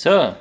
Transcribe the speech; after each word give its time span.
Så 0.00 0.32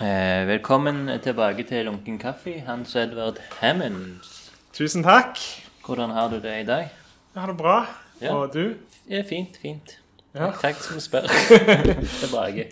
eh, 0.00 0.48
Velkommen 0.48 1.20
tilbake 1.22 1.62
til 1.62 1.84
Lunken 1.84 2.18
kaffe, 2.18 2.62
Hans 2.66 2.96
Edvard 2.96 3.38
Hammonds. 3.60 4.52
Tusen 4.72 5.02
takk. 5.02 5.38
Hvordan 5.86 6.10
har 6.10 6.28
du 6.28 6.34
det 6.34 6.60
i 6.60 6.66
dag? 6.66 6.90
Jeg 7.34 7.40
har 7.40 7.46
det 7.46 7.56
bra. 7.56 7.86
Ja. 8.20 8.34
Og 8.34 8.54
du? 8.54 8.74
Ja, 9.10 9.22
fint, 9.28 9.58
fint. 9.62 9.98
Ja. 10.34 10.50
Takk 10.62 10.74
som 10.74 11.00
spør. 11.00 11.30
tilbake. 12.22 12.66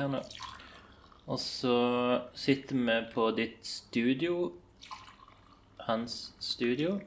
Her 0.00 0.12
nå. 0.12 0.22
Og 1.26 1.40
så 1.42 1.76
sitter 2.38 2.78
vi 2.86 3.00
på 3.14 3.30
ditt 3.36 3.66
studio. 3.66 4.52
Hans 5.86 6.34
studio. 6.42 7.00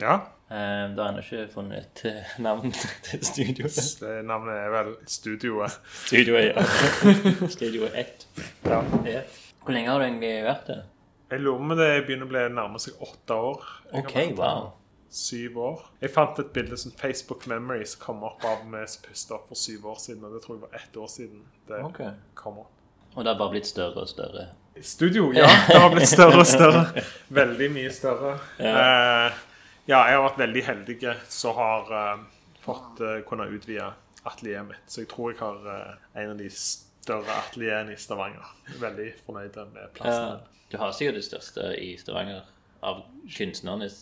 Ja. 0.00 0.20
Eh, 0.46 0.84
da 0.94 1.02
har 1.02 1.10
ennå 1.10 1.22
ikke 1.24 1.48
funnet 1.50 1.78
et 1.80 2.02
eh, 2.06 2.34
navn 2.46 2.70
til 3.02 3.24
studioet. 3.26 3.78
Det 3.98 4.12
navnet 4.26 4.60
er 4.60 4.70
vel 4.70 4.92
Studioet. 5.10 5.80
Studioet, 6.04 6.52
ja. 6.52 6.66
Studio 7.56 7.88
1. 7.90 8.26
Ja. 8.68 8.82
Ja. 9.06 9.24
Hvor 9.64 9.74
lenge 9.74 9.90
har 9.90 9.98
du 9.98 10.06
egentlig 10.06 10.34
vært 10.46 10.68
der? 10.70 10.84
Jeg 11.30 11.42
lurer 11.42 11.58
på 11.58 11.66
om 11.66 11.78
det 11.80 11.88
begynner 12.06 12.28
å 12.28 12.30
bli 12.30 12.42
nærme 12.54 12.82
seg 12.82 13.00
åtte 13.02 13.38
år. 13.48 13.64
Jeg 13.90 14.04
Ok, 14.04 14.14
wow. 14.38 14.68
Syv 15.16 15.58
år. 15.64 15.82
Jeg 16.02 16.12
fant 16.12 16.38
et 16.42 16.52
bilde 16.52 16.76
som 16.76 16.92
Facebook 16.92 17.46
Memories 17.48 17.94
kom 17.96 18.20
opp 18.28 18.44
av 18.44 18.66
meg 18.68 18.84
som 18.90 19.36
opp 19.38 19.46
for 19.48 19.56
syv 19.56 19.86
år 19.94 20.00
siden. 20.02 20.26
Og 20.28 20.36
det 20.36 20.42
tror 20.44 20.58
jeg 20.58 20.64
var 20.66 20.76
ett 20.76 20.96
år 21.00 21.08
siden 21.08 21.42
det 21.70 21.80
okay. 21.86 22.12
kom 22.36 22.60
opp. 22.66 22.72
Og 23.14 23.24
det 23.24 23.32
har 23.32 23.38
bare 23.40 23.54
blitt 23.54 23.68
større 23.68 24.04
og 24.04 24.10
større. 24.12 24.50
Studio, 24.84 25.30
ja. 25.32 25.48
Det 25.70 25.78
har 25.80 25.88
blitt 25.94 26.10
større 26.10 26.42
og 26.42 26.48
større. 26.48 27.04
Veldig 27.32 27.70
mye 27.72 27.92
større. 27.96 28.34
Ja. 28.60 28.74
uh, 28.76 29.38
ja, 29.86 30.02
jeg 30.10 30.18
har 30.18 30.24
vært 30.26 30.42
veldig 30.42 30.64
heldig 30.66 30.98
som 31.32 31.56
har 31.56 31.94
uh, 31.96 32.26
fått 32.60 33.00
uh, 33.00 33.22
kunne 33.24 33.48
utvide 33.48 33.88
atelieret 34.26 34.68
mitt. 34.68 34.84
Så 34.90 35.04
jeg 35.04 35.10
tror 35.14 35.32
jeg 35.32 35.38
har 35.40 35.70
eh, 35.70 36.22
en 36.22 36.32
av 36.32 36.38
de 36.40 36.48
større 36.50 37.38
atelierene 37.44 37.94
i 37.94 38.00
Stavanger. 38.00 38.52
Veldig 38.80 39.08
fornøyd 39.26 39.58
med 39.70 39.92
plassen. 39.94 40.40
Ja. 40.40 40.62
Du 40.72 40.78
har 40.82 40.94
sikkert 40.96 41.20
det 41.20 41.26
største 41.28 41.68
i 41.78 41.92
Stavanger 42.00 42.48
av 42.82 43.04
kunstnernes 43.36 44.00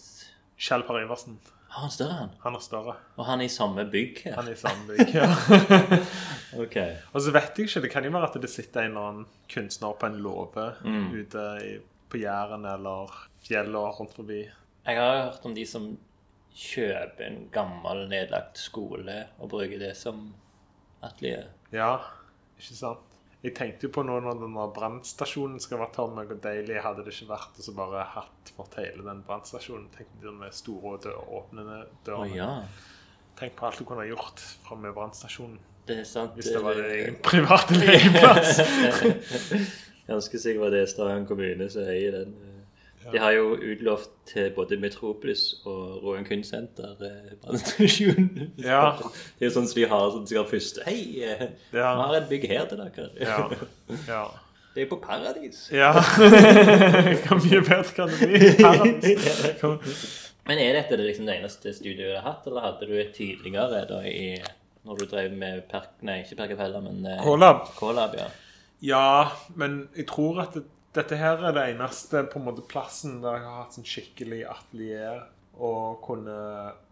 Kjell 0.65 0.85
Per 0.87 1.01
Iversen. 1.03 1.37
Har 1.75 1.83
han 1.89 1.91
større, 1.91 2.15
han? 2.21 2.31
Han 2.45 2.55
er 2.55 2.63
større. 2.63 2.93
Og 3.19 3.27
han 3.27 3.41
er 3.43 3.49
i 3.49 3.53
samme 3.53 3.83
bygg 3.91 4.21
her? 4.25 4.37
Han 4.39 4.47
er 4.49 4.55
i 4.55 4.61
samme 4.61 4.87
bygg, 4.95 5.15
Ja. 5.15 5.27
Ok. 6.63 6.77
Og 7.13 7.19
så 7.25 7.33
vet 7.35 7.57
jeg 7.59 7.67
ikke, 7.67 7.81
det 7.83 7.91
kan 7.91 8.05
jo 8.07 8.13
være 8.15 8.29
at 8.31 8.37
det 8.45 8.51
sitter 8.53 8.85
en 8.85 8.93
eller 8.93 9.09
annen 9.09 9.25
kunstner 9.51 9.97
på 9.99 10.07
en 10.07 10.21
låve 10.23 10.69
Mm. 10.87 11.09
ute 11.19 11.47
i, 11.67 11.73
på 12.13 12.21
Jæren 12.23 12.63
eller 12.71 13.11
fjellet 13.43 13.99
rundt 13.99 14.15
forbi. 14.15 14.45
Jeg 14.87 15.01
har 15.01 15.25
hørt 15.25 15.45
om 15.51 15.55
de 15.57 15.65
som 15.67 15.89
kjøper 16.55 17.27
en 17.27 17.41
gammel, 17.53 18.05
nedlagt 18.13 18.61
skole 18.63 19.25
og 19.43 19.51
bruker 19.51 19.81
det 19.83 19.97
som 19.99 20.29
atelier. 21.03 21.49
Ja, 21.75 21.97
ikke 22.61 22.77
sant? 22.79 23.14
Jeg 23.45 23.53
tenkte 23.59 23.85
jo 23.87 23.91
på 23.93 24.03
nå 24.09 24.15
når 24.25 24.39
denne 24.41 24.65
brannstasjonen 24.73 25.61
skal 25.61 25.83
være 25.83 25.93
tom, 25.99 26.15
hvor 26.17 26.39
deilig 26.47 26.79
hadde 26.81 27.03
det 27.05 27.13
ikke 27.13 27.29
vært 27.35 27.59
og 27.61 27.67
så 27.67 27.75
bare 27.77 28.05
hatt 28.15 28.53
fått 28.57 28.79
hele 28.81 29.05
den 29.05 29.21
brannstasjonen. 29.27 29.91
Tenk 29.93 30.09
på 30.17 30.33
de 30.33 30.49
store 30.57 30.95
dør, 31.05 31.19
åpnende 31.43 31.83
Å 31.85 31.89
dørene. 32.07 32.31
ja. 32.39 32.51
Tenk 33.37 33.57
på 33.59 33.67
alt 33.69 33.81
du 33.83 33.85
kunne 33.85 34.05
ha 34.05 34.09
gjort 34.09 34.41
fra 34.65 34.77
med 34.79 34.95
brannstasjonen 34.97 35.59
Det 35.89 35.97
er 36.01 36.05
sant. 36.09 36.33
hvis 36.39 36.53
det 36.55 36.61
var 36.65 36.79
din 36.79 36.87
egen 36.95 37.17
private 37.27 37.77
legeplass. 37.81 38.61
Jeg 40.07 40.17
ønsker 40.19 40.39
sikkert 40.41 40.61
var 40.67 40.73
det 40.75 40.83
Stavanger 40.93 41.27
kommune 41.29 41.67
som 41.73 41.87
eier 41.89 42.13
den. 42.19 42.35
De 43.13 43.21
har 43.21 43.35
jo 43.37 43.57
utlovt 43.57 44.11
til 44.31 44.51
både 44.57 44.79
Metropolis 44.81 45.43
og 45.69 46.01
Roan 46.05 46.25
kunstsenter 46.25 46.97
eh, 47.05 47.35
brannstasjon. 47.43 48.31
Ja. 48.63 48.95
Det 49.39 49.49
er 49.49 49.55
sånn 49.55 49.69
som 49.69 49.81
de 49.81 49.87
har 49.91 50.09
sånn 50.15 50.27
som 50.27 50.39
de 50.39 50.45
først 50.49 50.81
Hei, 50.87 50.99
eh, 51.27 51.47
vi 51.73 51.85
har 51.85 52.17
et 52.17 52.29
bygg 52.31 52.49
her 52.51 52.67
til 52.71 52.81
dere. 52.81 53.11
Ja. 53.21 53.39
ja. 54.09 54.25
Det 54.75 54.83
er 54.83 54.91
på 54.91 54.99
Paradis. 55.03 55.69
ja. 55.73 55.93
Hvor 57.25 57.39
mye 57.45 57.61
bedre 57.63 57.95
kan 57.95 58.11
det 58.11 58.29
bli? 58.33 58.53
Paradis. 58.59 60.21
Men 60.49 60.61
er 60.61 60.77
dette 60.77 60.99
det 60.99 61.07
liksom 61.07 61.29
det 61.29 61.39
eneste 61.39 61.73
studioet 61.73 62.11
du 62.11 62.17
har 62.19 62.27
hatt, 62.27 62.47
eller 62.49 62.67
hadde 62.67 62.89
du 62.89 62.97
et 63.01 63.15
tidligere 63.17 63.85
da 63.89 64.03
i 64.05 64.37
når 64.85 64.99
du 65.01 65.05
drev 65.09 65.33
med 65.33 65.63
Perk... 65.71 65.95
Nei, 66.05 66.19
ikke 66.25 66.37
Perkefella, 66.43 66.81
men 66.85 67.05
eh, 67.09 67.23
K-lab. 67.25 67.63
K-lab, 67.79 68.17
ja. 68.19 68.27
Ja, 68.85 69.07
men 69.57 69.87
jeg 69.97 70.05
tror 70.11 70.43
at 70.43 70.59
det, 70.59 70.67
dette 70.95 71.17
her 71.19 71.43
er 71.49 71.55
det 71.57 71.65
eneste 71.75 72.23
på 72.31 72.39
en 72.41 72.47
måte 72.49 72.65
plassen 72.71 73.21
der 73.23 73.39
jeg 73.41 73.47
har 73.49 73.63
hatt 73.65 73.77
sånn 73.77 73.87
skikkelig 73.89 74.41
atelier 74.51 75.25
og 75.55 76.01
kunne 76.05 76.37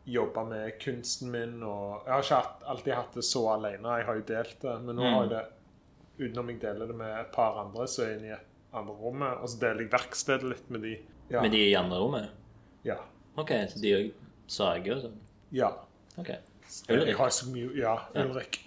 jobbe 0.06 0.44
med 0.48 0.76
kunsten 0.82 1.30
min. 1.34 1.56
Og 1.66 2.02
jeg 2.06 2.12
har 2.12 2.24
ikke 2.24 2.38
hatt, 2.42 2.62
alltid 2.74 2.94
hatt 2.98 3.18
det 3.18 3.24
så 3.26 3.42
alene. 3.56 3.98
Jeg 4.00 4.08
har 4.08 4.18
jo 4.18 4.24
delt 4.32 4.56
det, 4.62 4.74
men 4.86 4.98
nå 4.98 5.06
har 5.06 5.26
jeg 5.26 5.32
det 5.34 5.42
utenom 6.22 6.50
jeg 6.52 6.60
deler 6.62 6.90
det 6.90 6.96
med 6.98 7.14
et 7.18 7.30
par 7.34 7.56
andre, 7.62 7.86
så 7.90 8.04
er 8.04 8.10
jeg 8.12 8.18
inne 8.20 8.30
i 8.30 8.34
et 8.36 8.48
andre 8.78 8.94
rommet. 9.00 9.40
Og 9.42 9.50
så 9.50 9.60
deler 9.62 9.84
jeg 9.84 9.92
verkstedet 9.94 10.50
litt 10.50 10.70
med 10.74 10.84
de. 10.86 10.94
Ja. 11.32 11.40
Med 11.40 11.54
de 11.54 11.62
i 11.70 11.74
andre 11.78 11.98
rommet? 12.02 12.38
ja. 12.86 12.98
Ok, 13.40 13.48
så 13.72 13.78
de 13.80 13.92
òg 13.96 14.08
sager 14.52 14.98
og 14.98 15.04
sånn? 15.06 15.20
ja. 15.56 15.70
Ok. 16.20 16.28
Jeg 16.88 17.14
har 17.16 17.30
så 17.32 17.46
mye 17.48 17.70
Ja, 17.76 17.94
Ulrik. 18.20 18.58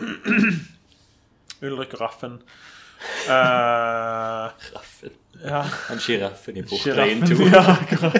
Ulrik 1.65 1.93
og 1.93 2.01
Raffen. 2.01 2.39
Eh, 3.25 4.49
Raffen. 4.73 5.13
ja. 5.43 5.61
Han 5.89 5.99
sjiraffen 5.99 6.57
i 6.57 6.63
Portrein 6.63 7.21
2. 7.27 7.43
Ja, 7.53 7.63
akkurat. 7.75 8.15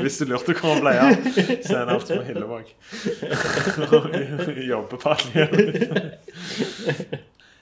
Hvis 0.00 0.18
du 0.18 0.24
lurte 0.30 0.54
hvor 0.58 0.74
han 0.74 0.82
ble 0.82 0.94
av, 1.02 1.12
så 1.64 1.72
er 1.74 1.78
han 1.82 1.92
altså 1.94 2.18
på 2.18 2.24
Hillevåg. 2.28 2.66
Jobber 4.68 4.96
på 4.96 5.14
alle 5.14 5.46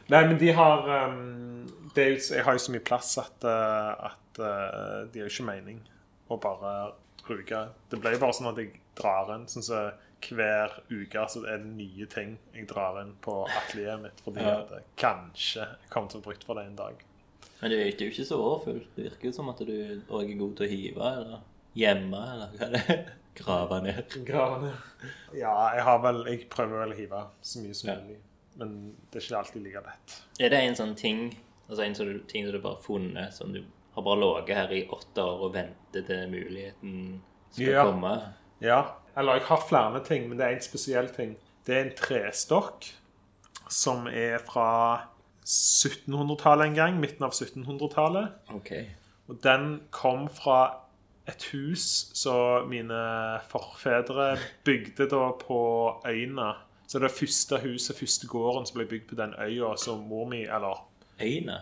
Nei, 0.07 0.23
men 0.23 0.37
de 0.39 0.53
har 0.55 0.87
um, 1.11 1.67
det 1.95 2.05
jo, 2.09 2.19
Jeg 2.37 2.45
har 2.47 2.55
jo 2.55 2.63
så 2.63 2.73
mye 2.75 2.85
plass 2.87 3.17
at, 3.19 3.39
uh, 3.43 4.11
at 4.11 4.39
uh, 4.39 5.07
de 5.11 5.19
har 5.19 5.27
jo 5.27 5.33
ikke 5.33 5.49
mening 5.49 5.81
å 6.31 6.39
bare 6.43 6.75
bruke 7.27 7.65
Det 7.91 7.99
ble 8.01 8.15
jo 8.15 8.23
bare 8.23 8.37
sånn 8.37 8.51
at 8.53 8.61
jeg 8.61 8.71
drar 8.97 9.33
en 9.35 9.49
sånn 9.51 9.67
så 9.67 9.89
hver 10.23 10.73
uke 10.91 11.27
så 11.29 11.43
er 11.47 11.59
det 11.59 11.67
nye 11.67 12.07
ting 12.11 12.39
jeg 12.55 12.67
drar 12.69 13.01
inn 13.03 13.15
på 13.23 13.45
atelieret 13.47 14.03
mitt 14.03 14.21
fordi 14.25 14.41
Ja. 14.41 14.61
at 14.61 14.71
jeg 14.71 14.83
kanskje 14.97 15.67
kommer 15.91 16.09
til 16.11 16.21
å 16.21 16.25
bruke 16.25 16.45
for 16.45 16.55
det 16.55 16.67
en 16.67 16.77
dag. 16.77 16.95
Men 17.61 17.71
det 17.71 17.79
er 17.81 17.91
jo 18.07 18.11
ikke 18.11 18.27
så 18.27 18.37
overfullt. 18.39 18.89
Det 18.97 19.05
virker 19.11 19.33
som 19.33 19.49
at 19.49 19.59
du 19.59 20.03
òg 20.11 20.31
er 20.31 20.39
god 20.39 20.57
til 20.57 20.67
å 20.67 20.71
hive, 20.71 21.13
eller 21.21 21.41
gjemme, 21.77 22.21
eller 22.33 22.49
hva 22.57 22.67
er 22.67 22.71
det? 22.73 23.07
Grave 23.37 23.83
ned. 23.83 24.15
Gravene. 24.25 24.73
Ja, 25.37 25.75
jeg 25.75 25.83
har 25.85 25.99
vel 26.01 26.23
Jeg 26.27 26.49
prøver 26.49 26.79
vel 26.87 26.93
å 26.95 26.97
hive 26.97 27.27
så 27.43 27.61
mye 27.61 27.75
som 27.75 27.91
Ja. 27.91 27.97
mulig. 28.01 28.17
Men 28.57 28.97
det 29.11 29.21
er 29.23 29.27
ikke 29.27 29.39
alltid 29.39 29.63
like 29.63 29.83
lett. 29.85 30.15
Er 30.41 30.49
det 30.49 30.61
en 30.65 30.75
sånn 30.75 30.95
ting 30.97 31.37
Altså 31.69 31.83
en 31.83 31.95
sånn 31.95 32.27
ting 32.29 32.45
som 32.47 32.53
du 32.53 32.61
bare 32.63 32.77
har 32.77 32.83
funnet, 32.83 33.33
som 33.35 33.53
du 33.53 33.63
har 33.95 34.03
bare 34.03 34.21
ligget 34.21 34.57
her 34.57 34.69
i 34.73 34.87
åtte 34.87 35.19
år 35.19 35.41
og 35.49 35.53
ventet 35.53 36.07
til 36.07 36.29
muligheten 36.31 37.21
skal 37.51 37.67
Ja. 37.67 37.83
komme? 37.85 38.33
Ja. 38.61 38.95
Eller 39.17 39.39
jeg 39.39 39.49
har 39.49 39.67
flere 39.69 40.05
ting, 40.05 40.29
men 40.29 40.39
det 40.39 40.47
er 40.47 40.57
en 40.57 40.65
spesiell 40.65 41.09
ting. 41.15 41.37
Det 41.67 41.75
er 41.75 41.85
en 41.87 41.97
trestokk 41.99 42.89
som 43.73 44.07
er 44.07 44.39
fra 44.45 44.69
1700-tallet 45.47 46.71
en 46.71 46.77
gang. 46.79 46.99
Midten 47.01 47.25
av 47.27 47.35
1700-tallet. 47.35 48.37
Ok. 48.55 48.73
Og 49.27 49.41
den 49.43 49.81
kom 49.91 50.29
fra 50.31 50.83
et 51.27 51.43
hus 51.51 51.87
som 52.15 52.69
mine 52.71 53.01
forfedre 53.51 54.37
bygde 54.67 55.09
da 55.11 55.31
på 55.41 55.61
øyna. 56.07 56.53
Så 56.87 57.01
det 57.03 57.11
første 57.11 57.59
huset, 57.65 57.97
første 57.99 58.29
gården 58.31 58.67
som 58.69 58.79
ble 58.79 58.87
bygd 58.91 59.09
på 59.11 59.19
den 59.19 59.35
øya 59.43 59.73
som 59.81 60.05
mor 60.07 60.29
mi, 60.31 60.45
eller 60.45 60.85
Øyne? 61.23 61.57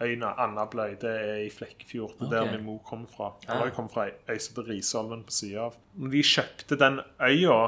Øyene 0.00 0.32
Andabløy, 0.40 0.96
det 1.00 1.12
er 1.12 1.44
i 1.44 1.50
Flekkefjord. 1.52 2.16
Det 2.18 2.26
er 2.26 2.26
okay. 2.26 2.50
der 2.52 2.56
min 2.56 2.66
mor 2.66 2.80
kom 2.86 3.06
fra. 3.08 3.32
Eller 3.48 3.68
jeg 3.68 3.76
kom 3.76 3.88
fra 3.92 4.08
ei 4.08 4.38
som 4.40 4.56
heter 4.56 4.70
Risholmen 4.72 5.24
på 5.28 5.34
sida 5.36 5.68
av. 5.68 5.78
Når 6.00 6.14
de 6.14 6.22
kjøpte 6.30 6.78
den 6.80 7.00
øya, 7.20 7.58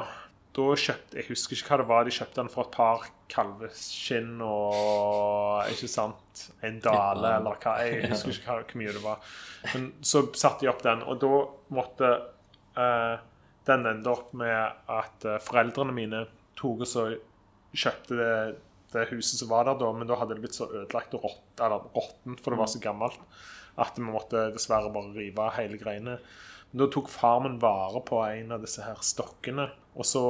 da 0.53 0.65
kjøpte 0.77 1.17
Jeg 1.17 1.27
husker 1.31 1.57
ikke 1.57 1.71
hva 1.71 1.79
det 1.81 1.87
var. 1.89 2.05
De 2.05 2.13
kjøpte 2.13 2.41
den 2.41 2.51
for 2.53 2.67
et 2.67 2.75
par 2.75 3.07
kalveskinn 3.33 4.41
og 4.45 5.71
Ikke 5.73 5.89
sant? 5.89 6.45
En 6.65 6.79
dale, 6.83 7.35
eller 7.39 7.59
hva. 7.61 7.75
Jeg 7.85 8.09
husker 8.13 8.33
ikke 8.35 8.57
hvor 8.73 8.81
mye 8.81 8.95
det 8.97 9.03
var. 9.05 9.33
Men 9.73 9.91
så 10.01 10.25
satte 10.33 10.65
de 10.65 10.71
opp 10.73 10.83
den, 10.85 11.05
og 11.05 11.21
da 11.21 11.33
måtte 11.73 12.13
eh, 12.77 13.15
Den 13.67 13.87
ende 13.89 14.11
opp 14.11 14.33
med 14.37 14.89
at 14.91 15.25
eh, 15.29 15.41
foreldrene 15.41 15.95
mine 15.95 16.25
tok 16.59 16.83
og 16.85 16.89
så 16.89 17.07
kjøpte 17.73 18.17
det 18.17 18.33
det 18.93 19.09
huset 19.11 19.39
som 19.39 19.49
var 19.49 19.65
der 19.65 19.75
da, 19.81 19.91
men 19.93 20.07
da 20.07 20.15
hadde 20.15 20.35
det 20.37 20.41
blitt 20.45 20.55
så 20.57 20.67
ødelagt 20.71 21.13
og 21.17 21.23
rått, 21.27 21.59
eller 21.59 21.83
råttent, 21.95 22.39
for 22.43 22.51
det 22.53 22.59
var 22.59 22.67
så 22.71 22.79
gammelt, 22.83 23.19
at 23.77 23.97
vi 23.97 24.05
måtte 24.05 24.51
dessverre 24.53 24.91
bare 24.93 25.13
rive 25.15 25.49
hele 25.57 25.77
greiene. 25.81 26.19
Men 26.71 26.79
da 26.83 26.87
tok 26.93 27.09
far 27.09 27.39
min 27.45 27.59
vare 27.61 28.01
på 28.05 28.21
en 28.25 28.51
av 28.51 28.61
disse 28.61 28.81
her 28.85 29.01
stokkene, 29.05 29.69
og 29.95 30.05
så 30.05 30.23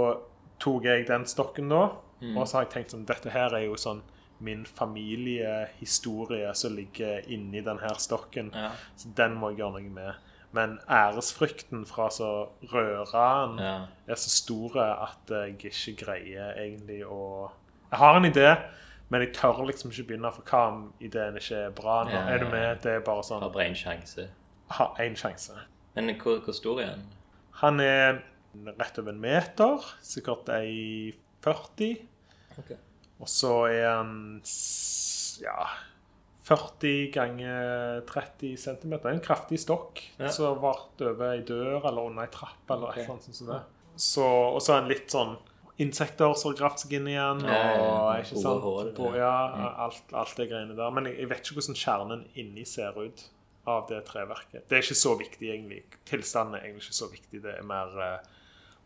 tok 0.64 0.84
jeg 0.88 1.08
den 1.08 1.26
stokken 1.28 1.70
da, 1.70 1.86
og 2.24 2.48
så 2.48 2.58
har 2.58 2.64
jeg 2.66 2.72
tenkt 2.78 2.92
sånn, 2.96 3.06
dette 3.06 3.30
her 3.36 3.52
er 3.54 3.66
jo 3.68 3.76
sånn 3.76 4.02
min 4.44 4.66
familiehistorie 4.66 6.54
som 6.56 6.76
ligger 6.76 7.24
inni 7.32 7.62
denne 7.64 7.90
stokken, 8.00 8.52
Ja. 8.54 8.72
så 8.96 9.08
den 9.16 9.36
må 9.36 9.50
jeg 9.52 9.60
gjøre 9.60 9.82
noe 9.82 9.90
med. 9.90 10.14
Men 10.54 10.80
æresfrykten 10.88 11.86
fra 11.88 12.10
så 12.10 12.50
røreren 12.72 13.58
Ja. 13.60 13.88
er 14.08 14.16
så 14.16 14.30
stor 14.30 14.78
at 14.78 15.28
jeg 15.30 15.58
ikke 15.58 16.06
greier 16.06 16.54
egentlig 16.56 17.04
å 17.06 17.52
Jeg 17.94 18.00
har 18.02 18.18
en 18.18 18.26
idé, 18.26 18.48
men 19.14 19.22
jeg 19.22 19.36
tør 19.38 19.60
liksom 19.70 19.92
ikke 19.94 20.08
begynne, 20.10 20.32
for 20.34 20.50
hva 20.50 20.62
om 20.72 20.80
ideen 21.04 21.36
ikke 21.38 21.60
er 21.68 21.74
bra? 21.78 22.00
Nå 22.08 22.16
Ja, 22.16 22.24
er 22.34 22.42
du 22.42 22.48
med? 22.50 22.80
Det 22.82 22.96
er 22.96 23.04
bare 23.06 23.22
Har 23.22 23.28
sånn 23.28 23.46
bare 23.54 23.68
én 23.70 23.78
sjanse. 23.78 24.26
Har 24.74 24.98
én 25.04 25.14
sjanse. 25.20 25.54
Men 25.94 26.10
hvor, 26.18 26.40
hvor 26.42 26.58
stor 26.58 26.82
er 26.82 26.96
han? 26.96 27.04
Han 27.62 27.80
er 27.84 28.24
rett 28.80 28.98
over 28.98 29.14
en 29.14 29.22
meter, 29.22 29.86
sikkert 30.02 30.50
ei 30.56 31.14
40. 31.46 32.02
Okay. 32.64 32.82
Og 33.22 33.30
så 33.30 33.54
er 33.70 33.86
han 33.92 34.42
ja 35.44 35.70
40 36.50 37.12
ganger 37.14 38.02
30 38.10 38.58
cm. 38.58 38.94
En 39.06 39.22
kraftig 39.24 39.62
stokk 39.62 40.02
Ja. 40.20 40.34
som 40.34 40.58
ble 40.60 40.74
over 41.14 41.30
ei 41.32 41.42
dør 41.46 41.86
eller 41.86 42.10
under 42.10 42.24
ei 42.26 42.32
trapp. 42.34 42.66
eller 42.70 42.90
okay. 42.90 43.04
et 43.04 43.08
sånt 43.08 43.36
som 43.36 43.48
det. 43.54 43.62
Så, 43.96 44.26
og 44.26 44.62
så 44.62 44.74
er 44.74 44.82
han 44.82 44.90
litt 44.90 45.12
sånn 45.14 45.38
insekter 45.82 46.34
som 46.38 46.52
har 46.52 46.58
gravd 46.60 46.80
seg 46.84 46.92
inn 47.00 47.08
igjen. 47.10 47.40
Og 47.46 48.20
ikke 48.20 48.42
sant? 48.42 49.00
ja, 49.18 49.32
alt, 49.88 50.04
alt 50.14 50.36
det 50.38 50.50
greiene 50.52 50.76
der. 50.78 50.92
Men 50.94 51.06
jeg, 51.10 51.18
jeg 51.24 51.30
vet 51.32 51.40
ikke 51.48 51.58
hvordan 51.62 51.80
kjernen 51.80 52.26
inni 52.36 52.66
ser 52.66 53.00
ut 53.00 53.24
av 53.66 53.86
det 53.90 54.02
treverket. 54.06 54.68
Det 54.70 54.78
er 54.78 54.84
ikke 54.84 55.00
så 55.00 55.16
viktig, 55.18 55.50
egentlig. 55.50 55.84
Tilstanden 56.06 56.56
er 56.60 56.66
egentlig 56.68 56.84
ikke 56.90 57.00
så 57.00 57.08
viktig. 57.12 57.42
Det 57.46 57.54
er 57.58 57.64
mer 57.64 57.94
uh, 57.96 58.20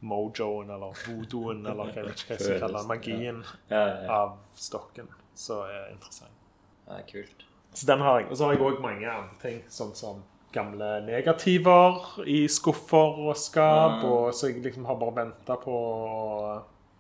mojoen 0.06 0.70
eller 0.70 0.94
voodooen 1.08 1.66
eller 1.66 1.90
jeg 1.96 2.06
vet 2.06 2.22
ikke 2.22 2.30
hva 2.30 2.38
jeg 2.38 2.46
skal 2.46 2.60
kalle 2.62 2.80
det. 2.84 2.88
Magien 2.94 3.44
Ja, 3.72 3.82
ja, 3.82 3.98
ja. 4.06 4.22
av 4.22 4.38
stokken 4.56 5.10
som 5.38 5.66
er 5.66 5.90
interessant. 5.94 6.34
ja 6.88 7.02
kult. 7.10 7.44
Så 7.74 7.86
den 7.90 8.02
har 8.02 8.20
jeg. 8.22 8.30
Og 8.32 8.38
så 8.38 8.46
har 8.48 8.54
jeg 8.56 8.64
òg 8.64 8.80
mange 8.82 9.06
andre 9.12 9.36
ting, 9.42 9.58
sånn 9.70 9.92
som 9.98 10.22
gamle 10.56 11.02
negativer 11.06 11.98
i 12.26 12.46
skuffer 12.50 13.20
og 13.28 13.36
skap, 13.38 14.00
Mm. 14.02 14.06
og 14.10 14.34
så 14.34 14.48
jeg 14.50 14.64
liksom 14.64 14.86
har 14.88 14.96
bare 14.98 15.16
venta 15.20 15.58
på 15.62 15.76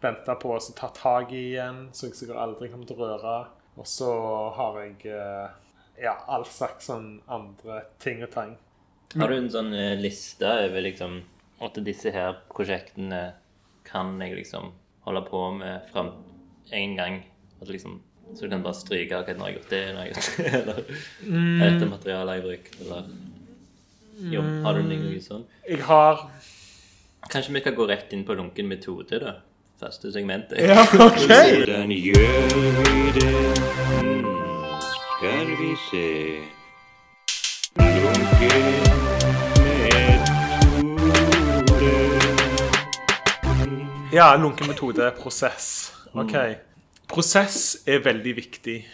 Venta 0.01 0.35
på 0.37 0.51
å 0.53 0.59
ta 0.77 0.91
tak 0.93 1.31
i 1.33 1.39
igjen, 1.53 1.87
så 1.93 2.09
jeg 2.09 2.19
sikkert 2.19 2.41
aldri 2.43 2.69
kommer 2.69 2.89
til 2.89 2.99
å 2.99 3.07
røre. 3.07 3.37
Og 3.77 3.87
så 3.89 4.11
har 4.57 4.77
jeg 4.83 5.09
eh, 5.09 5.55
ja, 6.01 6.13
all 6.29 6.45
slags 6.49 6.89
sånn 6.89 7.17
andre 7.29 7.83
ting 8.01 8.21
og 8.25 8.31
tang. 8.33 8.55
Har 9.15 9.31
du 9.31 9.37
en 9.37 9.49
sånn 9.51 9.71
eh, 9.73 9.95
liste 9.99 10.49
over 10.67 10.83
liksom 10.85 11.21
at 11.63 11.79
disse 11.85 12.11
her 12.13 12.35
prosjektene 12.51 13.21
kan 13.87 14.17
jeg 14.21 14.35
liksom 14.37 14.73
holde 15.07 15.23
på 15.29 15.43
med 15.57 15.87
fram 15.93 16.11
en 16.75 16.97
gang? 16.99 17.21
At 17.61 17.71
liksom, 17.73 17.97
så 18.35 18.45
du 18.45 18.53
kan 18.53 18.65
bare 18.65 18.77
stryke 18.77 19.21
ok, 19.23 19.33
nå 19.33 19.45
har 19.45 19.53
jeg 19.53 19.59
gjort 19.61 19.73
det, 19.73 19.81
nå 19.89 20.01
har 20.01 20.09
jeg 20.09 20.13
gjort 20.13 20.29
det, 20.37 20.51
eller 20.59 20.83
dette 21.63 21.89
materialet 21.89 22.37
jeg 22.37 22.47
brukt, 22.49 22.79
eller 22.85 23.09
Jo, 24.33 24.41
har 24.65 24.77
du 24.77 24.87
noe 24.89 25.19
sånn? 25.21 25.43
Jeg 25.69 25.83
har 25.85 26.23
Kanskje 27.27 27.53
vi 27.57 27.61
kan 27.65 27.75
gå 27.75 27.85
rett 27.89 28.13
inn 28.15 28.23
på 28.25 28.35
lunken 28.37 28.69
metode, 28.69 29.17
da? 29.19 29.33
Første 29.79 30.11
segmentet. 30.11 30.57
Ja, 30.57 30.81
OK! 30.81 31.27
Hvordan 31.57 31.91
gjør 31.91 32.47
vi 32.77 33.11
det? 33.13 33.57
Hmm, 34.01 34.25
skal 34.81 35.47
vi 35.59 35.75
se 35.89 36.07
Lunken 37.77 38.17
metode. 38.57 38.73
Ja, 44.13 44.35
lunken 44.35 44.67
metode, 44.67 45.11
prosess. 45.19 45.93
OK. 46.13 46.33
Prosess 47.07 47.77
er 47.85 47.99
veldig 48.03 48.35
viktig. 48.35 48.87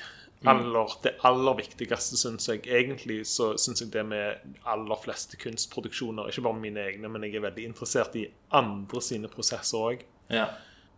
Aller, 0.46 1.00
det 1.04 1.12
aller 1.24 1.56
viktigste, 1.62 2.18
syns 2.20 2.50
jeg. 2.50 2.60
Egentlig 2.68 3.22
så 3.28 3.54
syns 3.56 3.82
jeg 3.86 3.94
det 3.94 4.04
med 4.06 4.36
aller 4.68 4.96
fleste 5.00 5.38
kunstproduksjoner, 5.40 6.28
ikke 6.28 6.42
bare 6.44 6.60
mine 6.60 6.80
egne, 6.90 7.08
men 7.08 7.24
jeg 7.24 7.36
er 7.40 7.48
veldig 7.48 7.64
interessert 7.72 8.16
i 8.20 8.28
andre 8.52 9.02
sine 9.02 9.32
prosesser 9.32 9.80
òg. 9.80 10.04
Ja. 10.28 10.52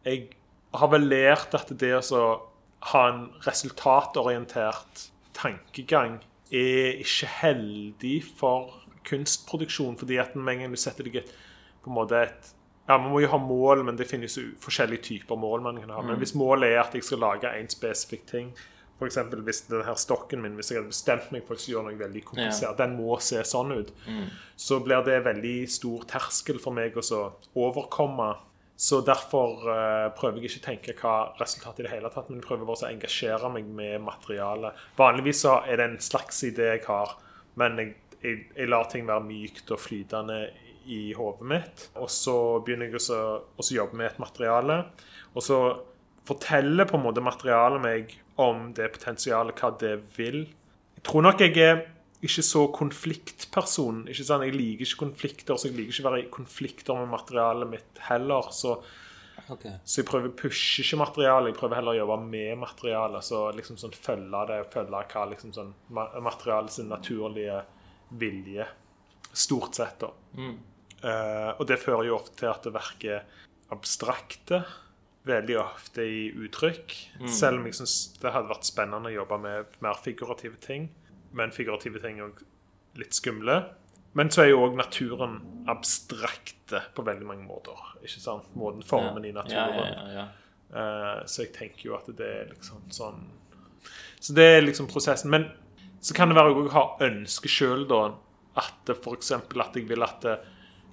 Jeg 0.06 0.30
har 0.76 0.92
vel 0.92 1.08
lært 1.10 1.56
at 1.58 1.72
det 1.80 1.94
å 1.98 2.24
ha 2.92 3.04
en 3.10 3.24
resultatorientert 3.46 5.08
tankegang 5.36 6.20
er 6.54 7.00
ikke 7.02 7.30
heldig 7.42 8.18
for 8.38 8.76
kunstproduksjon, 9.06 9.98
fordi 9.98 10.20
at 10.22 10.36
med 10.36 10.54
en 10.56 10.66
gang 10.66 10.76
du 10.76 10.82
setter 10.82 11.08
deg 11.08 11.24
et 11.24 11.34
på 11.84 11.92
en 11.92 11.98
måte 11.98 12.22
et 12.22 12.52
ja, 12.88 13.00
Man 13.00 13.12
må 13.12 13.20
jo 13.24 13.32
ha 13.32 13.38
mål, 13.42 13.82
men 13.86 13.98
det 13.98 14.06
finnes 14.06 14.36
jo 14.38 14.44
forskjellige 14.62 15.02
typer 15.08 15.36
mål. 15.36 15.62
man 15.62 15.80
kan 15.82 15.90
ha. 15.90 16.02
Men 16.06 16.20
hvis 16.22 16.36
målet 16.38 16.70
er 16.70 16.84
at 16.84 16.94
jeg 16.94 17.04
skal 17.04 17.18
lage 17.24 17.50
en 17.50 17.70
spesifikk 17.70 18.28
ting 18.30 18.52
F.eks. 19.00 19.18
hvis 19.18 19.62
denne 19.68 19.96
stokken 19.98 20.42
min 20.42 20.54
Hvis 20.56 20.70
jeg 20.72 20.78
hadde 20.80 20.92
bestemt 20.94 21.32
meg 21.34 21.44
for 21.48 21.58
å 21.58 21.66
gjøre 21.72 21.90
noe 21.90 21.98
veldig 22.00 22.22
komplisert, 22.24 22.78
den 22.78 22.94
må 22.96 23.18
se 23.20 23.42
sånn 23.44 23.74
ut, 23.74 23.90
så 24.56 24.80
blir 24.86 25.02
det 25.04 25.24
veldig 25.26 25.56
stor 25.70 26.06
terskel 26.08 26.60
for 26.62 26.72
meg 26.78 26.96
å 26.96 27.02
overkomme. 27.56 28.36
Så 28.76 29.00
derfor 29.08 29.62
uh, 29.70 30.10
prøver 30.18 30.42
jeg 30.42 30.50
ikke 30.50 30.60
å 30.60 30.66
tenke 30.66 30.96
hva 31.00 31.14
resultatet 31.40 31.84
i 31.84 31.88
det 31.88 31.94
hele 31.94 32.12
tatt, 32.12 32.28
men 32.32 32.44
prøver 32.44 32.68
bare 32.68 32.90
å 32.90 32.92
engasjere 32.92 33.52
meg 33.54 33.70
med 33.72 34.04
materialet. 34.04 34.82
Vanligvis 35.00 35.46
så 35.46 35.62
er 35.64 35.80
det 35.80 35.88
en 35.90 36.02
slags 36.04 36.44
idé 36.48 36.74
jeg 36.74 36.84
har, 36.90 37.16
men 37.62 37.80
jeg, 37.80 37.96
jeg, 38.20 38.44
jeg 38.58 38.72
lar 38.72 38.90
ting 38.92 39.08
være 39.08 39.24
mykt 39.30 39.72
og 39.72 39.80
flytende 39.80 40.42
i 40.92 41.02
hodet 41.18 41.50
mitt. 41.50 41.88
Og 42.02 42.12
så 42.12 42.36
begynner 42.66 42.90
jeg 42.90 43.00
også 43.00 43.20
å 43.56 43.68
jobbe 43.80 44.00
med 44.02 44.12
et 44.12 44.22
materiale. 44.22 44.82
Og 45.34 45.44
så 45.46 45.60
forteller 46.28 46.90
på 46.90 47.00
en 47.00 47.06
måte 47.06 47.24
materialet 47.24 47.82
meg 47.82 48.16
om 48.42 48.72
det 48.76 48.92
potensialet, 48.98 49.56
hva 49.56 49.72
det 49.80 49.96
vil. 50.18 50.44
Jeg 50.98 51.08
tror 51.08 51.26
nok 51.30 51.44
jeg 51.46 51.56
er 51.64 51.84
ikke 52.30 52.46
så 52.46 52.66
konfliktperson. 52.76 54.06
ikke 54.12 54.28
sant? 54.28 54.46
Jeg 54.48 54.56
liker 54.56 54.86
ikke 54.86 55.02
konflikter, 55.06 55.58
så 55.58 55.70
jeg 55.70 55.78
liker 55.78 55.94
ikke 55.94 56.06
å 56.06 56.10
være 56.10 56.22
i 56.24 56.30
konflikter 56.34 57.00
med 57.00 57.12
materialet 57.14 57.72
mitt 57.72 58.02
heller. 58.08 58.52
Så, 58.56 58.76
okay. 59.48 59.78
så 59.84 60.02
jeg 60.02 60.10
prøver 60.10 60.32
å 60.32 60.38
pushe 60.40 60.84
ikke 60.84 61.02
materialet, 61.02 61.52
jeg 61.52 61.60
prøver 61.60 61.80
heller 61.80 61.96
å 61.96 62.02
jobbe 62.02 62.20
med 62.26 62.62
materialet. 62.64 63.28
Så 63.28 63.44
liksom 63.58 63.80
sånn 63.82 63.98
følge 63.98 64.46
det, 64.52 64.62
følge 64.74 65.04
hva 65.14 65.26
liksom 65.34 65.56
sånn 65.56 65.74
materialets 65.94 66.82
naturlige 66.86 67.62
vilje. 68.22 68.68
Stort 69.36 69.78
sett, 69.78 70.00
da. 70.04 70.12
Eh, 71.06 71.52
og 71.60 71.66
det 71.70 71.82
fører 71.82 72.08
jo 72.08 72.18
ofte 72.18 72.40
til 72.40 72.52
at 72.52 72.66
det 72.66 72.74
verker 72.76 73.24
abstrakte. 73.74 74.64
Veldig 75.26 75.58
ofte 75.58 76.06
i 76.06 76.28
uttrykk. 76.30 76.94
Selv 77.34 77.60
om 77.60 77.66
jeg 77.66 77.80
syns 77.80 77.96
det 78.22 78.32
hadde 78.34 78.52
vært 78.52 78.68
spennende 78.68 79.10
å 79.10 79.16
jobbe 79.16 79.40
med 79.42 79.80
mer 79.84 79.98
figurative 80.06 80.60
ting. 80.62 80.92
Men 81.36 81.54
figurative 81.56 82.02
ting 82.04 82.20
er 82.20 82.30
også 82.30 82.48
litt 83.02 83.18
skumle. 83.18 83.60
Men 84.16 84.32
så 84.32 84.46
er 84.46 84.54
jo 84.54 84.64
òg 84.64 84.78
naturen 84.80 85.42
abstrakte 85.72 86.80
på 86.96 87.04
veldig 87.04 87.28
mange 87.28 87.44
måter. 87.48 87.80
Ikke 88.00 88.22
sant? 88.24 88.48
Måten 88.56 88.86
formen 88.88 89.28
i 89.28 89.34
naturen. 89.36 89.76
ja, 89.76 89.88
ja, 89.92 90.06
ja. 90.22 90.26
Eh, 90.76 91.26
så 91.30 91.44
jeg 91.44 91.54
tenker 91.56 91.90
jo 91.92 91.98
at 91.98 92.08
det 92.18 92.26
er 92.26 92.48
liksom 92.50 92.88
sånn 92.92 93.20
Så 94.20 94.34
det 94.34 94.46
er 94.56 94.64
liksom 94.64 94.88
prosessen. 94.90 95.30
Men 95.32 95.50
så 96.02 96.16
kan 96.16 96.32
det 96.32 96.38
være 96.40 96.54
å 96.54 96.68
ha 96.72 96.86
har 96.86 97.08
ønske 97.10 97.52
sjøl, 97.52 97.86
da. 97.90 98.16
At 98.56 98.90
f.eks. 98.94 99.34
at 99.36 99.76
jeg 99.76 99.88
vil 99.90 100.06
at 100.06 100.26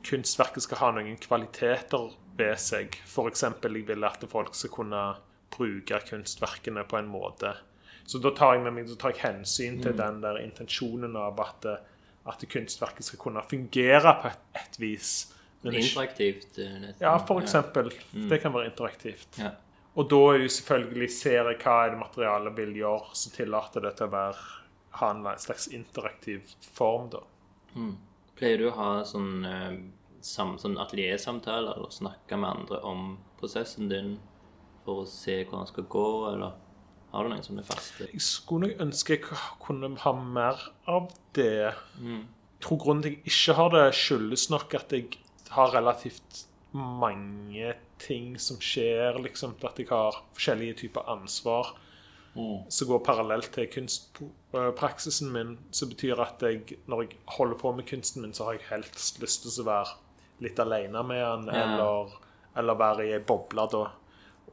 kunstverket 0.03 0.65
skal 0.67 0.81
ha 0.81 0.91
noen 0.97 1.19
kvaliteter 1.23 2.11
ved 2.39 2.59
seg. 2.59 2.99
F.eks. 3.07 3.45
jeg 3.47 3.87
vil 3.87 4.09
at 4.09 4.25
folk 4.31 4.57
skal 4.59 4.75
kunne 4.75 5.03
bruke 5.53 6.01
kunstverkene 6.09 6.85
på 6.89 6.99
en 6.99 7.11
måte. 7.13 7.55
Så 8.07 8.19
da 8.19 8.31
tar 8.37 8.57
jeg 8.57 8.65
med 8.65 8.77
meg, 8.77 8.89
så 8.91 8.97
tar 8.99 9.15
jeg 9.15 9.23
hensyn 9.23 9.81
til 9.83 9.97
den 9.97 10.21
der 10.25 10.41
intensjonen 10.43 11.17
av 11.17 11.39
at, 11.41 11.67
at 12.29 12.47
kunstverket 12.51 13.07
skal 13.07 13.21
kunne 13.23 13.45
fungere 13.51 14.17
på 14.23 14.31
et, 14.33 14.43
et 14.63 14.81
vis. 14.83 15.13
Men 15.63 15.77
Interaktivt. 15.79 16.59
eh, 16.59 16.73
nesten. 16.81 17.05
ja, 17.05 17.17
for 17.23 17.41
eksempel. 17.41 17.93
Det 18.13 18.41
kan 18.43 18.53
være 18.55 18.73
interaktivt. 18.73 19.39
Ja. 19.39 19.53
Og 19.95 20.09
da 20.11 20.19
er 20.33 20.39
det 20.43 20.51
selvfølgelig 20.55 21.11
ser 21.13 21.51
jeg 21.53 21.59
hva 21.63 21.77
er 21.85 21.93
det 21.93 22.01
materialet 22.01 22.57
vil 22.57 22.73
gjøre, 22.81 23.13
så 23.15 23.31
tillater 23.35 23.85
det 23.85 23.93
til 23.99 24.09
å 24.09 24.15
være, 24.15 24.47
ha 24.99 25.11
en 25.13 25.27
slags 25.39 25.69
interaktiv 25.73 26.55
form, 26.73 27.11
da. 27.13 27.21
Pleier 28.37 28.59
du 28.59 28.71
å 28.71 28.77
ha 28.77 28.91
sånn, 29.07 29.45
eh, 29.47 29.77
sam, 30.25 30.57
sånn 30.59 30.79
ateliersamtaler 30.81 31.77
eller 31.77 31.93
snakke 31.95 32.37
med 32.41 32.51
andre 32.51 32.81
om 32.89 33.19
prosessen 33.39 33.89
din 33.93 34.17
for 34.85 35.05
å 35.05 35.07
se 35.09 35.45
hvordan 35.45 35.67
det 35.67 35.73
skal 35.75 35.89
gå, 35.93 36.09
eller 36.33 36.57
har 37.13 37.25
du 37.25 37.33
noen 37.33 37.45
sånne 37.45 37.65
faste? 37.67 38.07
Jeg 38.13 38.23
skulle 38.25 38.71
nok 38.71 38.81
ønske 38.87 39.17
jeg 39.19 39.25
kunne 39.61 39.91
ha 40.01 40.13
mer 40.17 40.63
av 40.89 41.11
det. 41.37 41.75
Jeg 42.01 42.23
tror 42.65 42.79
grunnen 42.81 43.03
til 43.05 43.13
at 43.13 43.27
jeg 43.27 43.33
ikke 43.35 43.57
har 43.59 43.73
det, 43.75 43.85
skyldes 43.99 44.49
nok 44.53 44.75
at 44.79 44.93
jeg 44.97 45.19
har 45.53 45.75
relativt 45.75 46.45
mange 46.73 47.75
ting 48.01 48.39
som 48.41 48.57
skjer, 48.65 49.19
liksom. 49.23 49.55
At 49.63 49.79
jeg 49.79 49.91
har 49.91 50.23
forskjellige 50.33 50.79
typer 50.87 51.09
ansvar 51.13 51.75
som 52.73 52.89
går 52.89 53.03
parallelt 53.05 53.51
til 53.53 53.67
kunstpraksisen 53.69 55.29
min. 55.35 55.59
Som 55.71 55.91
betyr 55.93 56.21
at 56.25 56.41
jeg, 56.43 56.79
når 56.89 57.03
jeg 57.05 57.19
holder 57.37 57.59
på 57.61 57.73
med 57.77 57.85
kunsten 57.91 58.23
min, 58.25 58.33
så 58.33 58.49
har 58.49 58.57
jeg 58.57 58.69
helst 58.71 59.21
lyst 59.21 59.45
til 59.45 59.53
å 59.61 59.69
være 59.69 59.99
litt 60.43 60.59
alene 60.59 61.03
med 61.05 61.21
den, 61.21 61.53
Ja. 61.55 61.63
eller, 61.67 62.17
eller 62.57 62.75
være 62.75 63.07
i 63.07 63.13
ei 63.13 63.21
boble 63.21 63.69
da. 63.71 63.85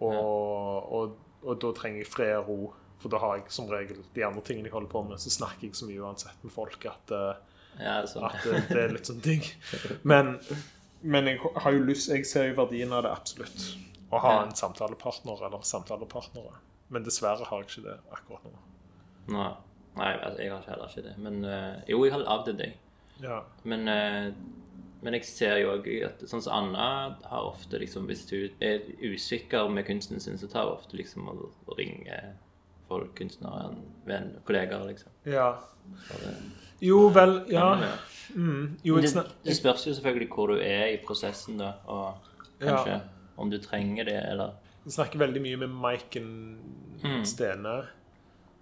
Og, 0.02 0.92
og, 0.94 1.16
og 1.44 1.60
da 1.62 1.72
trenger 1.76 2.04
jeg 2.04 2.12
fred 2.12 2.36
og 2.42 2.50
ro. 2.50 2.74
For 3.00 3.12
da 3.14 3.20
har 3.24 3.38
jeg 3.40 3.54
som 3.56 3.70
regel 3.72 4.02
de 4.16 4.24
andre 4.28 4.42
tingene 4.44 4.68
jeg 4.68 4.74
holder 4.76 4.92
på 4.92 5.04
med. 5.08 5.22
Så 5.24 5.32
snakker 5.32 5.70
jeg 5.70 5.78
så 5.80 5.88
mye 5.88 6.02
uansett 6.04 6.42
med 6.44 6.52
folk 6.52 6.84
at 6.90 7.14
eh, 7.16 7.38
Ja, 7.80 7.94
sånn. 8.12 8.26
at 8.28 8.42
det, 8.44 8.58
det 8.68 8.82
er 8.82 8.92
litt 8.98 9.08
sånn 9.08 9.22
digg. 9.24 9.48
Men, 10.04 10.34
men 11.02 11.30
jeg 11.32 11.40
har 11.64 11.72
jo 11.78 11.86
lyst 11.88 12.12
Jeg 12.12 12.28
ser 12.28 12.50
jo 12.50 12.58
verdien 12.58 12.92
av 12.92 13.06
det 13.08 13.14
absolutt. 13.14 13.70
Å 14.12 14.20
ha 14.20 14.34
en 14.44 14.52
samtalepartner 14.58 15.46
eller 15.48 15.64
samtalepartnere. 15.64 16.60
Men 16.90 17.06
dessverre 17.06 17.46
har 17.48 17.64
jeg 17.64 17.70
ikke 17.70 17.86
det 17.88 17.98
akkurat 18.12 18.48
nå. 18.50 18.60
Nei, 19.32 19.50
Nei 20.00 20.12
altså, 20.18 20.42
jeg 20.42 20.52
har 20.52 20.68
heller 20.68 20.92
ikke 20.92 21.06
det. 21.06 21.16
Men 21.24 21.44
eh, 21.46 21.76
jo, 21.94 22.02
jeg 22.04 22.16
har 22.18 22.26
av 22.36 22.50
jeg. 22.50 22.76
Ja. 23.24 23.42
Men, 23.64 23.88
eh, 23.88 24.32
men 25.02 25.16
jeg 25.16 25.26
ser 25.26 25.58
jo 25.62 25.74
òg 25.78 25.88
at 26.06 26.24
sånn 26.28 26.42
som 26.44 26.54
Anna 26.58 26.88
har 27.24 27.46
ofte 27.48 27.80
liksom 27.80 28.08
Hvis 28.10 28.26
hun 28.32 28.50
er 28.60 28.82
usikker 29.06 29.70
med 29.72 29.86
kunsten 29.88 30.20
sin, 30.20 30.38
så 30.38 30.48
tar 30.52 30.68
hun 30.68 30.74
ofte 30.76 30.98
liksom 31.00 31.28
og, 31.32 31.46
og 31.68 31.78
ringer 31.80 32.34
folk, 32.90 33.14
kunstnere, 33.16 33.76
venn, 34.06 34.32
kollegaer, 34.48 34.88
liksom. 34.90 35.12
ja. 35.30 35.52
Det, 36.10 36.34
Jo, 36.82 37.10
vel, 37.14 37.42
ja. 37.52 37.70
Mm. 38.36 38.78
Jo, 38.84 38.98
det, 39.02 39.14
det 39.44 39.56
spørs 39.58 39.88
jo 39.88 39.94
selvfølgelig 39.94 40.30
hvor 40.34 40.48
du 40.54 40.60
er 40.62 40.88
i 40.94 41.00
prosessen, 41.06 41.58
da, 41.60 41.74
og 41.86 42.18
kanskje 42.62 43.00
om 43.38 43.50
du 43.50 43.58
trenger 43.62 44.06
det, 44.10 44.20
eller 44.32 44.58
Du 44.86 44.92
snakker 44.92 45.20
veldig 45.20 45.42
mye 45.44 45.58
med 45.58 45.70
Maiken 45.70 46.30
Mm. 47.00 47.24
Stene. 47.26 47.74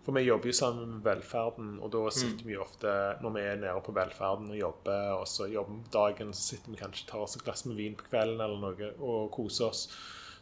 For 0.08 0.16
vi 0.16 0.22
jobber 0.24 0.48
jo 0.48 0.56
sammen 0.56 0.88
med 0.94 1.02
velferden, 1.04 1.74
og 1.84 1.90
da 1.92 2.00
Mm. 2.08 2.12
sitter 2.16 2.46
vi 2.48 2.56
ofte 2.56 2.92
når 3.22 3.34
vi 3.36 3.42
er 3.44 3.58
nede 3.60 3.82
på 3.84 3.92
velferden 3.94 4.50
og 4.54 4.56
jobber, 4.58 5.18
og 5.20 5.26
så 5.28 5.50
jobber 5.52 5.74
vi 5.82 5.90
dagen, 5.92 6.30
så 6.32 6.56
sitter 6.56 6.72
vi 6.72 6.78
kanskje 6.80 7.08
tar 7.10 7.20
oss 7.26 7.36
et 7.36 7.44
glass 7.44 7.66
med 7.68 7.76
vin 7.76 7.94
på 8.00 8.06
kvelden 8.08 8.40
eller 8.40 8.58
noe 8.62 8.94
og 9.04 9.32
koser 9.36 9.68
oss. 9.68 9.82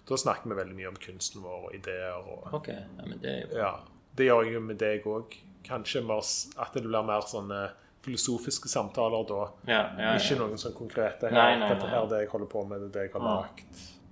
Da 0.05 0.13
snakker 0.21 0.45
vi 0.51 0.59
veldig 0.59 0.75
mye 0.77 0.87
om 0.91 0.99
kunsten 1.01 1.41
vår 1.41 1.63
og 1.65 1.73
ideer. 1.73 2.13
og 2.13 2.53
OK, 2.53 2.67
ja, 2.67 3.05
men 3.07 3.17
det 3.19 3.31
er 3.31 3.47
jo 3.49 3.57
Ja, 3.57 3.71
det 4.15 4.27
gjør 4.27 4.43
jeg 4.45 4.53
jo 4.53 4.59
med 4.61 4.77
deg 4.77 5.03
òg. 5.03 5.33
Kanskje 5.63 6.05
mer, 6.05 6.21
at 6.61 6.73
det 6.73 6.83
blir 6.83 7.03
mer 7.03 7.21
sånne 7.25 7.71
filosofiske 8.03 8.69
samtaler 8.69 9.25
da. 9.27 9.47
Ja, 9.67 9.81
ja, 9.97 10.13
Ikke 10.19 10.37
noen 10.37 10.59
sånn 10.61 10.75
konkrete 10.77 11.23
her, 11.23 11.31
Nei, 11.31 11.55
nei, 11.57 11.69
Dette 11.73 11.89
her 11.89 12.03
er 12.03 12.07
det 12.07 12.19
jeg 12.19 12.29
holder 12.29 12.47
på 12.53 12.67
med, 12.69 12.81
det 12.81 12.95
er 12.95 12.99
det 13.01 13.11
jeg 13.11 13.13
har 13.19 13.25
lagd. 13.41 13.63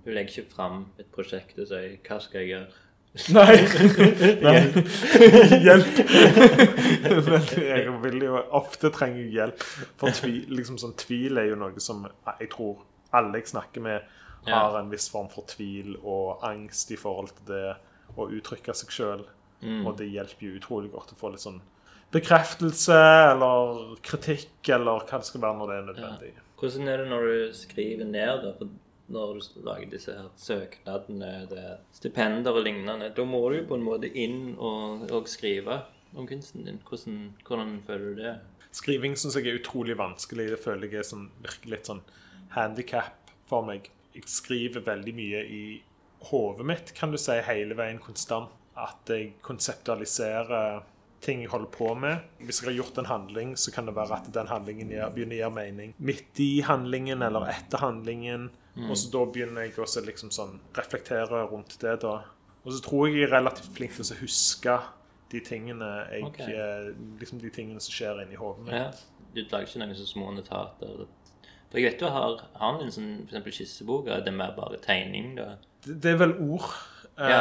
Hun 0.04 0.14
legger 0.14 0.42
ikke 0.42 0.50
fram 0.52 0.86
et 0.98 1.12
prosjekt 1.12 1.58
og 1.60 1.68
sier 1.68 1.96
'hva 2.02 2.20
skal 2.20 2.40
jeg 2.40 2.48
gjøre'? 2.50 2.72
Nei! 3.30 3.56
nei. 4.46 4.60
hjelp! 5.62 6.00
Men 7.28 7.44
jeg 7.54 7.92
vil 8.02 8.24
jo 8.26 8.40
ofte 8.58 8.90
trenge 8.94 9.28
hjelp. 9.30 9.62
For 10.00 10.14
tvil, 10.16 10.42
liksom 10.50 10.80
sånn, 10.82 10.96
tvil 10.98 11.38
er 11.38 11.52
jo 11.52 11.60
noe 11.60 11.82
som 11.82 12.08
jeg 12.08 12.50
tror 12.56 12.82
alle 13.14 13.38
jeg 13.38 13.52
snakker 13.52 13.84
med, 13.84 14.08
har 14.48 14.74
en 14.76 14.90
viss 14.90 15.06
form 15.12 15.30
for 15.32 15.46
tvil 15.48 15.94
og 16.02 16.42
angst 16.44 16.90
i 16.92 16.98
forhold 17.00 17.30
til 17.38 17.52
det 17.52 17.68
å 18.18 18.26
uttrykke 18.34 18.74
seg 18.76 18.90
sjøl. 18.92 19.22
Mm. 19.62 19.84
Og 19.86 19.94
det 20.00 20.10
hjelper 20.10 20.48
jo 20.48 20.58
utrolig 20.58 20.90
godt 20.92 21.14
å 21.14 21.18
få 21.18 21.30
litt 21.32 21.44
sånn 21.44 21.62
bekreftelse 22.14 22.98
eller 23.32 23.94
kritikk 24.04 24.68
eller 24.74 25.06
hva 25.06 25.18
det 25.18 25.28
skal 25.28 25.42
være 25.42 25.58
når 25.60 25.70
det 25.70 25.76
er 25.76 25.86
nødvendig. 25.88 26.32
Hvordan 26.60 26.90
er 26.90 27.00
det 27.02 27.06
når 27.10 27.24
du 27.30 27.56
skriver 27.58 28.10
ned, 28.10 28.44
da? 28.44 28.52
For 28.58 28.74
når 29.12 29.34
du 29.34 29.64
lager 29.66 29.90
disse 29.92 30.14
her 30.16 30.30
søknadene 30.40 31.32
til 31.50 31.66
stipender 31.92 32.56
og 32.56 32.64
lignende, 32.64 33.10
da 33.16 33.26
må 33.28 33.42
du 33.50 33.58
jo 33.58 33.66
på 33.68 33.78
en 33.78 33.86
måte 33.86 34.08
inn 34.08 34.54
og, 34.54 35.04
og 35.12 35.28
skrive 35.28 35.82
om 36.14 36.28
kunsten 36.28 36.64
din. 36.64 36.80
Hvordan, 36.88 37.18
hvordan 37.46 37.74
føler 37.86 38.06
du 38.14 38.22
det? 38.22 38.34
Skriving 38.74 39.16
syns 39.18 39.36
jeg 39.38 39.50
er 39.50 39.60
utrolig 39.60 39.98
vanskelig. 39.98 40.48
Det 40.54 40.62
føler 40.62 40.90
jeg 40.90 41.04
er 41.04 41.10
sånn, 41.10 41.28
virkelig 41.44 41.76
litt 41.76 41.90
sånn 41.90 42.02
handikap 42.56 43.34
for 43.48 43.66
meg. 43.66 43.90
Jeg 44.14 44.30
skriver 44.30 44.86
veldig 44.86 45.14
mye 45.14 45.44
i 45.50 45.64
hodet 46.30 46.66
mitt, 46.66 46.94
kan 46.96 47.12
du 47.12 47.18
si, 47.20 47.36
hele 47.46 47.76
veien 47.78 48.00
konstant. 48.02 48.52
At 48.74 49.06
jeg 49.06 49.36
konseptualiserer 49.44 50.82
ting 51.24 51.44
jeg 51.44 51.52
holder 51.52 51.70
på 51.72 51.92
med. 51.98 52.24
Hvis 52.42 52.60
jeg 52.60 52.72
har 52.72 52.78
gjort 52.80 52.98
en 53.00 53.08
handling, 53.08 53.54
så 53.56 53.72
kan 53.74 53.86
det 53.86 53.94
være 53.96 54.18
at 54.18 54.28
den 54.34 54.50
handlingen 54.50 54.90
begynner 55.14 55.38
å 55.38 55.40
gjøre 55.44 55.56
mening 55.56 55.94
midt 55.98 56.40
i 56.42 56.50
handlingen 56.66 57.22
eller 57.24 57.46
etter 57.52 57.84
handlingen. 57.84 58.50
Og 58.76 58.96
så 58.98 59.10
da 59.12 59.20
begynner 59.30 59.62
jeg 59.68 59.76
også 59.78 60.02
liksom 60.04 60.30
sånn 60.34 60.56
reflektere 60.74 61.44
rundt 61.50 61.76
det, 61.80 62.00
da. 62.02 62.14
Og 62.64 62.72
så 62.74 62.80
tror 62.82 63.06
jeg 63.06 63.20
jeg 63.20 63.28
er 63.28 63.34
relativt 63.36 63.70
flink 63.76 63.92
til 63.94 64.02
å 64.08 64.16
huske 64.22 64.78
de 65.30 65.40
tingene 65.40 65.90
jeg 66.10 66.24
Ok. 66.26 66.40
eh, 66.40 66.88
Liksom 67.20 67.38
de 67.42 67.50
tingene 67.54 67.80
som 67.80 67.92
skjer 67.94 68.22
inni 68.24 68.34
hodet 68.40 68.64
mitt. 68.66 68.74
Ja. 68.74 68.90
Du 69.34 69.42
lager 69.50 69.66
ikke 69.68 69.78
noen 69.82 69.94
så 69.98 70.06
små 70.08 70.32
notater? 70.34 71.06
For 71.70 71.78
jeg 71.80 71.92
vet 71.92 72.00
du 72.00 72.06
har, 72.06 72.36
har 72.54 72.80
en 72.82 72.90
sånn 72.94 73.12
eksempel 73.26 73.52
skissebok, 73.54 74.06
er 74.08 74.20
det 74.26 74.32
mer 74.34 74.52
bare 74.56 74.78
tegning, 74.82 75.36
da? 75.38 75.56
Det, 75.86 76.00
det 76.02 76.12
er 76.14 76.18
vel 76.24 76.34
ord. 76.40 76.68
Ja, 77.18 77.40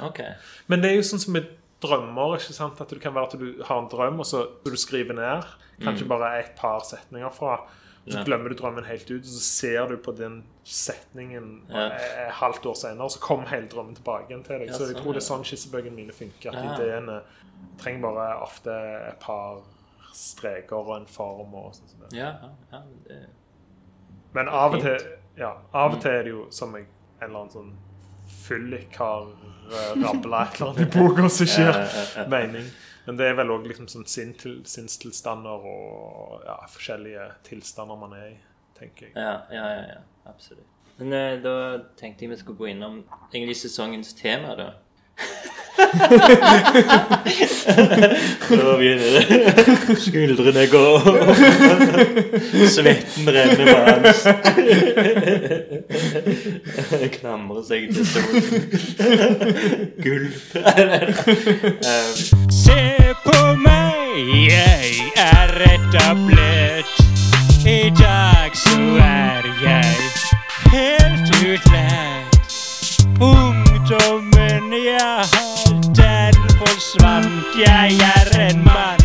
ord. 0.00 0.10
OK. 0.10 0.20
Men 0.68 0.80
det 0.84 0.90
er 0.90 0.96
jo 1.00 1.02
sånn 1.08 1.20
som 1.24 1.32
med 1.36 1.48
drømmer. 1.80 2.36
ikke 2.36 2.52
sant? 2.56 2.80
At 2.80 2.88
det 2.92 3.00
kan 3.00 3.14
være 3.16 3.30
at 3.32 3.38
du 3.40 3.62
har 3.64 3.78
en 3.80 3.88
drøm, 3.88 4.20
og 4.20 4.26
så 4.28 4.44
skriver 4.60 4.76
du 4.76 4.80
skrive 4.80 5.16
ned 5.16 5.44
kanskje 5.80 6.08
bare 6.08 6.34
et 6.42 6.50
par 6.56 6.80
setninger 6.84 7.32
fra. 7.32 7.62
Og 8.06 8.12
så 8.12 8.18
Mm. 8.18 8.24
Glemmer 8.24 8.48
du 8.48 8.54
drømmen 8.56 8.84
helt 8.84 9.10
ut, 9.10 9.20
og 9.20 9.24
så 9.28 9.40
ser 9.40 9.86
du 9.88 9.96
på 9.96 10.12
den 10.16 10.44
setningen 10.64 11.62
Ja. 11.70 11.86
eh, 11.92 12.26
et 12.28 12.32
halvt 12.32 12.66
år 12.66 12.74
senere, 12.74 13.04
og 13.04 13.10
så 13.10 13.20
kommer 13.20 13.46
hele 13.48 13.68
drømmen 13.68 13.94
tilbake 13.94 14.30
igjen 14.30 14.42
til 14.44 14.58
deg. 14.58 14.70
Så 14.72 14.86
jeg 14.86 14.96
sånn, 14.96 15.02
tror 15.02 15.12
det 15.12 15.22
er 15.22 15.26
sånn 15.34 15.44
skissebøkene 15.44 15.94
mine 15.94 16.12
funker. 16.12 16.50
At 16.56 16.80
ideene 16.80 17.20
trenger 17.78 18.00
bare 18.02 18.40
ofte 18.42 18.70
et 19.08 19.20
par 19.20 19.60
streker 20.14 20.76
og 20.76 20.96
en 20.96 21.06
form. 21.06 21.54
og 21.54 21.74
sånn. 21.74 22.12
Ja, 22.12 22.32
ja, 22.72 22.82
det 23.06 23.26
Men 24.32 24.48
av 24.48 24.74
og 24.74 24.80
til 24.80 24.98
ja, 25.36 25.52
av 25.74 25.94
og 25.94 26.00
til 26.00 26.10
er 26.10 26.22
det 26.22 26.30
jo 26.32 26.46
som 26.50 26.74
jeg, 26.74 26.86
en 27.20 27.28
eller 27.28 27.38
annen 27.40 27.50
sånn 27.52 27.72
fyllik 28.28 28.96
har 28.96 29.22
uh, 29.22 29.94
rabla 30.02 30.42
et 30.46 30.60
eller 30.60 30.70
annet 30.70 30.80
i 30.80 30.98
boka 30.98 31.28
som 31.28 31.46
ikke 31.46 31.64
gir 31.66 32.28
mening. 32.28 32.70
Men 33.06 33.18
det 33.18 33.30
er 33.30 33.38
vel 33.38 33.52
òg 33.54 33.66
liksom 33.68 33.88
sånn 33.90 34.06
sinn 34.10 34.34
til, 34.38 34.60
sinnstilstander 34.68 35.64
og 35.70 36.44
ja, 36.44 36.58
forskjellige 36.70 37.30
tilstander 37.48 37.98
man 38.00 38.12
er 38.18 38.26
i, 38.32 38.36
tenker 38.78 39.08
jeg. 39.08 39.14
Ja, 39.16 39.38
ja, 39.54 39.64
ja, 39.76 39.82
ja 39.94 40.30
absolutt. 40.30 40.68
Men 41.00 41.12
eh, 41.16 41.38
da 41.40 41.54
tenkte 41.96 42.26
jeg 42.26 42.34
vi 42.34 42.40
skulle 42.42 42.60
gå 42.60 42.66
innom 42.74 43.00
egentlig 43.32 43.56
sesongens 43.56 44.12
tema, 44.18 44.52
da. 44.58 44.72
da 48.50 48.76
begynner 48.76 49.10
det. 49.16 49.24
Skuldrene 50.06 50.66
går. 50.66 51.00
Svetten 52.74 53.28
renner 53.34 53.66
på 53.70 53.78
hans. 53.88 54.20
Klamrer 57.16 57.62
seg 57.68 57.88
til 57.94 58.04
stolen. 58.12 58.52
Gulp. 60.04 60.40
Eh, 60.60 62.39
Se 62.70 63.14
på 63.24 63.38
meg, 63.58 64.28
jeg 64.46 64.90
er 65.16 65.50
etablert. 65.66 66.92
I 67.66 67.90
dag 67.98 68.54
så 68.54 68.78
er 69.02 69.48
jeg 69.64 69.96
helt 70.70 71.34
utlært. 71.42 72.54
Ungdommen 73.20 74.72
jeg 74.84 75.26
har, 75.34 75.76
den 75.98 76.42
forsvant. 76.60 77.58
Jeg 77.66 77.98
er 78.14 78.50
en 78.50 78.64
mann. 78.64 78.99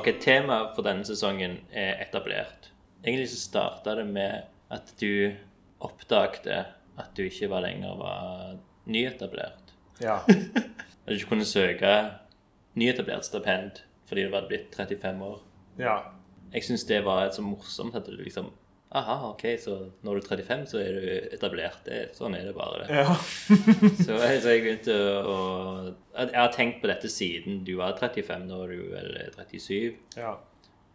Ok, 0.00 0.10
Temaet 0.22 0.74
for 0.76 0.86
denne 0.86 1.06
sesongen 1.06 1.60
er 1.72 2.00
etablert. 2.02 2.70
Egentlig 3.04 3.30
så 3.32 3.40
starta 3.40 3.94
det 4.00 4.06
med 4.08 4.48
at 4.72 4.92
du 5.00 5.32
oppdagte 5.80 6.64
at 7.00 7.12
du 7.16 7.24
ikke 7.24 7.48
var 7.50 7.64
lenger 7.64 7.96
var 7.96 8.56
nyetablert. 8.90 9.74
Ja. 10.00 10.18
At 11.00 11.08
du 11.08 11.16
ikke 11.16 11.30
kunne 11.32 11.48
søke 11.48 11.90
nyetablert 12.78 13.24
stipend 13.24 13.80
fordi 14.08 14.24
du 14.26 14.32
var 14.32 14.48
blitt 14.48 14.74
35 14.76 15.24
år. 15.24 15.38
ja. 15.78 15.98
Jeg 16.50 16.64
syns 16.66 16.82
det 16.84 17.04
var 17.06 17.28
så 17.30 17.42
morsomt 17.46 17.94
at 17.94 18.08
du 18.10 18.16
liksom 18.18 18.48
Aha, 18.92 19.16
ok, 19.30 19.42
så 19.62 19.74
når 20.02 20.16
du 20.18 20.20
er 20.24 20.28
35, 20.42 20.62
så 20.66 20.78
er 20.82 20.96
du 20.96 21.04
etablert. 21.36 21.76
Det, 21.86 21.98
sånn 22.16 22.34
er 22.34 22.48
det 22.48 22.54
bare. 22.56 22.80
det. 22.88 22.96
Ja. 23.04 23.12
Så, 24.04 24.16
jeg- 24.18 24.40
så 24.42 24.54
jeg 24.56 24.62
begynte 24.64 24.96
å, 25.30 25.36
Jeg 26.18 26.34
har 26.34 26.50
tenkt 26.56 26.80
på 26.82 26.90
dette 26.90 27.06
siden 27.12 27.60
du 27.64 27.76
var 27.78 27.94
35, 28.00 28.48
nå 28.48 28.58
er 28.64 28.72
du 28.74 28.88
vel 28.90 29.12
37. 29.36 29.94
ja. 30.18 30.32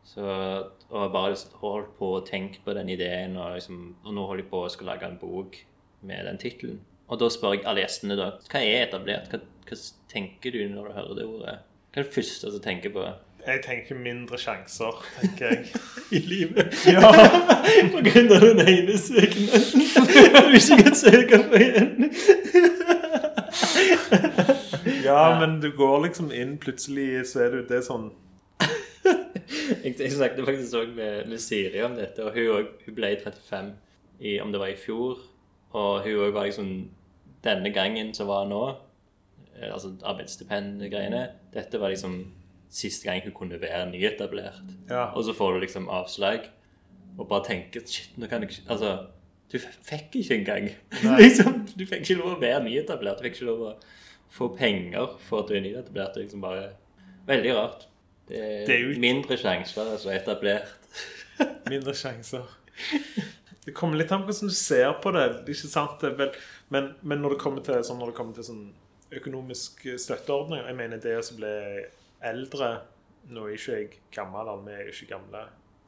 Så, 0.06 0.22
og 0.22 1.00
jeg 1.02 1.12
bare 1.16 1.38
holdt 1.64 1.96
på 1.98 2.10
å 2.14 2.26
tenke 2.28 2.60
på 2.66 2.76
den 2.78 2.92
ideen, 2.94 3.38
og, 3.42 3.56
liksom, 3.56 3.80
og 4.06 4.14
nå 4.14 4.26
holder 4.28 4.44
jeg 4.44 4.52
på 4.52 4.60
å 4.62 4.68
skal 4.70 4.92
lage 4.92 5.08
en 5.08 5.16
bok 5.18 5.56
med 6.06 6.28
den 6.28 6.38
tittelen. 6.38 6.76
Og 7.10 7.18
da 7.24 7.30
spør 7.34 7.56
jeg 7.56 7.64
alle 7.66 7.82
gjestene 7.82 8.18
da, 8.20 8.28
hva 8.52 8.62
er 8.62 8.84
etablert? 8.86 9.32
Hva, 9.32 9.40
hva 9.66 9.80
tenker 10.12 10.54
du 10.54 10.60
når 10.70 10.92
du 10.92 10.94
hører 11.00 11.18
det 11.18 11.26
ordet? 11.32 11.56
Hva 11.90 12.04
er 12.04 12.06
det 12.06 12.14
første 12.20 12.52
du 12.54 12.60
tenker 12.62 12.94
på? 12.94 13.08
Jeg 13.46 13.62
tenker 13.62 13.96
mindre 14.02 14.38
sjanser, 14.42 15.04
tenker 15.20 15.52
jeg. 15.52 15.66
I 16.18 16.20
livet? 16.26 16.74
Ja. 16.96 17.12
På 17.94 18.02
grunn 18.06 18.32
av 18.34 18.42
den 18.46 18.62
ene 18.68 18.96
søknaden 18.98 19.86
du 20.50 20.58
ikke 20.58 20.78
kan 20.84 20.96
søke 20.98 21.40
på 21.50 21.60
igjen. 21.62 22.10
ja, 25.04 25.40
men 25.40 25.60
du 25.62 25.72
går 25.78 26.04
liksom 26.08 26.32
inn, 26.36 26.58
plutselig 26.62 27.26
så 27.30 27.46
er 27.46 27.56
du 27.56 27.66
det 27.70 27.82
sånn 27.86 28.10
Jeg, 28.66 29.96
jeg 30.00 30.12
snakket 30.14 30.46
faktisk 30.48 30.78
også 30.80 30.94
med, 30.98 31.28
med 31.30 31.42
Siri 31.42 31.82
om 31.86 31.96
dette, 31.98 32.24
og 32.26 32.34
hun, 32.36 32.48
også- 32.60 32.86
hun 32.88 32.96
ble 32.98 33.12
35 33.22 33.72
i, 34.20 34.36
om 34.42 34.52
det 34.54 34.60
var 34.62 34.72
i 34.72 34.78
fjor. 34.80 35.20
Og 35.76 36.04
hun 36.06 36.22
òg 36.28 36.34
var 36.38 36.46
liksom 36.50 36.70
Denne 37.46 37.70
gangen 37.76 38.14
som 38.18 38.28
var 38.30 38.48
nå, 38.50 38.62
eh, 39.60 39.70
altså 39.74 39.92
arbeidsstipendgreiene 40.02 41.28
Dette 41.54 41.78
var 41.82 41.92
liksom 41.94 42.16
siste 42.76 43.08
gang 43.08 43.22
hun 43.24 43.34
kunne 43.36 43.60
være 43.62 43.86
nyetablert. 43.92 44.62
Ja. 44.90 45.06
Og 45.16 45.24
så 45.28 45.36
får 45.36 45.56
du 45.56 45.64
liksom 45.64 45.90
avslag, 45.90 46.50
og 47.18 47.28
bare 47.30 47.46
tenker 47.48 47.86
Shit, 47.88 48.18
nå 48.20 48.28
kan 48.28 48.44
jeg 48.44 48.52
ikke 48.52 48.72
Altså, 48.76 48.94
du 49.52 49.60
fikk 49.60 50.18
ikke 50.20 50.40
engang. 50.42 50.70
liksom, 51.24 51.62
du 51.78 51.86
fikk 51.88 52.04
ikke 52.04 52.20
lov 52.22 52.34
å 52.36 52.42
være 52.42 52.64
nyetablert. 52.68 53.22
Du 53.22 53.28
fikk 53.28 53.40
ikke 53.40 53.50
lov 53.52 53.62
å 53.70 53.74
få 54.36 54.50
penger 54.58 55.16
for 55.28 55.44
at 55.44 55.52
du 55.52 55.56
er 55.56 55.64
nyetablert. 55.64 56.16
Det 56.16 56.22
er 56.24 56.28
liksom 56.28 56.44
bare 56.44 56.66
Veldig 57.26 57.54
rart. 57.58 57.88
Det 58.30 58.38
er, 58.38 58.66
Det 58.68 58.74
er 58.76 58.82
jo- 58.84 59.00
mindre 59.02 59.38
sjanser 59.38 59.74
for 59.74 59.94
altså, 59.96 60.12
etablert. 60.14 60.68
Mindre 61.72 61.94
sjanser. 61.98 62.44
Det 63.66 63.74
kommer 63.74 63.98
litt 63.98 64.12
an 64.14 64.22
på 64.22 64.30
hvordan 64.30 64.52
du 64.52 64.54
ser 64.54 64.92
på 65.02 65.12
det. 65.16 65.24
ikke 65.50 65.70
sant? 65.72 66.04
Men, 66.70 66.92
men 67.02 67.22
når 67.24 67.34
det 67.34 67.40
kommer 67.42 67.64
til 67.66 67.82
sånn, 67.88 68.04
det 68.06 68.14
kommer 68.18 68.38
til 68.38 68.46
sånn 68.46 68.66
økonomisk 69.16 69.86
støtteordning 70.02 70.64
Jeg 70.66 70.78
mener 70.78 71.02
det 71.02 71.16
som 71.26 71.38
ble 71.40 71.52
eldre 72.32 72.76
Nå 73.34 73.48
er 73.48 73.56
ikke 73.56 73.78
jeg 73.80 73.88
gammel, 74.14 74.52
vi 74.68 74.76
er 74.78 74.92
ikke 74.92 75.08
gamle 75.16 75.48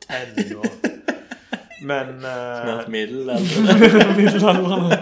ennå. 0.09 0.63
Men 1.81 2.07
uh, 2.07 2.63
Snart 2.63 2.87
middelalder. 2.95 4.15
middelaldrende 4.17 4.97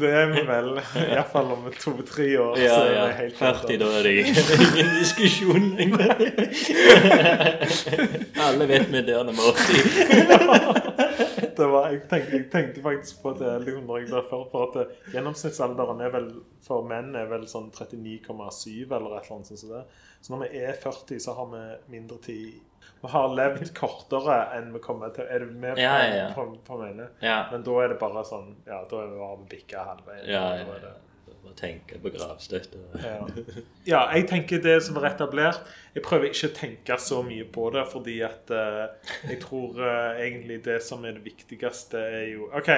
Det 0.00 0.10
er 0.10 0.26
vi 0.32 0.42
vel. 0.48 0.70
Iallfall 1.04 1.52
om 1.54 1.68
to-tre 1.78 2.40
år. 2.40 2.58
Ja, 2.58 2.74
så 2.74 2.80
er 2.82 2.92
ja. 2.96 3.06
helt 3.20 3.38
40, 3.38 3.78
da 3.78 3.90
er 3.98 4.02
det 4.02 4.14
ingen 4.18 4.90
diskusjon 4.98 5.70
lenger. 5.78 6.14
Alle 8.48 8.68
vet 8.68 8.90
vi 8.92 9.04
dør 9.06 9.22
er 9.30 9.38
80. 9.38 11.26
det 11.60 11.66
var, 11.70 11.90
jeg, 11.92 12.00
tenkte, 12.10 12.32
jeg 12.36 12.46
tenkte 12.52 12.82
faktisk 12.84 13.20
på 13.22 13.34
det 13.38 13.52
liksom, 13.66 13.84
når 13.88 14.00
jeg 14.02 14.08
ble 14.10 14.22
ført 14.30 14.48
på 14.52 14.62
at 14.64 14.78
det, 14.78 14.86
gjennomsnittsalderen 15.14 16.02
er 16.04 16.14
vel, 16.14 16.30
for 16.64 16.86
menn 16.88 17.12
er 17.18 17.28
vel 17.30 17.46
sånn 17.50 17.68
39,7 17.70 18.88
eller 18.88 19.14
et 19.20 19.28
eller 19.28 19.36
annet 19.36 19.52
sånt. 19.52 19.62
Så. 19.62 19.84
Så 20.20 20.34
når 20.34 20.46
vi 20.46 20.64
er 20.64 20.80
40, 20.80 21.20
så 21.22 21.36
har 21.38 21.48
vi 21.52 21.62
mindre 21.94 22.18
tid. 22.24 22.58
Vi 23.00 23.08
har 23.08 23.32
levd 23.32 23.70
kortere 23.76 24.38
enn 24.56 24.72
vi 24.74 24.80
kommer 24.84 25.12
til. 25.16 25.28
Er 25.28 25.44
du 25.44 25.52
med 25.52 25.76
på, 25.76 25.84
Ja, 25.84 25.94
ja, 26.04 26.16
ja. 26.16 26.26
på, 26.36 26.48
på? 26.66 26.80
Ja. 27.24 27.38
Men 27.52 27.64
da 27.64 27.76
er 27.84 27.94
det 27.94 28.00
bare 28.00 28.24
sånn 28.28 28.50
Ja, 28.66 28.82
da 28.90 29.04
er 29.04 29.12
vi 29.12 29.20
bare 29.22 29.46
bikka 29.54 29.86
halvveien. 29.92 30.26
Ja, 30.28 30.42
er 30.58 30.84
ja. 30.84 30.96
Bare 31.50 31.58
tenke 31.58 31.98
på 32.00 32.12
gravstøtte. 32.14 32.80
Ja. 33.02 33.18
ja, 33.88 34.00
jeg 34.14 34.28
tenker 34.30 34.62
det 34.62 34.76
som 34.86 34.96
er 35.00 35.10
etablert 35.10 35.66
Jeg 35.94 36.04
prøver 36.06 36.30
ikke 36.30 36.50
å 36.50 36.56
tenke 36.56 36.98
så 37.02 37.20
mye 37.26 37.44
på 37.50 37.68
det, 37.74 37.84
fordi 37.90 38.16
at 38.26 38.54
uh, 38.54 39.12
jeg 39.26 39.40
tror 39.42 39.78
uh, 39.82 40.16
egentlig 40.16 40.62
det 40.64 40.80
som 40.86 41.04
er 41.04 41.18
det 41.18 41.26
viktigste, 41.26 42.00
er 42.00 42.26
jo 42.36 42.50
OK, 42.54 42.70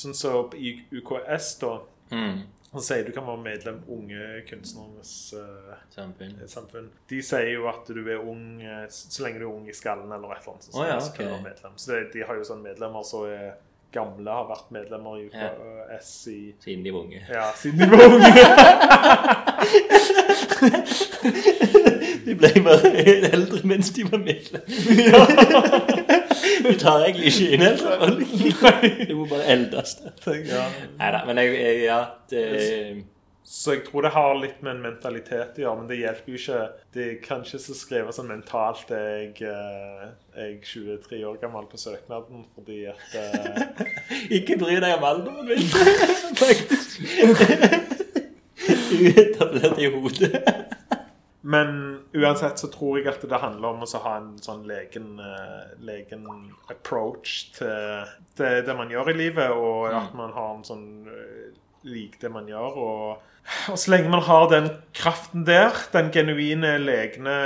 sånn 0.00 0.16
som 0.16 0.56
i 0.56 0.78
UKS, 0.96 1.54
da, 1.60 1.78
Mm. 2.10 2.40
Han 2.72 2.82
sier 2.82 3.02
du 3.06 3.10
kan 3.14 3.26
være 3.26 3.42
medlem 3.42 3.80
Unge 3.90 4.26
kunstneres 4.46 5.14
uh, 5.34 5.72
Samfunn. 5.94 6.36
samfunn. 6.46 6.90
De 7.10 7.18
sier 7.22 7.50
jo 7.56 7.66
at 7.70 7.88
du 7.90 8.00
er 8.04 8.22
ung 8.22 8.62
eh, 8.62 8.84
så 8.90 9.24
lenge 9.24 9.42
du 9.42 9.46
er 9.48 9.50
ung 9.50 9.66
i 9.70 9.74
skallen 9.74 10.12
eller 10.12 10.36
et 10.36 10.44
eller 10.44 10.54
annet. 10.54 10.68
Så, 10.68 10.76
oh, 10.78 10.86
ja, 10.86 11.00
så 11.02 11.40
medlem. 11.42 11.74
Så 11.76 11.92
det, 11.92 12.00
de 12.14 12.22
har 12.26 12.38
jo 12.38 12.46
sånn 12.46 12.62
medlemmer 12.62 13.06
som 13.06 13.26
er 13.26 13.58
gamle, 13.92 14.30
har 14.30 14.46
vært 14.48 14.70
medlemmer 14.74 15.16
i 15.18 15.26
UKS 15.28 16.26
i 16.30 16.54
Siden 16.62 16.84
de 16.84 16.92
var 16.94 17.00
unge. 17.04 17.20
ja, 17.28 17.50
siden 17.58 17.78
de 17.80 17.86
var 17.90 18.04
unge. 18.10 18.30
De 22.26 22.34
ble 22.36 22.50
bare 22.62 22.90
eldre 23.32 23.60
mens 23.66 23.90
de 23.96 24.02
var 24.10 24.18
medlem. 24.22 24.62
Du 26.60 26.74
tar 26.78 27.00
egentlig 27.06 27.26
ikke 27.32 27.46
inn 27.56 27.62
eldre. 27.64 27.90
Du 29.08 29.14
må 29.16 29.24
bare 29.30 29.46
eldes. 29.54 29.90
ja. 30.26 30.64
Nei 31.00 31.08
da, 31.14 31.18
men 31.26 31.38
jeg, 31.40 31.46
jeg 31.56 31.74
ja, 31.86 32.00
det 32.30 32.42
Så 33.50 33.72
jeg 33.74 33.80
tror 33.88 34.04
det 34.06 34.12
har 34.14 34.36
litt 34.38 34.60
med 34.62 34.76
en 34.76 34.82
mentalitet 34.84 35.56
å 35.58 35.62
gjøre, 35.64 35.78
men 35.80 35.88
det 35.90 35.96
hjelper 35.98 36.30
jo 36.30 36.38
ikke. 36.38 36.58
Det 36.94 37.06
kan 37.24 37.40
ikke 37.42 37.58
så 37.58 37.74
skrevet 37.74 38.14
sånn 38.14 38.28
mentalt 38.30 38.92
jeg, 38.94 39.32
eh, 39.42 40.04
jeg 40.36 40.60
23 40.70 41.18
år 41.26 41.40
gammel 41.42 41.66
på 41.66 41.80
søknaden, 41.82 42.44
fordi 42.54 42.84
at 42.92 43.16
eh, 43.18 43.88
Ikke 44.38 44.54
bry 44.60 44.76
deg 44.78 44.94
om 44.94 45.06
alderen 45.08 45.50
min, 45.50 45.66
faktisk. 46.44 47.00
Uetablert 49.00 49.82
i 49.82 49.88
hodet. 49.96 50.44
Men 51.42 51.72
uansett 52.14 52.62
så 52.62 52.70
tror 52.70 53.00
jeg 53.00 53.08
at 53.10 53.24
det 53.26 53.40
handler 53.42 53.74
om 53.74 53.82
å 53.82 54.02
ha 54.04 54.12
en 54.20 54.36
sånn 54.44 54.62
legen, 54.70 55.16
eh, 55.18 55.72
legen 55.90 56.22
approach 56.70 57.50
til 57.58 58.06
det, 58.38 58.60
det 58.68 58.78
man 58.78 58.94
gjør 58.94 59.10
i 59.10 59.16
livet, 59.24 59.50
og 59.50 59.90
at 59.90 60.14
man 60.14 60.38
har 60.38 60.54
en 60.54 60.64
sånn 60.70 60.86
eh, 61.84 61.90
lik 61.90 62.20
det 62.20 62.30
man 62.32 62.48
gjør. 62.48 62.78
Og, 62.80 63.26
og 63.72 63.78
så 63.80 63.92
lenge 63.92 64.10
man 64.12 64.22
har 64.26 64.48
den 64.50 64.68
kraften 64.96 65.44
der, 65.48 65.74
den 65.94 66.10
genuine 66.14 66.74
legne 66.78 67.36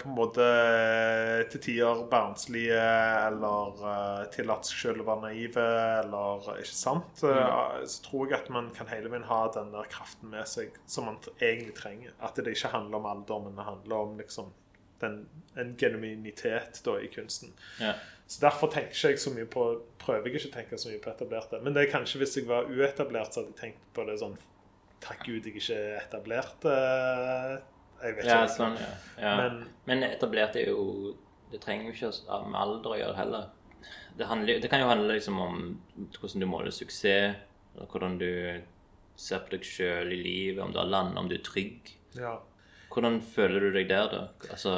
på 0.00 0.08
en 0.10 0.16
måte 0.16 0.44
eh, 0.44 1.44
til 1.52 1.62
tider 1.68 2.02
barnslige, 2.10 2.80
eller 3.28 3.78
uh, 3.84 4.24
tillatt 4.34 4.68
seg 4.68 4.80
selv 4.88 5.04
å 5.04 5.08
være 5.12 5.30
naive, 5.30 5.68
eller 6.02 6.50
ikke 6.56 6.74
sant, 6.74 7.22
eh, 7.28 7.78
så 7.90 8.04
tror 8.08 8.28
jeg 8.28 8.40
at 8.42 8.50
man 8.54 8.72
kan 8.76 8.90
hele 8.90 9.12
veien 9.12 9.28
ha 9.30 9.44
den 9.54 9.72
der 9.74 9.88
kraften 9.92 10.34
med 10.34 10.48
seg 10.50 10.74
som 10.86 11.08
man 11.10 11.22
egentlig 11.38 11.76
trenger. 11.78 12.18
At 12.24 12.38
det 12.40 12.56
ikke 12.56 12.74
handler 12.74 13.00
om 13.00 13.10
alder, 13.14 13.46
men 13.46 13.58
det 13.58 13.68
handler 13.70 14.08
om 14.08 14.18
liksom 14.20 14.52
den, 15.02 15.24
en 15.60 15.76
genuinitet 15.78 16.82
da, 16.84 16.98
i 17.00 17.08
kunsten. 17.12 17.54
Ja. 17.80 17.94
Så 18.26 18.40
Derfor 18.40 18.70
tenker 18.72 18.94
ikke 19.12 19.20
så 19.20 19.30
mye 19.34 19.46
på 19.52 19.64
prøver 20.00 20.26
jeg 20.30 20.34
ikke 20.40 20.48
å 20.50 20.54
tenke 20.54 20.78
så 20.80 20.88
mye 20.90 21.00
på 21.04 21.10
etablerte. 21.12 21.58
Men 21.62 21.74
det 21.76 21.82
er 21.84 21.90
kanskje 21.92 22.18
hvis 22.22 22.36
jeg 22.38 22.46
var 22.48 22.64
uetablert, 22.70 23.34
så 23.34 23.42
hadde 23.42 23.52
jeg 23.52 23.60
tenkt 23.60 23.86
på 23.94 24.04
det 24.08 24.18
sånn 24.22 24.36
Takk 25.04 25.26
Gud 25.26 25.44
jeg 25.44 25.58
ikke 25.60 25.76
er 25.76 25.98
etablert. 26.00 26.64
eh, 26.64 27.58
Jeg 28.04 28.16
vet 28.16 28.24
Ja, 28.24 28.38
ikke. 28.44 28.54
sånn, 28.56 28.78
ja. 28.80 28.92
ja. 29.20 29.34
Men, 29.42 29.58
Men 29.86 30.02
etablert 30.08 30.56
er 30.56 30.70
jo 30.70 31.14
Det 31.52 31.60
trenger 31.60 31.90
jo 31.90 31.92
ikke 31.92 32.12
å 32.32 32.38
med 32.48 32.56
alder 32.60 32.94
å 32.94 32.98
gjøre 33.02 33.16
heller. 33.18 33.44
Det, 34.16 34.26
handler, 34.30 34.60
det 34.62 34.70
kan 34.72 34.80
jo 34.80 34.88
handle 34.88 35.12
liksom 35.18 35.38
om 35.38 35.60
hvordan 36.18 36.40
du 36.40 36.46
måler 36.48 36.72
suksess, 36.72 37.36
eller 37.74 37.86
hvordan 37.92 38.16
du 38.18 38.62
ser 39.16 39.44
på 39.44 39.52
deg 39.54 39.66
sjøl 39.68 40.10
i 40.14 40.22
livet, 40.22 40.62
om 40.64 40.72
du 40.72 40.78
har 40.80 40.88
land, 40.88 41.18
om 41.18 41.28
du 41.28 41.36
er 41.36 41.44
trygg. 41.44 41.92
ja. 42.16 42.38
Hvordan 42.94 43.20
føler 43.26 43.60
du 43.60 43.72
deg 43.74 43.88
der, 43.90 44.06
da? 44.12 44.18
Altså 44.54 44.72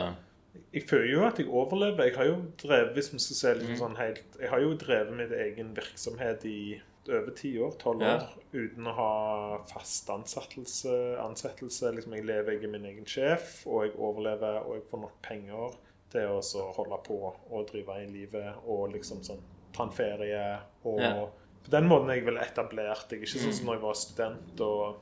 Jeg 0.73 0.83
føler 0.88 1.12
jo 1.12 1.25
at 1.27 1.38
jeg 1.38 1.49
overlever. 1.49 2.05
Jeg 2.05 2.14
har 2.16 2.25
jo 2.25 2.37
drevet 2.62 2.95
hvis 2.95 3.12
vi 3.12 3.19
skal 3.19 3.37
se 3.37 3.55
Mm. 3.55 3.59
liksom 3.61 3.79
sånn 3.79 3.97
helt, 3.97 4.25
jeg 4.40 4.51
har 4.51 4.61
jo 4.61 4.75
drevet 4.75 5.12
min 5.16 5.33
egen 5.33 5.75
virksomhet 5.77 6.45
i 6.45 6.81
over 7.09 7.31
ti 7.37 7.59
år, 7.59 7.73
tolv 7.79 8.01
Ja. 8.03 8.16
år, 8.16 8.29
uten 8.53 8.85
å 8.87 8.92
ha 8.95 9.59
fast 9.64 10.09
ansettelse. 10.11 11.16
ansettelse. 11.23 11.92
Liksom, 11.95 12.12
jeg 12.14 12.25
lever, 12.25 12.53
jeg 12.53 12.64
er 12.64 12.69
min 12.69 12.85
egen 12.85 13.05
sjef, 13.05 13.64
og 13.66 13.85
jeg 13.85 13.92
overlever, 13.99 14.64
og 14.66 14.75
jeg 14.75 14.83
får 14.90 15.01
nok 15.01 15.23
penger 15.23 15.77
til 16.11 16.21
å 16.29 16.75
holde 16.75 16.99
på 17.05 17.35
og 17.51 17.66
drive 17.71 17.88
i 18.03 18.07
livet 18.07 18.55
og 18.66 18.92
liksom 18.92 19.23
sånn 19.23 19.40
ta 19.73 19.85
en 19.85 19.90
ferie. 19.90 20.59
Og 20.85 21.01
Ja. 21.01 21.27
på 21.64 21.71
den 21.71 21.88
måten 21.88 22.11
er 22.11 22.14
jeg 22.14 22.25
vel 22.25 22.38
etablert. 22.38 23.09
Jeg 23.11 23.21
er 23.21 23.25
ikke 23.25 23.38
sånn 23.40 23.53
som 23.53 23.66
når 23.66 23.75
jeg 23.75 23.83
var 23.83 23.95
student 23.95 24.61
og 24.61 24.97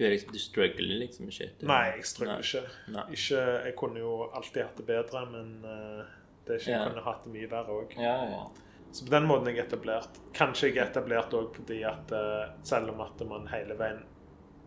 Du, 0.00 0.06
er 0.06 0.14
liksom, 0.14 0.30
du 0.32 0.40
struggler 0.40 0.96
liksom 1.02 1.28
ikke? 1.28 1.50
Du- 1.60 1.66
Nei, 1.68 1.82
jeg 1.98 2.06
struggler 2.08 2.40
ikke. 2.40 2.62
Nei. 2.94 3.02
ikke. 3.12 3.42
Jeg 3.66 3.74
kunne 3.76 4.00
jo 4.00 4.14
alltid 4.32 4.62
hatt 4.64 4.78
det 4.80 4.86
bedre, 4.88 5.24
men 5.28 5.50
uh, 5.60 6.04
det 6.46 6.54
er 6.54 6.62
ikke, 6.62 6.70
jeg 6.70 6.78
Ja. 6.78 6.86
kunne 6.88 7.02
hatt 7.04 7.26
det 7.26 7.32
mye 7.34 7.50
verre 7.52 7.74
òg. 7.82 7.92
Ja, 8.00 8.14
ja. 8.30 8.40
Så 8.90 9.04
på 9.06 9.12
den 9.12 9.28
måten 9.28 9.46
er 9.50 9.58
jeg 9.58 9.66
etablert. 9.68 10.16
Kanskje 10.34 10.70
jeg 10.72 10.78
er 10.80 10.88
etablert 10.88 11.36
òg 11.36 11.52
fordi 11.54 11.82
at 11.84 12.10
uh, 12.16 12.48
selv 12.66 12.94
om 12.94 13.04
at 13.04 13.20
man 13.28 13.44
hele 13.52 13.76
veien 13.78 14.00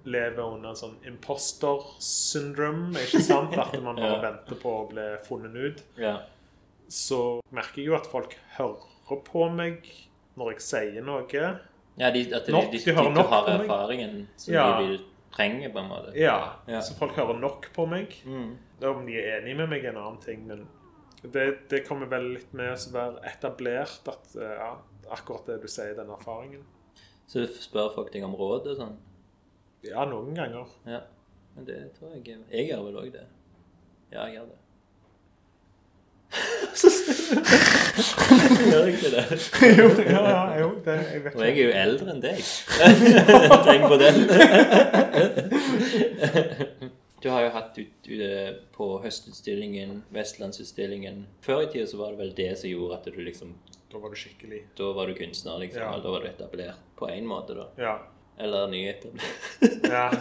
lever 0.05 0.43
under 0.43 0.75
sånn 0.75 0.97
imposter 1.07 1.81
syndrome, 2.03 2.91
ikke 2.99 3.21
sant? 3.23 3.53
At 3.63 3.73
man 3.81 3.95
bare 3.95 4.21
venter 4.21 4.57
på 4.59 4.71
å 4.81 4.87
bli 4.89 5.05
funnet 5.25 5.55
ut, 5.55 5.83
ja. 5.97 6.17
så 6.91 7.39
merker 7.55 7.81
jeg 7.81 7.87
jo 7.87 7.95
at 7.95 8.09
folk 8.11 8.35
hører 8.57 9.21
på 9.29 9.45
meg 9.55 9.87
når 10.35 10.51
jeg 10.57 10.65
sier 10.65 11.05
noe. 11.07 11.23
Ja, 11.31 12.09
de, 12.11 12.25
at 12.35 12.45
de, 12.47 12.51
Nok, 12.51 12.67
de, 12.73 12.79
de 12.81 12.83
de, 12.83 12.95
de 12.99 13.09
nok 13.15 13.31
har 13.31 13.47
erfaringen 13.53 14.27
som 14.35 14.53
Ja. 14.53 14.65
de 14.81 14.87
vil 14.91 15.01
trenge, 15.33 15.69
på 15.73 15.79
en 15.81 15.89
måte. 15.89 16.13
Ja, 16.19 16.59
Ja. 16.67 16.81
så 16.81 16.95
folk 16.97 17.15
hører 17.17 17.39
nok 17.39 17.69
på 17.75 17.85
meg. 17.89 18.13
Mm. 18.25 18.53
Om 18.83 19.05
de 19.07 19.17
er 19.19 19.39
enig 19.41 19.55
med 19.57 19.69
meg, 19.71 19.83
er 19.85 19.93
en 19.95 20.01
annen 20.03 20.21
ting, 20.23 20.45
men 20.47 20.67
det, 21.23 21.69
det 21.71 21.83
kommer 21.87 22.09
vel 22.11 22.33
litt 22.35 22.53
med 22.53 22.73
å 22.75 22.91
være 22.93 23.23
etablert 23.31 24.07
at 24.11 24.35
eh, 24.35 24.55
ja, 24.59 24.71
akkurat 25.15 25.45
det 25.47 25.61
du 25.63 25.67
sier, 25.71 25.95
den 25.97 26.11
erfaringen. 26.13 26.63
Så 27.27 27.45
spør 27.47 27.93
folk 27.95 28.11
deg 28.13 28.25
om 28.27 28.35
råd 28.35 28.67
og 28.73 28.77
sånn? 28.81 28.97
Ja, 29.83 30.03
noen 30.07 30.35
ganger. 30.35 30.67
Ja. 30.87 30.99
Men 31.55 31.65
det 31.69 31.77
tror 31.97 32.13
jeg 32.15 32.39
Jeg 32.49 32.67
gjør 32.69 32.83
vel 32.87 32.99
òg 33.03 33.11
det. 33.13 33.23
Ja, 34.11 34.25
jeg 34.27 34.37
gjør 34.39 34.49
det. 34.51 34.59
Gjør 38.69 38.87
ikke 38.89 39.09
det? 39.13 39.23
jo, 39.77 39.87
ja, 40.07 40.23
ja, 40.29 40.43
jo, 40.61 40.69
det, 40.85 40.95
jeg 41.11 41.23
vet 41.23 41.35
Og 41.35 41.41
jeg 41.45 41.53
er 41.53 41.63
jo 41.63 41.73
eldre 41.83 42.07
enn 42.13 42.23
deg. 42.23 42.37
Tenk 43.67 43.81
på 43.91 43.97
den. 44.01 44.15
Du 47.23 47.29
har 47.31 47.45
jo 47.45 47.51
hatt 47.55 47.77
ut, 47.79 48.09
ut 48.09 48.63
på 48.75 48.87
Høstutstillingen, 49.03 50.01
Vestlandsutstillingen 50.11 51.21
Før 51.45 51.61
i 51.63 51.69
tida 51.71 51.85
så 51.87 52.01
var 52.01 52.11
det 52.11 52.19
vel 52.19 52.33
det 52.35 52.49
som 52.59 52.67
gjorde 52.67 52.97
at 52.97 53.05
du 53.07 53.21
liksom 53.23 53.53
Da 53.93 54.01
var 54.03 54.11
du 54.11 54.17
skikkelig 54.19 54.59
Da 54.75 54.89
var 54.97 55.07
du 55.07 55.15
kunstner, 55.15 55.55
liksom. 55.61 55.85
Ja. 55.85 55.93
Da 56.03 56.11
var 56.11 56.25
du 56.25 56.27
etablert 56.27 56.81
på 56.99 57.07
én 57.13 57.25
måte, 57.29 57.55
da. 57.55 57.69
Ja. 57.79 57.95
Eller 58.37 58.67
nyetablert. 58.73 59.87
ja. 59.87 60.09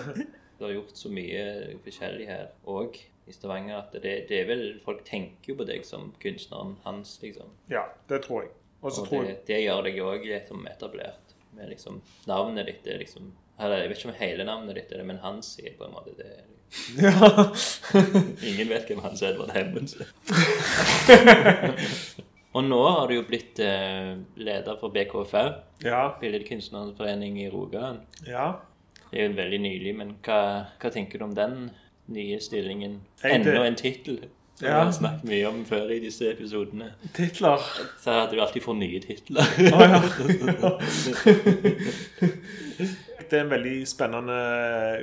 Du 0.62 0.66
har 0.68 0.76
gjort 0.76 0.94
så 0.94 1.08
mye 1.10 1.44
forskjellig 1.82 2.26
her 2.28 2.44
òg 2.70 2.94
i 3.26 3.32
Stavanger 3.34 3.78
at 3.78 3.92
det, 4.02 4.14
det 4.28 4.40
er 4.40 4.48
vel 4.48 4.64
Folk 4.82 5.04
tenker 5.06 5.52
jo 5.52 5.58
på 5.60 5.66
deg 5.68 5.84
som 5.86 6.10
kunstneren 6.22 6.76
hans, 6.86 7.18
liksom. 7.22 7.52
ja, 7.70 7.84
det 8.10 8.22
tror 8.26 8.42
jeg. 8.46 8.54
Også 8.82 9.04
Og 9.04 9.08
tror 9.08 9.22
det, 9.22 9.28
jeg 9.28 9.44
det 9.46 9.60
gjør 9.62 9.82
deg 9.86 10.00
òg 10.02 10.24
liksom 10.26 10.66
etablert. 10.66 11.36
Med 11.54 11.68
liksom 11.70 12.00
Navnet 12.26 12.66
ditt 12.66 12.86
er 12.88 12.98
liksom 13.02 13.30
eller, 13.60 13.82
Jeg 13.84 13.90
vet 13.92 14.00
ikke 14.00 14.08
om 14.10 14.18
hele 14.18 14.44
navnet 14.48 14.74
ditt 14.80 14.92
er 14.92 15.02
det, 15.02 15.06
men 15.06 15.20
hans 15.22 15.54
er 15.62 15.76
på 15.78 15.86
en 15.86 15.92
måte 15.94 16.16
det. 16.18 16.30
Ja. 16.96 17.12
Ingen 18.48 18.70
vet 18.72 18.88
hvem 18.88 19.02
Hans 19.04 19.20
Edvard 19.22 19.52
Hemmens 19.52 19.92
er. 20.00 20.08
Og 22.52 22.64
nå 22.64 22.78
har 22.84 23.08
du 23.08 23.14
jo 23.18 23.24
blitt 23.28 23.60
eh, 23.64 24.12
leder 24.40 24.76
for 24.80 24.92
BKFR, 24.92 25.52
ja. 25.84 26.02
Billedkunstnerforening 26.20 27.38
i 27.44 27.48
Rogaland. 27.52 28.02
ja. 28.26 28.50
Det 29.12 29.20
er 29.20 29.26
jo 29.28 29.36
veldig 29.36 29.58
nylig, 29.60 29.90
men 29.98 30.14
hva, 30.24 30.36
hva 30.80 30.88
tenker 30.88 31.20
du 31.20 31.26
om 31.26 31.34
den 31.36 31.66
nye 32.08 32.40
stillingen? 32.40 33.00
Enda 33.24 33.64
en 33.66 33.74
tittel 33.76 34.18
som 34.54 34.66
vi 34.66 34.70
har 34.72 34.90
snakket 34.92 35.24
mye 35.26 35.46
om 35.48 35.64
før 35.66 35.90
i 35.90 35.98
disse 36.02 36.28
episodene. 36.30 36.92
Titler. 37.16 37.58
Så 38.02 38.10
at 38.24 38.30
du 38.30 38.38
alltid 38.40 38.62
får 38.62 38.74
nye 38.78 39.00
titler. 39.02 39.42
Oh, 39.72 39.82
ja. 39.82 40.02
det 43.30 43.38
er 43.38 43.44
en 43.44 43.50
veldig 43.52 43.76
spennende 43.88 44.38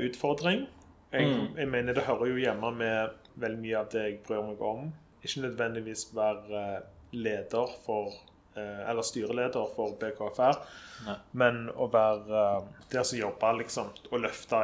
utfordring. 0.05 0.65
Jeg, 1.11 1.25
Mm. 1.27 1.57
jeg 1.57 1.67
mener 1.67 1.93
det 1.93 2.03
hører 2.03 2.25
jo 2.29 2.35
hjemme 2.37 2.71
med 2.77 3.09
veldig 3.35 3.59
mye 3.63 3.77
av 3.79 3.87
det 3.91 4.01
jeg 4.03 4.19
bryr 4.27 4.41
meg 4.45 4.61
om. 4.61 4.91
Ikke 5.23 5.41
nødvendigvis 5.41 6.07
være 6.15 6.75
eh, 6.75 6.81
leder 7.11 7.67
for 7.85 8.11
eh, 8.55 8.89
Eller 8.89 9.01
styreleder 9.01 9.65
for 9.75 9.95
BKFR, 9.99 10.59
Nei. 11.07 11.15
men 11.33 11.69
å 11.75 11.87
være 11.91 12.43
eh, 12.43 12.61
der 12.93 13.03
som 13.03 13.19
jobber 13.19 13.57
liksom, 13.59 13.87
Å 14.11 14.17
løfte 14.21 14.55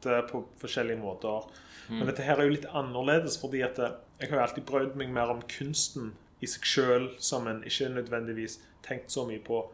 kunstfeltet 0.00 0.30
på 0.32 0.44
forskjellige 0.60 0.98
måter. 1.00 1.48
Men 1.90 2.06
dette 2.06 2.22
her 2.22 2.38
er 2.38 2.46
jo 2.46 2.54
litt 2.54 2.66
annerledes, 2.70 3.36
fordi 3.40 3.62
at 3.66 3.78
eh, 3.78 3.96
jeg 4.20 4.30
har 4.30 4.36
jo 4.38 4.42
alltid 4.44 4.66
brøyd 4.68 4.96
meg 4.96 5.10
mer 5.10 5.30
om 5.32 5.40
kunsten 5.50 6.12
i 6.40 6.46
seg 6.46 6.62
sjøl, 6.64 7.08
som 7.18 7.48
en 7.50 7.64
ikke 7.66 7.88
nødvendigvis 7.90 8.60
tenkt 8.86 9.10
så 9.10 9.24
mye 9.26 9.40
på 9.42 9.64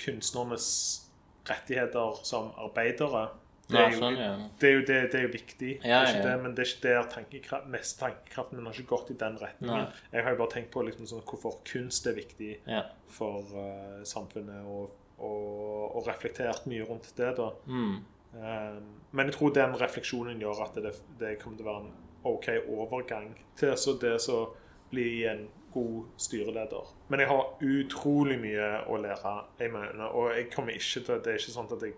kunstnernes 0.00 1.04
rettigheter 1.48 2.24
som 2.24 2.52
arbeidere. 2.56 3.28
Det 3.68 3.76
er 3.76 3.90
jo, 3.92 3.98
sånn, 4.00 4.16
ja. 4.16 4.30
det 4.58 4.68
er 4.68 4.72
jo, 4.78 4.82
det, 4.88 4.96
det 5.12 5.18
er 5.18 5.24
jo 5.26 5.32
viktig, 5.34 5.72
Ja, 5.84 6.00
ja. 6.08 6.22
det, 6.24 6.34
men 6.40 6.54
det 6.56 6.64
er 6.64 6.70
ikke 6.70 6.86
der 6.86 7.08
tankekraft, 7.12 7.66
mest 7.68 7.98
tankekraften 8.00 8.56
min 8.56 8.64
har 8.70 8.78
ikke 8.78 8.94
gått 8.96 9.10
i 9.12 9.16
den 9.20 9.36
retningen. 9.42 9.90
Nei. 9.90 10.06
Jeg 10.14 10.24
har 10.24 10.32
jo 10.32 10.38
bare 10.40 10.54
tenkt 10.54 10.70
på 10.72 10.84
liksom 10.88 11.04
sånn, 11.10 11.24
hvorfor 11.28 11.58
kunst 11.68 12.08
er 12.08 12.16
viktig 12.16 12.54
Ja. 12.64 12.86
for 13.12 13.44
uh, 13.52 14.00
samfunnet, 14.08 14.64
og, 14.64 14.96
og, 15.20 15.98
og 15.98 16.08
reflektert 16.08 16.64
mye 16.70 16.88
rundt 16.88 17.12
det. 17.20 17.34
da. 17.36 17.50
Mm. 17.68 17.98
Eh, 18.34 18.78
men 19.12 19.26
jeg 19.30 19.34
tror 19.38 19.54
den 19.56 19.76
refleksjonen 19.80 20.40
gjør 20.42 20.64
at 20.66 20.74
det, 20.84 20.94
det 21.20 21.36
kommer 21.40 21.56
til 21.56 21.66
å 21.66 21.70
være 21.72 21.84
en 21.86 21.94
OK 22.28 22.48
overgang 22.68 23.30
til 23.56 23.76
så 23.78 23.94
det 24.02 24.16
som 24.20 24.50
bli 24.90 25.24
en 25.28 25.46
god 25.72 26.06
styreleder. 26.20 26.94
Men 27.08 27.20
jeg 27.20 27.28
har 27.28 27.50
utrolig 27.64 28.38
mye 28.40 28.68
å 28.88 28.96
lære, 29.00 29.34
jeg 29.60 29.72
mener, 29.72 30.06
og 30.16 30.30
jeg 30.36 30.48
kommer 30.54 30.72
ikke 30.76 31.02
til 31.04 31.20
det 31.24 31.34
er 31.34 31.38
ikke 31.42 31.54
sånn 31.54 31.68
at 31.76 31.84
jeg, 31.84 31.94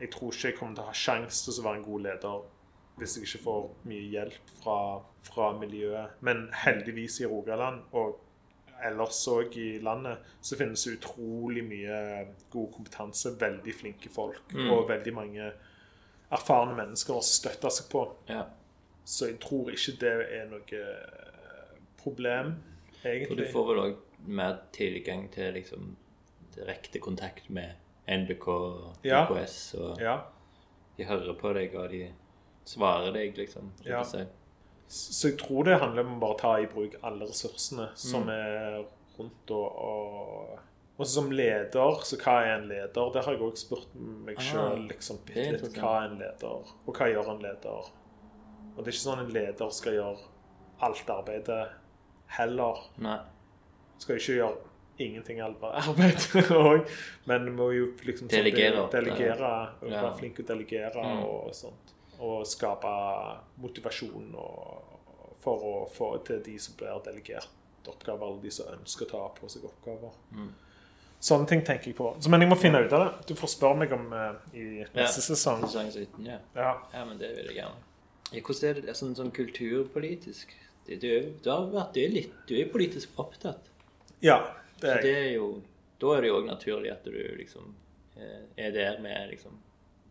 jeg 0.00 0.10
tror 0.14 0.32
ikke 0.32 0.48
jeg 0.48 0.56
kommer 0.58 0.74
til 0.78 0.84
å 0.84 0.88
ha 0.88 0.96
sjanse 0.96 1.44
til 1.44 1.60
å 1.60 1.66
være 1.68 1.80
en 1.82 1.86
god 1.90 2.06
leder 2.08 2.40
hvis 3.00 3.14
jeg 3.16 3.28
ikke 3.28 3.42
får 3.44 3.68
mye 3.88 4.08
hjelp 4.12 4.50
fra, 4.60 4.78
fra 5.24 5.50
miljøet. 5.56 6.18
Men 6.26 6.48
heldigvis 6.64 7.20
i 7.22 7.28
Rogaland 7.30 7.86
og 7.96 8.18
ellers 8.84 9.20
òg 9.28 9.56
i 9.60 9.68
landet 9.84 10.20
så 10.44 10.56
finnes 10.60 10.82
det 10.84 10.96
utrolig 10.98 11.62
mye 11.64 12.00
god 12.52 12.70
kompetanse, 12.74 13.32
veldig 13.40 13.74
flinke 13.76 14.08
folk 14.12 14.52
Mm. 14.52 14.70
og 14.72 14.88
veldig 14.88 15.14
mange 15.16 15.50
erfarne 16.32 16.76
mennesker 16.76 17.14
å 17.14 17.22
støtte 17.22 17.70
seg 17.70 17.88
på. 17.90 18.06
ja. 18.28 18.44
Så 19.04 19.26
jeg 19.26 19.40
tror 19.40 19.70
ikke 19.72 19.98
det 19.98 20.10
er 20.30 20.44
noe 20.46 20.80
problem, 22.02 22.52
egentlig. 23.04 23.26
For 23.28 23.34
du 23.40 23.44
får 23.52 23.66
vel 23.70 23.80
òg 23.84 23.96
mer 24.30 24.58
tilgang 24.76 25.28
til 25.32 25.54
liksom 25.56 25.94
direkte 26.54 27.00
kontakt 27.02 27.48
med 27.50 27.72
NBK 28.08 28.48
og 28.48 28.96
Ja. 29.06 29.24
IKS, 29.26 29.74
og 29.80 29.98
Ja. 30.00 30.20
de 30.96 31.04
hører 31.04 31.34
på 31.34 31.52
deg, 31.54 31.74
og 31.74 31.90
de 31.90 32.12
svarer 32.64 33.12
deg, 33.12 33.34
liksom. 33.36 33.72
så 33.82 33.86
Ja. 33.88 34.02
Så 34.88 35.28
jeg 35.30 35.38
tror 35.38 35.64
det 35.64 35.78
handler 35.80 36.02
om 36.04 36.16
å 36.16 36.20
bare 36.20 36.38
ta 36.38 36.54
i 36.58 36.66
bruk 36.66 36.94
alle 37.02 37.24
ressursene 37.26 37.90
som 37.96 38.24
Mm. 38.24 38.28
er 38.30 38.84
rundt 39.18 39.50
og, 39.50 39.76
og 39.78 40.58
og 41.00 41.06
som 41.08 41.30
leder, 41.32 42.00
så 42.04 42.16
hva 42.20 42.34
er 42.44 42.54
en 42.58 42.68
leder? 42.68 43.10
Det 43.14 43.24
har 43.24 43.32
jeg 43.34 43.40
òg 43.46 43.56
spurt 43.58 43.94
meg 43.96 44.36
Ah, 44.38 44.42
sjøl. 44.46 44.86
Liksom, 44.90 45.18
bitte 45.26 45.52
litt. 45.56 45.76
Hva 45.80 45.92
er 46.02 46.08
en 46.10 46.18
leder, 46.20 46.72
og 46.86 46.94
hva 46.98 47.08
gjør 47.10 47.30
en 47.34 47.42
leder? 47.42 47.90
Og 48.76 48.80
det 48.84 48.86
er 48.86 48.94
ikke 48.94 49.04
sånn 49.08 49.22
en 49.24 49.32
leder 49.34 49.70
skal 49.74 49.92
gjøre 49.96 50.18
alt 50.86 51.10
arbeidet 51.10 51.62
heller. 52.36 52.84
Nei. 52.98 53.18
Skal 53.98 54.16
ikke 54.20 54.36
gjøre 54.38 54.56
ingenting 55.00 55.40
alt 55.40 55.56
bare 55.60 55.80
arbeid 55.80 56.20
òg, 56.52 56.88
men 57.26 57.50
må 57.56 57.70
jo 57.72 57.86
liksom 58.04 58.28
sånn- 58.28 58.36
Delegere 58.36 58.84
delegere 58.92 59.52
og 59.82 59.90
Ja. 59.90 60.10
flink 60.16 60.36
til 60.36 60.44
å 60.44 60.48
delegere 60.54 61.00
Mm. 61.02 61.24
og 61.24 61.54
sånt. 61.56 61.94
Og 62.20 62.44
skape 62.46 62.90
motivasjon 63.58 64.34
og, 64.36 64.82
for 65.40 65.58
å 65.64 65.90
få 65.90 66.10
til 66.24 66.42
de 66.44 66.58
som 66.58 66.74
blir 66.76 67.00
delegert 67.04 67.48
oppgaver, 67.88 68.26
eller 68.28 68.42
de 68.42 68.50
som 68.50 68.66
ønsker 68.74 69.06
å 69.06 69.10
ta 69.10 69.28
på 69.40 69.48
seg 69.50 69.64
oppgaver. 69.64 70.12
Mm. 70.36 70.50
Sånne 71.20 71.46
ting 71.50 71.60
tenker 71.66 71.90
jeg 71.90 71.96
på. 71.98 72.14
Så, 72.20 72.30
men 72.32 72.40
jeg 72.40 72.48
må 72.48 72.56
finne 72.56 72.80
ut 72.80 72.92
av 72.96 73.02
det. 73.04 73.26
Du 73.28 73.34
får 73.36 73.50
spørre 73.52 73.76
meg 73.82 73.90
om 73.92 74.06
uh, 74.12 74.38
i 74.56 74.86
neste 74.96 75.20
sesong. 75.20 75.66
Sesong 75.66 75.90
17, 75.92 76.24
ja. 76.24 76.38
Ja. 76.56 76.70
Men 77.04 77.18
det 77.20 77.34
vil 77.36 77.50
jeg 77.50 77.58
gjerne. 77.58 77.82
Ja, 78.32 78.40
hvordan 78.46 78.70
er 78.70 78.80
det 78.86 78.94
sånn, 78.96 79.12
sånn 79.18 79.32
kulturpolitisk? 79.36 80.54
Det, 80.86 80.96
du, 81.02 81.10
du 81.44 81.50
har 81.52 81.66
vært 81.74 81.92
du 81.94 82.00
er 82.00 82.14
litt 82.14 82.32
Du 82.48 82.54
er 82.56 82.70
politisk 82.72 83.18
opptatt. 83.20 83.68
ja, 84.24 84.38
det 84.80 84.88
er 84.88 84.96
jeg. 84.96 85.02
Så 85.02 85.06
det 85.06 85.16
er 85.18 85.32
jo 85.34 85.48
Da 86.00 86.14
er 86.16 86.22
det 86.24 86.30
jo 86.30 86.38
òg 86.38 86.46
naturlig 86.48 86.90
at 86.94 87.04
du 87.04 87.12
liksom 87.36 87.74
eh, 88.16 88.46
er 88.56 88.72
der 88.72 88.96
med 89.04 89.28
liksom 89.34 89.58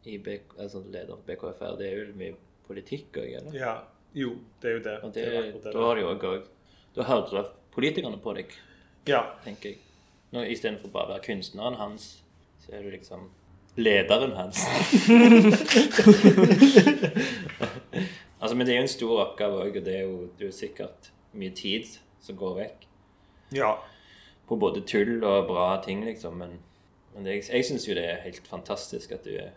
i 0.06 0.18
BK, 0.22 0.54
altså 0.62 0.84
leder 0.86 1.18
for 1.18 1.26
BKFR. 1.26 1.74
Det 1.80 1.88
er 1.90 1.98
jo 1.98 2.14
mye 2.22 2.36
politikk 2.70 3.18
òg, 3.20 3.32
eller? 3.42 3.58
Ja. 3.58 3.74
Jo, 4.14 4.36
det 4.62 4.70
er 4.70 4.78
jo 4.78 4.84
det. 4.86 4.96
Og 5.04 5.14
Det 5.14 5.26
det, 5.26 5.34
er 5.42 5.52
det. 5.58 5.74
da 5.74 5.84
har 5.88 5.96
de 5.98 6.06
òg 6.06 6.46
Da 6.96 7.04
hører 7.10 7.50
politikerne 7.74 8.22
på 8.22 8.34
deg, 8.38 8.54
Ja. 9.10 9.24
tenker 9.44 9.74
jeg. 9.74 9.80
Istedenfor 10.32 10.92
bare 10.94 11.06
å 11.08 11.14
være 11.16 11.26
kunstneren 11.26 11.78
hans, 11.80 12.24
så 12.62 12.72
er 12.78 12.84
du 12.86 12.90
liksom 12.94 13.30
lederen 13.80 14.32
hans. 14.38 14.62
altså, 18.40 18.56
men 18.56 18.68
det 18.68 18.74
er 18.74 18.78
jo 18.78 18.86
en 18.86 18.92
stor 18.94 19.24
oppgave 19.24 19.56
òg, 19.64 19.80
og 19.80 19.86
det 19.86 19.96
er 19.96 20.04
jo 20.06 20.16
det 20.38 20.46
er 20.46 20.52
jo 20.52 20.56
sikkert 20.56 21.12
mye 21.34 21.54
tid 21.56 21.86
som 22.22 22.38
går 22.38 22.56
vekk 22.60 22.88
ja. 23.56 23.72
på 24.48 24.58
både 24.60 24.82
tull 24.88 25.24
og 25.24 25.48
bra 25.50 25.82
ting, 25.86 26.06
liksom. 26.06 26.38
Men, 26.42 26.58
men 27.16 27.26
det, 27.26 27.42
jeg 27.50 27.66
syns 27.66 27.88
jo 27.88 27.98
det 27.98 28.06
er 28.06 28.26
helt 28.26 28.48
fantastisk 28.48 29.12
at 29.16 29.26
du 29.26 29.34
er, 29.34 29.52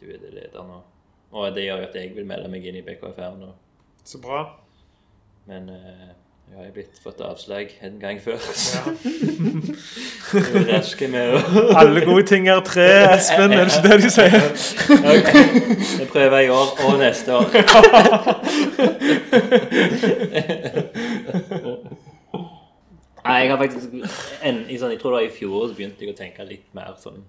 du 0.00 0.06
er 0.08 0.18
det 0.22 0.34
lederen. 0.34 0.70
Og, 0.78 0.82
Og 1.30 1.54
det 1.54 1.66
gjør 1.66 1.82
jo 1.82 1.88
at 1.90 1.94
jeg 1.98 2.14
vil 2.16 2.26
melde 2.26 2.48
meg 2.48 2.64
inn 2.66 2.80
i 2.80 2.82
BKFR 2.86 3.34
nå. 3.36 3.52
Så 4.04 4.18
bra. 4.24 4.40
Men 5.48 5.68
eh, 5.68 6.10
jeg 6.48 6.64
har 6.64 6.72
blitt 6.74 6.98
fått 7.02 7.20
avslag 7.20 7.70
en 7.86 8.00
gang 8.00 8.20
før. 8.20 8.38
Ja. 8.74 8.80
Jeg 10.98 11.08
med 11.12 11.34
å 11.36 11.62
Alle 11.78 12.02
gode 12.04 12.24
ting 12.28 12.48
er 12.50 12.60
tre, 12.66 12.86
Espen. 13.14 13.52
Er 13.52 13.68
det 13.68 13.76
ikke 13.76 13.88
det 13.88 13.98
de 14.02 14.10
sier? 14.12 14.34
okay. 15.14 15.44
Det 16.00 16.08
prøver 16.10 16.38
i 16.40 16.50
år 16.52 16.68
og 16.84 16.98
neste 17.00 17.36
år. 17.38 17.48
Nei, 23.24 23.38
jeg 23.42 23.50
har 23.50 23.58
faktisk 23.60 23.88
en, 24.42 24.62
i 24.68 24.78
sånn, 24.80 24.92
Jeg 24.94 25.00
tror 25.02 25.12
det 25.12 25.18
var 25.18 25.26
i 25.26 25.34
fjor 25.34 25.66
så 25.68 25.76
begynte 25.76 26.04
jeg 26.04 26.14
å 26.14 26.18
tenke 26.18 26.46
litt 26.48 26.68
mer 26.76 26.94
sånn 27.00 27.20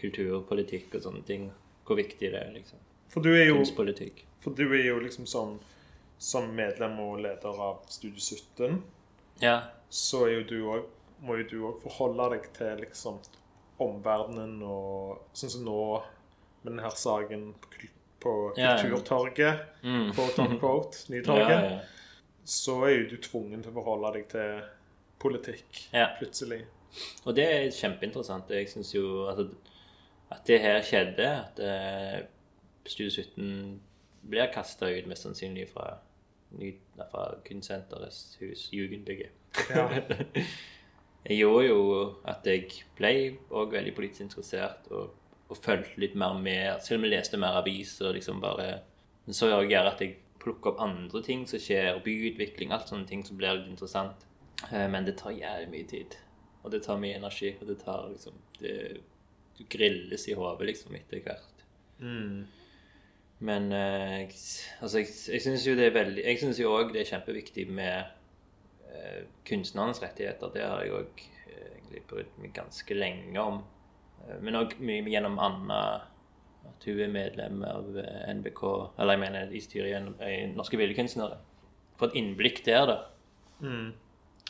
kulturpolitikk 0.00 0.98
og 0.98 1.04
sånne 1.06 1.22
ting. 1.28 1.50
Hvor 1.86 1.96
viktig 2.00 2.30
det 2.32 2.40
er, 2.40 2.50
liksom. 2.54 2.78
For 3.12 3.22
du 3.22 3.30
er 3.36 3.46
jo, 3.52 3.62
for 4.42 4.56
du 4.56 4.64
er 4.66 4.88
jo 4.88 4.98
liksom 5.02 5.28
sånn 5.30 5.58
Som 6.18 6.52
medlem 6.56 6.98
og 7.00 7.18
leder 7.20 7.60
av 7.60 7.82
Studio 7.90 8.20
17, 8.20 8.82
Ja. 9.42 9.60
så 9.90 10.26
jo 10.30 10.42
du 10.48 10.56
også, 10.70 10.86
må 11.20 11.36
jo 11.40 11.44
du 11.50 11.56
òg 11.66 11.80
forholde 11.82 12.30
deg 12.30 12.52
til 12.54 12.76
liksom 12.84 13.18
omverdenen 13.82 14.62
og 14.62 15.18
Sånn 15.34 15.50
som 15.50 15.64
nå 15.66 16.02
med 16.64 16.72
denne 16.76 16.90
saken 16.96 17.48
på, 17.60 17.88
på 18.20 18.34
Ja. 18.56 18.76
Kulturtorget, 18.80 19.64
Mm. 19.82 20.12
quote 20.14 20.38
on 20.42 20.58
quote, 20.58 21.04
Nytorget, 21.10 21.50
ja. 21.50 21.80
så 22.44 22.84
er 22.86 22.94
jo 23.02 23.08
du 23.10 23.16
tvungen 23.18 23.62
til 23.62 23.72
å 23.72 23.74
forholde 23.82 24.12
deg 24.14 24.28
til 24.28 24.62
politikk 25.20 25.88
plutselig. 26.18 26.62
Og 27.26 27.34
det 27.34 27.44
er 27.50 27.70
kjempeinteressant. 27.74 28.48
Jeg 28.54 28.68
syns 28.70 28.92
jo 28.94 29.26
at, 29.28 29.38
at 30.30 30.44
det 30.46 30.60
her 30.62 30.80
skjedde, 30.82 31.26
at 31.26 31.58
eh, 31.58 32.20
Studio 32.86 33.10
17 33.10 33.80
blir 34.30 34.46
kasta 34.54 34.86
ut 34.92 35.06
mest 35.10 35.26
sannsynlig 35.26 35.68
fra, 35.72 35.98
ny- 36.58 36.78
fra 37.10 37.24
Kunstsenterets 37.46 38.36
hus, 38.40 38.68
Jugendbygget. 38.72 39.30
Ja. 39.70 39.88
Jeg 41.24 41.38
gjorde 41.40 41.66
jo 41.70 42.14
at 42.28 42.44
jeg 42.44 42.66
ble 42.98 43.10
òg 43.56 43.70
veldig 43.72 43.94
politisk 43.96 44.26
interessert 44.26 44.90
og, 44.92 45.14
og 45.48 45.56
fulgte 45.56 45.96
litt 46.02 46.12
mer 46.20 46.34
med. 46.36 46.82
Selv 46.84 47.00
om 47.00 47.06
jeg 47.06 47.14
leste 47.14 47.38
mer 47.40 47.56
aviser, 47.62 48.10
liksom 48.12 48.42
bare 48.42 48.82
Men 49.24 49.32
så 49.38 49.48
gjør 49.48 49.62
jeg 49.70 49.86
at 49.88 50.02
jeg 50.04 50.18
plukker 50.42 50.74
opp 50.74 50.82
andre 50.84 51.22
ting 51.24 51.46
som 51.48 51.62
skjer, 51.64 51.96
byutvikling, 52.04 52.74
alt 52.76 52.90
sånne 52.92 53.08
ting 53.08 53.22
som 53.24 53.38
blir 53.40 53.56
litt 53.56 53.70
interessant. 53.72 54.26
Eh, 54.68 54.84
Men 54.92 55.06
det 55.08 55.16
tar 55.16 55.32
jævlig 55.32 55.70
mye 55.72 55.86
tid. 55.88 56.18
Og 56.62 56.70
det 56.74 56.82
tar 56.84 57.00
mye 57.00 57.16
energi. 57.16 57.54
Og 57.60 57.66
det 57.72 57.78
tar 57.80 58.04
liksom 58.12 58.36
det, 58.60 58.76
Du 59.56 59.64
grilles 59.70 60.28
i 60.28 60.34
hodet 60.36 60.66
liksom 60.74 60.94
etter 60.98 61.24
hvert. 61.24 61.64
Mm. 62.04 62.44
Men 63.44 63.68
eh, 63.76 64.24
altså, 64.80 65.02
jeg, 65.02 65.10
jeg 65.34 65.44
syns 65.44 65.66
jo 65.68 65.74
det 65.76 65.90
er 65.90 65.96
veldig 65.98 66.22
Jeg 66.24 66.38
syns 66.40 66.60
jo 66.62 66.72
òg 66.72 66.94
det 66.94 67.02
er 67.02 67.10
kjempeviktig 67.10 67.66
med 67.68 68.06
eh, 68.88 69.24
kunstnernes 69.48 70.00
rettigheter. 70.02 70.52
Det 70.54 70.64
har 70.64 70.84
jeg 70.84 70.96
òg 70.96 71.24
egentlig 71.94 72.04
brydd 72.10 72.38
meg 72.40 72.54
ganske 72.56 72.96
lenge 72.96 73.40
om. 73.40 73.60
Eh, 74.24 74.38
men 74.42 74.58
òg 74.58 74.76
mye 74.80 75.04
gjennom 75.10 75.38
Anna. 75.42 75.80
At 76.64 76.86
hun 76.88 77.00
er 77.04 77.12
medlem 77.12 77.60
av 77.68 77.98
eh, 78.00 78.30
NBK, 78.38 78.62
eller 78.98 79.16
jeg 79.16 79.20
mener 79.20 79.52
i 79.52 79.60
styret 79.60 79.90
i 79.92 80.30
i 80.32 80.46
Norske 80.54 80.80
Billedkunstnere. 80.80 81.36
Fått 82.00 82.16
innblikk 82.16 82.62
der, 82.64 82.86
da. 82.88 82.96
Mm. 83.60 83.92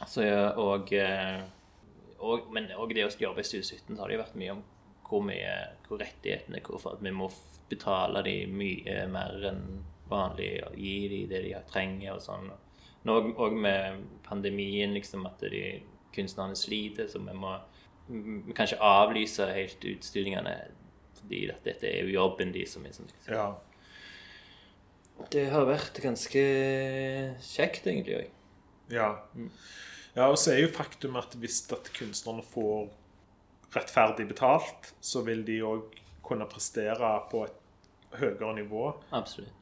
Så, 0.06 0.22
ja, 0.22 0.52
og, 0.58 0.92
eh, 0.94 1.42
og, 2.18 2.46
men 2.54 2.70
òg 2.78 2.94
det 2.94 3.06
å 3.06 3.10
jobbe 3.10 3.42
i 3.42 3.48
Studio 3.48 3.66
17 3.66 3.96
så 3.96 4.00
har 4.02 4.10
det 4.10 4.16
jo 4.16 4.22
vært 4.22 4.38
mye 4.38 4.54
om 4.54 4.62
hvor 5.04 5.20
mye 5.26 5.50
hvor 5.84 6.00
rettighetene 6.00 6.62
hvorfor 6.64 6.96
at 6.96 7.02
vi 7.04 7.12
må 7.14 7.28
betale 7.70 8.22
de 8.26 8.36
mye 8.50 9.04
mer 9.10 9.48
enn 9.50 9.64
vanlig 10.10 10.52
og 10.66 10.76
gi 10.78 10.96
de 11.10 11.20
det 11.30 11.42
de 11.46 11.54
trenger 11.70 12.16
og 12.16 12.22
sånn. 12.24 12.50
Nå 13.04 13.18
òg 13.36 13.56
med 13.60 14.04
pandemien, 14.24 14.94
liksom 14.96 15.26
at 15.28 15.42
de 15.52 15.80
kunstnerne 16.14 16.56
sliter, 16.56 17.08
så 17.10 17.20
vi 17.24 17.34
må 17.36 17.56
vi 18.06 18.52
kan 18.52 18.68
ikke 18.68 18.84
avlyse 18.84 19.46
helt 19.56 19.84
utstillingene 19.88 20.56
fordi 21.16 21.46
at 21.48 21.64
dette 21.64 21.88
er 21.88 22.04
jo 22.04 22.18
jobben 22.18 22.50
de 22.52 22.66
som 22.68 22.84
er 22.84 22.92
sånn. 22.96 23.12
ja. 23.30 23.54
Det 25.30 25.44
har 25.52 25.64
vært 25.68 26.00
ganske 26.02 26.40
kjekt, 27.38 27.86
egentlig 27.86 28.16
òg. 28.18 28.30
Ja. 28.92 29.08
ja, 30.12 30.26
og 30.26 30.34
så 30.36 30.52
er 30.52 30.64
jo 30.64 30.72
faktum 30.74 31.14
at 31.16 31.36
hvis 31.38 31.62
at 31.72 31.88
kunstnerne 31.96 32.42
får 32.50 32.90
rettferdig 33.76 34.26
betalt, 34.28 34.90
så 35.00 35.22
vil 35.26 35.44
de 35.46 35.60
òg 35.64 35.94
kunne 36.26 36.46
prestere 36.50 37.10
på 37.30 37.44
et 37.46 38.18
høyere 38.20 38.54
nivå 38.56 38.92
Absolutt. 39.12 39.52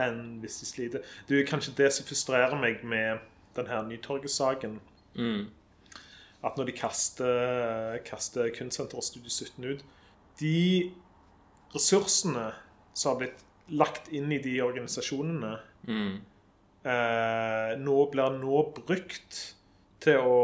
enn 0.00 0.40
hvis 0.42 0.60
de 0.62 0.66
sliter. 0.66 1.04
Det 1.28 1.38
er 1.40 1.46
kanskje 1.48 1.74
det 1.78 1.90
som 1.92 2.06
frustrerer 2.08 2.56
meg 2.60 2.82
med 2.84 3.20
denne 3.54 3.82
Nytorget-saken. 3.88 4.78
Mm. 5.14 5.44
At 6.44 6.56
når 6.58 6.66
de 6.68 6.72
kaster, 6.76 7.98
kaster 8.04 8.50
Kunstsenter 8.56 8.98
og 9.00 9.04
Studio 9.06 9.30
17 9.30 9.64
ut 9.64 9.84
De 10.40 10.90
ressursene 11.74 12.48
som 12.94 13.12
har 13.14 13.20
blitt 13.22 13.44
lagt 13.74 14.10
inn 14.12 14.32
i 14.34 14.38
de 14.42 14.58
organisasjonene 14.62 15.54
Mm. 15.86 16.20
eh, 16.84 17.76
nå 17.78 17.96
blir 18.10 18.38
nå 18.40 18.60
brukt 18.76 19.54
til 20.00 20.16
å 20.16 20.38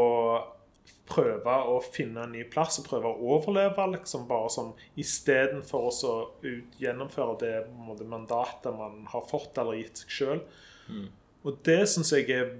prøve 1.11 1.55
å 1.67 1.79
finne 1.83 2.25
en 2.25 2.35
ny 2.35 2.43
plass 2.51 2.79
og 2.81 2.87
prøve 2.87 3.11
å 3.11 3.33
overleve, 3.35 3.87
liksom 3.95 4.27
bare 4.29 4.51
sånn 4.53 4.71
istedenfor 5.01 5.89
å 5.91 6.13
gjennomføre 6.81 7.39
det 7.41 7.55
måte, 7.75 8.07
mandatet 8.07 8.71
man 8.77 9.03
har 9.11 9.27
fått 9.29 9.59
eller 9.61 9.79
gitt 9.81 10.03
seg 10.03 10.15
sjøl. 10.17 10.45
Og 11.43 11.59
det 11.65 11.81
syns 11.89 12.13
jeg 12.13 12.29
er 12.35 12.55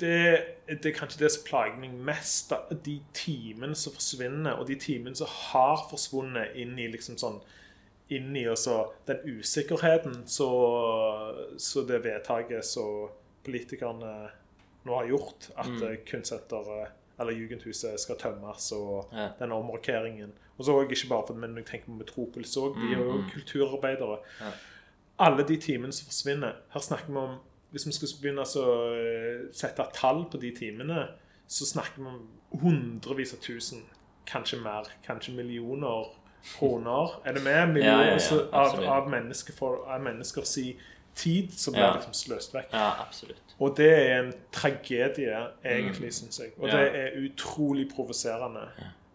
det, 0.00 0.44
det 0.66 0.90
er 0.90 0.96
kanskje 0.96 1.22
det 1.22 1.30
som 1.32 1.46
plager 1.46 1.78
meg 1.80 1.94
mest. 2.04 2.50
Da, 2.52 2.76
de 2.84 2.98
timene 3.16 3.76
som 3.78 3.94
forsvinner, 3.94 4.58
og 4.58 4.68
de 4.68 4.76
timene 4.80 5.16
som 5.16 5.30
har 5.30 5.86
forsvunnet 5.90 6.56
inn 6.60 6.76
i 6.78 6.90
liksom 6.92 7.18
sånn 7.20 7.40
inn 8.10 8.34
i 8.34 8.42
også 8.50 8.76
den 9.06 9.20
usikkerheten 9.38 10.24
så, 10.26 10.48
så 11.62 11.84
det 11.86 12.00
vedtaket 12.02 12.66
som 12.66 13.12
politikerne 13.46 14.14
nå 14.82 14.96
har 14.96 15.10
gjort, 15.12 15.50
at 15.54 15.70
mm. 15.70 16.00
kunstsenteret 16.08 16.96
eller 17.20 17.32
Jugendhuset 17.32 18.00
skal 18.00 18.16
tømmes, 18.18 18.72
og 18.72 19.08
Ja. 19.12 19.28
den 19.38 19.52
omrokeringen. 19.52 20.32
Og 20.58 20.64
så 20.64 20.80
ikke 20.82 21.08
bare 21.08 21.26
for 21.26 21.34
men 21.34 21.56
jeg 21.56 21.66
tenker 21.66 21.86
på 21.86 21.98
Metropolis 21.98 22.56
òg, 22.56 22.74
de 22.76 22.94
er 22.94 22.98
jo 22.98 23.24
kulturarbeidere. 23.32 24.18
Ja. 24.40 24.50
Alle 25.18 25.44
de 25.48 25.56
timene 25.56 25.92
som 25.92 26.06
forsvinner 26.06 26.52
Her 26.72 26.80
snakker 26.80 27.06
vi 27.12 27.16
om 27.16 27.34
Hvis 27.70 27.86
vi 27.86 27.92
skulle 27.92 28.22
begynne 28.22 28.42
å 28.42 28.94
eh, 28.96 29.52
sette 29.52 29.84
tall 29.94 30.24
på 30.30 30.40
de 30.40 30.50
timene, 30.50 31.08
så 31.46 31.66
snakker 31.66 32.02
vi 32.02 32.06
om 32.06 32.28
hundrevis 32.62 33.32
av 33.34 33.38
tusen, 33.44 33.84
kanskje 34.26 34.58
mer, 34.62 34.88
kanskje 35.06 35.34
millioner 35.36 36.08
kroner. 36.58 37.20
Er 37.24 37.32
det 37.32 37.44
med? 37.44 37.68
Millioner 37.68 38.18
ja, 38.18 38.40
av, 38.52 38.80
av, 38.84 39.10
mennesker 39.10 39.52
for, 39.52 39.84
av 39.86 40.02
menneskers 40.02 40.56
tid 41.20 41.52
som 41.56 41.74
blir 41.76 41.84
Ja. 41.84 41.92
liksom 41.98 42.14
sløst 42.16 42.54
vekk. 42.56 42.72
Ja, 42.72 42.86
absolutt. 43.04 43.42
Og 43.60 43.76
det 43.76 43.90
er 43.92 44.22
en 44.22 44.32
tragedie, 44.52 45.36
egentlig, 45.64 46.14
synes 46.14 46.38
jeg. 46.40 46.52
Og 46.58 46.64
Mm. 46.68 46.70
Ja. 46.70 46.78
det 46.84 46.94
er 46.94 47.10
utrolig 47.28 47.88
provoserende. 47.94 48.68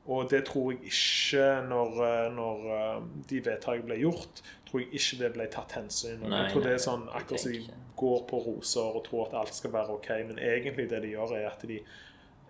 Og 0.08 0.30
det 0.30 0.44
tror 0.46 0.72
jeg 0.72 0.80
ikke, 0.86 1.46
når, 1.70 1.90
eh, 2.06 2.32
når 2.36 2.60
eh, 2.78 3.02
de 3.30 3.40
vedtakene 3.46 3.86
ble 3.90 3.96
gjort, 4.04 4.42
tror 4.70 4.80
jeg 4.80 4.88
ikke 4.94 5.18
det 5.24 5.34
ble 5.34 5.48
tatt 5.52 5.72
hensyn. 5.72 6.20
til. 6.22 6.32
Jeg 6.32 6.52
tror 6.52 6.62
det 6.64 6.72
er 6.74 6.78
sånn 6.84 7.08
akkurat 7.10 7.40
som 7.40 7.52
de 7.52 7.64
går 7.98 8.28
på 8.30 8.38
roser 8.46 8.82
og 8.96 9.04
tror 9.08 9.26
at 9.28 9.34
alt 9.40 9.56
skal 9.56 9.72
være 9.72 9.90
OK, 9.98 10.10
men 10.28 10.38
egentlig 10.38 10.90
det 10.90 11.02
de 11.02 11.08
gjør, 11.16 11.32
er 11.40 11.50
at 11.50 11.62
de 11.68 11.80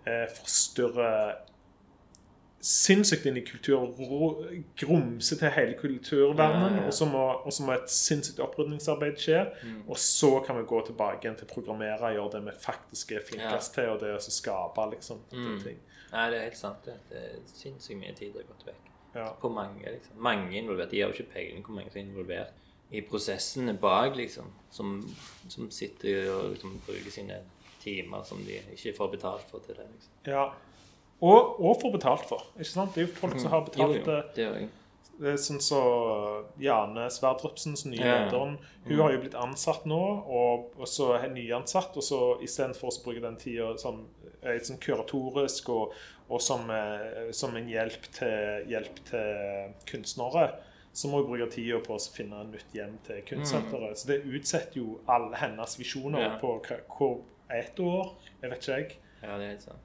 eh, 0.06 0.26
forstyrrer 0.36 1.34
sinnssykt 2.66 3.26
inn 3.30 3.36
i 3.38 3.44
kultur, 3.46 3.84
og 3.86 4.40
grumse 4.80 5.36
til 5.38 5.52
hele 5.54 5.76
kulturverdenen, 5.78 6.80
og 6.86 6.94
så 6.94 7.06
må, 7.08 7.22
må 7.66 7.74
et 7.76 7.90
sinnssykt 7.92 8.40
opprydningsarbeid 8.42 9.20
skje. 9.22 9.42
Mm. 9.62 9.78
Og 9.86 10.00
så 10.02 10.32
kan 10.46 10.58
vi 10.58 10.66
gå 10.68 10.80
tilbake 10.88 11.22
igjen 11.22 11.38
til 11.38 11.46
å 11.48 11.52
programmere 11.54 12.10
og 12.10 12.16
gjøre 12.18 12.32
det 12.36 12.42
vi 12.48 12.56
faktisk 12.66 13.12
er 13.16 13.24
flinkest 13.28 13.74
til, 13.78 13.92
og 13.94 14.02
det 14.02 14.14
å 14.16 14.20
skape 14.22 14.90
liksom, 14.96 15.22
Mm. 15.32 15.60
ting. 15.62 15.78
Nei, 16.12 16.30
det 16.30 16.38
er 16.38 16.44
helt 16.48 16.58
sant. 16.58 16.84
Det, 16.86 16.94
det 17.10 17.22
er 17.22 17.40
sinnssykt 17.50 17.98
mye 18.00 18.14
tid 18.16 18.32
det 18.34 18.42
har 18.44 18.50
gått 18.52 18.66
vekk. 18.68 18.92
Ja. 19.16 19.26
På 19.40 19.48
mange, 19.48 19.82
liksom. 19.84 20.18
Mange 20.22 20.58
involvert. 20.58 20.90
De 20.90 21.00
har 21.00 21.10
jo 21.10 21.16
ikke 21.16 21.32
peiling 21.34 21.62
på 21.64 21.70
hvor 21.72 21.80
mange 21.80 21.90
som 21.92 22.00
er 22.00 22.04
involvert 22.10 22.62
i 22.94 23.00
prosessene 23.02 23.74
bak, 23.80 24.14
liksom. 24.16 24.50
Som, 24.70 24.96
som 25.48 25.70
sitter 25.70 26.30
og 26.34 26.50
liksom, 26.54 26.76
bruker 26.86 27.10
sine 27.14 27.40
timer 27.82 28.22
som 28.26 28.42
de 28.46 28.58
ikke 28.74 28.94
får 28.96 29.12
betalt 29.16 29.50
for 29.50 29.62
til 29.64 29.78
det. 29.78 29.86
liksom. 29.94 30.12
ja. 30.26 30.46
Og, 31.22 31.60
og 31.64 31.78
får 31.80 31.92
betalt 31.96 32.26
for. 32.28 32.42
ikke 32.58 32.68
sant? 32.70 32.94
Det 32.94 33.02
er 33.02 33.06
jo 33.08 33.14
folk 33.16 33.38
som 33.40 33.50
har 33.50 33.62
betalt 33.64 33.96
Mm. 33.96 34.08
Jo, 34.36 34.44
jo, 34.44 34.50
det. 34.52 34.68
det 35.18 35.30
er 35.32 35.36
sånn 35.40 35.60
så 35.64 35.78
Jane 36.60 37.06
Sverdrupsens 37.10 37.86
nye 37.88 38.02
Ja, 38.02 38.18
lederen. 38.26 38.58
Hun 38.84 38.98
har 39.00 39.12
jo 39.14 39.20
blitt 39.22 39.34
ansatt 39.40 39.86
nå, 39.88 40.00
og, 40.28 40.66
og 40.78 40.86
så 40.90 41.14
er 41.16 41.28
nyansatt. 41.32 41.96
Og 41.96 42.04
så 42.04 42.20
istedenfor 42.44 42.92
å 42.92 43.02
bruke 43.04 43.22
den 43.24 43.36
tida 43.40 43.72
som 43.80 44.04
er 44.42 44.60
sånn 44.60 44.78
kuratorisk 44.78 45.70
og, 45.72 45.94
og 46.28 46.42
som, 46.42 46.68
eh, 46.70 47.30
som 47.32 47.56
en 47.56 47.68
hjelp 47.70 48.10
til, 48.12 48.66
hjelp 48.70 49.00
til 49.08 49.72
kunstnere, 49.88 50.50
så 50.96 51.08
må 51.08 51.22
hun 51.22 51.30
bruke 51.32 51.48
tida 51.52 51.80
på 51.84 51.96
å 51.96 52.00
finne 52.12 52.38
en 52.44 52.52
nytt 52.52 52.72
hjem 52.76 52.94
til 53.08 53.22
kunstsenteret. 53.28 53.96
Så 54.00 54.08
det 54.12 54.20
utsetter 54.24 54.78
jo 54.82 54.98
alle 55.08 55.36
hennes 55.40 55.78
visjoner 55.80 56.20
Mm. 56.20 56.28
Ja. 56.28 56.38
på 56.38 56.60
hvor 56.92 57.18
ett 57.50 57.80
år. 57.80 58.14
Jeg 58.42 58.50
vet 58.50 58.60
ikke, 58.62 58.76
jeg. 58.78 58.96
Ja, 59.22 59.36
det 59.38 59.44
er 59.44 59.50
helt 59.56 59.62
sant. 59.62 59.82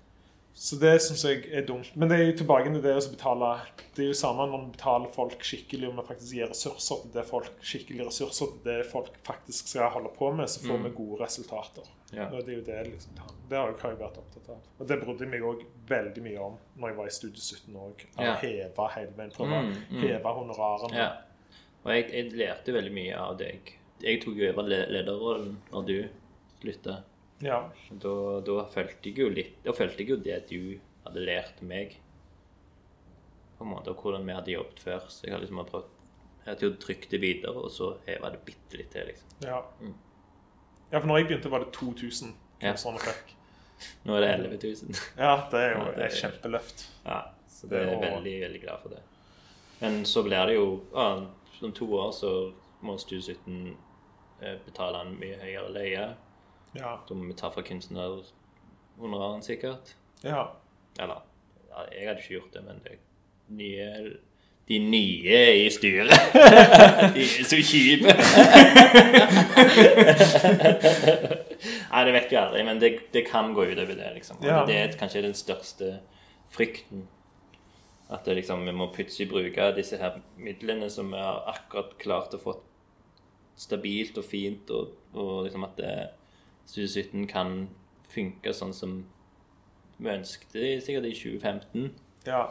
Så 0.54 0.76
det 0.80 0.98
syns 1.02 1.24
jeg 1.26 1.46
er 1.56 1.64
dumt. 1.66 1.88
Men 1.96 2.10
det 2.12 2.18
er 2.20 2.26
jo 2.28 2.34
tilbake 2.42 2.70
til 2.74 2.82
det 2.84 2.92
å 2.94 3.04
betale 3.10 3.52
Det 3.96 4.04
er 4.04 4.08
jo 4.10 4.14
samme 4.20 4.44
når 4.46 4.52
man 4.52 4.72
betaler 4.72 5.08
folk 5.16 5.42
skikkelig, 5.44 5.88
og 5.90 5.96
man 5.96 6.06
faktisk 6.06 6.34
gir 6.36 6.48
ressurser 6.52 7.02
til 7.06 7.12
det 7.16 7.24
folk 7.26 7.48
skikkelig 7.62 8.06
ressurser 8.08 8.52
til 8.52 8.62
det 8.68 8.86
folk 8.92 9.10
faktisk 9.24 9.68
skal 9.72 9.90
holde 9.92 10.12
på 10.18 10.32
med, 10.36 10.48
så 10.50 10.60
får 10.66 10.78
Mm. 10.78 10.84
vi 10.84 10.90
gode 10.98 11.24
resultater. 11.24 11.84
Ja. 12.14 12.26
Og 12.28 12.46
det 12.46 12.50
er 12.54 12.58
jo 12.58 12.64
det 12.68 12.88
liksom 12.92 13.12
Det 13.50 13.58
har 13.58 13.68
jeg 13.68 13.98
vært 14.00 14.18
opptatt 14.18 14.50
av. 14.50 14.58
Og 14.80 14.88
det 14.88 15.00
brydde 15.02 15.20
jeg 15.26 15.30
meg 15.30 15.42
òg 15.42 15.66
veldig 15.88 16.24
mye 16.24 16.40
om 16.40 16.58
når 16.78 16.88
jeg 16.90 16.98
var 16.98 17.06
i 17.08 17.10
Studio 17.10 17.42
17 17.42 17.76
òg. 17.76 18.06
Ja. 18.20 18.36
heve 18.36 18.90
hele 18.96 19.14
veien. 19.18 19.32
Prøve 19.32 19.62
Mm, 19.64 19.76
mm. 19.92 20.02
heve 20.02 20.34
honorarene. 20.36 20.96
Ja. 20.96 21.12
Og 21.84 21.92
jeg, 21.92 22.12
jeg 22.14 22.32
lærte 22.34 22.74
veldig 22.74 22.94
mye 22.94 23.16
av 23.18 23.38
deg. 23.38 23.74
Jeg 24.02 24.22
tok 24.24 24.36
jo 24.38 24.50
over 24.52 24.64
lederrollen 24.64 25.58
når 25.72 25.86
du 25.88 26.10
slutta. 26.62 27.04
Ja. 27.42 27.60
Da, 27.90 28.14
da 28.46 28.64
følte 28.70 29.10
jeg 29.10 29.18
jo 29.18 29.30
litt 29.34 29.56
Da 29.66 29.74
følte 29.74 30.04
jeg 30.04 30.10
jo 30.14 30.18
det 30.22 30.40
du 30.50 30.80
hadde 31.06 31.24
lært 31.26 31.62
meg. 31.66 31.96
På 33.58 33.66
en 33.66 33.72
måte, 33.74 33.92
og 33.94 34.02
hvordan 34.02 34.26
vi 34.28 34.34
hadde 34.38 34.54
jobbet 34.56 34.80
før. 34.82 35.04
Så 35.10 35.26
jeg 35.28 35.34
har 35.36 35.42
liksom 35.44 35.62
prøvd 35.66 35.90
Jeg 36.46 36.48
hadde 36.56 36.66
jo 36.68 36.76
trykt 36.82 37.12
det 37.12 37.20
videre, 37.22 37.54
og 37.62 37.70
så 37.74 37.92
heva 38.08 38.32
det 38.34 38.40
bitte 38.46 38.78
litt 38.80 38.90
til, 38.94 39.06
liksom. 39.12 39.36
Ja. 39.46 39.60
Mm. 39.82 39.94
ja, 40.92 40.98
for 41.00 41.08
når 41.08 41.18
jeg 41.22 41.28
begynte, 41.30 41.52
var 41.54 41.60
det 41.66 41.72
2000 41.76 42.34
Ja. 42.62 42.74
sånn 42.78 42.98
fikk. 43.02 43.36
Nå 44.06 44.16
er 44.18 44.22
det 44.22 44.32
11 44.40 44.58
000. 44.90 44.98
Ja, 45.18 45.36
det 45.52 45.60
er 45.62 45.72
jo 45.76 45.84
Ja, 45.86 45.92
det 45.98 46.04
er- 46.08 46.18
kjempeløft. 46.22 46.84
Ja, 47.06 47.20
så 47.50 47.70
det 47.70 47.78
er 47.82 47.92
jeg 47.92 48.02
veldig, 48.02 48.34
veldig 48.46 48.62
glad 48.62 48.82
for 48.82 48.90
det. 48.90 49.02
Men 49.82 50.04
så 50.06 50.22
blir 50.26 50.46
det 50.50 50.56
jo 50.56 50.66
ja, 50.94 51.08
Om 51.62 51.72
to 51.78 51.86
år 51.98 52.12
så 52.14 52.30
må 52.82 52.96
Stu 52.98 53.20
17 53.22 53.78
eh, 54.42 54.58
betale 54.66 55.02
en 55.06 55.12
mye 55.20 55.38
høyere 55.38 55.70
leie. 55.74 56.06
Ja. 56.78 56.98
Da 57.08 57.16
må 57.18 57.28
vi 57.28 57.34
ta 57.40 57.50
fra 57.52 57.62
kunstnerhonoraren 57.68 59.44
sikkert. 59.44 59.96
ja. 60.24 60.48
Eller 61.00 61.22
ja, 61.72 61.86
jeg 61.96 62.08
hadde 62.08 62.20
ikke 62.20 62.34
gjort 62.36 62.54
det, 62.54 62.62
men 62.68 62.82
det 62.84 62.98
nye 63.48 63.86
De 64.68 64.78
nye 64.80 65.38
i 65.64 65.70
styret 65.72 66.12
De 67.16 67.24
er 67.24 67.46
så 67.48 67.60
kjipe. 67.64 68.12
Nei, 71.92 72.04
det 72.08 72.14
vet 72.16 72.32
vi 72.32 72.38
aldri, 72.40 72.64
men 72.68 72.80
det, 72.82 72.92
det 73.16 73.24
kan 73.28 73.54
gå 73.56 73.66
utover 73.72 73.96
det, 73.98 74.12
liksom. 74.18 74.40
Ja. 74.46 74.62
Det 74.68 74.78
er 74.78 74.96
kanskje 75.00 75.24
den 75.26 75.36
største 75.38 75.94
frykten. 76.52 77.08
At 78.12 78.26
det 78.28 78.36
liksom, 78.42 78.66
vi 78.68 78.74
må 78.76 78.90
plutselig 78.92 79.30
bruke 79.32 79.70
disse 79.78 80.00
her 80.02 80.20
midlene 80.40 80.90
som 80.92 81.12
vi 81.14 81.20
har 81.24 81.44
akkurat 81.54 81.96
klart 82.02 82.36
å 82.36 82.42
få 82.42 82.58
stabilt 83.60 84.18
og 84.20 84.26
fint, 84.28 84.72
og, 84.76 84.96
og 85.16 85.46
liksom 85.48 85.64
at 85.68 85.78
det, 85.80 85.96
Studio 86.72 86.88
17 86.88 87.26
kan 87.28 87.68
funke 88.08 88.54
sånn 88.56 88.72
som 88.72 88.94
vi 90.00 90.08
ønsket 90.14 90.54
sikkert 90.86 91.10
i 91.10 91.12
2015. 91.18 91.90
ja. 92.30 92.46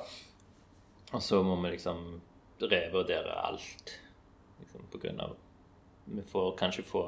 Og 1.10 1.22
så 1.24 1.40
må 1.42 1.56
vi 1.62 1.70
liksom 1.72 2.20
revurdere 2.60 3.32
alt. 3.40 3.94
Liksom 4.60 4.84
på 4.92 4.98
grunn 5.02 5.20
av 5.24 5.32
Vi 6.04 6.22
får 6.22 6.52
kanskje 6.60 6.84
få 6.86 7.02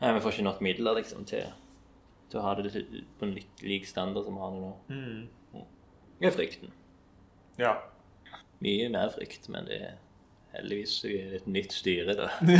Nei, 0.00 0.12
vi 0.14 0.20
får 0.22 0.32
ikke 0.32 0.46
nok 0.46 0.60
midler 0.64 0.94
liksom 0.98 1.24
til, 1.28 1.44
til 2.30 2.40
å 2.40 2.44
ha 2.46 2.54
det 2.58 2.72
på 3.18 3.26
en 3.26 3.34
litt 3.34 3.62
lik 3.62 3.86
standard 3.88 4.24
som 4.24 4.34
vi 4.38 4.44
har 4.44 4.50
det 4.54 4.60
nå. 4.62 4.72
Mm. 4.88 5.22
Det 6.20 6.26
er 6.30 6.36
frykten. 6.38 6.72
ja. 7.58 7.74
Mye 8.64 8.88
mer 8.88 9.10
frykt, 9.12 9.48
men 9.52 9.66
det 9.68 9.76
er 9.82 9.94
heldigvis 10.54 11.04
et 11.10 11.46
nytt 11.50 11.72
styre, 11.74 12.14
da. 12.16 12.28
Nei, 12.46 12.56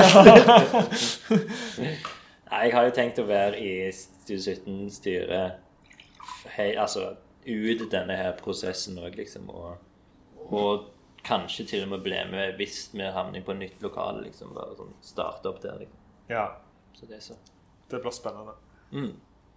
jeg 2.63 2.75
har 2.75 2.87
jo 2.87 2.95
tenkt 2.95 3.19
å 3.19 3.27
være 3.29 3.59
i 3.59 3.93
Studio 3.95 4.55
17-styret 4.55 5.61
altså 6.81 7.17
ut 7.45 7.91
denne 7.93 8.17
her 8.17 8.33
prosessen 8.39 8.99
òg, 9.01 9.17
liksom. 9.19 9.51
Og, 9.53 9.77
og 10.55 10.91
kanskje 11.25 11.67
til 11.69 11.85
og 11.85 11.93
med 11.95 12.05
bli 12.05 12.21
med 12.31 12.57
hvis 12.61 12.91
vi 12.95 13.05
havner 13.05 13.45
på 13.45 13.57
nytt 13.59 13.83
lokale, 13.85 14.25
liksom. 14.27 14.55
Bare 14.57 14.77
sånn 14.79 14.95
starte 15.05 15.51
opp 15.51 15.63
der, 15.65 15.83
liksom. 15.85 16.01
ja. 16.33 16.49
Så 16.95 17.09
det 17.11 17.17
er 17.17 17.25
så. 17.25 17.35
Det 17.91 17.99
blir 18.01 18.15
spennende. 18.15 18.53
Mm. 18.95 19.15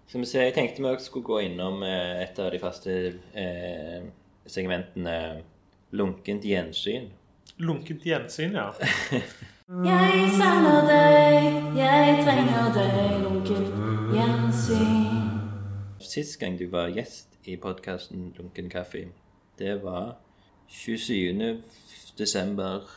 Som 0.10 0.24
jeg, 0.24 0.48
jeg 0.48 0.54
tenkte 0.56 0.82
vi 0.82 0.90
også 0.90 1.12
skulle 1.12 1.28
gå 1.28 1.42
innom 1.46 1.84
eh, 1.86 2.24
et 2.24 2.40
av 2.42 2.50
de 2.50 2.60
faste 2.62 2.96
eh, 3.38 4.08
segmentene 4.50 5.18
Lunkent 5.96 6.44
gjensyn. 6.48 7.12
Lunkent 7.62 8.06
gjensyn, 8.08 8.58
ja. 8.58 8.72
Jeg 9.68 10.30
savner 10.32 10.86
deg, 10.88 11.56
jeg 11.76 12.12
trenger 12.24 12.70
deg, 12.72 13.18
lunken 13.20 13.66
gjensyn. 14.14 15.26
Sist 16.00 16.38
gang 16.40 16.54
du 16.56 16.70
var 16.72 16.88
gjest 16.96 17.36
i 17.44 17.58
podkasten 17.60 18.30
Lunken 18.38 18.70
kaffe, 18.72 19.02
det 19.60 19.74
var 19.84 20.14
27. 20.72 21.60
desember 22.16 22.88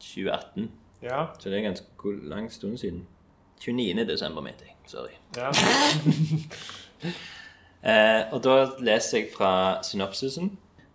2018. 0.00 0.70
Ja. 1.02 1.26
Så 1.38 1.50
det 1.50 1.58
er 1.58 1.58
en 1.58 1.68
ganske 1.74 2.14
lang 2.30 2.48
stund 2.52 2.78
siden. 2.80 3.04
29. 3.60 4.08
desember, 4.08 4.40
mente 4.40 4.64
jeg. 4.64 4.76
Sorry. 4.86 5.12
ja. 5.36 5.52
Eh, 7.84 8.32
og 8.32 8.38
da 8.40 8.70
leser 8.80 9.18
jeg 9.18 9.26
fra 9.36 9.82
synopsisen. 9.84 10.54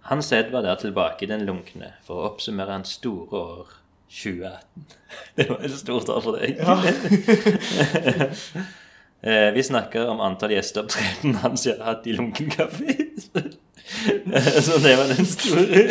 Hans 0.09 0.31
Ed 0.33 0.49
var 0.49 0.63
der 0.65 0.75
tilbake 0.75 1.21
i 1.21 1.29
den 1.29 1.43
lunkne 1.45 1.91
for 2.01 2.17
å 2.17 2.31
oppsummere 2.31 2.79
hans 2.79 2.95
store 2.97 3.37
år 3.37 3.75
2018. 4.09 4.85
Det 5.35 5.49
var 5.49 5.65
et 5.65 5.77
stort 5.77 6.09
år 6.09 6.21
for 6.21 6.37
deg. 6.37 6.57
eh, 9.21 9.49
vi 9.53 9.63
snakker 9.63 10.09
om 10.09 10.21
antall 10.25 10.51
gjesteopptreden 10.55 11.35
hans 11.43 11.65
har 11.69 11.83
hatt 11.85 12.07
i 12.09 12.15
Lunken 12.17 12.49
kaffe. 12.53 12.95
Så 14.61 14.77
det 14.83 14.95
var 14.99 15.07
den 15.09 15.25
store 15.25 15.81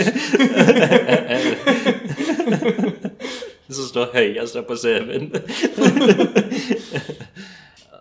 Som 3.66 3.88
står 3.88 4.12
høyest 4.14 4.60
på 4.68 4.76
CV-en. 4.78 5.32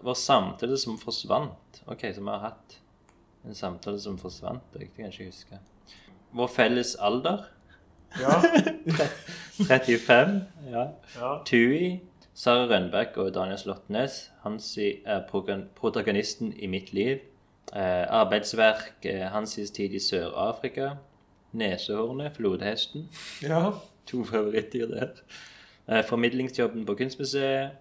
Vår 0.06 0.13
samtale 0.13 0.77
som 0.77 0.99
forsvant. 1.01 1.82
Ok, 1.89 2.06
så 2.13 2.21
vi 2.21 2.30
har 2.30 2.43
hatt 2.45 2.77
en 3.47 3.58
samtale 3.58 3.99
som 3.99 4.19
forsvant. 4.21 4.63
Det 4.73 4.91
kan 4.93 5.08
jeg 5.08 5.13
ikke 5.13 5.32
huske. 5.32 5.60
Vår 6.38 6.47
felles 6.53 6.93
alder. 6.95 7.47
Ja. 8.20 8.41
35. 9.67 10.41
Ja. 10.72 10.88
ja. 11.15 11.38
Tui. 11.46 12.00
Sara 12.34 12.67
Rønbæk 12.70 13.17
og 13.17 13.34
Daniel 13.34 13.58
Slåttnes. 13.58 14.32
Hansi 14.43 14.91
er 15.06 15.24
protagonisten 15.76 16.54
i 16.60 16.67
mitt 16.67 16.93
liv. 16.93 17.17
Eh, 17.74 18.06
arbeidsverk. 18.10 18.93
Eh, 19.04 19.22
Hansis 19.34 19.72
tid 19.72 19.93
i 19.93 20.00
Sør-Afrika. 20.00 20.89
Nesehornet. 21.54 22.32
Flodhesten. 22.36 23.10
ja. 23.41 23.72
To 24.08 24.24
favorittdyr 24.24 24.86
der. 24.88 25.08
Eh, 25.89 26.04
formidlingsjobben 26.06 26.86
på 26.86 26.93
Kunstmuseet. 26.96 27.72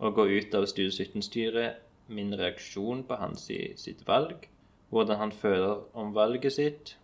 Å 0.00 0.10
gå 0.12 0.24
ut 0.28 0.54
av 0.54 0.64
Studio 0.66 0.90
17-styret. 0.92 1.82
Min 2.08 2.32
reaksjon 2.38 3.02
på 3.08 3.14
hans 3.18 3.50
sitt 3.76 4.06
valg. 4.08 4.46
Hvordan 4.90 5.16
han 5.16 5.32
føler 5.32 5.82
om 5.96 6.14
valget 6.14 6.52
sitt. 6.52 6.94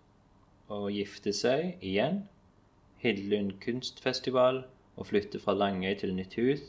Å 0.71 0.87
gifte 0.89 1.33
seg 1.37 1.75
igjen. 1.83 2.23
Hillund 3.03 3.53
kunstfestival. 3.65 4.63
og 4.97 5.07
flytte 5.07 5.39
fra 5.41 5.55
Langøy 5.55 5.95
til 5.99 6.15
nytt 6.15 6.35
hus. 6.37 6.61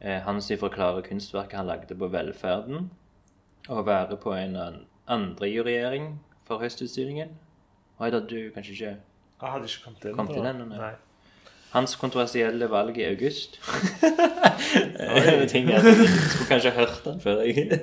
Eh, 0.00 0.20
hans 0.22 0.50
i 0.50 0.56
forklare 0.56 1.02
kunstverket 1.02 1.52
han 1.58 1.66
lagde 1.66 1.94
på 1.98 2.08
velferden. 2.08 2.90
og 3.68 3.86
være 3.86 4.16
på 4.16 4.32
en 4.34 4.56
an- 4.56 4.86
andre 5.08 5.46
juryering 5.50 6.20
for 6.46 6.58
høstutstillingen. 6.58 7.28
Oi 8.00 8.10
da, 8.10 8.18
du 8.20 8.50
kanskje 8.54 8.72
ikke 8.72 8.84
Jeg 9.42 9.50
hadde 9.50 9.64
ikke 9.64 9.84
kommet 9.84 10.04
inn. 10.04 10.14
Kommet 10.14 10.36
inn 10.36 10.46
ennå, 10.46 10.64
nei. 10.68 10.92
Hans 11.72 11.96
kontroversielle 11.96 12.70
valg 12.70 12.98
i 12.98 13.02
august. 13.04 13.58
Eh, 15.00 15.48
Ting 15.48 15.68
jeg 15.70 15.80
skulle 15.82 16.48
kanskje 16.48 16.70
hørt 16.70 17.00
den 17.04 17.20
før 17.20 17.40
jeg 17.40 17.80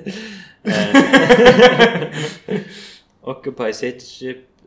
Eh, 0.64 2.60
Occupy 3.30 3.70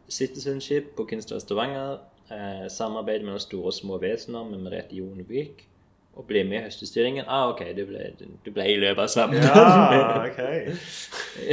citizenship, 0.10 0.84
på 0.98 1.04
Kunst 1.10 1.34
Stavanger. 1.42 1.98
Eh, 2.32 2.68
samarbeid 2.72 3.22
mellom 3.26 3.40
store 3.40 3.66
og 3.72 3.74
små 3.76 3.98
vesener 4.02 4.44
med 4.50 4.60
Merete 4.64 4.96
Jonevik. 4.96 5.68
Og 6.16 6.28
bli 6.30 6.44
med 6.46 6.60
i 6.60 6.64
høstestillingen. 6.68 7.26
Ah, 7.28 7.50
OK, 7.50 7.64
du 7.78 7.86
ble, 7.90 8.12
du 8.46 8.52
ble 8.54 8.68
i 8.70 8.76
løpet 8.78 9.02
av 9.02 9.08
samtalen. 9.10 9.96
Ja, 9.98 10.26
ok. 10.28 10.38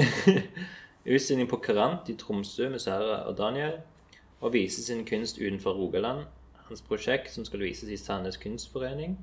Utstilling 1.15 1.49
på 1.49 1.57
Karant 1.65 2.09
i 2.13 2.15
Tromsø 2.21 2.69
med 2.69 2.79
Sara 2.83 3.23
og 3.31 3.39
Daniel. 3.39 3.79
Og 4.41 4.53
vise 4.53 4.85
sin 4.85 5.05
kunst 5.09 5.41
utenfor 5.41 5.73
Rogaland. 5.79 6.27
Hans 6.69 6.83
prosjekt 6.87 7.33
som 7.35 7.45
skal 7.45 7.61
vises 7.65 7.89
i 7.91 7.97
Sandnes 7.99 8.37
Kunstforening. 8.41 9.17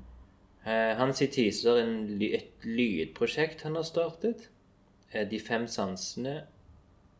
Eh, 0.66 0.94
han 0.98 1.14
sier 1.16 1.30
teaser 1.32 1.78
en, 1.84 1.94
ly- 2.20 2.34
et 2.36 2.66
lydprosjekt 2.66 3.62
han 3.66 3.78
har 3.78 3.86
startet. 3.88 4.48
Eh, 5.12 5.24
De 5.30 5.38
fem 5.40 5.66
sansene. 5.70 6.40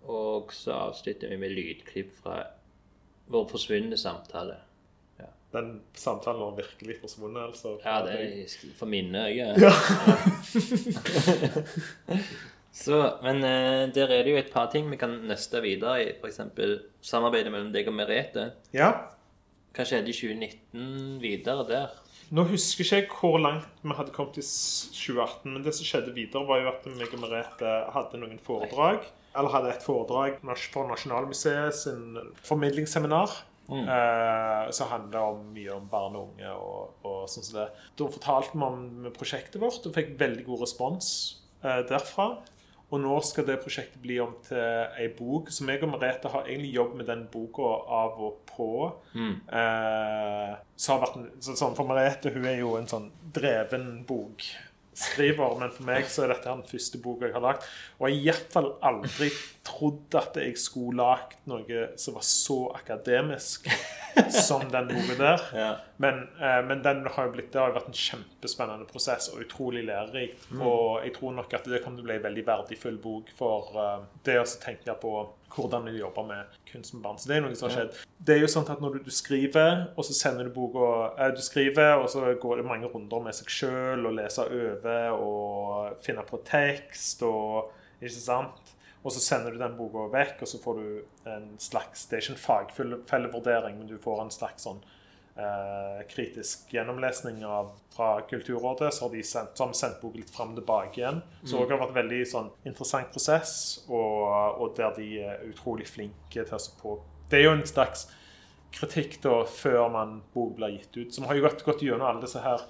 Og 0.09 0.53
så 0.55 0.75
avslutter 0.89 1.31
vi 1.33 1.37
med 1.41 1.55
lydklipp 1.55 2.13
fra 2.23 2.43
vår 3.33 3.47
forsvunne 3.53 3.99
samtale. 4.01 4.57
Den 5.49 5.79
samtalen 5.97 6.43
var 6.43 6.57
virkelig 6.59 6.99
forsvunnet, 7.01 7.41
altså. 7.41 7.79
Ja, 7.81 8.03
det 8.05 8.17
er 8.21 8.73
for 8.77 8.87
minne 8.87 9.23
øye. 9.31 9.47
Så, 12.79 12.99
men 13.23 13.41
eh, 13.43 13.89
der 13.95 14.13
er 14.13 14.23
det 14.23 14.35
jo 14.35 14.39
et 14.39 14.53
par 14.53 14.69
ting 14.71 14.91
vi 14.91 14.99
kan 15.01 15.17
nøste 15.27 15.63
videre 15.65 16.03
i. 16.05 16.11
F.eks. 16.21 16.41
samarbeidet 17.03 17.51
mellom 17.51 17.73
deg 17.75 17.89
og 17.91 17.97
Merete. 17.97 18.51
Ja. 18.77 18.93
Hva 19.75 19.87
skjedde 19.89 20.13
i 20.13 20.15
2019 20.15 21.17
videre 21.23 21.65
der? 21.67 21.97
Nå 22.35 22.45
husker 22.51 22.85
ikke 22.85 23.01
jeg 23.01 23.09
hvor 23.09 23.39
langt 23.41 23.81
vi 23.83 23.97
hadde 23.97 24.13
kommet 24.13 24.37
i 24.39 24.45
2018, 24.45 25.49
men 25.55 25.65
det 25.65 25.73
som 25.75 25.89
skjedde 25.89 26.13
videre, 26.13 26.45
var 26.47 26.61
jo 26.61 26.71
at 26.71 26.87
meg 26.93 27.15
og 27.17 27.25
Merete 27.25 27.73
hadde 27.97 28.21
noen 28.21 28.39
foredrag. 28.43 29.09
Eller 29.39 29.55
hadde 29.55 29.71
et 29.73 29.85
foredrag 29.87 30.41
for 30.73 30.91
Nasjonalmuseet 30.91 31.77
sin 31.79 32.19
formidlingsseminar. 32.43 33.45
Eh, 33.69 34.71
som 34.71 34.89
handla 34.89 35.23
om 35.29 35.41
mye 35.53 35.75
om 35.75 35.89
barn 35.93 36.15
og 36.17 36.31
unge 36.31 36.53
og, 36.57 37.03
og 37.05 37.27
sånn 37.29 37.45
som 37.45 37.59
det. 37.59 37.67
Da 38.01 38.07
fortalte 38.09 38.57
vi 38.57 38.65
om 38.65 39.11
prosjektet 39.17 39.61
vårt 39.61 39.85
og 39.85 39.93
fikk 39.93 40.15
veldig 40.21 40.47
god 40.47 40.63
respons 40.65 41.11
eh, 41.61 41.83
derfra. 41.91 42.31
Og 42.89 43.03
nå 43.03 43.19
skal 43.21 43.45
det 43.45 43.59
prosjektet 43.61 44.01
bli 44.01 44.17
om 44.25 44.33
til 44.47 44.63
ei 44.97 45.11
bok. 45.13 45.51
Så 45.53 45.67
jeg 45.69 45.83
og 45.85 45.91
Merete 45.93 46.31
har 46.33 46.47
egentlig 46.47 46.71
jobbet 46.79 47.03
med 47.03 47.11
den 47.11 47.27
boka 47.29 47.75
av 47.99 48.17
og 48.25 48.39
på. 48.49 48.71
Eh, 49.53 50.55
så 50.73 50.95
har 50.95 51.03
vært 51.05 51.19
en, 51.21 51.29
så, 51.37 51.53
sånn, 51.53 51.77
For 51.77 51.85
Merete 51.89 52.33
hun 52.33 52.49
er 52.49 52.63
jo 52.63 52.73
en 52.79 52.89
sånn 52.89 53.11
dreven 53.37 54.07
bokskriver, 54.99 55.59
men 55.59 55.71
for 55.71 55.87
meg 55.87 56.09
så 56.11 56.25
er 56.25 56.33
dette 56.33 56.51
den 56.51 56.65
første 56.67 56.99
boka 57.03 57.29
jeg 57.29 57.35
har 57.37 57.45
lagd. 57.45 57.67
Og 57.99 58.09
jeg 58.11 58.19
har 58.19 58.35
iallfall 58.35 58.71
aldri 58.83 59.31
trodd 59.67 60.17
at 60.19 60.37
jeg 60.41 60.57
skulle 60.59 60.99
lagd 60.99 61.39
noe 61.51 61.89
som 62.01 62.17
var 62.17 62.27
så 62.27 62.59
akademisk 62.75 63.69
som 64.49 64.67
den 64.73 64.91
boka 64.91 65.19
der. 65.19 65.45
Ja. 65.55 65.71
Men, 66.03 66.23
eh, 66.41 66.61
men 66.67 66.83
den 66.83 67.07
har 67.07 67.29
jo 67.29 67.35
blitt, 67.37 67.53
det 67.53 67.61
har 67.61 67.73
jo 67.73 67.79
vært 67.79 67.91
en 67.93 68.01
kjempespennende 68.01 68.89
prosess 68.91 69.31
og 69.33 69.43
utrolig 69.45 69.85
lærerikt. 69.87 70.49
Og 70.59 71.05
jeg 71.05 71.15
tror 71.19 71.37
nok 71.39 71.59
at 71.59 71.69
det 71.69 71.83
kommer 71.85 72.01
til 72.01 72.07
å 72.07 72.11
bli 72.11 72.19
en 72.19 72.29
veldig 72.29 72.47
verdifull 72.49 73.03
bok 73.03 73.35
for 73.39 73.75
eh, 73.79 74.07
det 74.27 74.41
å 74.41 74.47
tenke 74.59 74.99
på 75.03 75.15
hvordan 75.55 75.89
du 75.89 75.93
jobber 75.97 76.27
med 76.29 76.59
kunst 76.71 76.95
med 76.95 77.03
barn. 77.03 77.19
Så 77.19 77.31
det 77.31 77.37
er 77.39 77.45
noe 77.45 77.57
som 77.59 77.69
har 77.69 77.77
skjedd. 77.77 77.99
Det 78.19 78.37
er 78.37 78.43
jo 78.43 78.51
sånn 78.53 78.69
at 78.71 78.83
når 78.83 78.99
du, 78.99 79.09
du 79.09 79.13
skriver, 79.15 79.85
og 79.95 80.07
så 80.07 80.17
sender 80.17 80.49
du 80.49 80.55
boka 80.55 80.89
eh, 81.17 81.33
Du 81.37 81.43
skriver, 81.45 81.97
og 82.03 82.09
så 82.13 82.25
går 82.41 82.61
det 82.61 82.69
mange 82.69 82.91
runder 82.93 83.25
med 83.25 83.37
seg 83.37 83.53
sjøl 83.53 84.09
og 84.09 84.19
leser 84.19 84.53
over 84.55 85.23
og 85.23 86.03
finner 86.05 86.27
på 86.29 86.43
tekst 86.49 87.25
og 87.27 87.75
Ikke 87.99 88.15
sant? 88.15 88.75
Og 89.07 89.15
så 89.15 89.23
sender 89.23 89.55
du 89.55 89.61
den 89.61 89.77
boka 89.79 90.09
vekk, 90.13 90.43
og 90.43 90.51
så 90.51 90.59
får 90.61 90.79
du 90.79 91.29
en 91.31 91.51
slags 91.63 92.07
Det 92.07 92.19
er 92.19 92.25
ikke 92.25 92.35
en 92.35 92.45
fagfellevurdering, 92.45 93.79
men 93.79 93.91
du 93.91 93.99
får 94.03 94.25
en 94.25 94.35
slags 94.35 94.67
sånn 94.67 94.83
eh, 95.39 96.07
kritisk 96.11 96.73
gjennomlesning 96.75 97.45
av, 97.47 97.73
fra 97.95 98.21
Kulturrådet. 98.31 98.93
Så 98.95 99.05
har 99.05 99.15
de 99.15 99.23
sendt, 99.23 99.55
så 99.55 99.65
har 99.65 99.73
vi 99.73 99.79
sendt 99.79 100.01
boken 100.03 100.23
litt 100.23 100.33
fram 100.35 100.55
og 100.55 100.61
tilbake 100.61 101.01
igjen. 101.01 101.21
Så 101.45 101.63
det 101.63 101.75
har 101.75 101.83
vært 101.83 101.95
en 101.95 102.01
veldig 102.03 102.23
sånn, 102.33 102.51
interessant 102.69 103.13
prosess, 103.15 103.53
og, 103.89 104.63
og 104.63 104.75
der 104.79 104.97
de 104.99 105.11
er 105.25 105.45
utrolig 105.49 105.89
flinke 105.89 106.45
til 106.45 106.59
å 106.59 106.63
se 106.63 106.75
på 106.81 106.99
Det 107.31 107.41
er 107.41 107.49
jo 107.49 107.57
en 107.59 107.67
slags 107.69 108.09
kritikk 108.75 109.19
da 109.25 109.43
før 109.49 109.89
man 109.93 110.19
bok 110.35 110.57
blir 110.59 110.77
gitt 110.77 110.97
ut. 110.97 111.15
Så 111.15 111.23
vi 111.23 111.31
har 111.31 111.39
jo 111.39 111.47
gått, 111.47 111.65
gått 111.67 111.85
gjennom 111.87 112.09
alle 112.09 112.25
disse 112.27 112.43
her 112.45 112.67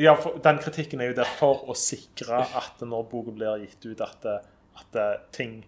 ja, 0.00 0.14
Den 0.44 0.56
kritikken 0.62 1.02
er 1.04 1.10
jo 1.10 1.16
der 1.18 1.28
for 1.36 1.66
å 1.68 1.74
sikre 1.76 2.38
at 2.56 2.80
når 2.80 3.08
boka 3.10 3.34
blir 3.36 3.66
gitt 3.66 3.84
ut, 3.84 4.00
at, 4.00 4.24
at 4.80 4.96
ting 5.36 5.58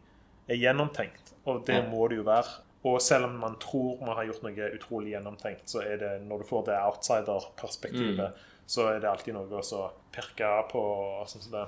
er 0.49 0.57
gjennomtenkt. 0.57 1.35
Og 1.45 1.61
det 1.67 1.83
må 1.91 2.07
det 2.09 2.23
jo 2.23 2.25
være. 2.25 2.64
Og 2.85 2.99
selv 3.03 3.31
om 3.31 3.39
man 3.41 3.55
tror 3.63 4.03
man 4.05 4.19
har 4.19 4.27
gjort 4.29 4.43
noe 4.45 4.73
utrolig 4.77 5.15
gjennomtenkt, 5.15 5.69
så 5.73 5.81
er 5.85 5.97
det 6.03 6.11
når 6.27 6.43
du 6.43 6.49
får 6.51 6.67
det 6.69 6.81
outsider-perspektivet, 6.81 8.43
så 8.67 8.89
er 8.91 9.01
det 9.01 9.09
alltid 9.09 9.37
noe 9.37 9.61
å 9.61 9.65
så 9.65 9.87
pirke 10.13 10.51
på. 10.71 10.83
sånn 11.29 11.45
som 11.45 11.55
det. 11.57 11.65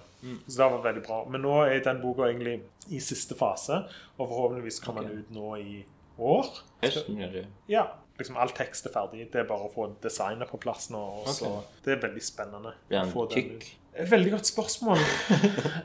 Så 0.47 0.59
det 0.61 0.71
var 0.75 0.83
veldig 0.85 1.05
bra. 1.07 1.21
Men 1.29 1.45
nå 1.45 1.59
er 1.65 1.81
den 1.85 2.01
boka 2.05 2.29
egentlig 2.29 2.59
i 2.93 3.01
siste 3.05 3.37
fase, 3.37 3.83
og 4.17 4.25
forhåpentligvis 4.25 4.81
kommer 4.85 5.05
okay. 5.05 5.15
den 5.15 5.25
ut 5.25 5.37
nå 5.37 5.57
i 5.61 5.79
år. 6.19 6.53
Høsten, 6.85 7.19
gjør 7.21 7.35
det. 7.41 7.47
Ja, 7.73 7.87
liksom 8.21 8.39
all 8.41 8.53
tekst 8.57 8.89
er 8.89 8.95
ferdig. 8.95 9.27
Det 9.33 9.43
er 9.43 9.49
bare 9.49 9.69
å 9.69 9.73
få 9.73 9.91
designet 10.05 10.53
på 10.53 10.61
plass 10.63 10.89
nå. 10.93 11.03
Og 11.23 11.33
så, 11.37 11.53
Det 11.85 11.97
er 11.97 12.05
veldig 12.07 12.25
spennende. 12.25 12.77
Blir 12.89 13.05
den 13.05 13.33
tykk? 13.35 13.69
Veldig 14.11 14.31
godt 14.31 14.47
spørsmål. 14.47 14.99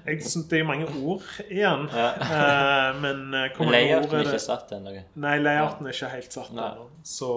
Jeg 0.05 0.23
synes 0.23 0.47
Det 0.51 0.59
er 0.59 0.63
mange 0.67 0.87
ord 1.03 1.23
igjen. 1.49 1.85
Ja. 1.95 2.07
Eh, 2.19 3.01
men 3.01 3.33
eh, 3.33 3.59
layouten 3.71 4.15
er 4.19 4.25
ikke 4.27 4.39
satt 4.43 4.71
ennå. 4.75 4.95
Nei, 5.15 5.37
layouten 5.39 5.87
er 5.87 5.95
ikke 5.95 6.09
helt 6.15 6.33
satt 6.35 6.51
ennå. 6.51 6.89
Så 7.07 7.29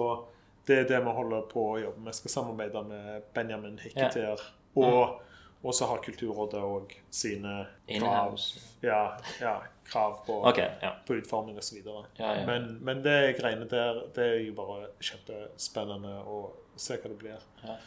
det 0.67 0.79
er 0.79 0.89
det 0.89 0.99
vi 1.05 1.13
holder 1.19 1.45
på 1.51 1.63
å 1.75 1.77
jobbe 1.79 2.01
med. 2.01 2.11
Vi 2.11 2.19
skal 2.23 2.33
samarbeide 2.39 2.81
med 2.89 3.29
Benjamin 3.37 3.77
Hicketier. 3.79 4.41
Og, 4.75 5.21
og 5.63 5.73
så 5.77 5.87
har 5.87 6.01
Kulturrådet 6.03 6.59
òg 6.65 6.91
sine 7.13 7.53
krav, 7.87 8.35
ja, 8.83 8.99
ja, 9.39 9.53
krav 9.87 10.17
på, 10.25 10.41
okay, 10.49 10.73
Ja. 10.81 10.91
på 11.07 11.15
utforming 11.21 11.57
osv. 11.61 11.77
Ja, 11.85 12.01
ja. 12.19 12.43
Men, 12.49 12.79
men 12.83 13.03
det 13.05 13.37
greiene 13.39 13.69
der 13.71 14.01
det 14.17 14.25
er 14.33 14.43
jo 14.43 14.57
bare 14.57 14.89
kjempespennende 14.99 16.17
å 16.27 16.41
se 16.75 16.97
hva 16.99 17.13
det 17.13 17.17
blir. 17.21 17.47
ja. 17.63 17.77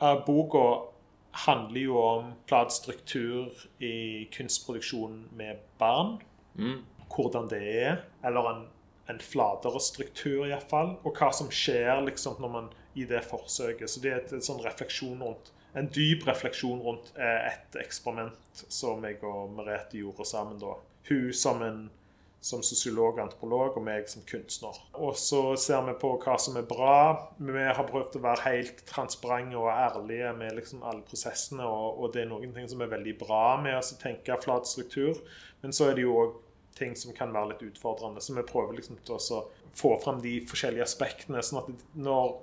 Uh, 0.00 0.16
boka 0.24 0.64
handler 1.32 1.80
jo 1.80 1.98
om 1.98 2.32
platestruktur 2.50 3.54
i 3.78 4.26
kunstproduksjon 4.34 5.28
med 5.36 5.62
barn. 5.78 6.18
Mm. 6.58 6.82
Hvordan 7.10 7.48
det 7.50 7.62
er. 7.84 8.02
Eller 8.24 8.50
en, 8.50 8.66
en 9.10 9.22
flatere 9.22 9.80
struktur, 9.80 10.44
iallfall. 10.48 10.96
Og 11.04 11.14
hva 11.16 11.30
som 11.34 11.50
skjer 11.54 12.02
liksom 12.08 12.42
når 12.42 12.54
man 12.56 12.68
i 12.98 13.06
det 13.06 13.22
forsøket. 13.30 13.90
Så 13.90 14.02
det 14.02 14.12
er 14.12 14.22
et, 14.24 14.34
et 14.34 14.46
sånn 14.46 14.62
refleksjon 14.64 15.22
rundt 15.22 15.52
en 15.72 15.88
dyp 15.94 16.26
refleksjon 16.26 16.80
rundt 16.82 17.12
eh, 17.18 17.52
et 17.52 17.76
eksperiment 17.82 18.64
som 18.68 19.04
jeg 19.06 19.20
og 19.26 19.52
Merete 19.54 20.00
gjorde 20.00 20.26
sammen. 20.26 20.58
da. 20.58 20.74
Hun 21.08 21.32
som 21.36 21.62
en 21.62 21.84
som 22.40 22.62
sosiolog 22.64 23.18
og 23.18 23.22
antropolog, 23.26 23.76
og 23.76 23.84
meg 23.84 24.08
som 24.08 24.24
kunstner. 24.28 24.76
Og 24.96 25.16
så 25.20 25.42
ser 25.60 25.82
vi 25.88 25.94
på 26.00 26.14
hva 26.22 26.38
som 26.40 26.56
er 26.56 26.68
bra. 26.68 26.96
Vi 27.36 27.64
har 27.66 27.88
prøvd 27.88 28.16
å 28.16 28.22
være 28.24 28.46
helt 28.46 28.84
transparente 28.88 29.58
og 29.60 29.68
ærlige 29.72 30.32
med 30.38 30.56
liksom 30.56 30.84
alle 30.88 31.04
prosessene, 31.06 31.66
og, 31.68 32.00
og 32.00 32.14
det 32.14 32.24
er 32.24 32.30
noen 32.32 32.54
ting 32.56 32.68
som 32.70 32.80
er 32.80 32.92
veldig 32.94 33.16
bra 33.20 33.44
med 33.60 33.76
å 33.76 33.98
tenke 34.00 34.38
flat 34.40 34.68
struktur, 34.68 35.20
men 35.60 35.76
så 35.76 35.90
er 35.90 35.98
det 35.98 36.06
jo 36.06 36.16
òg 36.22 36.38
ting 36.80 36.94
som 36.96 37.12
kan 37.12 37.34
være 37.34 37.52
litt 37.52 37.66
utfordrende. 37.66 38.22
Så 38.24 38.32
vi 38.36 38.46
prøver 38.48 38.78
liksom 38.78 39.02
til 39.04 39.18
å 39.18 39.42
få 39.76 39.96
fram 40.00 40.22
de 40.24 40.38
forskjellige 40.48 40.86
aspektene, 40.86 41.42
sånn 41.44 41.60
at 41.60 41.84
når 42.00 42.38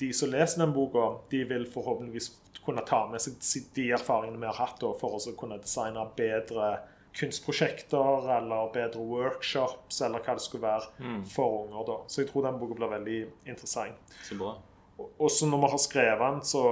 de 0.00 0.08
som 0.16 0.32
leser 0.32 0.64
den 0.64 0.72
boka, 0.74 1.18
de 1.30 1.44
vil 1.46 1.68
forhåpentligvis 1.70 2.32
kunne 2.64 2.82
ta 2.88 3.04
med 3.10 3.20
seg 3.20 3.36
de 3.76 3.90
erfaringene 3.92 4.40
vi 4.40 4.48
har 4.48 4.56
hatt 4.56 4.80
for 5.00 5.18
å 5.18 5.36
kunne 5.38 5.60
designe 5.60 6.06
bedre 6.16 6.70
kunstprosjekter 7.14 8.28
eller 8.36 8.72
bedre 8.74 9.02
workshops 9.06 10.00
eller 10.02 10.22
hva 10.24 10.34
det 10.34 10.42
skulle 10.44 10.66
være 10.66 11.20
for 11.30 11.64
unger. 11.66 11.84
da. 11.86 11.98
Så 12.08 12.22
jeg 12.22 12.30
tror 12.32 12.48
den 12.48 12.58
boka 12.58 12.74
blir 12.78 12.90
veldig 12.90 13.20
interessant. 13.46 14.16
Så 14.26 14.38
bra. 14.40 14.56
Og 14.98 15.26
også 15.28 15.46
når 15.50 15.62
vi 15.64 15.70
har 15.74 15.82
skrevet 15.82 16.24
den, 16.24 16.42
så 16.46 16.64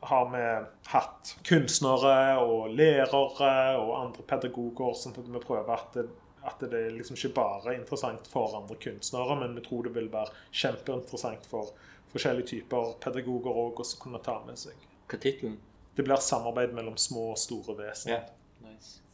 har 0.00 0.26
vi 0.32 0.42
hatt 0.88 1.36
kunstnere 1.44 2.38
og 2.40 2.70
lærere 2.72 3.76
og 3.78 3.94
andre 3.98 4.24
pedagoger, 4.26 4.94
sånn 4.96 5.16
at 5.18 5.28
vi 5.28 5.42
prøver 5.44 5.72
at 5.74 5.96
det, 5.98 6.06
at 6.46 6.62
det 6.72 6.78
er 6.86 6.94
liksom 6.96 7.18
ikke 7.18 7.34
bare 7.36 7.74
interessant 7.76 8.28
for 8.32 8.56
andre 8.56 8.78
kunstnere, 8.80 9.36
men 9.42 9.58
vi 9.58 9.64
tror 9.66 9.84
det 9.84 9.94
vil 9.98 10.08
være 10.12 10.32
kjempeinteressant 10.56 11.44
for 11.50 11.74
forskjellige 12.14 12.54
typer 12.54 12.94
pedagoger 13.02 13.60
òg 13.66 13.82
å 13.82 13.88
kunne 14.00 14.22
ta 14.24 14.38
med 14.46 14.58
seg. 14.58 14.78
Hva 15.06 15.18
er 15.18 15.24
tittelen? 15.26 15.58
Det 15.94 16.06
blir 16.06 16.22
samarbeid 16.22 16.72
mellom 16.72 16.96
små 16.96 17.32
og 17.34 17.38
store 17.38 17.76
vesen. 17.82 18.14
Ja. 18.14 18.22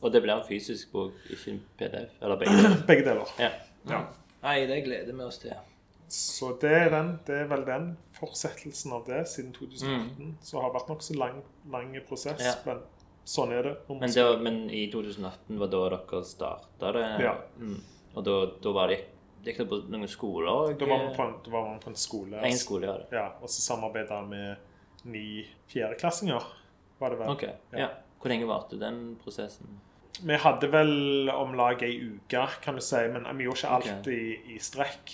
Og 0.06 0.12
det 0.14 0.20
blir 0.22 0.36
en 0.36 0.44
fysisk 0.46 0.92
bok, 0.94 1.16
ikke 1.34 1.50
en 1.56 1.62
PDF? 1.80 2.12
Eller 2.22 2.38
begge 2.40 2.56
deler? 2.60 2.76
Begge 2.86 3.04
deler. 3.08 3.32
Ja. 3.42 3.48
Ja. 3.90 4.00
Nei, 4.44 4.60
det 4.70 4.84
gleder 4.86 5.12
vi 5.18 5.24
oss 5.26 5.40
til. 5.42 5.54
Så 6.08 6.52
det 6.62 6.70
er, 6.70 6.90
den, 6.92 7.08
det 7.26 7.40
er 7.42 7.48
vel 7.50 7.64
den 7.66 7.86
fortsettelsen 8.20 8.92
av 8.94 9.08
det 9.08 9.24
siden 9.26 9.50
2018. 9.56 10.36
Så 10.46 10.60
har 10.62 10.68
det 10.70 10.76
vært 10.78 10.92
nokså 10.92 11.16
lang, 11.18 11.40
lang 11.72 11.96
prosess, 12.06 12.44
Ja. 12.44 12.52
men 12.68 12.84
sånn 13.26 13.50
er 13.56 13.66
det. 13.66 13.72
Men, 13.90 14.06
det 14.14 14.22
var, 14.28 14.38
men 14.46 14.60
i 14.70 14.84
2018 14.92 15.58
var 15.58 15.72
da 15.72 15.80
dere 15.96 16.22
starta 16.28 16.92
det? 16.94 17.04
Ja. 17.26 17.34
Mm. 17.58 17.80
Og 18.14 18.24
da, 18.30 18.36
da 18.62 18.72
var 18.78 18.94
det 18.94 19.00
Gikk 19.46 19.58
dere 19.60 19.68
på 19.70 19.76
noen 19.90 20.08
skoler? 20.10 20.48
og- 20.50 20.78
Da 20.78 20.86
var 20.90 20.98
man 21.04 21.12
på 21.14 21.22
en, 21.26 21.34
da 21.44 21.50
var 21.52 21.66
man 21.68 21.82
på 21.82 21.90
en 21.92 21.98
skole. 21.98 22.38
En 22.42 22.56
skole, 22.58 22.86
ja. 22.86 22.96
Ja, 23.12 23.26
og 23.42 23.48
så 23.50 23.60
samarbeida 23.62 24.16
han 24.20 24.28
med 24.30 24.56
ni 25.04 25.46
fjerdeklassinger, 25.70 26.42
var 26.98 27.10
det 27.10 27.18
vel. 27.20 27.28
Ok, 27.34 27.44
ja. 27.78 27.88
Hvor 28.20 28.28
lenge 28.32 28.46
varte 28.48 28.78
den 28.80 29.16
prosessen? 29.22 29.68
Vi 30.22 30.36
hadde 30.40 30.68
vel 30.72 31.30
om 31.30 31.54
lag 31.58 31.82
ei 31.82 31.96
uke, 32.00 32.46
kan 32.62 32.74
du 32.74 32.80
si, 32.80 33.02
men 33.12 33.26
vi 33.36 33.44
gjorde 33.44 33.58
ikke 33.58 33.72
alt 33.76 33.90
okay. 34.06 34.14
i, 34.14 34.54
i 34.54 34.58
strekk. 34.62 35.12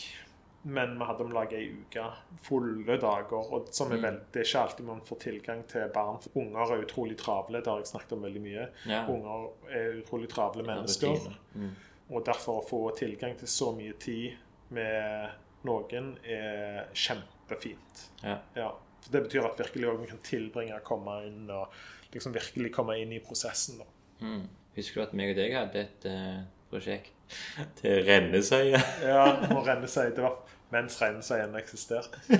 Men 0.62 0.92
vi 0.98 1.04
hadde 1.08 1.24
om 1.24 1.32
lag 1.34 1.52
ei 1.58 1.64
uke. 1.74 2.04
Fulle 2.46 2.96
dager. 3.02 3.48
Og 3.52 3.72
som 3.74 3.90
er 3.90 3.96
Mm. 3.98 4.02
vel, 4.04 4.20
det 4.32 4.40
er 4.42 4.46
ikke 4.46 4.60
alltid 4.62 4.86
man 4.86 5.00
får 5.00 5.18
tilgang 5.24 5.64
til 5.66 5.88
barn. 5.94 6.20
For 6.22 6.38
unger 6.38 6.74
er 6.76 6.84
utrolig 6.84 7.16
travle, 7.18 7.58
det 7.58 7.66
har 7.66 7.78
jeg 7.82 7.86
snakket 7.90 8.12
om 8.12 8.22
veldig 8.22 8.42
mye. 8.44 8.68
Ja. 8.86 9.00
Unger 9.10 9.48
er 9.70 9.98
utrolig 10.04 10.28
travle 10.30 10.62
mennesker. 10.62 11.18
Mm. 11.54 11.72
Og 12.10 12.24
derfor 12.24 12.60
å 12.60 12.68
få 12.68 12.82
tilgang 12.96 13.34
til 13.38 13.48
så 13.48 13.72
mye 13.74 13.92
tid 13.98 14.36
med 14.70 15.30
noen 15.64 16.16
er 16.24 16.86
kjempefint. 16.94 18.06
Ja. 18.22 18.38
Ja. 18.54 18.70
Det 19.10 19.24
betyr 19.24 19.44
at 19.50 19.58
virkelig 19.58 19.88
også 19.88 20.00
vi 20.00 20.06
kan 20.12 20.18
tilbringe 20.22 20.78
å 20.78 20.84
komme 20.86 21.24
inn 21.26 21.50
og 21.50 21.72
liksom 22.14 22.32
virkelig 22.34 22.70
komme 22.72 23.00
inn 23.02 23.12
i 23.12 23.18
prosessen. 23.18 23.78
da. 23.82 23.84
Mm. 24.22 24.44
Husker 24.76 25.00
du 25.00 25.04
at 25.06 25.12
meg 25.18 25.34
og 25.34 25.36
deg 25.40 25.52
hadde 25.56 25.82
et 25.84 26.06
uh, 26.08 26.40
prosjekt 26.72 27.12
til 27.80 28.02
Rennesøya. 28.06 28.80
Ja, 29.04 29.24
og 29.52 29.66
Rennesøy. 29.66 30.10
Det 30.16 30.24
var 30.24 30.38
mens 30.72 30.96
Rennesøy 31.02 31.38
ennå 31.42 31.58
eksisterte. 31.60 32.20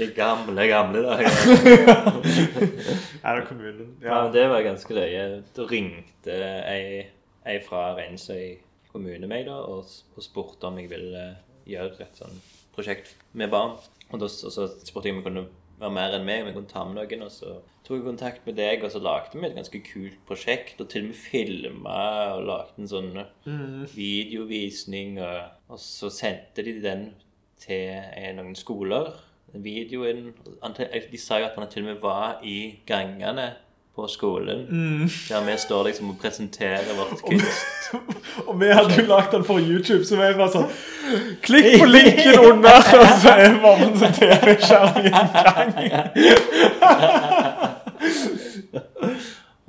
I 0.00 0.06
gamle, 0.14 0.66
gamle 0.70 1.02
dager. 1.02 1.30
ja, 3.22 3.34
det 3.36 3.46
kommunen? 3.48 3.96
Ja, 4.02 4.06
Ja. 4.08 4.22
men 4.24 4.32
Det 4.32 4.48
var 4.48 4.62
ganske 4.62 4.94
løye. 4.94 5.42
Da 5.56 5.62
ringte 5.70 6.36
ei, 6.70 7.06
ei 7.46 7.58
fra 7.66 7.94
Rennesøy 7.98 8.58
kommune 8.92 9.26
meg 9.30 9.46
da, 9.46 9.58
og, 9.70 9.86
og 10.16 10.22
spurte 10.24 10.66
om 10.66 10.78
jeg 10.78 10.90
ville 10.90 11.24
gjøre 11.70 12.02
et 12.06 12.18
sånn 12.18 12.40
prosjekt 12.74 13.12
med 13.38 13.50
barn. 13.52 13.76
Og, 14.10 14.18
da, 14.18 14.26
og 14.26 14.50
så 14.54 14.66
spurte 14.86 15.06
jeg 15.10 15.14
om 15.14 15.20
jeg 15.22 15.26
kunne 15.28 15.44
være 15.80 15.94
mer 15.94 16.16
enn 16.18 16.26
meg, 16.26 16.42
om 16.42 16.50
jeg 16.50 16.56
kunne 16.58 16.72
ta 16.72 16.84
med 16.86 16.98
noen. 16.98 17.26
Og 17.26 17.32
så 17.34 17.58
tok 17.90 18.04
kontakt 18.06 18.46
med 18.46 18.56
deg, 18.60 18.84
og 18.86 18.92
så 18.94 19.00
lagde 19.02 19.34
vi 19.34 19.46
et 19.48 19.56
ganske 19.56 19.80
kult 19.86 20.20
prosjekt. 20.28 20.80
Og 20.80 20.88
til 20.92 21.08
og 21.08 21.10
med 21.10 21.18
filma 21.18 22.02
og 22.36 22.44
lagde 22.48 22.84
en 22.84 22.90
sånn 22.90 23.10
videovisning. 23.96 25.18
Og, 25.20 25.40
og 25.74 25.82
så 25.82 26.12
sendte 26.14 26.64
de 26.66 26.78
den 26.84 27.08
til 27.60 27.98
noen 28.38 28.54
skoler. 28.58 29.12
Videoen 29.50 30.30
De 31.10 31.18
sa 31.18 31.40
jo 31.42 31.48
at 31.48 31.58
han 31.58 31.66
til 31.72 31.82
og 31.82 31.90
med 31.90 32.04
var 32.04 32.38
i 32.46 32.78
gangene 32.86 33.50
på 33.96 34.06
skolen. 34.06 34.68
Der 35.28 35.44
vi 35.44 35.56
står 35.58 35.86
liksom 35.90 36.10
og 36.10 36.18
presenterer 36.22 36.94
vårt 36.96 37.18
kunst. 37.26 37.90
Og 38.46 38.60
vi 38.60 38.66
hadde 38.66 38.94
jo 38.94 39.06
lagt 39.08 39.32
den 39.32 39.44
for 39.44 39.58
YouTube, 39.58 40.04
så 40.04 40.16
vi 40.16 40.30
bare 40.38 40.50
sånn 40.52 40.70
Klikk 41.42 41.80
på 41.80 41.88
linken 41.96 42.38
under, 42.38 42.78
og 42.78 43.06
så 43.18 43.32
er 43.34 43.48
det 43.48 43.60
bare 43.64 43.88
sånn 43.98 44.14
TV-skjerm 44.20 45.00
i 45.02 45.10
en 45.10 45.90
gang. 45.90 46.10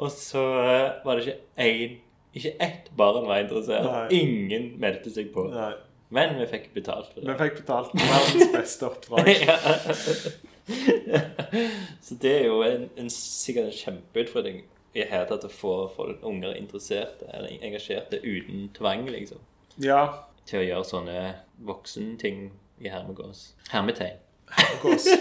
Og 0.01 0.11
så 0.13 0.41
eh, 0.61 0.87
var 1.05 1.19
det 1.19 1.27
ikke 1.27 1.39
én 1.61 1.97
Ikke 2.33 2.53
ett 2.63 2.91
barn 2.97 3.27
var 3.27 3.41
interessert. 3.43 3.85
Nei. 3.85 4.21
Ingen 4.21 4.69
meldte 4.79 5.11
seg 5.11 5.33
på. 5.35 5.49
Nei, 5.51 5.73
Men 6.15 6.37
vi 6.39 6.45
fikk 6.47 6.69
betalt 6.73 7.11
for 7.11 7.21
det. 7.21 7.27
vi 7.27 7.37
fikk 7.43 7.57
betalt 7.61 7.91
verdens 7.95 8.53
beste 8.55 8.87
oppdrag. 8.87 9.27
Så 12.05 12.15
det 12.21 12.31
er 12.37 12.45
jo 12.47 12.61
en, 12.63 12.89
en, 12.97 13.09
sikkert 13.11 13.71
en 13.71 13.77
kjempeutfordring 13.77 14.61
i 14.93 15.05
hele 15.07 15.27
tatt 15.29 15.45
å 15.47 15.51
få 15.51 15.75
folk, 15.95 16.19
unger 16.27 16.55
interesserte 16.59 17.27
eller 17.31 17.53
engasjerte 17.63 18.19
uten 18.23 18.69
tvang, 18.75 19.05
liksom. 19.11 19.39
Ja. 19.79 20.01
Til 20.47 20.61
å 20.61 20.65
gjøre 20.65 20.87
sånne 20.87 21.19
voksenting 21.67 22.49
i 22.81 22.91
hermegås. 22.91 23.51
Hermetegn. 23.71 24.19
Hermegås. 24.51 25.07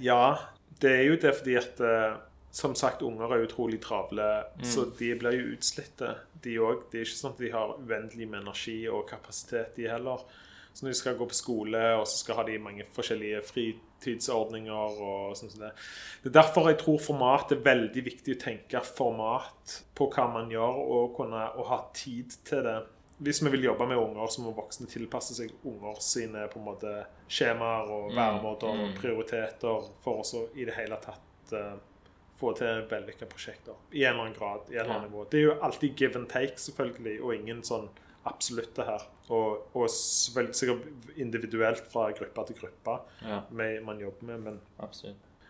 Ja, 0.00 0.38
det 0.80 0.90
er 0.96 1.02
jo 1.10 1.16
det 1.20 1.32
fordi 1.36 1.56
at 1.60 1.80
eh, 1.84 2.14
som 2.52 2.74
sagt, 2.76 3.02
unger 3.02 3.32
er 3.32 3.46
utrolig 3.46 3.80
travle, 3.80 4.28
så 4.60 4.84
de 4.98 5.14
blir 5.16 5.38
jo 5.38 5.52
utslitte, 5.54 6.10
de 6.44 6.58
òg. 6.60 6.82
Det 6.92 7.00
er 7.00 7.06
ikke 7.06 7.20
sånn 7.22 7.32
at 7.32 7.40
de 7.40 7.52
har 7.54 7.76
uendelig 7.80 8.26
med 8.28 8.42
energi 8.42 8.82
og 8.92 9.06
kapasitet, 9.08 9.72
de 9.78 9.86
heller. 9.88 10.20
Så 10.72 10.84
når 10.84 10.92
de 10.92 10.98
skal 10.98 11.16
gå 11.16 11.28
på 11.28 11.36
skole, 11.36 11.80
og 11.96 12.04
så 12.08 12.18
skal 12.18 12.38
ha 12.38 12.44
de 12.48 12.58
mange 12.60 12.84
forskjellige 12.92 13.40
fritidsordninger 13.48 15.00
og 15.04 15.36
sånn 15.36 15.52
som 15.52 15.62
det. 15.64 15.70
Det 16.22 16.30
er 16.30 16.38
derfor 16.38 16.68
jeg 16.68 16.80
tror 16.80 17.00
format 17.00 17.52
er 17.52 17.62
veldig 17.64 18.04
viktig 18.08 18.36
å 18.36 18.40
tenke 18.40 18.82
format 18.84 19.76
på 19.96 20.08
hva 20.12 20.26
man 20.32 20.52
gjør, 20.52 20.80
og 20.96 21.14
kunne 21.16 21.46
og 21.56 21.70
ha 21.70 21.78
tid 21.96 22.36
til 22.48 22.64
det. 22.68 22.78
Hvis 23.22 23.40
vi 23.44 23.52
vil 23.54 23.68
jobbe 23.68 23.86
med 23.86 24.00
unger, 24.00 24.28
så 24.32 24.44
må 24.44 24.52
voksne 24.56 24.88
tilpasse 24.90 25.36
seg 25.36 25.52
unger 25.68 26.00
sine 26.04 26.44
på 26.52 26.60
en 26.60 26.68
måte 26.68 26.92
skjemaer 27.32 27.92
og 27.92 28.12
væremåter 28.16 28.84
og 28.84 28.92
prioriteter 28.98 29.88
for 30.04 30.24
også 30.24 30.50
i 30.58 30.66
det 30.68 30.76
hele 30.76 30.98
tatt 31.04 31.56
eh, 31.56 31.76
få 32.42 32.52
til 32.58 32.84
vellykka 32.90 33.28
prosjekter. 33.30 33.78
I 33.92 34.04
en 34.04 34.12
eller 34.14 34.26
annen 34.26 34.38
grad. 34.38 34.70
i 34.70 34.76
en 34.76 34.84
eller 34.84 34.94
annen 34.98 35.10
nivå. 35.10 35.26
Det 35.30 35.40
er 35.40 35.46
jo 35.48 35.58
alltid 35.62 35.96
give 35.96 36.18
and 36.18 36.28
take, 36.30 36.58
selvfølgelig, 36.60 37.16
og 37.22 37.34
ingen 37.36 37.62
sånn 37.66 37.88
absolutte 38.28 38.84
her. 38.86 39.06
Og, 39.32 39.64
og 39.74 39.88
sikkert 39.90 41.16
individuelt 41.16 41.86
fra 41.90 42.10
gruppe 42.14 42.44
til 42.50 42.58
gruppe 42.60 42.98
Ja, 43.24 43.42
med, 43.50 43.80
man 43.86 44.00
jobber 44.02 44.28
med. 44.32 44.40
Men, 44.44 44.60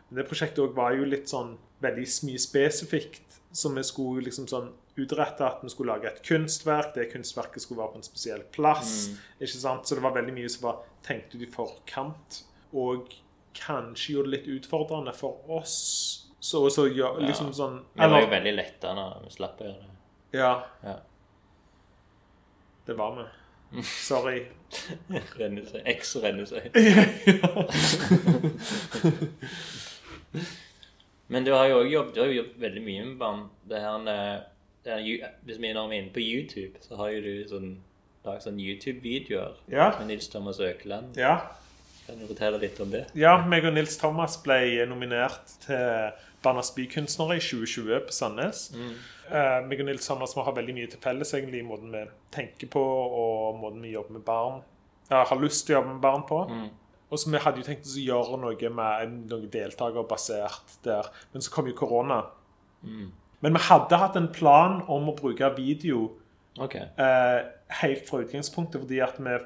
men 0.09 0.21
det 0.21 0.29
prosjektet 0.29 0.63
også 0.63 0.77
var 0.77 0.95
jo 0.97 1.09
litt 1.09 1.29
sånn 1.33 1.57
veldig 1.83 2.07
mye 2.29 2.41
spesifikt. 2.41 3.41
Så 3.53 3.69
vi 3.75 3.83
skulle 3.85 4.25
liksom 4.25 4.47
sånn 4.49 4.71
utrette 4.97 5.45
at 5.45 5.61
vi 5.65 5.73
skulle 5.73 5.93
lage 5.93 6.09
et 6.09 6.23
kunstverk. 6.25 6.95
Det 6.97 7.11
kunstverket 7.13 7.65
skulle 7.65 7.83
være 7.83 7.97
på 7.97 8.01
en 8.01 8.07
spesiell 8.07 8.47
plass. 8.55 8.95
ikke 9.41 9.59
sant? 9.59 9.89
Så 9.89 9.99
det 9.99 10.05
var 10.05 10.17
veldig 10.17 10.37
mye 10.37 10.53
som 10.53 10.69
var 10.71 10.81
tenkt 11.05 11.35
ut 11.35 11.45
i 11.45 11.51
forkant. 11.51 12.43
Og 12.73 13.13
kanskje 13.57 14.15
gjorde 14.15 14.31
det 14.31 14.39
litt 14.39 14.51
utfordrende 14.63 15.13
for 15.17 15.43
oss. 15.53 16.22
Så, 16.43 16.65
så 16.75 16.89
ja, 16.91 17.13
liksom 17.23 17.53
sånn 17.55 17.77
Det 17.95 18.09
var 18.11 18.21
jo 18.25 18.31
veldig 18.33 18.55
letta 18.57 18.95
når 18.99 19.21
vi 19.25 19.31
slapp 19.37 19.61
å 19.63 19.65
gjøre 19.69 19.85
det. 19.85 19.93
Ja, 20.41 20.53
Ja. 20.83 20.97
det 22.87 22.95
var 22.99 23.11
vi. 23.21 23.25
Sorry. 23.87 24.41
X 25.13 26.17
renner 26.25 26.47
seg. 26.51 26.65
Men 31.33 31.45
du 31.47 31.53
har 31.55 31.67
jo 31.71 31.79
også 31.81 31.89
jobbet, 31.93 32.17
jobbet 32.37 32.59
veldig 32.61 32.83
mye 32.85 33.05
med 33.07 33.17
barn. 33.21 33.43
Det 33.69 33.79
her, 33.81 33.99
det 34.85 34.93
her, 34.93 35.31
hvis 35.47 35.59
vi 35.63 35.69
er 35.71 35.79
inne 35.97 36.11
på 36.13 36.21
YouTube, 36.21 36.75
så 36.85 36.97
har 37.01 37.09
jo 37.15 37.21
du 37.25 37.33
sånn, 37.49 37.71
laget 38.27 38.45
sånn 38.49 38.59
YouTube-videoer 38.61 39.55
Ja. 39.73 39.87
med 39.99 40.07
Nils 40.13 40.29
Thomas 40.33 40.61
Økeland. 40.61 41.17
Ja. 41.17 41.39
Kan 42.07 42.19
du 42.19 42.27
fortelle 42.29 42.59
litt 42.61 42.81
om 42.83 42.91
det? 42.93 43.07
Ja, 43.17 43.39
meg 43.47 43.65
og 43.65 43.73
Nils 43.77 43.97
Thomas 43.97 44.37
ble 44.45 44.59
nominert 44.91 45.41
til 45.65 46.11
Barnas 46.43 46.73
bykunstnere 46.75 47.39
i 47.39 47.45
2020 47.45 48.07
på 48.09 48.15
Sandnes. 48.17 48.67
Eh, 49.31 49.59
meg 49.69 49.81
og 49.81 49.89
Nils 49.89 50.11
vi 50.11 50.45
har 50.45 50.59
veldig 50.59 50.75
mye 50.77 50.91
til 50.91 51.01
felles 51.03 51.35
egentlig 51.35 51.63
i 51.63 51.67
måten 51.67 51.95
vi 51.95 52.05
tenker 52.35 52.71
på 52.73 52.83
og 52.83 53.59
måten 53.61 53.83
vi 53.83 53.95
jobber 53.95 54.19
med 54.19 54.25
barn 54.27 54.63
ja, 55.13 55.25
har 55.29 55.41
lyst 55.41 55.67
til 55.67 55.77
å 55.77 55.81
jobbe 55.81 55.95
med 55.95 56.03
barn 56.03 56.25
på. 56.29 56.41
Og 57.13 57.21
så 57.21 57.31
Vi 57.31 57.41
hadde 57.45 57.61
jo 57.61 57.67
tenkt 57.67 57.89
å 57.89 58.01
gjøre 58.01 58.39
noe 58.41 58.69
med 58.73 59.17
noen 59.29 59.49
deltakerbasert 59.53 60.79
der, 60.87 61.11
men 61.33 61.45
så 61.45 61.53
kom 61.53 61.69
jo 61.69 61.77
korona. 61.77 62.23
Men 63.43 63.57
vi 63.59 63.65
hadde 63.69 63.99
hatt 64.01 64.17
en 64.17 64.31
plan 64.33 64.81
om 64.89 65.11
å 65.11 65.17
bruke 65.19 65.51
video 65.57 66.07
okay. 66.59 66.87
eh, 66.97 67.43
helt 67.83 68.09
fra 68.09 68.23
utgangspunktet, 68.23 68.81
fordi 68.81 69.03
at 69.05 69.19
vi 69.21 69.37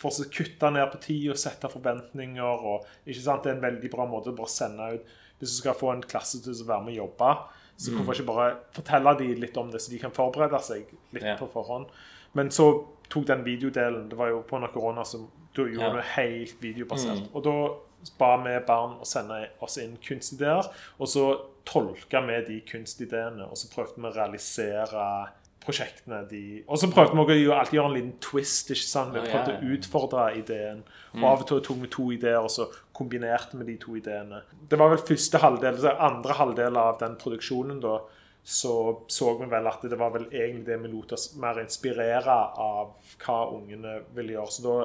fortsatt 0.00 0.30
kutta 0.32 0.70
kutte 0.70 0.70
ned 0.72 0.86
på 0.92 1.00
tid 1.04 1.26
og 1.34 1.40
sette 1.42 1.68
forventninger. 1.68 2.64
og 2.72 2.86
ikke 3.04 3.20
sant, 3.20 3.42
Det 3.44 3.52
er 3.52 3.56
en 3.56 3.66
veldig 3.68 3.90
bra 3.90 4.06
måte 4.06 4.32
å 4.32 4.36
bare 4.36 4.48
sende 4.48 4.94
ut 4.94 5.04
Hvis 5.40 5.56
du 5.56 5.56
skal 5.62 5.74
få 5.74 5.90
en 5.94 6.02
klasse 6.04 6.42
til 6.44 6.52
å 6.52 6.66
være 6.68 6.84
med 6.84 6.92
og 6.98 7.02
jobbe, 7.08 7.32
så 7.80 7.92
hvorfor 7.96 8.12
ikke 8.14 8.26
bare 8.28 8.48
fortelle 8.76 9.14
de 9.18 9.34
litt 9.40 9.56
om 9.56 9.70
det, 9.72 9.80
så 9.80 9.90
de 9.90 9.98
kan 9.98 10.12
forberede 10.12 10.60
seg 10.62 10.84
litt 11.16 11.22
Ja. 11.24 11.36
på 11.40 11.48
forhånd. 11.48 11.86
Men 12.34 12.50
så 12.50 12.84
tok 13.10 13.26
den 13.26 13.42
videodelen 13.44 14.08
Det 14.08 14.16
var 14.18 14.28
jo 14.28 14.42
på 14.46 14.56
under 14.56 14.68
korona, 14.68 15.02
så 15.02 15.26
da 15.56 15.62
gjorde 15.62 15.80
Ja. 15.80 15.92
det 15.96 16.04
helt 16.04 16.60
videobasert. 16.62 17.28
Og 17.34 17.42
da 17.42 17.74
ba 18.18 18.36
vi 18.36 18.58
barn 18.66 18.98
å 19.00 19.04
sende 19.06 19.48
oss 19.60 19.76
inn 19.78 19.96
kunstideer, 19.96 20.68
og 21.00 21.06
så 21.08 21.40
tolka 21.64 22.20
vi 22.26 22.40
de 22.46 22.60
kunstideene, 22.60 23.48
og 23.50 23.56
så 23.56 23.68
prøvde 23.74 23.96
vi 23.96 24.08
å 24.08 24.14
realisere 24.14 25.28
prosjektene 25.60 26.28
de 26.28 26.64
Og 26.68 26.78
så 26.78 26.88
prøvde 26.90 27.12
vi 27.26 27.46
å 27.48 27.58
alltid 27.58 27.76
gjøre 27.78 27.86
en 27.90 27.94
liten 27.94 28.14
twist. 28.20 28.70
ikke 28.70 28.86
sant? 28.88 29.12
Vi 29.14 29.20
prøvde 29.20 29.58
å 29.58 29.76
utfordre 29.76 30.36
ideen. 30.38 30.82
Og 31.14 31.24
av 31.24 31.40
og 31.40 31.46
til 31.48 31.60
tok 31.60 31.80
vi 31.82 31.86
to 31.88 32.10
ideer, 32.12 32.38
og 32.40 32.48
så 32.50 32.68
kombinerte 33.00 33.58
med 33.58 33.66
de 33.70 33.76
to 33.80 33.96
ideene. 33.98 34.42
Det 34.68 34.78
var 34.78 34.92
vel 34.92 35.04
første 35.08 35.40
halvdel, 35.42 35.80
så 35.80 35.96
andre 35.96 36.36
halvdel 36.36 36.78
av 36.80 36.98
den 37.00 37.16
produksjonen 37.20 37.80
da, 37.82 37.98
så 38.44 38.74
så 39.08 39.34
vi 39.38 39.48
vel 39.50 39.68
at 39.68 39.82
det 39.88 39.98
var 40.00 40.14
vel 40.14 40.28
egentlig 40.30 40.66
det 40.68 40.78
vi 40.84 40.92
lot 40.92 41.12
oss 41.16 41.30
mer 41.40 41.60
inspirere 41.60 42.36
av 42.60 42.94
hva 43.24 43.40
ungene 43.56 43.98
ville 44.16 44.36
gjøre. 44.36 44.54
Så 44.54 44.64
da 44.64 44.76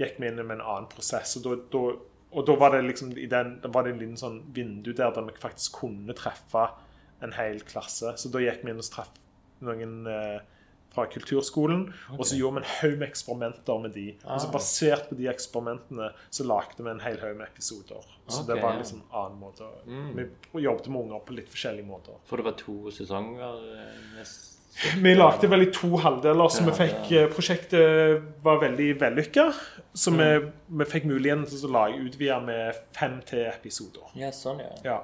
gikk 0.00 0.16
vi 0.20 0.30
inn 0.30 0.40
med 0.40 0.56
en 0.56 0.64
annen 0.64 0.88
prosess. 0.92 1.36
Og 1.38 1.44
da, 1.46 1.58
da, 1.74 1.82
og 2.32 2.46
da 2.48 2.56
var 2.60 2.76
det 2.76 2.86
liksom 2.86 3.12
i 3.20 3.28
den, 3.30 3.58
var 3.64 3.84
det 3.84 3.94
en 3.94 4.00
liten 4.00 4.20
sånn 4.20 4.40
vindu 4.56 4.92
der 4.92 5.12
der 5.14 5.28
vi 5.28 5.36
faktisk 5.40 5.82
kunne 5.82 6.16
treffe 6.16 6.70
en 7.22 7.36
hel 7.36 7.60
klasse. 7.68 8.14
Så 8.16 8.32
da 8.32 8.40
gikk 8.42 8.64
vi 8.64 8.72
inn 8.72 8.82
og 8.82 8.88
traff 8.90 9.12
noen 9.62 10.08
eh, 10.10 10.40
fra 10.92 11.06
kulturskolen, 11.08 11.86
og 12.18 12.24
så 12.28 12.36
gjorde 12.36 12.58
vi 12.58 12.62
en 12.62 12.70
haug 12.80 12.98
med 13.00 13.08
eksperimenter 13.08 13.78
med 13.82 13.94
de. 13.96 14.06
Og 14.24 14.40
så 14.40 14.46
Ah. 14.48 14.52
basert 14.52 15.08
på 15.08 15.16
de 15.16 15.28
eksperimentene 15.32 16.10
så 16.30 16.44
lagde 16.44 16.84
vi 16.84 16.90
en 16.90 17.00
hel 17.00 17.18
haug 17.20 17.36
med 17.36 17.46
episoder. 17.48 18.04
Så 18.28 18.42
okay, 18.42 18.54
det 18.54 18.62
var 18.62 18.72
en 18.72 18.78
liksom 18.82 18.98
en 19.02 19.18
annen 19.24 19.38
måte. 19.40 19.64
Vi 20.54 20.62
jobbet 20.62 20.88
med 20.88 21.00
unger 21.06 21.18
på 21.26 21.34
litt 21.34 21.48
forskjellige 21.48 21.86
måter. 21.86 22.14
For 22.28 22.36
det 22.36 22.44
var 22.44 22.52
to 22.60 22.90
sesonger 22.90 23.62
eh, 23.76 24.34
Vi 25.02 25.14
lagde 25.14 25.48
vel 25.52 25.62
i 25.66 25.70
to 25.72 25.96
halvdeler, 26.00 26.48
så 26.48 26.64
vi 26.64 26.72
fikk 26.72 27.10
eh, 27.12 27.26
prosjektet 27.28 28.22
var 28.44 28.60
veldig 28.62 28.94
vellykka. 29.00 29.52
Så 29.94 30.10
vi, 30.16 30.28
vi 30.78 30.84
fikk 30.88 31.04
muligheten 31.04 31.44
til 31.46 31.66
å 31.68 31.72
lage 31.72 31.98
utvide 32.06 32.38
med 32.44 32.74
fem 32.96 33.18
til 33.28 33.46
episoder. 33.50 34.06
Ja, 34.16 34.30
sånn, 34.32 34.60
ja. 34.64 34.70
Ja. 34.84 34.98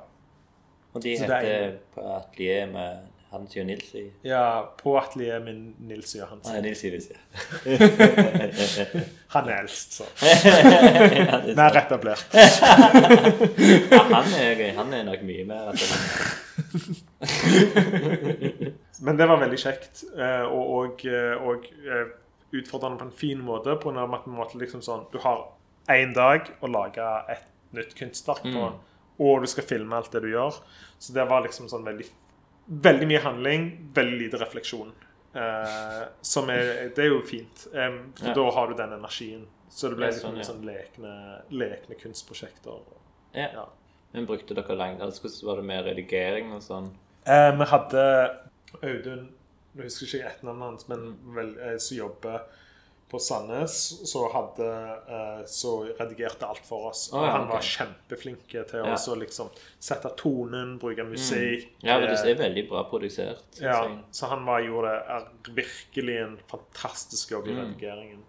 Og 0.95 1.03
de 1.05 1.16
Så 1.18 1.24
er- 1.24 1.45
heter 1.45 1.78
på 1.95 2.07
atelier 2.16 2.66
med 2.72 3.09
Hans 3.33 3.57
og 3.61 3.66
Nils 3.68 3.89
i 3.99 4.01
ja 4.24 4.43
på 4.79 4.99
atelieret 4.99 5.45
min 5.45 5.74
Nils 5.89 6.14
Johansen. 6.16 6.53
Nei, 6.55 6.61
Nils 6.64 6.81
sier 6.81 6.99
Han 9.35 9.49
er 9.49 9.57
eldst, 9.61 9.93
så. 10.01 10.05
Ja, 10.24 10.29
er 11.37 11.55
Mer 11.59 11.74
etablert. 11.83 12.26
Ja, 13.93 14.03
han, 14.09 14.26
er, 14.39 14.55
han 14.79 14.89
er 14.97 15.03
nok 15.11 15.20
mye 15.29 15.45
mer 15.49 15.62
etablert. 15.74 16.09
Men 19.05 19.12
det 19.18 19.26
var 19.31 19.39
veldig 19.43 19.59
kjekt, 19.61 19.95
eh, 20.16 20.45
og, 20.49 20.64
og, 20.79 21.05
eh, 21.07 21.37
og 21.39 21.66
eh, 21.85 22.07
utfordrende 22.59 22.99
på 22.99 23.05
en 23.09 23.18
fin 23.20 23.41
måte. 23.45 23.76
På 23.81 23.89
en 23.93 24.01
måte 24.35 24.59
liksom 24.61 24.83
sånn, 24.85 25.07
du 25.12 25.18
har 25.22 25.39
én 25.93 26.14
dag 26.16 26.41
å 26.61 26.66
lage 26.70 27.05
et 27.33 27.47
nytt 27.76 27.95
kunstverk 27.99 28.45
på, 28.49 28.64
og 29.18 29.43
du 29.43 29.47
skal 29.51 29.66
filme 29.68 29.97
alt 29.99 30.12
det 30.14 30.22
du 30.24 30.31
gjør. 30.33 30.53
Så 30.99 31.09
det 31.16 31.29
var 31.31 31.41
liksom 31.45 31.66
sånn 31.70 31.87
veldig, 31.87 32.07
veldig 32.69 33.07
mye 33.09 33.21
handling, 33.25 33.69
veldig 33.95 34.19
lite 34.21 34.41
refleksjon. 34.41 34.93
Eh, 35.35 36.03
som 36.21 36.49
er, 36.51 36.89
det 36.97 37.05
er 37.05 37.11
jo 37.12 37.21
fint, 37.27 37.66
um, 37.73 37.99
for 38.16 38.29
Ja. 38.29 38.35
da 38.35 38.51
har 38.51 38.69
du 38.69 38.75
den 38.75 38.93
energien. 38.93 39.47
Så 39.71 39.89
det 39.89 39.97
ble 39.97 40.07
liksom 40.09 40.33
sånn, 40.33 40.39
ja. 40.39 40.45
sånn 40.45 40.64
lekne, 40.64 41.43
lekne 41.51 41.99
kunstprosjekter. 42.01 42.81
Ja. 43.35 43.49
Ja. 43.53 43.66
Men 44.12 44.27
brukte 44.27 44.55
dere 44.57 44.75
lang 44.75 45.01
altså, 45.05 45.29
var 45.47 45.57
det 45.61 45.64
med 45.69 45.85
redigering 45.85 46.53
og 46.57 46.62
sånn? 46.64 46.89
Eh, 47.27 47.51
vi 47.59 47.64
hadde 47.69 48.05
Audun 48.83 49.29
Nå 49.75 49.85
husker 49.85 50.07
ikke 50.07 50.19
jeg 50.19 50.31
etternavnet 50.33 50.64
hans, 50.64 50.89
men 50.89 51.03
vel, 51.37 51.51
eh, 51.61 51.77
som 51.79 51.97
jobber 51.97 52.41
på 53.09 53.19
Sandnes, 53.19 53.75
så 54.11 54.27
hadde 54.33 54.67
eh, 55.09 55.45
Så 55.49 55.71
redigerte 55.99 56.47
alt 56.47 56.65
for 56.67 56.91
oss. 56.91 57.07
Og 57.13 57.19
ah, 57.23 57.25
ja, 57.27 57.31
han 57.39 57.49
var 57.49 57.61
kjempeflink 57.65 58.49
til 58.53 58.83
Ja. 58.85 58.95
å 58.95 59.17
liksom 59.17 59.49
sette 59.81 60.11
tonen, 60.21 60.77
bruke 60.79 61.05
musikk. 61.09 61.71
Ja, 61.83 61.99
men 61.99 62.09
det 62.11 62.19
eh, 62.21 62.31
er 62.35 62.43
veldig 62.43 62.67
bra 62.69 62.85
produsert. 62.91 63.61
ja, 63.61 63.79
jeg. 63.87 63.99
så 64.13 64.27
han 64.29 64.45
var, 64.45 64.61
gjorde 64.61 64.93
virkelig 65.57 66.19
en 66.23 66.39
fantastisk 66.51 67.31
jobb 67.33 67.49
i 67.49 67.55
Mm. 67.57 67.61
redigeringen. 67.65 68.23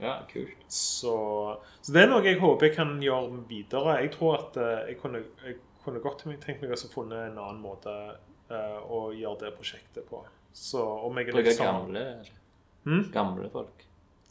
ja, 0.00 0.18
kult. 0.32 0.64
Så, 0.68 1.14
så 1.82 1.92
det 1.92 2.02
er 2.02 2.08
noe 2.08 2.24
jeg 2.24 2.40
håper 2.40 2.66
jeg 2.66 2.76
kan 2.76 2.96
gjøre 3.02 3.44
videre. 3.48 4.00
Jeg 4.02 4.12
tror 4.16 4.38
at 4.40 4.56
eh, 4.56 4.88
jeg 4.88 4.98
kunne, 5.00 5.22
jeg 5.44 5.56
kunne 5.84 6.00
godt 6.00 6.24
tenkt 6.24 6.62
meg 6.62 6.72
å 6.72 6.76
funnet 6.94 7.30
en 7.30 7.38
annen 7.38 7.60
måte 7.60 7.92
uh, 8.50 8.80
å 8.88 9.12
gjøre 9.12 9.38
det 9.44 9.50
prosjektet 9.56 10.06
på. 10.08 10.22
Så 10.52 10.80
om 10.80 11.16
jeg 11.18 11.28
er 11.28 11.32
Bruke 11.36 11.52
sånn- 11.52 11.66
gamle, 11.66 12.04
hmm? 12.84 13.10
gamle 13.12 13.50
folk. 13.52 13.83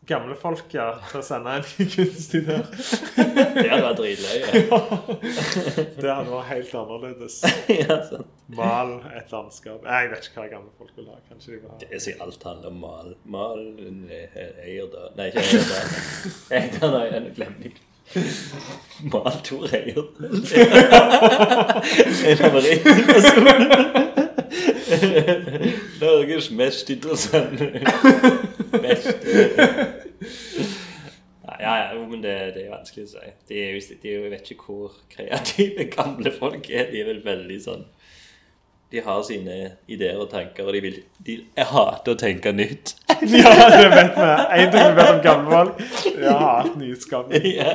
Gamle 0.07 0.35
folk 0.39 0.73
ja, 0.75 0.89
til 1.09 1.19
å 1.21 1.23
sende 1.25 1.53
en 1.59 1.65
kunstig 1.95 2.43
der. 2.47 2.65
Det 3.15 3.69
hadde 3.69 3.85
vært 3.85 3.99
dritløye. 4.01 4.41
Det 6.01 6.09
hadde 6.09 6.31
vært 6.31 6.49
helt 6.49 6.73
annerledes. 6.81 7.39
ja. 7.83 7.99
Mal 8.53 8.97
et 9.15 9.31
landskap. 9.33 9.87
Jeg 9.87 10.11
vet 10.11 10.27
ikke 10.27 10.43
hva 10.43 10.49
gamle 10.51 10.71
folk 10.77 10.91
vil 10.99 11.07
ha. 11.11 11.17
Kanskje 11.29 11.53
de 11.53 11.57
vil 11.61 11.71
ha 11.71 11.79
Det 11.81 11.89
er 11.89 12.03
sikkert 12.03 12.27
alt 12.27 12.47
handler 12.49 12.73
om 12.73 12.83
mal. 12.83 13.15
Mal 13.23 13.63
Eierdal 14.67 15.09
Nei, 15.17 15.31
ikke 15.31 15.47
Eierdal. 15.47 15.97
Eierdal 16.59 16.99
har 16.99 17.17
en 17.21 17.31
glemning. 17.37 17.75
Mal 19.13 19.39
Tor 19.47 19.65
Eierdal. 19.71 20.09
En 22.27 22.37
favorittperson. 22.43 23.47
Norges 25.99 26.51
mest 26.51 26.89
interessante 26.89 27.81
Mest 28.81 29.07
Ja, 31.63 31.73
ja, 31.79 31.85
jo, 31.95 32.01
men 32.11 32.19
det, 32.23 32.35
det 32.57 32.61
er 32.67 32.71
vanskelig 32.75 33.03
å 33.07 33.09
si. 33.15 33.25
De 33.49 33.55
er 33.63 33.69
jo, 33.77 33.81
de 34.03 34.07
er 34.09 34.13
jo, 34.17 34.21
jeg 34.27 34.33
vet 34.35 34.47
ikke 34.55 34.67
hvor 34.67 34.89
kreative 35.13 35.83
gamle 35.93 36.31
folk 36.35 36.63
er. 36.69 36.83
De 36.91 36.97
er 37.01 37.07
vel 37.13 37.21
veldig 37.25 37.59
sånn 37.63 37.85
De 38.93 38.99
har 39.01 39.21
sine 39.25 39.55
ideer 39.89 40.19
og 40.21 40.27
tanker, 40.29 40.67
og 40.69 40.73
de 40.75 40.79
vil 40.83 40.97
de, 41.25 41.39
Jeg 41.57 41.65
hater 41.71 42.11
å 42.13 42.15
tenke 42.19 42.51
nytt. 42.53 42.93
Ja, 43.23 43.53
det 43.71 43.87
vet 43.93 44.15
vi. 44.17 44.25
En 44.59 44.71
ting 44.73 44.83
vi 44.83 44.95
vet 44.97 45.09
om 45.13 45.21
gamle 45.23 45.49
folk. 45.55 45.77
Ja, 46.19 46.59
et 46.65 46.75
nyskapning. 46.81 47.45
ja. 47.55 47.71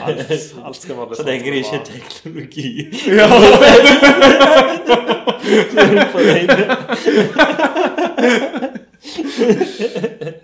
Alt, 0.00 0.32
alt 0.64 0.78
skal 0.80 0.96
være 0.96 1.08
det 1.12 1.18
Så 1.20 1.26
lenge 1.28 1.44
det 1.52 1.60
ikke 1.60 1.76
er 1.76 1.84
teknologi. 1.92 2.88
Ja. 3.12 3.28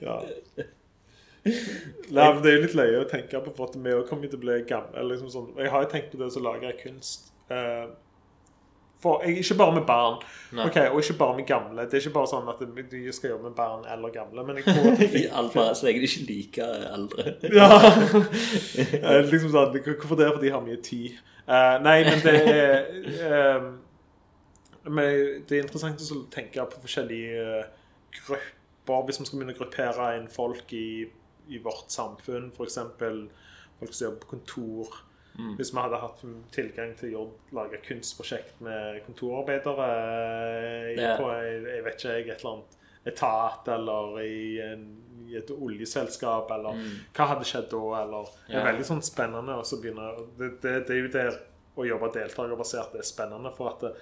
Ja. 0.01 0.23
Nei, 1.45 2.27
men 2.35 2.43
Det 2.43 2.51
er 2.51 2.59
jo 2.59 2.65
litt 2.67 2.77
løye 2.79 3.01
å 3.03 3.09
tenke 3.09 3.41
på, 3.45 3.55
at 3.65 3.79
vi 3.79 3.95
også 3.95 4.11
kommer 4.11 4.31
til 4.31 4.41
å 4.41 4.45
bli 4.45 4.59
gamle. 4.69 5.07
Liksom 5.13 5.33
sånn. 5.33 5.49
Jeg 5.61 5.73
har 5.73 5.85
jo 5.85 5.91
tenkt 5.95 6.13
på 6.13 6.21
det 6.21 6.29
å 6.29 6.45
lage 6.45 6.75
kunst. 6.83 7.33
Uh, 7.49 7.89
for 8.99 9.23
jeg, 9.23 9.39
Ikke 9.45 9.55
bare 9.61 9.75
med 9.77 9.85
barn, 9.87 10.17
okay, 10.59 10.89
og 10.91 10.99
ikke 11.05 11.15
bare 11.21 11.37
med 11.39 11.47
gamle. 11.47 11.85
Det 11.87 12.01
er 12.01 12.03
ikke 12.03 12.17
bare 12.17 12.31
sånn 12.33 12.49
at 12.51 12.63
de 12.91 13.03
skal 13.15 13.31
jobbe 13.31 13.51
med 13.53 13.57
barn 13.59 13.85
eller 13.87 14.11
gamle. 14.15 14.43
Men 14.43 14.59
jeg 14.59 14.67
tror 14.67 15.61
at 15.63 15.77
så 15.79 15.87
lenge 15.87 16.03
de 16.03 16.09
ikke 16.11 16.29
liker 16.33 16.87
eldre. 16.93 17.35
Ja. 17.59 17.69
Eh, 17.79 19.21
liksom 19.31 19.53
sånn, 19.55 19.77
Hvorfor 19.79 20.19
det? 20.19 20.33
Fordi 20.35 20.49
de 20.49 20.55
har 20.57 20.65
mye 20.65 20.81
tid. 20.83 21.21
Uh, 21.49 21.79
nei, 21.81 22.01
men 22.05 22.19
det 22.21 22.35
er 22.43 22.89
eh, 23.25 23.69
men 24.89 25.45
Det 25.49 25.57
er 25.57 25.65
interessant 25.65 26.03
å 26.03 26.23
tenke 26.33 26.65
på 26.73 26.83
forskjellige 26.85 27.45
eh, 27.61 27.71
grupper. 28.19 28.55
Hvis 28.89 29.21
vi 29.21 29.27
skal 29.29 29.41
begynne 29.41 29.53
å 29.53 29.59
gruppere 29.59 30.11
inn 30.17 30.29
folk 30.33 30.73
i, 30.73 31.05
i 31.49 31.59
vårt 31.65 31.91
samfunn, 31.95 32.51
f.eks. 32.55 32.79
folk 33.79 33.93
som 33.95 34.05
jobber 34.09 34.21
på 34.25 34.33
kontor. 34.37 34.97
Hvis 35.57 35.71
vi 35.71 35.79
hadde 35.79 35.99
hatt 36.03 36.23
tilgang 36.51 36.97
til 36.99 37.13
å 37.15 37.21
lage 37.55 37.79
kunstprosjekt 37.87 38.57
med 38.65 39.05
kontorarbeidere 39.07 39.85
yeah. 40.99 41.13
på 41.21 41.29
jeg, 41.31 41.85
vet 41.85 42.01
ikke, 42.01 42.15
et 42.19 42.41
eller 42.41 42.57
annet 42.57 42.75
etat 43.13 43.69
eller 43.71 44.17
i, 44.25 44.41
en, 44.65 44.83
i 45.31 45.37
et 45.39 45.53
oljeselskap, 45.55 46.51
eller 46.57 46.81
hva 47.15 47.29
hadde 47.31 47.47
skjedd 47.47 47.69
da? 47.71 47.83
Eller, 48.03 48.33
det 48.49 48.59
er 48.59 48.67
veldig 48.73 48.89
sånn 48.91 49.05
spennende 49.07 49.55
å 49.61 49.63
så 49.65 49.79
begynne 49.81 50.09
det, 50.41 50.51
det, 50.65 50.75
det 50.89 50.97
er 50.97 51.01
jo 51.05 51.13
det 51.15 51.27
å 51.79 51.87
jobbe 51.87 52.11
deltakerbasert 52.19 52.97
det 52.97 53.05
er 53.05 53.09
spennende, 53.13 53.55
for 53.55 53.71
at 53.77 53.87
det, 53.87 53.93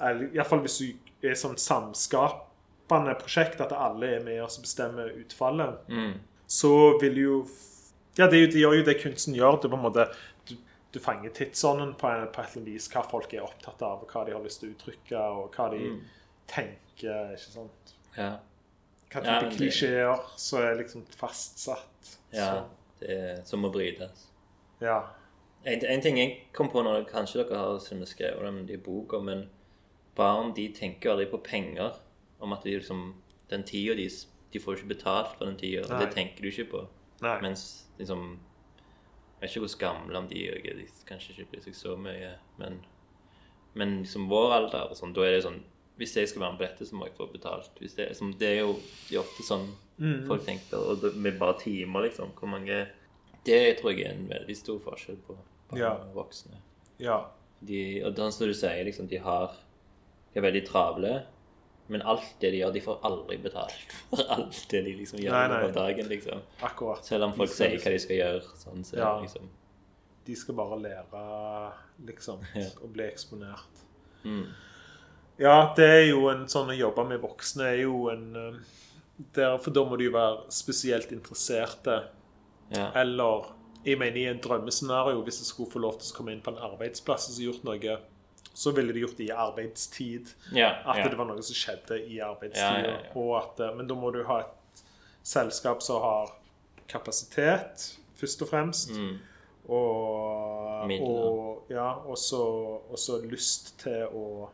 er- 0.00 0.24
i 0.24 0.32
hvert 0.38 0.48
fall 0.48 0.64
hvis 0.64 0.78
du 0.80 1.28
er 1.28 1.36
sånn 1.36 1.58
samskapende 1.60 3.14
prosjekt, 3.20 3.60
at 3.60 3.76
alle 3.76 4.14
er 4.16 4.24
med 4.24 4.40
oss 4.42 4.56
og 4.58 4.64
bestemmer 4.64 5.12
utfallet, 5.20 5.84
Mm. 5.92 6.14
Så 6.48 6.72
vil 7.02 7.18
jo 7.22 7.34
Ja, 8.18 8.26
det, 8.26 8.40
det 8.50 8.58
gjør 8.62 8.78
jo 8.80 8.84
det 8.86 8.96
kunsten 9.02 9.36
gjør. 9.36 9.58
Er 9.60 9.68
på 9.70 9.76
en 9.76 9.82
måte 9.84 10.08
Du, 10.48 10.54
du 10.94 10.98
fanger 11.04 11.30
tidsånden 11.36 11.92
på, 12.00 12.08
en, 12.10 12.24
på 12.34 12.40
et 12.42 12.48
eller 12.56 12.62
annet 12.62 12.72
vis. 12.72 12.88
Hva 12.90 13.02
folk 13.06 13.34
er 13.36 13.44
opptatt 13.46 13.82
av, 13.86 14.02
og 14.02 14.10
hva 14.10 14.24
de 14.26 14.32
har 14.34 14.42
lyst 14.42 14.62
til 14.64 14.70
å 14.70 14.74
uttrykke, 14.74 15.20
og 15.38 15.54
hva 15.54 15.68
de 15.74 15.82
Mm. 15.92 16.00
tenker. 16.48 17.34
ikke 17.36 17.52
sant? 17.52 17.92
Ja. 18.16 18.30
Hva 19.12 19.20
type 19.22 19.36
ja, 19.44 19.50
klisjeer 19.54 20.24
som 20.36 20.58
er 20.64 20.74
liksom 20.80 21.04
fastsatt. 21.16 22.16
ja. 22.32 22.64
Det 22.98 23.08
er 23.14 23.44
som 23.46 23.62
å 23.64 23.70
brytes. 23.70 24.24
Ja. 24.82 24.96
En, 25.64 25.84
en 25.86 26.00
ting 26.02 26.16
jeg 26.18 26.32
kom 26.52 26.66
på 26.72 26.82
når 26.82 27.04
kanskje 27.06 27.44
dere 27.44 27.60
har 27.60 27.78
skrevet 27.78 28.66
det 28.66 28.74
i 28.74 28.82
boka, 28.82 29.20
men 29.22 29.44
barn 30.16 30.50
de 30.56 30.64
tenker 30.74 31.12
aldri 31.12 31.28
på 31.30 31.38
penger. 31.46 31.94
Om 32.40 32.52
at 32.56 32.64
de 32.66 32.74
liksom, 32.80 33.14
den 33.50 33.62
tida 33.62 33.94
de, 33.94 34.08
de 34.52 34.58
får 34.60 34.76
ikke 34.78 34.88
betalt 34.94 35.34
for 35.36 35.44
den 35.46 35.56
tida. 35.60 35.82
Det 35.98 36.12
tenker 36.14 36.42
du 36.42 36.48
ikke 36.48 36.70
på. 36.70 36.84
Nei. 37.22 37.40
Mens 37.42 37.86
liksom 37.98 38.38
Jeg 39.40 39.40
vet 39.42 39.50
ikke 39.56 39.66
hvor 39.66 39.78
gamle 39.78 40.18
om 40.18 40.28
de 40.28 40.46
er. 40.48 40.60
De 40.78 40.86
kanskje 41.06 41.30
ikke 41.36 41.50
bryr 41.52 41.62
seg 41.62 41.74
så 41.78 41.96
mye. 41.96 42.32
Men, 42.58 42.80
men 43.74 43.98
liksom 44.02 44.28
vår 44.30 44.52
alder 44.56 44.90
og 44.90 44.96
sånn, 44.98 45.12
da 45.14 45.22
er 45.26 45.36
det 45.36 45.44
sånn 45.44 45.60
Hvis 45.98 46.14
jeg 46.16 46.28
skal 46.30 46.42
være 46.42 46.52
med 46.52 46.58
på 46.60 46.66
dette, 46.66 46.86
så 46.86 46.94
må 46.96 47.06
jeg 47.06 47.14
få 47.18 47.26
betalt. 47.32 47.70
Det, 47.78 47.90
liksom, 48.08 48.32
det 48.38 48.48
er 48.48 48.60
jo 48.60 48.72
det 49.08 49.16
er 49.16 49.20
ofte 49.24 49.42
sånn 49.46 49.68
Mm. 49.98 50.26
folk 50.28 50.44
tenker. 50.46 50.78
Og 50.78 51.00
det, 51.02 51.16
med 51.16 51.38
bare 51.40 51.58
timer, 51.58 52.04
liksom. 52.06 52.30
Hvor 52.38 52.46
mange 52.48 52.86
Det 53.44 53.78
tror 53.80 53.90
jeg 53.90 54.06
er 54.06 54.12
en 54.14 54.28
veldig 54.30 54.56
stor 54.56 54.78
forskjell 54.78 55.16
på 55.26 55.36
Ja. 55.76 55.96
voksne. 56.14 56.54
ja. 56.98 57.24
De, 57.60 58.02
og 58.06 58.14
sånn 58.14 58.30
som 58.32 58.46
du 58.46 58.54
sier, 58.54 58.84
liksom, 58.84 59.08
de 59.08 59.16
har 59.18 59.56
De 60.32 60.38
er 60.38 60.42
veldig 60.52 60.66
travle. 60.68 61.24
Men 61.88 62.02
alt 62.02 62.34
det 62.40 62.50
de 62.52 62.58
gjør, 62.60 62.72
de 62.74 62.80
får 62.84 62.98
aldri 63.08 63.36
betalt 63.42 63.92
for 64.10 64.22
alt 64.34 64.58
det 64.70 64.82
de 64.84 64.92
liksom 64.98 65.20
gjør 65.22 65.32
Nei, 65.32 65.48
nei. 65.48 65.60
over 65.64 65.72
dagen. 65.72 66.08
liksom. 66.08 66.42
Akkurat. 66.62 67.04
Selv 67.04 67.24
om 67.24 67.32
folk 67.32 67.50
sier 67.50 67.78
hva 67.80 67.92
de 67.94 67.98
skal 67.98 68.16
gjøre. 68.16 68.42
sånn, 68.60 68.84
så 68.84 68.96
Ja. 68.98 69.20
liksom 69.22 69.48
De 70.28 70.34
skal 70.36 70.54
bare 70.54 70.76
lære, 70.76 71.72
liksom, 72.04 72.40
Ja. 72.54 72.68
å 72.84 72.88
bli 72.92 73.04
eksponert. 73.04 73.84
mm. 74.24 74.46
Ja, 75.38 75.72
det 75.76 75.84
er 75.86 76.04
jo 76.10 76.28
en 76.28 76.46
sånn 76.50 76.68
å 76.68 76.76
jobbe 76.76 77.04
med 77.08 77.20
voksne 77.22 77.62
er 77.72 77.76
jo 77.84 78.08
en 78.10 78.36
eh, 78.36 78.58
der, 79.34 79.56
For 79.58 79.70
da 79.70 79.84
må 79.84 79.96
du 79.96 80.04
jo 80.04 80.10
være 80.12 80.50
spesielt 80.50 81.10
interesserte. 81.12 82.04
Ja. 82.70 82.90
Eller 82.94 83.46
jeg 83.84 83.98
mener 83.98 84.16
i 84.18 84.26
en 84.26 84.40
drømmescenario, 84.40 85.22
hvis 85.24 85.38
jeg 85.40 85.46
skulle 85.46 85.70
få 85.70 85.80
lov 85.80 85.98
til 85.98 86.12
å 86.12 86.16
komme 86.18 86.32
inn 86.32 86.42
på 86.42 86.48
en 86.52 86.58
arbeidsplass 86.58 87.30
og 87.30 87.38
gjort 87.46 87.64
noe, 87.64 87.98
så 88.54 88.72
ville 88.74 88.92
de 88.92 89.00
gjort 89.04 89.16
det 89.16 89.28
i 89.28 89.30
arbeidstid. 89.30 90.32
Yeah, 90.52 90.80
At 90.88 90.96
yeah. 90.96 91.10
det 91.10 91.18
var 91.18 91.28
noe 91.30 91.42
som 91.42 91.54
skjedde 91.54 92.00
i 92.10 92.20
arbeidstida. 92.24 92.98
Yeah, 93.14 93.76
men 93.76 93.86
da 93.90 93.94
må 93.94 94.10
du 94.14 94.22
ha 94.26 94.40
et 94.40 94.82
selskap 95.22 95.82
som 95.82 96.00
har 96.02 96.32
kapasitet, 96.88 97.98
først 98.18 98.42
og 98.42 98.48
fremst. 98.50 98.90
Mm. 98.96 99.18
Og, 99.68 100.92
og, 101.04 101.66
ja, 101.70 101.90
og 102.08 102.16
så 102.18 103.18
lyst 103.28 103.74
til 103.82 104.06
å 104.16 104.48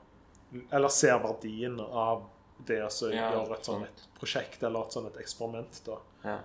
Eller 0.75 0.91
ser 0.91 1.19
verdien 1.23 1.79
av 1.81 2.25
det 2.67 2.81
å 2.85 2.91
så 2.91 3.13
Ja, 3.13 3.29
gjøre 3.35 3.57
et 3.59 3.67
sånt 3.67 3.87
et 3.87 4.03
prosjekt 4.19 4.63
eller 4.63 4.87
et 4.87 4.93
sånt 4.95 5.09
et 5.11 5.21
eksperiment. 5.23 5.81
da. 5.87 5.97
ja. 6.25 6.37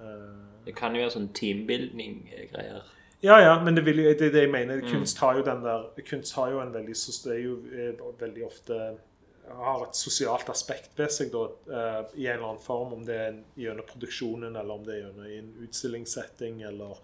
Eh, 0.00 0.64
Det 0.66 0.74
kan 0.76 0.94
jo 0.94 1.00
være 1.02 1.14
sånn 1.14 1.28
teambuilding-greier. 1.32 2.82
Ja, 3.26 3.40
ja, 3.42 3.56
men 3.64 3.74
det, 3.74 3.82
vil, 3.86 4.04
jo- 4.04 4.14
det 4.14 4.28
er 4.28 4.32
det 4.34 4.44
jeg 4.46 4.52
mener. 4.52 4.80
Mm. 4.84 4.88
Kunst 4.92 5.18
har 5.24 5.38
jo 5.38 5.44
den 5.46 5.64
der 5.64 5.86
Kunst 6.06 6.36
har 6.38 6.52
jo 6.52 6.60
en 6.62 6.72
veldig 6.74 6.94
så 6.96 7.14
Det 7.24 7.34
er 7.34 7.42
jo 7.42 7.56
er 7.74 8.18
veldig 8.22 8.46
ofte 8.46 8.80
har 9.46 9.84
et 9.84 9.94
sosialt 9.94 10.48
aspekt 10.50 10.96
ved 10.98 11.12
seg 11.14 11.30
da, 11.30 11.44
uh, 11.70 12.00
i 12.18 12.26
en 12.26 12.32
eller 12.36 12.48
annen 12.48 12.62
form, 12.62 12.96
om 12.96 13.04
det 13.06 13.14
er 13.14 13.36
gjennom 13.60 13.86
produksjonen, 13.86 14.56
eller 14.58 14.74
om 14.74 14.84
det 14.86 14.96
er 14.96 15.00
gjennom 15.04 15.28
en 15.30 15.52
utstillingssetting, 15.66 16.62
eller 16.66 16.98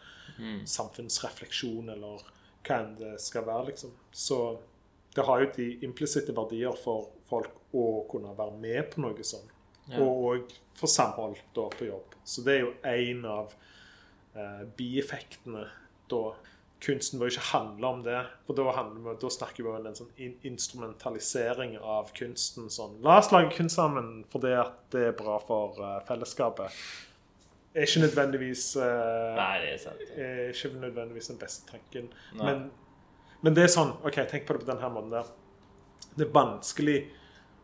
samfunnsrefleksjon, 0.67 1.93
eller 1.95 2.25
hva 2.67 2.79
enn 2.81 2.97
det 2.99 3.13
skal 3.23 3.47
være, 3.47 3.69
liksom. 3.71 3.93
Så 4.11 4.39
det 5.15 5.27
har 5.29 5.43
jo 5.43 5.51
de 5.57 5.69
implisitte 5.87 6.35
verdier 6.35 6.75
for 6.83 7.13
folk 7.31 7.55
å 7.77 7.87
kunne 8.11 8.35
være 8.39 8.59
med 8.63 8.91
på 8.91 9.05
noe 9.05 9.27
sånt. 9.27 9.51
Og 9.99 10.27
òg 10.33 10.57
for 10.79 10.91
samhold 10.91 11.39
da 11.55 11.69
på 11.75 11.89
jobb. 11.89 12.15
Så 12.25 12.45
det 12.47 12.55
er 12.55 12.61
jo 12.63 12.75
en 12.87 13.25
av 13.29 13.55
uh, 14.37 14.63
bieffektene 14.79 15.67
da. 16.11 16.25
Kunsten 16.83 17.21
bør 17.21 17.31
ikke 17.31 17.45
handle 17.53 17.87
om 17.87 18.01
det, 18.03 18.19
for 18.43 18.59
da, 18.59 18.73
vi, 18.91 19.13
da 19.23 19.29
snakker 19.31 19.63
vi 19.63 19.71
om 19.71 19.85
en 19.87 19.95
sånn 19.95 20.09
in 20.19 20.33
instrumentalisering 20.49 21.77
av 21.79 22.11
kunsten. 22.17 22.67
Sånn, 22.75 22.97
La 23.07 23.21
oss 23.21 23.31
lage 23.31 23.53
kunst 23.55 23.79
sammen 23.79 24.25
fordi 24.33 24.57
det 24.91 25.05
er 25.13 25.15
bra 25.19 25.37
for 25.47 25.79
uh, 25.79 26.01
fellesskapet. 26.09 26.75
Er 27.73 27.87
ikke 27.87 28.03
nødvendigvis 28.03 28.65
uh, 28.83 29.37
Nei, 29.39 29.53
det 29.63 29.69
er 29.77 29.79
sant. 29.85 30.03
er 30.19 30.51
ikke 30.51 30.73
nødvendigvis 30.83 31.31
den 31.31 31.39
beste 31.41 31.71
tanken. 31.71 32.11
Men, 32.41 32.67
men 33.47 33.55
det 33.57 33.69
er 33.69 33.73
sånn 33.77 33.95
OK, 34.03 34.19
tenk 34.33 34.49
på 34.49 34.59
det 34.59 34.65
på 34.65 34.73
denne 34.73 34.91
måten 34.91 35.15
der. 35.15 35.31
Det 36.17 36.27
er 36.27 36.35
vanskelig 36.35 36.99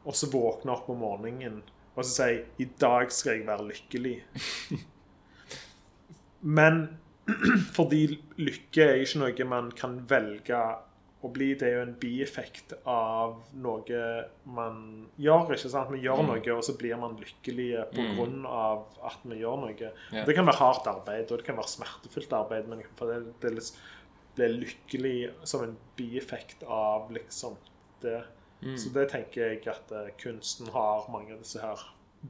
å 0.09 0.15
så 0.15 0.31
våkne 0.31 0.79
opp 0.79 0.87
om 0.95 1.03
morgenen 1.03 1.59
og 1.99 2.05
så 2.07 2.13
si 2.15 2.63
'I 2.63 2.67
dag 2.79 3.11
skal 3.13 3.33
jeg 3.33 3.47
være 3.47 3.67
lykkelig'. 3.73 4.23
Men 6.59 6.99
fordi 7.77 8.03
lykke 8.41 8.85
er 8.85 9.03
ikke 9.05 9.23
noe 9.23 9.49
man 9.49 9.73
kan 9.77 9.99
velge 10.09 10.61
å 11.19 11.29
bli, 11.35 11.49
det 11.59 11.67
er 11.67 11.73
jo 11.75 11.83
en 11.83 11.97
bieffekt 11.99 12.77
av 12.87 13.41
noe 13.59 14.03
man 14.55 14.77
gjør. 15.19 15.51
ikke 15.57 15.71
sant? 15.73 15.91
Vi 15.91 16.05
gjør 16.05 16.23
noe, 16.29 16.43
og 16.55 16.63
så 16.63 16.77
blir 16.79 16.95
man 17.01 17.17
lykkelige 17.19 17.89
på 17.91 18.05
grunn 18.15 18.45
av 18.47 18.85
at 19.09 19.25
vi 19.27 19.41
gjør 19.41 19.65
noe. 19.65 19.91
Ja. 20.15 20.23
Det 20.29 20.37
kan 20.39 20.47
være 20.47 20.61
hardt 20.61 20.87
arbeid, 20.91 21.27
og 21.27 21.41
det 21.41 21.49
kan 21.49 21.59
være 21.59 21.75
smertefullt 21.75 22.37
arbeid, 22.39 22.71
men 22.71 22.85
for 23.01 23.11
det, 23.11 23.35
det, 23.43 23.51
er 23.51 23.59
det 24.39 24.47
er 24.47 24.59
lykkelig 24.61 25.17
som 25.43 25.67
en 25.67 25.75
bieffekt 25.99 26.63
av 26.63 27.11
liksom 27.15 27.59
det. 28.05 28.21
Så 28.79 28.91
det 28.95 29.09
tenker 29.13 29.53
jeg 29.53 29.63
at 29.71 29.93
eh, 29.95 30.11
kunsten 30.19 30.71
har 30.75 31.07
mange 31.13 31.35
av 31.35 31.43
disse 31.45 31.61
her 31.63 31.83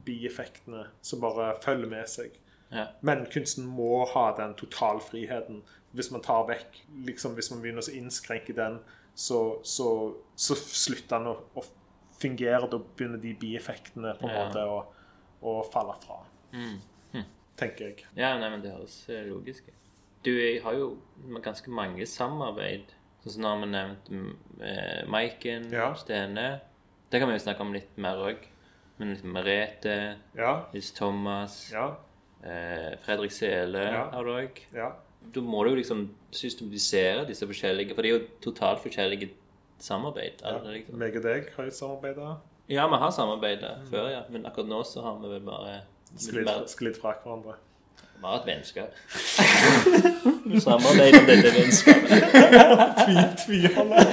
bieffektene 0.05 0.83
som 1.01 1.21
bare 1.23 1.55
følger 1.63 1.89
med 1.89 2.09
seg. 2.09 2.35
Ja. 2.71 2.87
Men 3.01 3.25
kunsten 3.33 3.65
må 3.65 4.05
ha 4.13 4.27
den 4.37 4.53
totalfriheten. 4.59 5.63
Hvis 5.91 6.11
man 6.13 6.21
tar 6.21 6.43
vekk 6.45 6.83
liksom 7.07 7.33
Hvis 7.33 7.49
man 7.51 7.61
begynner 7.63 7.81
å 7.81 7.93
innskrenke 7.97 8.53
den, 8.53 8.75
så, 9.15 9.59
så, 9.65 9.87
så 10.37 10.55
slutter 10.55 11.17
den 11.17 11.31
å, 11.31 11.33
å 11.57 11.63
fungere. 12.21 12.69
Da 12.69 12.77
begynner 12.77 13.17
de 13.23 13.33
bieffektene 13.41 14.13
på 14.19 14.27
en 14.29 14.35
Ja. 14.35 14.45
måte 14.45 14.65
å, 14.69 14.77
å 15.41 15.55
falle 15.73 15.95
fra. 16.03 16.19
Mm. 16.53 16.77
Hm. 17.13 17.25
Tenker 17.57 17.85
jeg. 17.89 18.05
Ja, 18.15 18.35
nei, 18.39 18.49
men 18.53 18.61
det 18.63 18.71
høres 18.75 18.99
eh, 19.09 19.25
logisk 19.27 19.67
ut. 19.67 19.75
Du, 20.23 20.29
jeg 20.35 20.61
har 20.63 20.73
jo 20.75 20.91
ganske 21.41 21.71
mange 21.71 22.05
samarbeid. 22.07 22.91
Sånn 23.23 23.33
som 23.33 23.43
nå 23.43 23.49
har 23.51 23.59
vi 23.63 23.67
nevnt 23.71 24.09
mm, 24.13 24.29
eh, 24.61 25.01
Maiken, 25.11 25.69
Ja. 25.73 25.89
Stene. 25.99 26.59
Det 27.09 27.19
kan 27.19 27.27
vi 27.31 27.35
jo 27.39 27.43
snakke 27.43 27.65
om 27.65 27.73
litt 27.73 27.97
mer 27.99 28.19
òg. 28.29 28.45
Men 28.99 29.13
litt 29.15 29.23
Merete, 29.25 29.95
Ja. 30.37 30.53
Liz 30.73 30.91
Thomas, 30.95 31.71
Ja. 31.73 31.95
Eh, 32.43 32.95
Fredrik 33.05 33.31
Sele 33.31 33.79
Ja. 33.83 34.03
har 34.13 34.23
du 34.23 34.29
òg. 34.31 34.49
Ja. 34.73 34.89
Da 35.35 35.41
må 35.41 35.63
du 35.63 35.69
jo 35.71 35.75
liksom 35.75 36.09
systematisere 36.31 37.25
disse 37.27 37.45
forskjellige 37.47 37.93
For 37.95 38.01
det 38.01 38.11
er 38.11 38.17
jo 38.19 38.25
totalt 38.41 38.79
forskjellige 38.83 39.29
samarbeid. 39.79 40.41
ja. 40.43 40.57
liksom. 40.63 40.97
Meg 40.97 41.15
og 41.15 41.23
deg 41.23 41.49
har 41.55 41.65
jo 41.65 41.71
samarbeida. 41.71 42.35
Ja, 42.69 42.87
vi 42.87 42.95
har 43.01 43.09
samarbeidet 43.11 43.71
før, 43.89 44.07
ja. 44.09 44.21
Men 44.29 44.45
akkurat 44.45 44.67
nå 44.69 44.83
så 44.85 45.01
har 45.01 45.17
vi 45.21 45.27
vel 45.33 45.41
bare 45.41 45.81
Sklidd 46.17 46.97
fra 47.01 47.13
hverandre. 47.23 47.53
Vi 48.19 48.25
har 48.25 48.35
et 48.41 48.45
vennskap. 48.45 48.89
Samarbeid 50.65 51.15
om 51.19 51.25
dette 51.29 51.51
vennskapet. 51.55 52.09
Tviholder. 53.45 54.03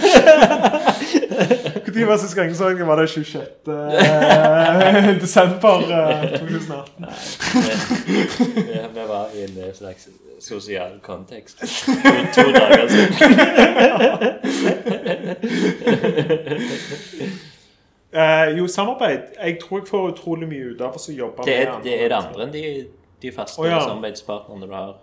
Når 2.07 2.07
var 2.07 2.17
sist 2.17 2.35
gang 2.35 2.57
så 2.57 2.69
den? 2.69 2.87
Var 2.87 2.97
det 3.01 3.09
26. 3.09 3.43
eh, 3.69 5.21
desember 5.25 5.77
eh, 5.79 6.39
2018? 6.39 7.07
Vi, 8.57 8.79
vi 8.95 9.09
var 9.09 9.27
i 9.35 9.43
en 9.45 9.75
slags 9.75 10.09
sosial 10.41 11.01
kontekst. 11.03 11.59
To, 11.59 11.93
to 12.35 12.43
dager 12.53 12.89
siden. 12.89 13.39
Eh, 18.17 18.59
jo, 18.59 18.67
samarbeid. 18.67 19.19
Jeg 19.45 19.59
tror 19.61 19.79
jeg 19.79 19.89
får 19.89 20.09
utrolig 20.09 20.49
mye 20.49 20.71
ut 20.73 20.81
av 20.81 20.95
å 20.97 21.13
jobbe 21.13 21.45
Det 21.45 21.57
er, 21.57 21.73
med 21.73 21.83
det 21.85 21.97
er 22.01 22.09
det 22.09 22.17
andre 22.17 22.47
enn 22.47 22.53
de, 22.55 22.63
de 23.23 23.33
faste 23.35 23.61
oh, 23.61 23.67
ja. 23.69 23.81
samarbeidspartnerne 23.83 24.67
du 24.67 24.73
har. 24.73 24.95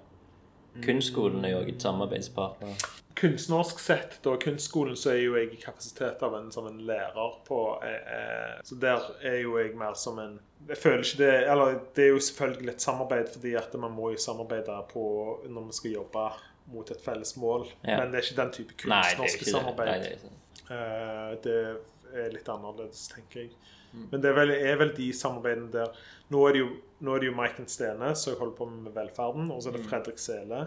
Kunstskolen 0.81 1.45
er 1.45 1.49
jo 1.53 1.59
også 1.59 1.75
et 1.75 1.85
samarbeidspartner. 1.85 2.87
Kunstnersk 3.15 3.79
sett, 3.79 4.15
da, 4.23 4.31
kunstskolen, 4.41 4.95
så 4.97 5.11
er 5.13 5.19
jo 5.21 5.35
jeg 5.37 5.51
i 5.53 5.59
kapasitet 5.61 6.23
av 6.25 6.33
en, 6.39 6.47
som 6.51 6.65
en 6.67 6.79
lærer 6.87 7.35
på 7.47 7.59
eh, 7.85 8.15
eh, 8.15 8.55
Så 8.65 8.75
der 8.81 9.03
er 9.21 9.37
jo 9.43 9.57
jeg 9.59 9.75
mer 9.77 9.93
som 9.99 10.17
en 10.19 10.39
Jeg 10.67 10.77
føler 10.81 11.03
ikke 11.05 11.19
det 11.21 11.33
Eller 11.51 11.75
det 11.95 12.03
er 12.07 12.09
jo 12.15 12.19
selvfølgelig 12.25 12.73
et 12.73 12.81
samarbeid, 12.87 13.29
fordi 13.35 13.53
at 13.59 13.73
man 13.79 13.91
må 13.93 14.09
jo 14.15 14.17
samarbeide 14.23 14.79
på 14.93 15.03
når 15.49 15.67
vi 15.69 15.77
skal 15.77 15.91
jobbe 15.99 16.25
mot 16.73 16.91
et 16.95 17.01
felles 17.03 17.33
mål. 17.37 17.65
Ja. 17.83 17.97
Men 17.99 18.11
det 18.13 18.21
er 18.21 18.23
ikke 18.29 18.39
den 18.41 18.51
type 18.55 18.73
er 18.73 18.77
kunstnerske 18.85 19.35
ikke 19.35 19.45
det. 19.45 19.51
samarbeid. 19.51 19.89
Nei, 19.89 19.97
det 19.99 20.13
er. 20.15 20.77
Eh, 20.77 21.33
det 21.43 22.23
er 22.23 22.29
litt 22.37 22.49
annerledes, 22.53 23.01
tenker 23.11 23.41
jeg. 23.41 23.49
Mm. 23.93 24.05
Men 24.13 24.21
det 24.23 24.29
er 24.31 24.37
vel, 24.37 24.53
er 24.55 24.77
vel 24.79 24.93
de 24.97 25.09
samarbeidene 25.13 25.69
der 25.73 25.91
Nå 26.33 26.45
er 26.47 26.55
det 26.55 26.61
jo, 26.63 26.69
nå 27.03 27.13
er 27.13 27.19
det 27.21 27.27
jo 27.29 27.35
Maiken 27.37 27.67
Stene 27.69 28.13
som 28.17 28.39
holder 28.39 28.55
på 28.57 28.65
med 28.71 28.95
velferden, 28.95 29.51
og 29.53 29.59
så 29.61 29.69
Mm. 29.69 29.75
er 29.75 29.77
det 29.77 29.89
Fredrik 29.91 30.17
Sele. 30.23 30.61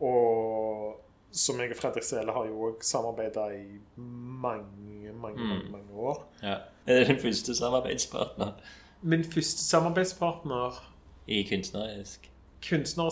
Og 0.00 0.96
som 1.32 1.60
jeg 1.60 1.70
og 1.70 1.76
Fredrik 1.76 2.02
Sele 2.04 2.32
har 2.32 2.46
jo 2.46 2.60
òg 2.70 2.82
samarbeida 2.82 3.46
i 3.54 3.78
mange, 3.96 5.12
mange, 5.12 5.38
Mm. 5.38 5.48
mange, 5.48 5.70
mange 5.70 5.92
år. 5.92 6.22
Ja. 6.42 6.54
Er 6.86 6.98
det 6.98 7.06
din 7.08 7.18
første 7.20 7.54
samarbeidspartner 7.54 8.52
Min 9.02 9.24
første 9.24 9.62
samarbeidspartner 9.64 10.94
i 11.26 11.42
kunstnerisk? 11.42 12.30
kunstner 12.70 13.10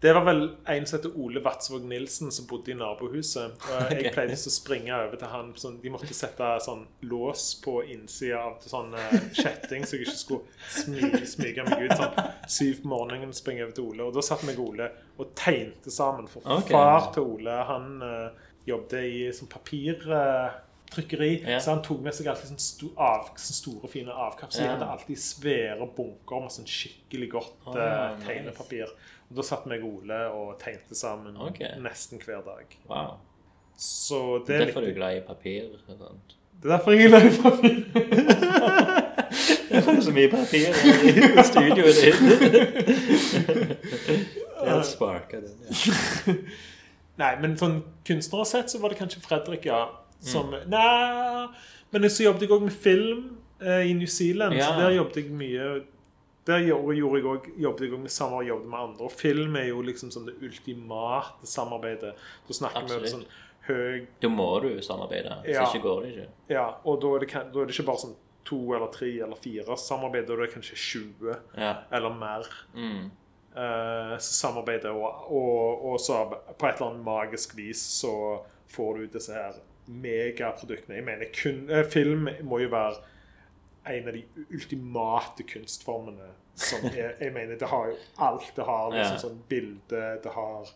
Det 0.00 0.12
var 0.16 0.24
vel 0.24 0.56
en 0.64 0.86
som 0.86 0.96
heter 0.96 1.12
Ole 1.20 1.40
Vatsvåg 1.44 1.84
Nilsen, 1.84 2.30
som 2.32 2.46
bodde 2.48 2.72
i 2.72 2.74
nabohuset. 2.74 3.52
Og 3.68 3.90
jeg 3.92 4.12
pleide 4.14 4.38
å 4.38 4.52
springe 4.54 4.94
over 4.96 5.20
til 5.20 5.28
han. 5.28 5.50
Sånn, 5.60 5.76
de 5.82 5.92
måtte 5.92 6.16
sette 6.16 6.46
sånn 6.64 6.86
lås 7.04 7.50
på 7.60 7.82
innsida 7.84 8.40
av 8.46 8.64
sånn 8.64 8.96
eh, 8.96 9.18
kjetting, 9.36 9.84
så 9.84 9.98
jeg 9.98 10.08
ikke 10.08 10.16
skulle 10.16 10.72
smyge, 10.72 11.20
smyge 11.28 11.66
meg 11.68 11.84
ut. 11.84 11.96
Sånn 12.00 12.32
syv 12.48 12.80
på 12.80 12.94
morgenen 12.94 13.36
springe 13.36 13.66
over 13.66 13.76
til 13.76 13.90
Ole. 13.92 14.08
Og 14.08 14.16
da 14.16 14.24
satt 14.24 14.46
meg 14.48 14.62
Ole 14.62 14.88
og 15.20 15.36
tegnte 15.36 15.92
sammen. 15.92 16.32
For 16.32 16.48
okay. 16.48 16.72
far 16.72 17.12
til 17.12 17.28
Ole, 17.36 17.60
han 17.68 17.92
uh, 18.00 18.48
jobbet 18.72 18.96
i 19.04 19.22
sånn 19.36 19.52
papirtrykkeri. 19.52 21.32
Ja. 21.44 21.60
Så 21.60 21.74
han 21.74 21.84
tok 21.84 22.00
med 22.08 22.16
seg 22.16 22.32
alltid 22.32 22.54
sånne, 22.54 22.64
sto, 22.70 22.90
av, 22.96 23.34
sånne 23.36 23.60
store, 23.60 23.92
fine 23.92 24.16
avkapp. 24.16 24.48
Så 24.48 24.64
de 24.64 24.70
Ja. 24.70 24.78
hadde 24.78 24.88
alltid 24.96 25.20
svære 25.28 25.92
bunker 25.92 26.48
med 26.48 26.56
sånn 26.56 26.72
skikkelig 26.80 27.32
godt 27.36 27.56
oh, 27.68 27.76
ja, 27.76 28.14
nice. 28.16 28.30
tegnepapir. 28.32 28.96
Da 29.30 29.42
satt 29.46 29.62
meg 29.70 29.84
og 29.86 30.00
Ole 30.00 30.16
og 30.34 30.56
tegnte 30.58 30.94
sammen 30.98 31.36
okay. 31.38 31.78
nesten 31.82 32.18
hver 32.24 32.40
dag. 32.46 32.66
Wow. 32.90 33.10
Så 33.78 34.38
det 34.46 34.54
er, 34.56 34.60
Derfor 34.66 34.80
litt... 34.82 34.90
du 34.90 34.92
er 34.92 34.96
glad 34.98 35.16
i 35.16 35.20
papir. 35.26 35.62
Sant? 35.86 36.36
det 36.60 36.66
er 36.68 36.72
derfor 36.74 36.90
jeg 36.92 37.00
er 37.04 37.08
glad 37.08 37.22
i 37.28 37.30
papir. 37.42 37.76
Det 39.70 39.78
er 39.78 40.00
så 40.02 40.10
mye 40.10 40.26
papir 40.30 40.68
i 40.74 40.76
studioet 41.46 41.94
ditt. 42.02 42.20
Det 44.64 44.86
sparker 44.86 45.40
den, 45.44 45.54
ja. 45.62 45.68
Nei, 47.20 47.36
men 47.40 47.56
sånn 47.60 47.82
kunstnere 48.06 48.44
sett 48.48 48.70
så 48.72 48.78
var 48.82 48.88
det 48.92 48.98
kanskje 48.98 49.20
Fredrik, 49.24 49.64
ja. 49.70 49.80
Som 50.20 50.46
Mm. 50.50 50.70
Nei, 50.74 51.46
men 51.94 52.10
så 52.10 52.22
jobbet 52.26 52.42
jeg 52.44 52.52
òg 52.52 52.62
med 52.66 52.74
film 52.74 53.20
eh, 53.62 53.82
i 53.88 53.92
New 53.96 54.10
Zealand. 54.10 54.54
Ja. 54.58 54.64
Så 54.68 54.72
der 54.82 54.90
jobbet 54.98 55.16
jeg 55.16 55.30
mye 55.32 55.62
Der 56.46 56.58
jeg 56.64 56.72
også, 56.72 56.94
jobbet 57.60 57.80
jeg 57.84 57.92
òg 57.92 57.98
med 58.00 58.10
samarbeid 58.10 58.48
jobbet 58.48 58.68
med 58.70 58.78
andre. 58.78 59.04
Og 59.04 59.12
film 59.12 59.56
er 59.56 59.66
jo 59.68 59.82
liksom 59.82 60.10
sånn 60.10 60.26
det 60.26 60.38
ultimate 60.42 61.46
samarbeidet. 61.46 62.14
Da 62.48 62.52
snakker 62.56 62.86
vi 62.88 62.96
om 62.96 63.04
sånn 63.12 63.26
høy 63.68 64.06
Da 64.22 64.28
må 64.32 64.46
du 64.62 64.80
samarbeide. 64.82 65.36
Hvis 65.44 65.54
Ja. 65.56 65.66
ikke 65.68 65.82
går 65.84 66.02
det 66.02 66.10
ikke. 66.14 66.28
Ja, 66.48 66.66
og 66.84 67.00
da 67.02 67.14
er, 67.14 67.18
det, 67.20 67.32
da 67.52 67.60
er 67.60 67.66
det 67.66 67.74
ikke 67.76 67.86
bare 67.86 67.98
sånn 68.06 68.16
to 68.44 68.58
eller 68.74 68.88
tre 68.90 69.10
eller 69.20 69.36
fire 69.36 69.76
samarbeid, 69.76 70.26
da 70.26 70.32
er 70.32 70.46
det 70.46 70.54
kanskje 70.54 70.76
20 70.76 71.36
Ja. 71.58 71.74
eller 71.92 72.10
mer 72.10 72.46
Mm. 72.74 73.10
Uh, 73.50 74.16
som 74.18 74.54
samarbeider. 74.54 74.90
Og, 74.94 75.30
og, 75.30 75.84
og 75.92 76.00
så 76.00 76.24
på 76.56 76.66
et 76.68 76.76
eller 76.80 76.90
annet 76.92 77.04
magisk 77.04 77.56
vis 77.56 77.82
så 78.00 78.42
får 78.70 78.96
du 78.98 79.06
disse 79.08 79.32
her 79.34 79.52
megaproduktene. 79.88 80.96
Jeg 81.00 81.04
mener, 81.04 81.26
kun, 81.42 81.68
eh, 81.70 81.82
film 81.90 82.28
må 82.46 82.60
jo 82.62 82.68
være 82.68 82.96
en 83.86 84.08
av 84.08 84.12
de 84.14 84.24
ultimate 84.50 85.42
kunstformene 85.42 86.28
som 86.54 86.84
er 86.90 87.16
Jeg 87.20 87.32
mener, 87.32 87.56
det 87.56 87.68
har 87.68 87.86
jo 87.88 87.96
alt. 88.18 88.52
Det 88.56 88.64
har 88.64 88.90
liksom 88.92 89.16
Ja. 89.16 89.22
sånn 89.22 89.42
bilde, 89.48 90.22
det 90.22 90.32
har 90.32 90.66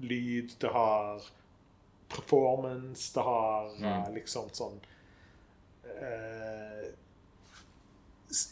lyd, 0.00 0.54
det 0.60 0.70
har 0.72 1.20
performance, 2.08 3.12
det 3.14 3.22
har 3.22 3.70
eh, 3.80 4.12
liksom 4.14 4.48
sånn 4.50 4.80
eh, 5.84 6.88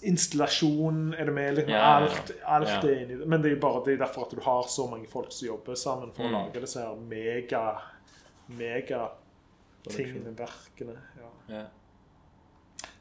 Installasjon 0.03 1.15
er 1.15 1.25
det 1.29 1.33
med. 1.35 1.55
Liksom, 1.55 1.73
ja. 1.75 1.83
Alt, 2.01 2.33
alt 2.45 2.69
Ja. 2.69 2.81
er 2.91 3.01
inni 3.03 3.19
det. 3.19 3.27
Men 3.27 3.43
det 3.43 3.53
er 3.53 3.55
jo 3.55 3.61
bare 3.61 3.85
det 3.85 3.93
er 3.95 4.05
derfor 4.07 4.25
at 4.27 4.31
du 4.35 4.41
har 4.41 4.63
så 4.67 4.89
mange 4.91 5.07
folk 5.09 5.31
som 5.33 5.47
jobber 5.49 5.75
sammen 5.75 6.13
for 6.13 6.23
Mm. 6.25 6.35
å 6.35 6.39
lage 6.47 6.61
disse 6.61 6.81
her 6.81 6.97
mega 6.97 7.81
mega 8.49 9.11
tingene, 9.89 10.35
verkene. 10.35 10.97
Ja. 11.49 11.67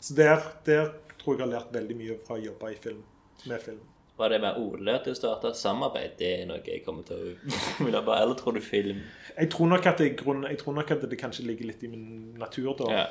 Så 0.08 0.16
der, 0.16 0.42
der 0.66 0.90
tror 1.20 1.34
jeg 1.36 1.40
jeg 1.42 1.46
har 1.48 1.54
lært 1.58 1.74
veldig 1.76 1.96
mye 2.00 2.18
fra 2.24 2.38
å 2.38 2.44
jobbe 2.44 2.72
i 2.72 2.76
film, 2.80 3.04
med 3.50 3.60
film. 3.64 3.80
Var 4.18 4.32
det 4.34 4.38
med 4.42 4.56
Ole 4.58 4.94
at 4.98 5.06
du 5.06 5.14
starta 5.14 5.52
samarbeid? 5.54 6.16
Det 6.18 6.30
er 6.40 6.46
noe 6.50 6.64
jeg 6.66 6.82
kommer 6.86 7.04
til 7.06 7.20
å 7.36 7.36
ville 7.86 8.00
bare 8.08 8.24
Eller 8.26 8.40
tror 8.40 8.56
du 8.56 8.62
film? 8.66 9.04
Jeg 9.36 9.52
tror 9.54 9.68
nok 9.76 9.86
at, 9.92 10.02
grunn, 10.18 10.48
jeg 10.50 10.58
tror 10.64 10.74
nok 10.80 10.92
at 10.96 11.04
det 11.12 11.20
kanskje 11.22 11.46
ligger 11.46 11.70
litt 11.70 11.84
i 11.86 11.92
min 11.92 12.08
natur, 12.42 12.72
da. 12.80 12.88
Ja. 12.96 13.06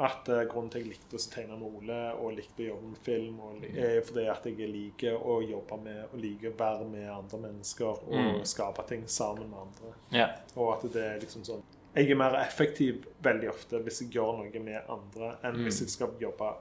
At 0.00 0.28
uh, 0.28 0.42
grunnen 0.48 0.68
til 0.70 0.82
at 0.82 0.84
jeg 0.86 0.92
likte 0.92 1.16
å 1.18 1.22
tegne 1.32 1.56
med 1.60 1.66
Ole 1.80 1.96
og 2.12 2.36
likte 2.36 2.62
å 2.62 2.68
jobbe 2.74 2.90
med 2.92 3.00
film, 3.04 3.40
og, 3.46 3.64
er 3.72 3.96
fordi 4.06 4.26
at 4.32 4.46
jeg 4.50 4.68
liker 4.70 5.16
å 5.18 5.40
jobbe 5.42 5.80
med 5.82 5.98
og 6.12 6.20
liker 6.22 6.52
å 6.52 6.58
være 6.60 6.86
med 6.92 7.08
andre 7.10 7.40
mennesker 7.46 7.90
og 7.90 8.14
Mm. 8.14 8.44
skape 8.46 8.84
ting 8.88 9.02
sammen 9.08 9.48
med 9.50 9.58
andre. 9.64 9.94
ja. 10.12 10.28
Og 10.56 10.74
at 10.76 10.86
det 10.92 11.02
er 11.08 11.18
liksom 11.24 11.44
sånn 11.44 11.64
Jeg 11.96 12.10
er 12.10 12.14
mer 12.14 12.34
effektiv 12.46 13.04
veldig 13.22 13.48
ofte 13.50 13.78
hvis 13.82 14.00
jeg 14.02 14.10
gjør 14.14 14.36
noe 14.44 14.60
med 14.62 14.80
andre, 14.88 15.32
enn 15.44 15.56
Mm. 15.56 15.62
hvis 15.66 15.80
jeg 15.80 15.88
skal 15.90 16.08
jobbe 16.20 16.52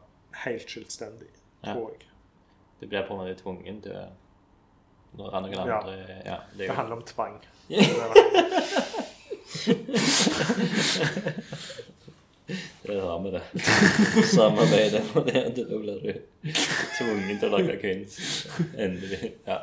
helt 0.46 0.70
selvstendig, 0.70 1.28
Ja. 1.64 1.74
tror 1.74 1.90
jeg. 1.92 2.00
Du 2.82 2.88
blir 2.88 3.02
på 3.08 3.14
en 3.14 3.20
måte 3.20 3.36
tvungen 3.42 3.82
til 3.82 3.96
Når 5.18 5.34
andre 5.34 5.52
Ja. 5.52 5.78
andre 5.80 5.98
Ja, 6.26 6.36
det 6.52 6.58
Det 6.58 6.70
er 6.70 6.74
handler 6.74 6.96
om 6.96 7.02
tvang. 7.04 7.40
Det 12.82 13.02
har 13.02 13.20
vi 13.24 13.32
det. 13.32 13.42
Samarbeidet 14.28 15.04
for 15.04 15.22
det. 15.26 15.56
Da 15.56 15.78
blir 15.78 16.00
du 16.02 16.14
tvungen 16.98 17.40
til 17.40 17.50
å 17.50 17.58
lage 17.58 17.76
kunst. 17.82 18.48
Endelig. 18.78 19.34
Ja. 19.46 19.60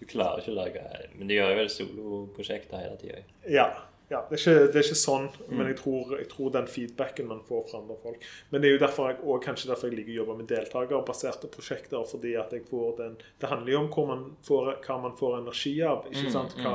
Du 0.00 0.06
klarer 0.10 0.40
ikke 0.42 0.50
å 0.50 0.56
lage 0.56 0.82
Men 1.14 1.28
du 1.30 1.34
gjør 1.36 1.52
jo 1.52 1.56
vel 1.60 1.68
soloprosjekter 1.70 2.80
hele 2.82 2.96
tida. 2.98 3.20
Ja. 3.48 3.68
Ja 4.12 4.20
det, 4.28 4.36
er 4.36 4.40
ikke, 4.42 4.66
det 4.72 4.78
er 4.80 4.86
ikke 4.86 4.98
sånn, 5.02 5.28
Mm. 5.48 5.56
men 5.58 5.66
jeg 5.70 5.76
tror, 5.80 6.10
jeg 6.20 6.28
tror 6.30 6.50
den 6.54 6.66
feedbacken 6.68 7.26
man 7.30 7.40
får 7.48 7.62
fra 7.70 7.78
andre 7.80 7.96
folk 8.02 8.24
Men 8.52 8.60
det 8.62 8.68
er 8.68 8.74
jo 8.76 8.82
derfor 8.82 9.08
jeg, 9.10 9.18
og 9.24 9.42
kanskje 9.44 9.70
derfor 9.70 9.88
jeg 9.88 9.96
liker 9.98 10.12
å 10.12 10.18
jobbe 10.20 10.36
med 10.42 10.48
deltakerbaserte 10.52 11.48
prosjekter. 11.54 12.04
fordi 12.10 12.34
at 12.36 12.52
jeg 12.52 12.66
får 12.70 12.96
den 12.98 13.16
Det 13.40 13.48
handler 13.48 13.72
jo 13.72 13.78
om 13.82 13.88
hvor 13.94 14.06
man 14.12 14.36
får, 14.46 14.70
hva 14.86 14.98
man 15.02 15.16
får 15.16 15.38
energi 15.40 15.74
av. 15.82 16.04
ikke 16.12 16.26
Mm, 16.28 16.32
sant? 16.36 16.54
Hva, 16.60 16.74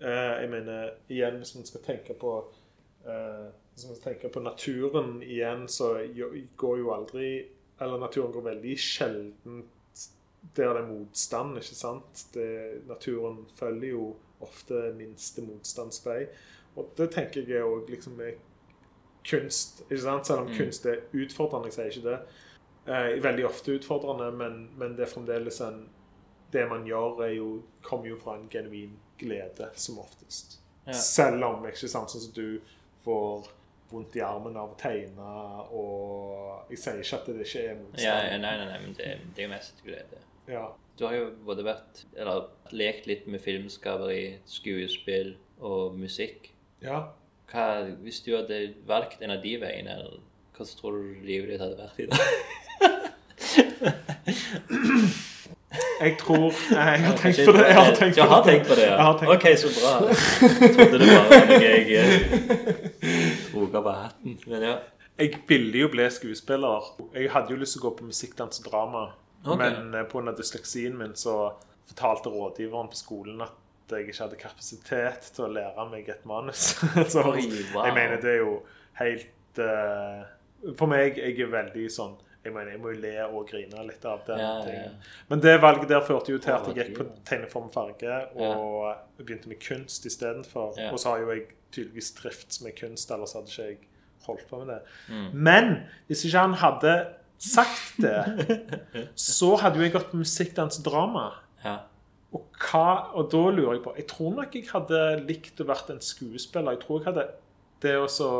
eh, 0.00 0.34
jeg 0.42 0.50
mener, 0.50 0.90
igjen, 1.08 1.38
hvis 1.38 1.54
man 1.56 1.64
skal 1.70 1.80
tenke 1.86 2.14
på 2.18 2.34
eh, 3.06 3.48
Hvis 3.74 3.86
man 3.86 3.96
skal 3.96 4.12
tenke 4.14 4.28
på 4.34 4.40
naturen 4.42 5.22
igjen, 5.22 5.68
så 5.68 5.92
går 6.56 6.78
jo 6.78 6.90
aldri 6.94 7.46
Eller 7.80 7.98
naturen 7.98 8.32
går 8.32 8.42
veldig 8.52 8.76
sjelden 8.78 9.64
der 10.56 10.72
det 10.74 10.82
er 10.82 10.86
motstand, 10.86 11.56
ikke 11.58 11.74
sant? 11.76 12.26
Det, 12.34 12.82
naturen 12.88 13.40
følger 13.58 13.90
jo 13.90 14.04
ofte 14.40 14.92
minste 14.96 15.42
motstands 15.42 16.00
vei. 16.06 16.26
Og 16.76 16.92
det 16.96 17.10
tenker 17.12 17.48
jeg 17.48 17.62
òg 17.64 17.88
liksom 17.90 18.20
er 18.20 18.34
kunst. 19.28 19.82
ikke 19.90 20.00
sant? 20.02 20.26
Selv 20.26 20.38
om 20.40 20.46
Mm. 20.48 20.56
kunst 20.56 20.86
er 20.86 21.00
utfordrende, 21.12 21.66
jeg 21.68 21.72
sier 21.72 21.90
ikke 21.90 22.10
det. 22.10 22.20
Eh, 22.86 23.22
veldig 23.22 23.44
ofte 23.46 23.74
utfordrende, 23.78 24.30
men, 24.32 24.70
men 24.78 24.96
det 24.96 25.00
er 25.08 25.12
fremdeles 25.12 25.60
en 25.60 25.88
Det 26.52 26.62
man 26.68 26.84
gjør, 26.86 27.20
er 27.26 27.34
jo, 27.36 27.62
kommer 27.82 28.06
jo 28.08 28.16
fra 28.16 28.36
en 28.38 28.48
genuin 28.48 28.94
glede, 29.18 29.68
som 29.74 29.98
oftest. 29.98 30.60
Ja. 30.86 30.92
Selv 30.92 31.44
om 31.44 31.66
ikke 31.66 31.88
sant, 31.88 32.08
sånn 32.08 32.20
som 32.22 32.32
du 32.32 32.60
får 33.04 33.48
vondt 33.90 34.16
i 34.16 34.20
armen 34.24 34.56
av 34.56 34.70
å 34.72 34.76
tegne, 34.80 35.28
og 35.76 36.64
jeg 36.70 36.78
sier 36.78 37.02
ikke 37.02 37.18
at 37.20 37.26
det 37.26 37.36
ikke 37.44 37.64
er 37.68 37.74
motstand. 37.74 38.00
Ja, 38.02 38.16
ja, 38.30 38.38
nei, 38.38 38.56
nei, 38.56 38.66
nei, 38.70 38.78
men 38.80 38.94
det, 38.96 39.10
det 39.36 39.42
er 39.44 39.46
jo 39.46 39.52
mest 39.52 39.84
glede. 39.84 40.22
Ja. 40.48 40.70
Du 40.98 41.04
har 41.06 41.14
jo 41.14 41.28
både 41.46 41.62
vært 41.66 42.02
Eller 42.18 42.48
lekt 42.74 43.06
litt 43.06 43.26
med 43.30 43.40
filmskaperi, 43.40 44.38
skuespill 44.46 45.36
og 45.60 45.94
musikk. 45.98 46.50
ja. 46.82 47.04
Hva, 47.48 47.62
hvis 48.04 48.18
du 48.26 48.34
hadde 48.36 48.74
valgt 48.86 49.22
en 49.24 49.30
av 49.32 49.38
de 49.40 49.54
veiene, 49.62 49.94
hva 49.96 50.18
hvordan 50.58 50.74
tror 50.80 50.92
du 50.98 51.22
livet 51.24 51.48
ditt 51.54 51.62
hadde 51.62 51.78
vært 51.78 51.98
i 52.02 52.06
dag? 52.10 52.18
Jeg 56.00 56.18
tror 56.20 56.52
Jeg 56.70 57.04
har 57.04 57.16
tenkt 57.16 57.40
på 57.46 57.52
det. 57.56 57.64
Jeg 57.66 57.74
har 57.74 57.94
tenkt 57.94 58.18
på 58.18 58.26
har 58.28 58.42
det. 58.44 58.52
tenkt 58.52 58.68
på 58.68 58.74
det, 58.74 58.82
ja? 58.82 58.96
Jeg 58.96 59.04
har 59.04 59.14
Ok, 59.34 59.46
så 59.62 59.68
bra. 59.78 59.92
Jeg 60.60 60.74
trodde 60.76 60.98
det 60.98 61.08
bare 61.08 61.24
var 61.30 61.46
noe 61.48 61.62
jeg 61.64 61.84
tok 63.52 63.74
av 63.80 63.88
hatten. 64.02 64.36
Men 64.46 64.62
ja. 64.68 64.74
Jeg 65.18 65.40
ville 65.48 65.78
jo 65.82 65.88
bli 65.92 66.06
skuespiller. 66.10 66.92
Jeg 67.14 67.30
hadde 67.34 67.50
jo 67.50 67.58
lyst 67.58 67.72
til 67.76 67.82
å 67.82 67.88
gå 67.88 67.94
på 67.98 68.04
musikk, 68.12 68.36
dans 68.38 68.60
og 68.62 68.68
drama. 68.70 69.06
Ok. 69.44 69.58
Men 69.58 69.94
eh, 69.94 70.06
pga. 70.10 70.34
dysleksien 70.36 70.96
min 70.98 71.14
så 71.16 71.38
fortalte 71.88 72.32
rådgiveren 72.32 72.90
på 72.92 72.98
skolen 72.98 73.42
at 73.44 73.92
jeg 73.92 74.08
ikke 74.08 74.22
hadde 74.24 74.40
kapasitet 74.40 75.28
til 75.34 75.46
å 75.46 75.52
lære 75.52 75.84
meg 75.88 76.08
et 76.12 76.24
manus. 76.28 76.74
så 77.12 77.24
Oi, 77.30 77.46
wow. 77.72 77.86
jeg 77.86 77.94
mener 77.96 78.20
det 78.20 78.34
er 78.34 78.42
jo 78.42 78.56
helt 78.98 79.60
uh, 79.62 80.26
For 80.76 80.90
meg, 80.90 81.16
jeg 81.16 81.38
er 81.40 81.52
veldig 81.52 81.86
sånn 81.92 82.18
jeg 82.44 82.54
mener, 82.54 82.70
jeg 82.72 82.80
må 82.80 82.92
jo 82.92 83.00
le 83.02 83.12
og 83.26 83.48
grine 83.50 83.82
litt 83.84 84.04
av 84.08 84.20
den 84.26 84.40
Ja, 84.40 84.50
ja, 84.64 84.82
ja. 84.86 85.14
Men 85.28 85.42
det 85.44 85.56
valget 85.60 85.90
der 85.90 86.04
førte 86.06 86.32
jo 86.32 86.38
til 86.40 86.54
at 86.54 86.68
jeg 86.70 86.78
gikk 86.78 87.00
på 87.00 87.06
tegneform 87.28 87.68
farge 87.74 88.18
og 88.38 89.18
begynte 89.18 89.50
med 89.50 89.60
kunst 89.60 90.06
istedenfor. 90.08 90.78
Ja. 90.78 90.92
Og 90.94 91.02
så 91.02 91.12
har 91.12 91.24
jo 91.24 91.32
jeg 91.34 91.48
tydeligvis 91.74 92.12
trivts 92.16 92.62
med 92.64 92.76
kunst, 92.78 93.10
ellers 93.12 93.34
hadde 93.36 93.52
ikke 93.52 93.66
jeg 93.66 93.78
holdt 94.28 94.46
på 94.48 94.62
med 94.62 94.70
det. 94.72 94.78
Mm. 95.10 95.26
Men 95.34 95.70
hvis 96.08 96.24
ikke 96.28 96.44
han 96.46 96.56
hadde 96.62 96.94
sagt 97.38 98.00
det, 98.02 99.06
så 99.30 99.54
hadde 99.62 99.80
jo 99.80 99.86
jeg 99.86 99.94
gått 99.94 100.10
på 100.10 100.22
musikk, 100.22 100.56
dans 100.58 100.82
drama. 100.84 101.30
ja. 101.64 101.78
Og, 102.28 102.44
hva, 102.60 103.14
og 103.16 103.30
da 103.32 103.38
lurer 103.48 103.78
jeg 103.78 103.82
på 103.86 103.92
Jeg 103.96 104.04
tror 104.10 104.34
nok 104.36 104.56
jeg 104.58 104.66
hadde 104.68 104.98
likt 105.22 105.60
å 105.62 105.68
vært 105.70 105.94
en 105.94 106.02
skuespiller. 106.04 106.74
Jeg 106.76 106.82
tror 106.82 106.98
jeg 106.98 107.06
hadde 107.06 107.24
det 107.80 107.94
å 107.96 108.08
så 108.12 108.32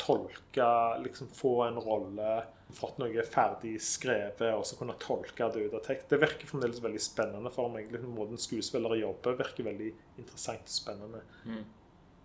tolke, 0.00 0.70
liksom 1.04 1.28
få 1.36 1.52
en 1.66 1.78
rolle, 1.84 2.30
fått 2.74 2.98
noe 3.02 3.24
ferdig 3.26 3.74
skrevet, 3.84 4.48
og 4.54 4.64
så 4.66 4.78
kunne 4.78 4.96
tolke 5.02 5.50
det 5.52 5.66
ut 5.66 5.76
av 5.76 5.84
tekst. 5.84 6.08
Det 6.10 6.20
virker 6.22 6.48
fremdeles 6.48 6.82
veldig 6.82 7.02
spennende 7.04 7.52
for 7.54 7.70
meg. 7.72 7.90
Liksom, 7.92 8.16
måten 8.16 8.40
skuespillere 8.40 9.00
jobber, 9.02 9.38
virker 9.42 9.68
veldig 9.68 9.90
interessant 10.22 10.66
og 10.66 10.74
spennende. 10.74 11.22
Mm. 11.44 11.62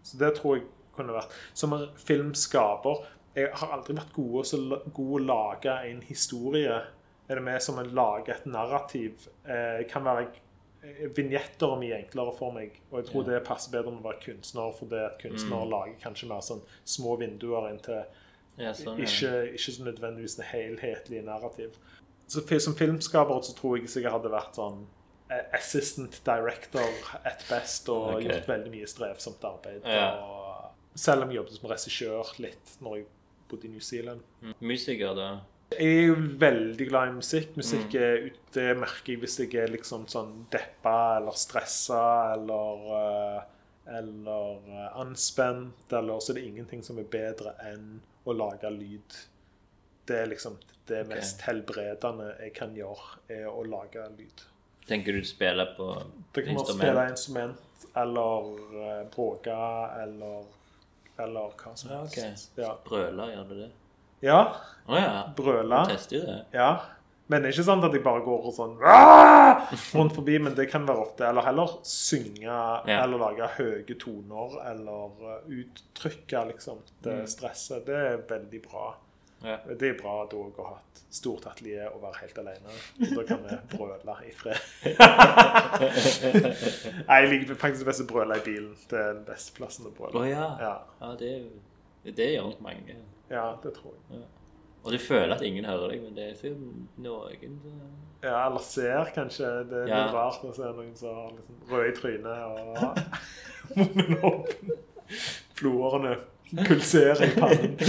Så 0.05 0.22
det 0.22 0.32
tror 0.39 0.59
jeg 0.59 0.68
kunne 0.95 1.16
vært 1.16 1.34
Som 1.57 1.74
en 1.76 1.89
filmskaper 1.99 3.01
Jeg 3.36 3.51
har 3.53 3.73
aldri 3.75 3.95
vært 3.97 4.13
god, 4.15 4.91
god 4.95 5.13
å 5.19 5.23
lage 5.25 5.73
en 5.89 6.01
historie. 6.07 6.77
Er 7.27 7.39
det 7.39 7.43
vi 7.43 7.59
som 7.59 7.79
å 7.81 7.83
lage 7.83 8.31
et 8.31 8.45
narrativ? 8.45 9.27
Eh, 9.43 9.83
kan 9.91 10.03
være 10.05 10.27
Vignetter 11.15 11.71
er 11.73 11.79
mye 11.81 11.95
enklere 11.97 12.33
for 12.38 12.53
meg, 12.53 12.75
og 12.91 12.99
jeg 12.99 13.07
tror 13.09 13.23
Ja. 13.25 13.31
det 13.33 13.47
passer 13.47 13.71
bedre 13.71 13.91
med 13.91 14.03
å 14.03 14.11
være 14.11 14.21
kunstner, 14.21 14.71
fordi 14.77 14.99
at 15.05 15.19
kunstner 15.19 15.63
Mm. 15.65 15.69
lager 15.71 15.95
kanskje 16.03 16.27
mer 16.29 16.41
sånn 16.41 16.61
små 16.86 17.17
vinduer 17.17 17.69
inn 17.71 17.79
til 17.79 18.05
ja 18.59 18.71
sånn, 18.71 18.99
ja. 18.99 19.05
ikke, 19.05 19.53
ikke 19.53 19.71
så 19.73 19.83
nødvendigvis 19.83 20.36
det 20.38 20.45
helhetlige 20.45 21.25
narrativ. 21.25 21.71
Så 22.27 22.59
Som 22.59 22.75
filmskaper 22.75 23.41
så 23.41 23.55
tror 23.55 23.77
jeg 23.79 23.88
sikkert 23.89 24.11
hadde 24.11 24.29
vært 24.29 24.53
sånn 24.55 24.86
eh, 25.31 25.43
assistant 25.53 26.21
director 26.23 26.86
at 27.25 27.43
best 27.49 27.89
og 27.89 28.15
okay. 28.15 28.27
gjort 28.27 28.47
veldig 28.47 28.71
mye 28.71 28.86
strevsomt 28.88 29.43
arbeid. 29.43 29.81
Og, 29.83 30.71
selv 30.95 31.23
om 31.23 31.29
jeg 31.29 31.38
jobbet 31.38 31.53
som 31.59 31.69
regissør 31.69 32.39
litt 32.39 32.77
når 32.79 32.95
jeg 32.97 33.05
bodde 33.50 33.68
i 33.68 33.74
New 33.74 33.80
Zealand. 33.84 34.22
Mm. 34.41 34.54
Musiker, 34.60 35.14
da? 35.18 35.30
Jeg 35.76 35.98
er 35.98 36.06
jo 36.08 36.16
veldig 36.39 36.88
glad 36.88 37.10
i 37.10 37.16
musikk. 37.18 37.56
Musikk 37.58 37.93
Mm. 37.93 38.02
er 38.02 38.30
det 38.54 38.78
merker 38.78 39.14
jeg 39.14 39.20
hvis 39.20 39.39
jeg 39.39 39.56
er 39.64 39.68
liksom 39.74 40.06
sånn 40.08 40.46
deppa 40.54 41.18
eller 41.18 41.32
stressa 41.36 42.34
eller 42.36 42.86
eh, 43.00 43.43
eller 43.88 44.62
eh, 44.70 44.98
anspent, 45.02 45.91
eller 45.93 46.20
så 46.20 46.32
er 46.32 46.39
det 46.39 46.46
ingenting 46.48 46.84
som 46.84 46.98
er 46.98 47.04
bedre 47.04 47.52
enn 47.70 48.00
å 48.26 48.34
lage 48.34 48.70
lyd. 48.74 49.18
Det 50.06 50.16
er 50.24 50.30
liksom 50.32 50.56
det 50.88 51.02
okay. 51.04 51.16
mest 51.16 51.41
helbredende 51.46 52.32
jeg 52.39 52.54
kan 52.54 52.74
gjøre, 52.78 53.20
er 53.30 53.46
å 53.50 53.62
lage 53.66 54.06
lyd. 54.18 54.46
Tenker 54.88 55.14
du 55.18 55.24
spille 55.26 55.66
på 55.78 55.91
Det 56.34 56.46
kan 56.46 56.56
være 56.56 56.60
instrument? 56.60 56.82
spille 56.82 57.06
instrument, 57.10 57.86
eller 57.96 59.06
bråke, 59.14 59.56
eller, 60.04 60.46
eller 61.20 61.53
hva 61.57 61.76
som 61.78 61.91
Ja, 61.91 62.01
okay. 62.03 62.24
helst. 62.30 62.51
Ja. 62.57 62.74
Brøler, 62.86 63.32
gjør 63.36 63.47
du 63.49 63.55
det? 63.61 63.72
ja, 64.22 64.41
Oh, 64.88 64.95
ja. 64.99 65.24
Brøler. 65.36 65.86
Du 65.88 65.91
tester 65.95 66.16
jo 66.20 66.26
det. 66.28 66.45
Ja. 66.53 66.70
Men 67.28 67.41
det 67.41 67.49
er 67.49 67.53
ikke 67.55 67.63
sånn 67.66 67.84
at 67.84 67.91
de 67.95 67.99
bare 68.05 68.22
går 68.22 68.43
og 68.45 68.53
sånn 68.53 68.76
rundt 69.95 70.13
forbi, 70.13 70.36
men 70.39 70.53
det 70.53 70.68
kan 70.70 70.86
være 70.86 71.01
ofte. 71.07 71.26
Eller 71.26 71.41
heller 71.47 71.72
synge 71.82 72.57
eller 72.86 73.18
lage 73.18 73.47
høye 73.57 73.95
toner 73.97 74.59
eller 74.70 75.16
uh, 75.24 75.39
uttrykke 75.49 76.43
liksom 76.51 76.84
det 77.01 77.16
Mm. 77.24 77.28
stresset. 77.28 77.86
Det 77.88 77.95
er 77.95 78.18
veldig 78.30 78.61
bra. 78.68 78.91
Ja. 79.46 79.60
Det 79.78 79.91
er 79.91 79.98
bra 80.00 80.16
da 80.32 80.38
å 80.41 80.66
ha 80.66 80.76
et 80.82 81.02
stort 81.16 81.46
atelier 81.48 81.88
og 81.93 82.02
være 82.04 82.18
helt 82.24 82.38
alene. 82.41 82.74
Da 83.16 83.22
kan 83.30 83.39
vi 83.46 83.54
brøle 83.78 84.16
i 84.26 84.32
fred. 84.36 84.60
Nei, 87.08 87.18
jeg 87.22 87.30
liker 87.32 87.56
faktisk 87.60 87.86
best 87.88 88.02
å 88.04 88.06
brøle 88.10 88.36
i 88.39 88.43
bilen. 88.46 88.74
Det 88.89 88.98
er 89.00 89.14
den 89.20 89.26
beste 89.28 89.52
plassen 89.58 89.88
å 89.89 89.91
brøle. 89.96 90.16
Å 90.22 90.24
ja. 90.30 90.48
Ja, 90.62 90.74
Ja, 91.02 91.10
det, 91.20 91.32
det 92.18 92.28
gjør 92.34 92.43
nok 92.52 92.62
mange. 92.66 92.93
ja, 93.32 93.46
det 93.64 93.72
tror 93.78 93.93
jeg. 94.12 94.24
Og 94.86 94.89
du 94.93 95.00
føler 95.02 95.34
at 95.34 95.41
ingen 95.41 95.66
hører 95.66 95.88
deg, 95.96 96.00
men 96.06 96.14
det 96.18 96.24
er 96.30 96.36
sikkert 96.38 96.62
noen 97.02 97.56
Ja, 98.22 98.43
eller 98.48 98.62
ser 98.62 99.10
kanskje. 99.16 99.48
Det 99.72 99.80
er 99.82 99.88
litt 99.89 100.14
rart 100.14 100.43
å 100.46 100.52
se 100.54 100.68
noen 100.78 100.93
som 101.00 101.10
har 101.18 101.30
liksom 101.34 101.56
røde 101.72 101.89
i 101.89 101.91
trynet 101.98 102.39
og 102.46 102.54
munnen 103.80 104.14
åpen. 104.30 104.62
Blodårene 105.58 106.14
pulserer 106.52 107.24
i 107.26 107.30
pannen. 107.39 107.78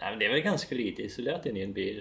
Nei, 0.00 0.08
men 0.10 0.18
det 0.20 0.26
er 0.26 0.32
vel 0.34 0.42
ganske 0.44 0.74
lite 0.76 1.04
isolert 1.06 1.46
inni 1.50 1.62
en 1.66 1.74
bil. 1.76 2.00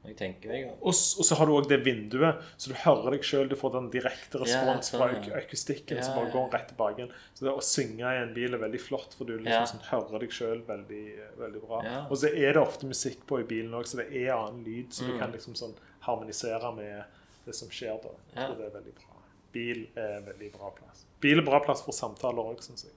Når 0.00 0.08
jeg 0.14 0.16
tenker 0.16 0.48
meg. 0.48 0.68
Og, 0.80 0.94
og 0.96 1.24
så 1.28 1.36
har 1.36 1.44
du 1.46 1.52
òg 1.58 1.66
det 1.68 1.76
vinduet, 1.84 2.38
så 2.56 2.70
du 2.72 2.76
hører 2.86 3.10
deg 3.18 3.26
sjøl. 3.28 3.50
Du 3.50 3.56
får 3.60 3.74
den 3.74 3.90
direkte 3.92 4.40
respons 4.40 4.88
sånn, 4.88 4.96
fra 5.02 5.08
ja. 5.12 5.18
ak- 5.20 5.34
akustikken 5.42 6.00
Ja, 6.00 6.04
som 6.06 6.16
bare 6.16 6.30
går 6.32 6.46
rett 6.54 6.70
tilbake. 6.72 7.06
Så 7.36 7.44
det 7.44 7.52
å 7.52 7.60
synge 7.64 8.08
i 8.08 8.22
en 8.22 8.32
bil 8.36 8.56
er 8.56 8.62
veldig 8.64 8.80
flott, 8.80 9.12
for 9.18 9.28
du 9.28 9.34
liksom 9.36 9.52
Ja. 9.52 9.66
sånn, 9.68 9.84
hører 9.90 10.24
deg 10.24 10.32
sjøl 10.32 10.62
veldig, 10.70 11.02
veldig 11.42 11.60
bra. 11.66 11.82
Ja. 11.84 11.98
Og 12.08 12.16
så 12.22 12.32
er 12.32 12.56
det 12.56 12.62
ofte 12.64 12.88
musikk 12.88 13.26
på 13.28 13.42
i 13.42 13.48
bilen 13.52 13.76
òg, 13.76 13.84
så 13.90 14.00
det 14.00 14.08
er 14.22 14.32
annen 14.38 14.64
lyd, 14.64 14.88
så 14.96 15.04
du 15.04 15.12
Mm. 15.12 15.18
kan 15.20 15.32
liksom 15.36 15.54
sånn 15.60 15.76
harmonisere 16.08 16.72
med 16.80 17.04
det 17.44 17.54
som 17.60 17.68
skjer 17.68 18.00
da. 18.02 18.08
Jeg 18.32 18.40
Ja. 18.40 18.46
tror 18.48 18.56
det 18.56 18.66
er 18.72 18.76
veldig 18.80 18.94
bra. 18.96 19.09
Bil 19.54 19.86
er 19.98 20.18
en 20.18 20.26
veldig 20.28 20.50
bra 20.54 20.72
plass. 20.76 21.06
Bil 21.20 21.42
er 21.42 21.46
bra 21.46 21.60
plass 21.64 21.82
for 21.86 21.96
samtaler 21.96 22.52
òg, 22.52 22.60
syns 22.64 22.86
jeg. 22.86 22.96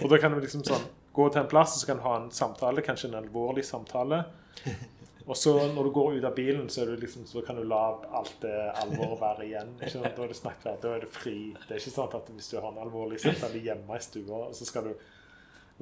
For 0.00 0.08
da 0.10 0.18
kan 0.22 0.34
du 0.34 0.40
liksom 0.42 0.62
sånn 0.66 0.86
gå 1.14 1.26
til 1.32 1.42
en 1.42 1.50
plass, 1.50 1.74
og 1.74 1.82
så 1.82 1.90
kan 1.90 2.00
du 2.00 2.06
ha 2.06 2.16
en 2.20 2.30
samtale, 2.34 2.82
kanskje 2.86 3.10
en 3.10 3.20
alvorlig 3.20 3.64
samtale. 3.66 4.24
Og 5.30 5.36
så 5.36 5.52
når 5.74 5.86
du 5.86 5.90
går 5.94 6.16
ut 6.18 6.24
av 6.26 6.34
bilen, 6.34 6.68
så, 6.72 6.84
du 6.88 6.96
liksom, 6.98 7.26
så 7.26 7.42
kan 7.46 7.58
du 7.58 7.62
la 7.68 7.80
alt 8.18 8.34
det 8.42 8.54
alvoret 8.82 9.20
være 9.20 9.46
igjen. 9.46 9.72
Sant? 9.84 10.08
Da 10.16 10.24
er 10.24 10.32
det 10.32 10.38
snakk 10.38 10.64
da 10.66 10.94
er 10.94 11.04
det 11.04 11.10
fri. 11.14 11.52
Det 11.66 11.76
er 11.76 11.82
ikke 11.82 11.94
sånn 11.94 12.16
at 12.18 12.30
hvis 12.34 12.50
du 12.50 12.56
har 12.58 12.68
en 12.72 12.82
alvorlig 12.82 13.20
samtale 13.22 13.62
hjemme 13.62 13.98
i 13.98 14.02
stua, 14.02 14.40
og 14.48 14.56
så 14.58 14.66
skal 14.66 14.90
du 14.90 14.94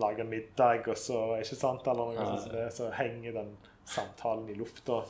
lage 0.02 0.26
middag, 0.28 0.84
og 0.92 1.00
så 1.00 1.22
er 1.36 1.46
ikke 1.46 1.58
sant, 1.58 1.88
eller 1.90 2.12
noe 2.12 2.28
sånt, 2.28 2.52
det, 2.52 2.66
så 2.76 2.90
henger 2.98 3.40
den 3.40 3.56
samtalen 3.88 4.52
i 4.52 4.58
lufta 4.58 5.00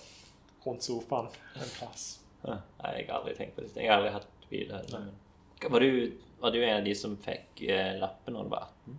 rundt 0.64 0.86
sofaen 0.86 1.28
en 1.58 1.74
plass. 1.74 2.08
Nei, 2.44 2.58
jeg 2.94 3.08
har 3.08 3.18
aldri 3.18 3.34
tenkt 3.36 3.56
på 3.56 3.64
det. 3.64 3.72
Jeg 3.74 3.90
har 3.90 3.98
aldri 3.98 4.14
hatt 4.14 4.37
bil 4.50 4.72
Var 5.68 5.80
du, 5.80 6.18
var 6.40 6.54
du 6.54 6.58
en 6.62 6.76
av 6.78 6.84
de 6.84 6.94
som 6.94 7.16
fikk 7.22 7.62
eh, 7.68 7.96
lappen 7.98 8.36
når 8.36 8.48
du 8.48 8.52
var 8.54 8.68
18? 8.68 8.98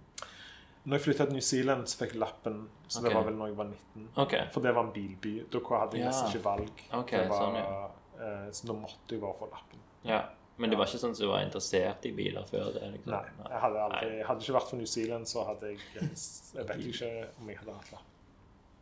Når 0.89 0.95
jeg 0.97 1.03
flytta 1.03 1.25
til 1.27 1.35
New 1.37 1.43
Zealand, 1.45 1.87
så 1.91 1.99
fikk 1.99 2.13
jeg 2.15 2.21
lappen. 2.23 2.59
Så 2.87 2.99
okay. 2.99 3.09
det 3.09 3.15
var 3.15 3.25
vel 3.27 3.35
når 3.37 3.51
jeg 3.51 3.57
var 3.59 3.67
19. 3.69 4.09
Okay. 4.23 4.43
For 4.53 4.65
det 4.65 4.71
var 4.75 4.87
en 4.87 4.91
bilby. 4.95 5.33
Da 5.51 5.61
hadde 5.69 5.97
jeg 5.97 6.05
Ja. 6.05 6.09
nesten 6.09 6.31
ikke 6.31 6.45
valg. 6.45 6.83
Okay, 7.01 7.27
var, 7.29 7.41
sånn, 7.43 7.57
ja. 7.59 7.89
eh, 8.25 8.51
så 8.55 8.69
da 8.71 8.75
måtte 8.79 9.15
jeg 9.15 9.21
bare 9.21 9.37
få 9.37 9.49
lappen. 9.51 9.83
Ja. 10.07 10.21
Men 10.59 10.71
det 10.73 10.79
var 10.79 10.89
ikke 10.89 10.99
sånn 10.99 11.13
at 11.15 11.19
du 11.21 11.27
var 11.29 11.43
interessert 11.45 12.05
i 12.09 12.11
biler 12.11 12.47
før 12.49 12.71
det? 12.75 12.87
liksom? 12.95 13.13
Nei. 13.13 13.49
Jeg 13.51 13.59
hadde 13.63 13.83
aldri, 13.85 14.15
hadde 14.27 14.43
ikke 14.43 14.55
vært 14.57 14.71
for 14.71 14.81
New 14.81 14.89
Zealand, 14.91 15.27
så 15.29 15.43
hadde 15.47 15.69
jeg 15.71 15.79
Jeg 16.57 16.65
vet 16.67 16.87
ikke 16.89 17.11
om 17.39 17.51
jeg 17.51 17.59
hadde 17.61 17.75
hatt 17.77 17.91
lapp. 17.93 18.09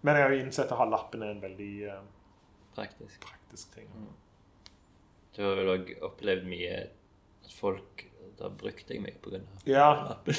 Men 0.01 0.15
jeg 0.18 0.24
har 0.24 0.34
jo 0.34 0.39
innsett 0.45 0.65
at 0.65 0.74
å 0.74 0.80
ha 0.80 0.88
lappen 0.89 1.26
er 1.26 1.36
en 1.36 1.43
veldig 1.43 1.74
eh, 1.91 2.01
Praktisk. 2.78 3.20
praktisk 3.26 3.76
ting. 3.76 3.91
Du 5.38 5.43
har 5.45 5.57
vel 5.59 5.69
òg 5.69 5.89
opplevd 6.01 6.47
mye 6.49 6.77
at 6.81 7.51
folk 7.53 8.07
har 8.41 8.53
brukt 8.57 8.89
deg 8.89 9.01
mye 9.01 9.17
pga. 9.21 9.39
Ja, 9.69 9.89
appen. 10.13 10.33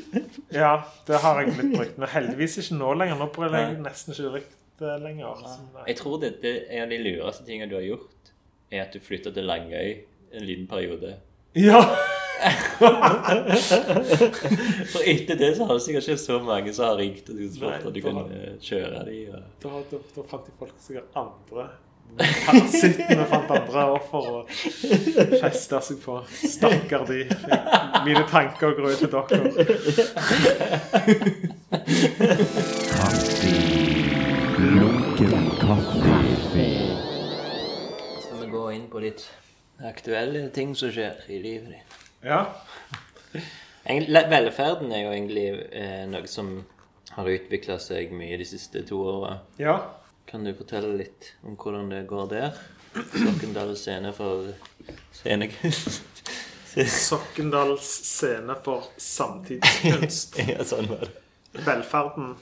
ja, 0.62 0.74
det 1.08 1.20
har 1.24 1.40
jeg 1.40 1.54
blitt 1.56 1.72
brukt. 1.76 1.96
Men 2.00 2.12
heldigvis 2.12 2.58
ikke 2.60 2.76
nå 2.76 2.90
lenger. 3.00 3.16
Nå 3.20 3.28
prøver 3.32 3.56
jeg 3.62 3.78
nesten 3.84 4.12
ikke 4.16 4.42
det 4.80 4.96
lenger. 5.00 5.44
Jeg 5.86 5.96
tror 6.00 6.18
det, 6.20 6.30
det 6.42 6.54
en 6.68 6.84
av 6.86 6.92
de 6.92 6.98
lureste 7.00 7.46
tingene 7.46 7.70
du 7.70 7.76
har 7.78 7.86
gjort, 7.86 8.34
er 8.72 8.84
at 8.84 8.92
du 8.92 9.00
flytta 9.00 9.32
til 9.32 9.48
Langøy 9.48 9.88
en 10.34 10.44
liten 10.44 10.68
periode. 10.68 11.16
Ja! 11.56 11.80
For 14.92 15.00
etter 15.06 15.38
det 15.38 15.52
så 15.56 15.64
har 15.68 15.78
det 15.78 15.84
sikkert 15.84 16.08
ikke 16.08 16.18
så 16.20 16.38
mange 16.42 16.72
som 16.74 16.88
har 16.90 16.98
ringt 16.98 17.30
og 17.30 17.36
spurt 17.54 17.86
om 17.86 17.94
du 17.94 18.00
kan 18.02 18.18
kunne 18.18 18.56
kjøre 18.60 19.04
de. 19.06 19.18
Og... 19.30 19.40
Da, 19.62 19.70
da, 19.92 20.00
da 20.16 20.20
fant 20.32 20.48
de 20.48 20.52
folk 20.58 20.74
sikkert 20.82 21.08
andre 21.16 21.68
Parasittene 22.14 23.24
fant 23.26 23.50
andre 23.50 23.84
offer 23.96 24.26
og 24.38 24.50
festa 25.40 25.80
seg 25.82 25.98
på. 26.04 26.20
Stakkar 26.30 27.06
de. 27.08 27.24
Mine 28.06 28.22
tanker 28.30 28.76
går 28.78 28.92
ut 28.92 29.00
til 29.02 29.10
dere. 29.10 29.40
Kaffe. 32.94 33.50
Lunken 34.62 35.50
kaffe. 35.58 36.68
Skal 38.22 38.38
vi 38.44 38.46
gå 38.52 38.62
inn 38.76 38.86
på 38.92 39.02
litt 39.02 39.26
aktuelle 39.84 40.46
ting 40.54 40.76
som 40.78 40.94
skjer 40.94 41.26
i 41.34 41.40
livet 41.42 41.74
ditt? 41.74 41.98
Ja. 42.24 42.44
Velferden 43.84 44.94
er 44.94 45.02
jo 45.02 45.10
egentlig 45.12 45.48
eh, 45.74 46.06
noe 46.08 46.30
som 46.30 46.54
har 47.14 47.28
utvikla 47.34 47.76
seg 47.82 48.14
mye 48.16 48.38
de 48.40 48.46
siste 48.48 48.86
to 48.86 49.02
åra. 49.16 49.40
ja. 49.58 49.76
Kan 50.26 50.44
du 50.44 50.52
fortelle 50.56 50.94
litt 50.98 51.32
om 51.44 51.56
hvordan 51.60 51.90
det 51.92 52.04
går 52.10 52.28
der? 52.32 52.56
Sokkendal 52.94 53.74
scene 53.76 54.12
for 54.16 54.48
scenekunst. 55.14 56.30
Sokkendals 56.90 57.86
scene 58.08 58.56
for 58.64 58.88
samtidskunst. 59.00 60.38
ja, 60.54 60.64
sånn 60.66 60.88
var 60.90 61.04
det. 61.06 61.12
Velferden. 61.66 62.32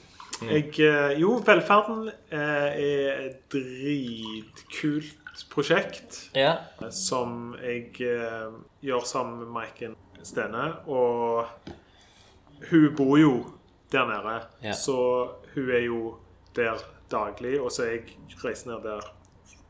Jeg, 0.49 0.71
eh, 0.81 1.11
jo, 1.21 1.35
Velferden 1.45 2.07
eh, 2.33 2.69
er 2.81 3.27
et 3.27 3.43
dritkult 3.53 5.43
prosjekt 5.53 6.17
Ja. 6.37 6.55
som 6.93 7.53
jeg 7.61 7.93
eh, 8.01 8.49
gjør 8.85 9.05
sammen 9.07 9.43
med 9.43 9.53
Maiken 9.53 9.95
Stene. 10.25 10.71
Og 10.89 11.45
hun 12.71 12.89
bor 12.97 13.17
jo 13.21 13.35
der 13.93 14.09
nede, 14.09 14.39
Ja. 14.65 14.73
så 14.73 14.97
hun 15.53 15.69
er 15.69 15.85
jo 15.85 16.01
der 16.57 16.81
daglig. 17.11 17.57
Og 17.61 17.71
så 17.71 17.89
jeg 17.89 18.17
reiser 18.43 18.71
ned 18.71 18.85
der 18.87 19.09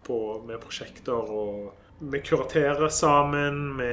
på, 0.04 0.18
med 0.48 0.60
prosjekter 0.64 1.32
og 1.32 1.74
vi 2.04 2.20
kuraterer 2.20 2.90
sammen, 2.90 3.78
vi 3.78 3.92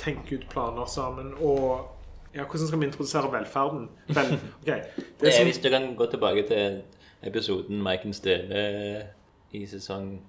tenker 0.00 0.38
ut 0.38 0.48
planer 0.48 0.86
sammen. 0.88 1.34
Og 1.34 1.88
ja, 2.32 2.44
hvordan 2.44 2.68
skal 2.68 2.80
vi 2.80 2.86
introdusere 2.86 3.32
velferden? 3.32 3.88
Vel, 4.08 4.38
okay. 4.62 4.80
Det 5.20 5.28
er 5.28 5.36
som, 5.36 5.44
Hvis 5.44 5.58
du 5.58 5.68
kan 5.68 5.94
gå 5.96 6.06
tilbake 6.06 6.46
til 6.48 6.82
episoden 7.22 7.82
Maiken 7.82 8.14
Stene 8.14 8.62
i 9.52 9.64
sesong 9.66 10.20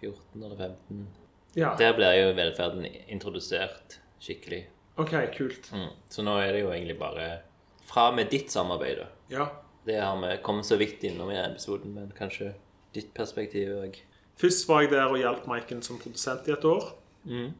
14 0.00 0.42
eller 0.42 0.56
15 0.56 1.08
ja, 1.56 1.74
Der 1.78 1.94
blir 1.96 2.12
jo 2.14 2.34
velferden 2.36 2.86
introdusert 3.08 4.00
skikkelig. 4.20 4.66
OK, 4.96 5.14
kult. 5.36 5.70
Mm. 5.72 5.88
Så 6.08 6.22
nå 6.22 6.36
er 6.38 6.52
det 6.52 6.60
jo 6.60 6.70
egentlig 6.70 6.98
bare 6.98 7.40
fra 7.88 8.10
med 8.14 8.30
ditt 8.30 8.52
samarbeid, 8.52 9.00
da. 9.00 9.06
Ja. 9.32 9.46
Det 9.86 9.96
har 10.00 10.18
vi 10.20 10.34
kommet 10.44 10.68
så 10.68 10.76
vidt 10.80 11.04
innom 11.08 11.30
i 11.32 11.38
episoden, 11.40 11.94
men 11.96 12.12
kanskje 12.16 12.52
ditt 12.94 13.12
perspektiv 13.16 13.72
òg. 13.80 13.96
Først 14.40 14.68
var 14.68 14.84
jeg 14.84 14.92
der 14.94 15.08
og 15.10 15.20
hjalp 15.20 15.46
Maiken 15.50 15.82
som 15.84 15.98
produsent 16.00 16.48
i 16.48 16.54
et 16.54 16.64
år. 16.64 16.92
Mm. 17.24 17.50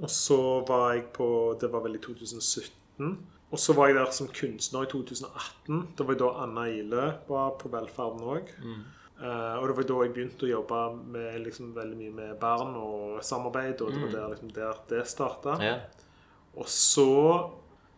Og 0.00 0.10
så 0.10 0.38
var 0.66 0.94
jeg 0.94 1.08
på 1.14 1.26
Det 1.60 1.70
var 1.72 1.82
vel 1.84 1.98
i 1.98 2.02
2017. 2.02 3.14
Og 3.54 3.60
så 3.60 3.74
var 3.76 3.90
jeg 3.90 3.98
der 3.98 4.10
som 4.10 4.28
kunstner 4.34 4.86
i 4.86 4.90
2018. 4.90 5.88
Det 5.98 6.06
var 6.08 6.18
da 6.18 6.30
Anna 6.42 6.66
Ile 6.70 7.06
var 7.28 7.54
på 7.60 7.70
Velferden 7.70 8.22
òg. 8.26 8.50
Eh, 9.22 9.54
og 9.60 9.68
det 9.68 9.76
var 9.76 9.86
da 9.90 9.98
jeg 10.02 10.14
begynte 10.14 10.46
å 10.46 10.50
jobbe 10.50 10.80
med 11.14 11.36
liksom 11.44 11.74
veldig 11.76 11.98
mye 11.98 12.14
med 12.14 12.32
barn 12.40 12.74
og 12.78 13.20
samarbeid. 13.22 13.82
Og 13.82 13.92
det 13.94 14.02
var 14.02 14.14
der, 14.16 14.32
liksom, 14.34 14.50
der 14.56 14.80
det 14.90 15.04
starta. 15.10 15.58
Ja. 15.62 15.76
Og 16.58 16.66
så, 16.70 17.10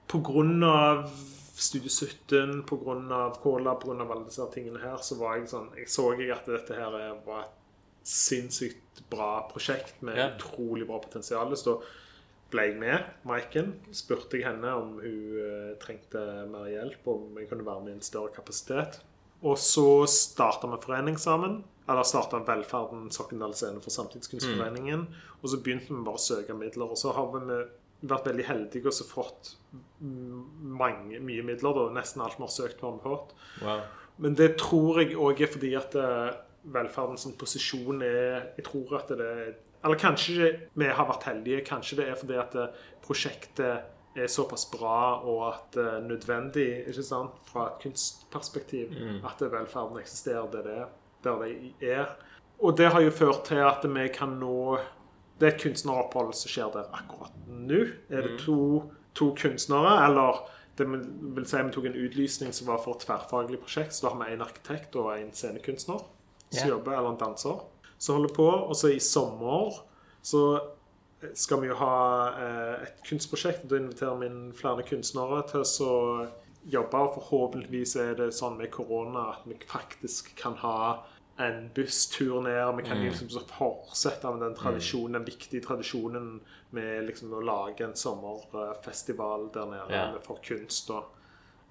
på 0.08 0.20
grunn 0.24 0.60
av 0.64 1.08
Studio 1.56 1.88
17, 1.88 2.62
på 2.68 2.76
grunn 2.84 3.10
av 3.12 3.38
Cola, 3.40 3.72
av 4.04 4.10
alle 4.12 4.24
disse 4.26 4.44
tingene 4.52 4.80
her, 4.82 4.98
så 5.00 5.16
var 5.18 5.36
jeg 5.38 5.48
sånn 5.48 5.70
Jeg 5.76 5.86
så 5.88 6.10
jeg 6.18 6.30
at 6.34 6.44
dette 6.46 6.74
her 6.76 6.92
er- 7.00 7.20
var 7.24 7.44
et 7.46 7.54
sinnssykt 8.04 9.02
bra 9.10 9.48
prosjekt 9.50 10.02
med 10.02 10.16
Ja. 10.16 10.30
utrolig 10.36 10.86
bra 10.86 10.98
potensial. 10.98 11.50
Så 11.56 11.82
ble 12.50 12.68
jeg 12.68 12.78
med 12.78 13.04
Maiken. 13.24 13.72
Spurte 13.92 14.38
jeg 14.38 14.44
henne 14.44 14.68
om 14.76 15.00
hun 15.00 15.38
eh, 15.38 15.74
trengte 15.82 16.46
mer 16.48 16.66
hjelp, 16.70 17.06
om 17.06 17.36
jeg 17.38 17.48
kunne 17.48 17.64
være 17.66 17.80
med 17.84 17.88
i 17.90 17.96
en 17.96 18.00
større 18.00 18.32
kapasitet. 18.34 19.00
Og 19.42 19.56
så 19.56 20.06
starta 20.06 20.66
vi 20.70 20.76
forening 20.82 21.16
sammen. 21.18 21.64
Eller 21.88 22.02
starta 22.02 22.40
Velferden 22.44 23.10
Sokndal 23.10 23.54
Scene 23.54 23.80
for 23.80 23.90
Samtidskunstforeningen. 23.90 25.06
Og 25.42 25.48
så 25.50 25.56
begynte 25.62 25.88
vi 25.88 26.02
bare 26.04 26.14
å 26.18 26.18
søke 26.18 26.54
midler. 26.56 26.90
Og 26.90 26.96
så 26.96 27.12
har 27.14 27.26
vi 27.32 27.64
vært 28.04 28.26
veldig 28.28 28.46
heldige 28.46 28.90
og 28.90 28.96
så 28.96 29.06
fått 29.08 29.52
mm, 30.00 30.42
mange, 30.76 31.20
mye 31.20 31.44
midler. 31.46 31.76
da, 31.76 31.86
Nesten 31.96 32.24
alt 32.24 32.38
vi 32.38 32.44
har 32.44 32.52
søkt 32.52 32.80
på, 32.80 32.90
har 32.90 32.98
vi 32.98 33.04
fått. 33.06 33.36
Wow. 33.62 33.86
Men 34.22 34.36
det 34.38 34.54
tror 34.60 35.00
jeg 35.02 35.16
òg 35.20 35.42
er 35.44 35.52
fordi 35.52 35.72
at 35.76 35.96
eh, 36.00 36.36
velferdens 36.72 37.28
posisjon 37.38 38.02
er 38.02 38.52
Jeg 38.56 38.64
tror 38.66 38.96
at 38.98 39.12
det 39.12 39.26
er 39.26 39.52
Eller 39.84 40.00
kanskje 40.00 40.52
vi 40.74 40.88
har 40.88 41.08
vært 41.08 41.28
heldige. 41.28 41.64
Kanskje 41.66 42.00
det 42.00 42.08
er 42.10 42.18
fordi 42.18 42.40
at 42.40 42.56
eh, 42.56 42.80
prosjektet 43.04 43.92
er 44.16 44.30
såpass 44.32 44.64
bra 44.72 45.20
og 45.28 45.42
at 45.50 45.74
det 45.76 45.82
er 45.84 46.04
nødvendig 46.06 46.68
ikke 46.88 47.02
sant, 47.04 47.34
fra 47.44 47.66
et 47.68 47.82
kunstperspektiv 47.82 48.94
at 49.28 49.42
velferden 49.44 49.98
eksisterer 50.00 50.48
det, 50.54 50.62
der 51.24 51.42
det 51.42 51.90
er. 51.92 52.14
Og 52.64 52.78
det 52.78 52.88
har 52.94 53.04
jo 53.04 53.12
ført 53.12 53.44
til 53.44 53.60
at 53.60 53.84
vi 53.84 54.06
kan 54.08 54.38
nå 54.40 54.78
Det 55.38 55.48
er 55.48 55.54
et 55.54 55.62
kunstneropphold 55.62 56.34
som 56.34 56.52
skjer 56.52 56.70
der 56.74 56.92
akkurat 56.96 57.34
nå. 57.46 57.82
Er 58.08 58.28
det 58.28 58.38
to, 58.44 58.58
to 59.14 59.32
kunstnere, 59.38 59.98
eller 60.06 60.44
Det 60.76 60.84
vil 60.90 61.04
vil 61.34 61.46
si 61.48 61.56
Vi 61.56 61.72
tok 61.72 61.86
en 61.88 61.94
utlysning 61.96 62.52
som 62.52 62.66
var 62.68 62.82
for 62.84 62.96
et 62.96 63.04
tverrfaglig 63.06 63.58
prosjekt. 63.58 63.94
Så 63.94 64.06
da 64.06 64.12
har 64.12 64.24
vi 64.24 64.34
en 64.34 64.44
arkitekt 64.44 64.96
og 64.96 65.14
en 65.14 65.32
scenekunstner 65.32 66.02
som 66.50 66.58
yeah. 66.58 66.68
jobber, 66.68 66.92
eller 66.92 67.14
en 67.14 67.20
danser, 67.20 67.62
som 67.98 68.18
holder 68.18 68.34
på. 68.34 68.44
Og 68.44 68.76
så 68.76 68.92
i 68.92 69.00
sommer 69.00 69.78
så 70.22 70.60
skal 71.34 71.62
vi 71.62 71.70
jo 71.70 71.78
ha 71.80 71.94
eh, 72.28 72.82
et 72.86 73.00
kunstprosjekt. 73.08 73.64
og 73.64 73.70
Da 73.70 73.80
inviterer 73.80 74.20
vi 74.20 74.28
inn 74.28 74.52
flere 74.56 74.84
kunstnere 74.86 75.42
til 75.48 75.64
å 75.64 75.96
jobbe. 76.66 77.02
Og 77.02 77.16
forhåpentligvis 77.20 77.96
er 78.02 78.14
det 78.20 78.32
sånn 78.36 78.58
med 78.60 78.72
korona 78.74 79.30
at 79.34 79.46
vi 79.48 79.56
faktisk 79.68 80.34
kan 80.38 80.58
ha 80.60 80.78
en 81.38 81.70
busstur 81.74 82.40
ned. 82.42 82.76
Vi 82.76 82.82
kan 82.82 83.00
liksom 83.04 83.28
så 83.30 83.40
fortsette 83.40 84.30
med 84.32 84.40
den 84.40 84.54
tradisjonen, 84.56 85.12
den 85.12 85.24
viktige 85.24 85.60
tradisjonen 85.64 86.40
med 86.70 87.04
liksom 87.06 87.32
å 87.32 87.40
lage 87.44 87.84
en 87.84 87.94
sommerfestival 87.96 89.50
der 89.54 89.66
nede 89.66 89.90
Ja. 89.92 90.18
for 90.22 90.38
kunst. 90.42 90.90
Og, 90.90 91.04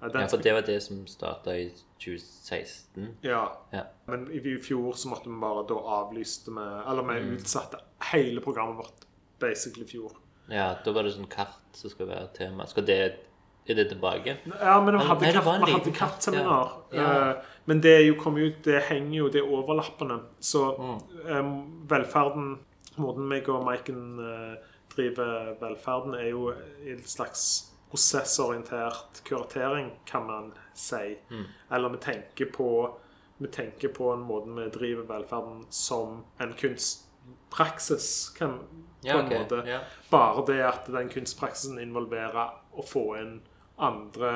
den 0.01 0.21
Ja, 0.21 0.27
for 0.27 0.37
det 0.37 0.53
var 0.53 0.61
det 0.61 0.83
som 0.83 1.07
starta 1.07 1.55
i 1.57 1.71
2016. 1.99 3.15
ja. 3.23 3.57
Ja. 3.71 3.83
Men 4.07 4.31
i 4.31 4.37
i 4.37 4.57
fjor 4.61 4.93
så 4.93 5.07
måtte 5.09 5.29
vi 5.29 5.39
bare 5.41 5.63
da 5.67 5.75
avlyste 5.75 6.51
vi 6.51 6.91
Eller 6.91 7.03
vi 7.03 7.19
Mm. 7.21 7.35
utsatte 7.37 7.77
hele 8.11 8.41
programmet 8.41 8.77
vårt 8.77 9.05
basically 9.39 9.83
i 9.85 9.87
fjor. 9.87 10.11
Ja, 10.49 10.75
da 10.85 10.91
var 10.91 11.03
det 11.03 11.13
sånn 11.13 11.27
kart 11.29 11.57
som 11.73 11.89
skal 11.89 12.05
være 12.07 12.27
tema. 12.33 12.67
Skal 12.67 12.85
det 12.85 13.17
Er 13.67 13.73
det 13.75 13.87
tilbake? 13.89 14.37
Ja, 14.61 14.79
men 14.81 14.93
vi 14.99 15.05
hadde, 15.05 15.31
katt, 15.33 15.45
hadde 15.69 15.91
kattseminar. 15.91 16.71
ja. 16.93 17.29
Eh, 17.31 17.35
Men 17.67 17.79
det 17.81 17.91
er 17.95 18.03
jo, 18.05 18.13
kommet 18.21 18.43
ut, 18.45 18.63
det 18.63 18.83
henger 18.83 19.17
jo, 19.17 19.29
det 19.29 19.41
er 19.41 19.47
overlappende. 19.49 20.19
Så 20.39 20.75
Mm. 20.77 21.87
velferden 21.89 22.59
Måten 22.97 23.25
meg 23.27 23.49
og 23.49 23.65
Maiken 23.65 24.19
eh, 24.19 24.55
driver 24.95 25.55
velferden, 25.59 26.13
er 26.15 26.29
jo 26.29 26.51
en 26.87 27.01
slags 27.03 27.71
prosessorientert 27.91 29.21
kuratering, 29.25 29.89
kan 30.05 30.25
man 30.27 30.53
si. 30.73 31.17
Mm. 31.29 31.43
Eller 31.71 31.89
vi 31.89 31.97
tenker 31.97 32.45
på 32.53 32.69
vi 33.37 33.47
tenker 33.47 33.89
på 33.91 34.13
en 34.13 34.21
måte 34.23 34.47
vi 34.55 34.69
driver 34.69 35.03
velferden 35.03 35.65
som 35.69 36.23
en 36.39 36.53
kunstpraksis, 36.53 38.29
kan, 38.37 38.59
på 38.59 39.07
Ja, 39.07 39.19
en 39.19 39.25
ok. 39.25 39.31
måte. 39.39 39.63
Ja. 39.67 39.79
Bare 40.11 40.45
det 40.47 40.61
at 40.65 40.85
den 40.87 41.09
kunstpraksisen 41.09 41.79
involverer 41.79 42.49
å 42.77 42.83
få 42.85 43.17
inn 43.21 43.41
andre 43.77 44.33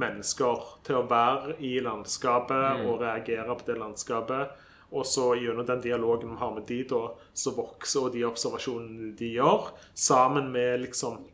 mennesker 0.00 0.62
til 0.86 0.98
å 0.98 1.08
være 1.10 1.58
i 1.62 1.76
landskapet 1.84 2.84
og 2.86 3.02
reagere 3.02 3.54
på 3.54 3.66
det 3.68 3.78
landskapet. 3.78 4.54
Og 4.94 5.06
så 5.08 5.32
gjennom 5.38 5.66
den 5.66 5.82
dialogen 5.82 6.34
vi 6.34 6.40
har 6.40 6.52
med 6.54 6.66
de 6.68 6.80
da, 6.90 7.02
så 7.34 7.54
vokser 7.56 8.06
og 8.06 8.14
de 8.14 8.24
observasjonene 8.26 9.14
de 9.18 9.32
gjør, 9.38 9.72
sammen 9.94 10.52
med 10.54 10.84
liksom 10.84 11.24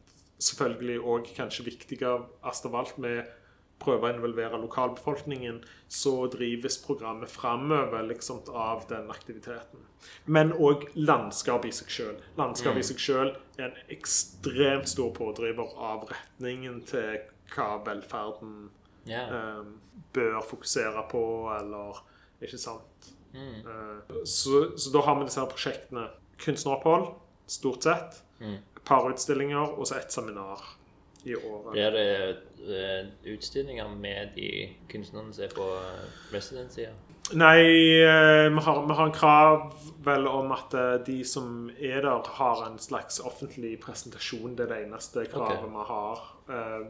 selvfølgelig 0.40 1.00
òg 1.04 1.28
kanskje 1.36 1.66
viktigere, 1.66 2.24
av 2.40 2.76
alt 2.80 2.96
med 3.02 3.28
prøve 3.80 4.08
å 4.08 4.14
involvere 4.14 4.60
lokalbefolkningen, 4.60 5.60
så 5.88 6.14
drives 6.32 6.78
programmet 6.84 7.30
framover 7.32 8.04
liksom, 8.08 8.42
av 8.48 8.84
den 8.90 9.10
aktiviteten. 9.12 9.86
Men 10.24 10.52
òg 10.52 10.86
landskapet 10.98 11.70
i 11.70 11.76
seg 11.80 11.94
sjøl. 11.94 12.18
Landskapet 12.40 12.82
i 12.82 12.88
seg 12.90 13.02
sjøl 13.02 13.32
er 13.58 13.68
en 13.68 13.94
ekstremt 13.96 14.90
stor 14.90 15.12
pådriver 15.16 15.74
av 15.76 16.06
retningen 16.10 16.82
til 16.88 17.20
hva 17.54 17.70
velferden 17.86 18.70
yeah. 19.08 19.32
eh, 19.34 20.02
bør 20.14 20.40
fokusere 20.46 21.06
på, 21.10 21.24
eller 21.58 22.04
Ikke 22.40 22.56
sant? 22.56 23.10
Mm. 23.34 23.66
Eh, 23.68 24.20
så, 24.24 24.70
så 24.80 24.90
da 24.94 25.02
har 25.04 25.18
vi 25.18 25.26
disse 25.28 25.42
her 25.42 25.50
prosjektene. 25.50 26.06
Kunstneropphold, 26.40 27.10
stort 27.50 27.84
sett. 27.84 28.22
Mm. 28.40 28.56
Et 28.56 28.84
par 28.88 29.04
utstillinger 29.10 29.74
og 29.76 29.84
så 29.90 29.98
ett 29.98 30.14
seminar 30.14 30.62
i 31.24 31.36
året. 31.36 31.72
Blir 31.72 31.90
det 31.90 32.06
eh, 32.80 33.06
utstillinger 33.34 33.88
med 33.88 34.34
de 34.36 34.50
kunstnerne 34.90 35.34
som 35.34 35.44
er 35.44 35.54
på 35.54 35.68
eh, 35.76 36.04
residency? 36.34 36.88
Nei, 37.38 37.60
eh, 38.02 38.48
vi 38.50 38.64
har, 38.66 38.80
vi 38.88 38.96
har 38.98 39.06
en 39.06 39.14
krav 39.14 39.66
vel 40.04 40.26
om 40.30 40.52
at 40.56 40.74
de 41.06 41.20
som 41.28 41.70
er 41.78 42.02
der, 42.06 42.32
har 42.40 42.64
en 42.66 42.78
slags 42.82 43.20
offentlig 43.20 43.76
presentasjon. 43.84 44.56
Det 44.58 44.66
er 44.66 44.74
det 44.74 44.82
eneste 44.86 45.26
kravet 45.30 45.60
okay. 45.60 45.74
vi 45.76 45.88
har 45.92 46.28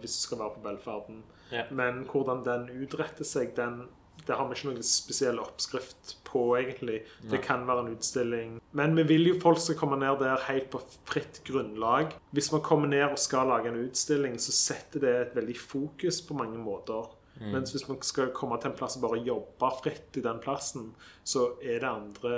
hvis 0.01 0.14
det 0.14 0.22
skal 0.22 0.39
være 0.41 0.55
på 0.55 0.62
velferden. 0.64 1.24
Ja. 1.51 1.66
Men 1.74 2.07
hvordan 2.09 2.45
den 2.47 2.70
utretter 2.81 3.26
seg, 3.28 3.51
den, 3.59 3.83
det 4.31 4.39
har 4.39 4.47
vi 4.47 4.57
ikke 4.57 4.70
noen 4.70 4.85
spesiell 4.87 5.41
oppskrift 5.43 6.16
på, 6.28 6.45
egentlig. 6.61 7.01
Det 7.33 7.43
kan 7.43 7.66
være 7.66 7.85
en 7.85 7.95
utstilling. 7.97 8.59
Men 8.78 8.95
vi 8.95 9.05
vil 9.09 9.33
jo 9.33 9.39
folk 9.43 9.59
skal 9.59 9.78
komme 9.81 9.99
ned 9.99 10.22
der 10.22 10.45
helt 10.47 10.68
på 10.70 10.78
fritt 11.11 11.43
grunnlag. 11.49 12.14
Hvis 12.31 12.53
man 12.55 12.62
kommer 12.62 12.91
ned 12.93 13.09
og 13.09 13.18
skal 13.18 13.51
lage 13.51 13.72
en 13.72 13.81
utstilling, 13.83 14.39
så 14.39 14.55
setter 14.55 15.03
det 15.03 15.16
et 15.16 15.41
veldig 15.41 15.59
fokus 15.59 16.22
på 16.22 16.39
mange 16.39 16.61
måter. 16.62 17.11
Mens 17.41 17.72
hvis 17.72 17.87
man 17.89 17.97
skal 18.05 18.35
komme 18.37 18.59
til 18.61 18.68
en 18.68 18.76
plass 18.76 18.99
og 18.99 19.05
bare 19.07 19.22
jobbe 19.24 19.70
fritt 19.81 20.18
i 20.20 20.22
den 20.24 20.43
plassen, 20.45 20.91
så 21.24 21.55
er 21.64 21.81
det 21.81 21.89
andre 21.89 22.35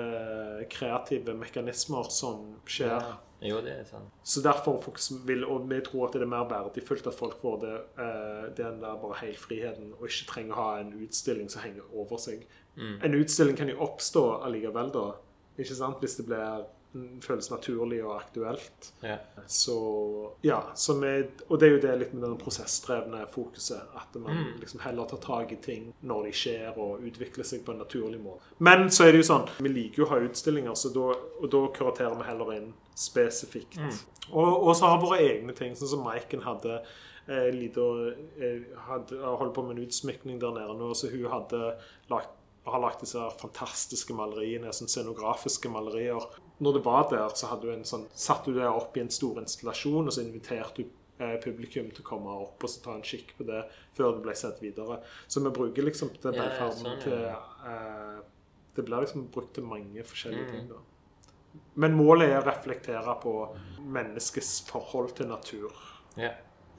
kreative 0.70 1.34
mekanismer 1.34 2.06
som 2.14 2.52
skjer. 2.70 3.02
Ja. 3.02 3.18
Jo, 3.42 3.58
det 3.64 3.72
er 3.74 3.86
sant. 3.88 4.10
Så 4.22 4.42
derfor 4.44 4.78
vil, 5.26 5.44
og 5.44 5.64
vi 5.70 5.80
tror 5.82 6.06
at 6.06 6.14
det 6.14 6.22
er 6.22 6.30
mer 6.30 6.46
verdifullt 6.50 7.06
at 7.10 7.16
folk 7.18 7.40
får 7.40 7.56
det, 7.64 7.74
eh, 8.04 8.44
den 8.58 8.78
der 8.82 9.00
bare 9.02 9.18
helt 9.20 9.40
friheten, 9.40 9.92
og 9.98 10.06
ikke 10.06 10.28
trenger 10.30 10.54
å 10.54 10.60
ha 10.60 10.80
en 10.80 10.92
utstilling 11.02 11.50
som 11.50 11.64
henger 11.64 11.88
over 11.90 12.20
seg. 12.22 12.46
En 13.04 13.14
utstilling 13.18 13.58
kan 13.58 13.68
jo 13.68 13.80
oppstå 13.84 14.22
allikevel, 14.46 14.92
da. 14.94 15.08
Ikke 15.58 15.74
sant? 15.74 15.98
Hvis 16.00 16.16
det 16.16 16.26
blir 16.26 16.62
føles 17.24 17.48
naturlig 17.50 18.02
og 18.04 18.16
aktuelt. 18.18 18.88
Ja. 19.00 19.16
Så 19.46 19.76
ja, 20.44 20.58
så 20.74 20.96
vi, 21.00 21.12
Og 21.48 21.60
det 21.60 21.68
er 21.68 21.72
jo 21.72 21.80
det 21.82 21.92
litt 22.00 22.12
med 22.14 22.24
den 22.26 22.38
prosessdrevne 22.40 23.24
fokuset. 23.32 23.94
At 23.96 24.16
man 24.20 24.58
liksom 24.60 24.82
heller 24.84 25.08
tar 25.08 25.22
tak 25.24 25.52
i 25.52 25.60
ting 25.62 25.92
når 26.00 26.28
de 26.28 26.34
skjer, 26.36 26.72
og 26.76 27.04
utvikler 27.08 27.48
seg 27.48 27.64
på 27.64 27.74
en 27.74 27.82
naturlig 27.84 28.20
måte. 28.22 28.52
Men 28.58 28.90
så 28.90 29.06
er 29.06 29.14
det 29.14 29.22
jo 29.22 29.30
sånn, 29.30 29.48
vi 29.62 29.72
liker 29.72 30.02
jo 30.02 30.08
å 30.08 30.12
ha 30.12 30.20
utstillinger, 30.26 30.76
så 30.78 30.92
da, 30.94 31.08
og 31.40 31.48
da 31.52 31.62
kuraterer 31.76 32.18
vi 32.18 32.28
heller 32.28 32.52
inn 32.58 32.68
spesifikt. 32.98 33.80
Og, 34.30 34.68
og 34.68 34.76
så 34.76 34.92
har 34.92 35.00
våre 35.02 35.22
egne 35.24 35.56
ting, 35.56 35.74
sånn 35.78 35.94
som 35.96 36.04
Maiken 36.06 36.44
hadde. 36.44 36.82
Eh, 37.30 37.48
lite, 37.54 37.82
eh, 38.42 38.68
hadde 38.88 39.18
holdt 39.22 39.54
på 39.56 39.64
med 39.64 39.76
en 39.76 39.84
utsmykning 39.86 40.40
der 40.42 40.54
nede 40.56 40.76
nå, 40.76 40.92
så 40.98 41.10
hun 41.12 41.28
hadde 41.30 41.76
lagt 42.12 42.38
har 42.64 42.78
lagt 42.78 43.00
disse 43.02 43.18
fantastiske 43.40 44.14
maleriene, 44.14 44.70
sånn 44.74 44.90
scenografiske 44.90 45.70
malerier. 45.72 46.22
Når 46.62 46.76
det 46.78 46.82
var 46.86 47.06
der, 47.10 47.28
så 47.34 47.48
hadde 47.50 47.66
du 47.66 47.72
en 47.74 47.84
sånn, 47.88 48.04
satt 48.14 48.44
du 48.46 48.52
det 48.54 48.66
opp 48.68 48.96
i 48.96 49.00
en 49.02 49.10
stor 49.10 49.40
installasjon, 49.42 50.06
og 50.06 50.12
så 50.14 50.22
inviterte 50.22 50.84
du 50.84 50.90
eh, 51.18 51.36
publikum 51.42 51.88
til 51.90 52.04
å 52.04 52.06
komme 52.06 52.30
opp 52.44 52.62
og 52.62 52.70
så 52.70 52.82
ta 52.84 52.94
en 52.94 53.02
kikk 53.02 53.34
på 53.38 53.46
det 53.48 53.64
før 53.96 54.12
det 54.16 54.22
ble 54.28 54.34
sett 54.38 54.62
videre. 54.62 55.00
Så 55.26 55.42
vi 55.42 55.50
bruker 55.54 55.82
liksom 55.88 56.12
den 56.22 56.34
Ja, 56.38 56.44
ja, 56.44 56.48
velferden 56.48 56.84
sånn, 56.86 57.02
til 57.02 57.18
ja. 57.26 57.40
eh, 57.66 58.22
Det 58.76 58.84
blir 58.86 59.02
liksom 59.04 59.26
brukt 59.34 59.52
til 59.58 59.64
mange 59.68 60.02
forskjellige 60.06 60.46
Mm. 60.46 60.52
ting. 60.54 60.68
da. 60.68 60.80
Men 61.76 61.92
målet 61.98 62.30
er 62.30 62.40
å 62.40 62.46
reflektere 62.46 63.14
på 63.20 63.32
menneskets 63.92 64.60
forhold 64.70 65.14
til 65.18 65.26
natur. 65.28 65.72
ja. 66.16 66.30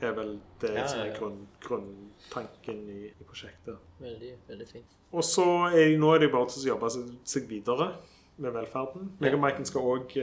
er 0.02 0.12
vel 0.18 0.40
det 0.60 0.74
Ja, 0.76 0.88
som 0.88 1.00
ja, 1.00 1.06
er 1.06 1.18
grunn, 1.20 1.48
grunntanken 1.62 2.80
i, 2.90 3.06
i 3.08 3.24
prosjektet. 3.24 3.78
Veldig, 4.02 4.32
veldig 4.50 4.68
fint. 4.68 4.96
Og 5.14 5.24
så 5.24 5.46
er, 5.72 5.94
nå 6.02 6.10
er 6.16 6.20
det 6.26 6.32
bare 6.34 6.50
til 6.50 6.64
å 6.66 6.76
jobbe 6.76 6.90
seg 7.24 7.48
videre 7.48 7.92
med 8.42 8.56
velferden. 8.56 9.12
Meg 9.22 9.36
og 9.36 9.44
Maiken 9.44 9.68
skal 9.68 9.90
òg 9.94 10.16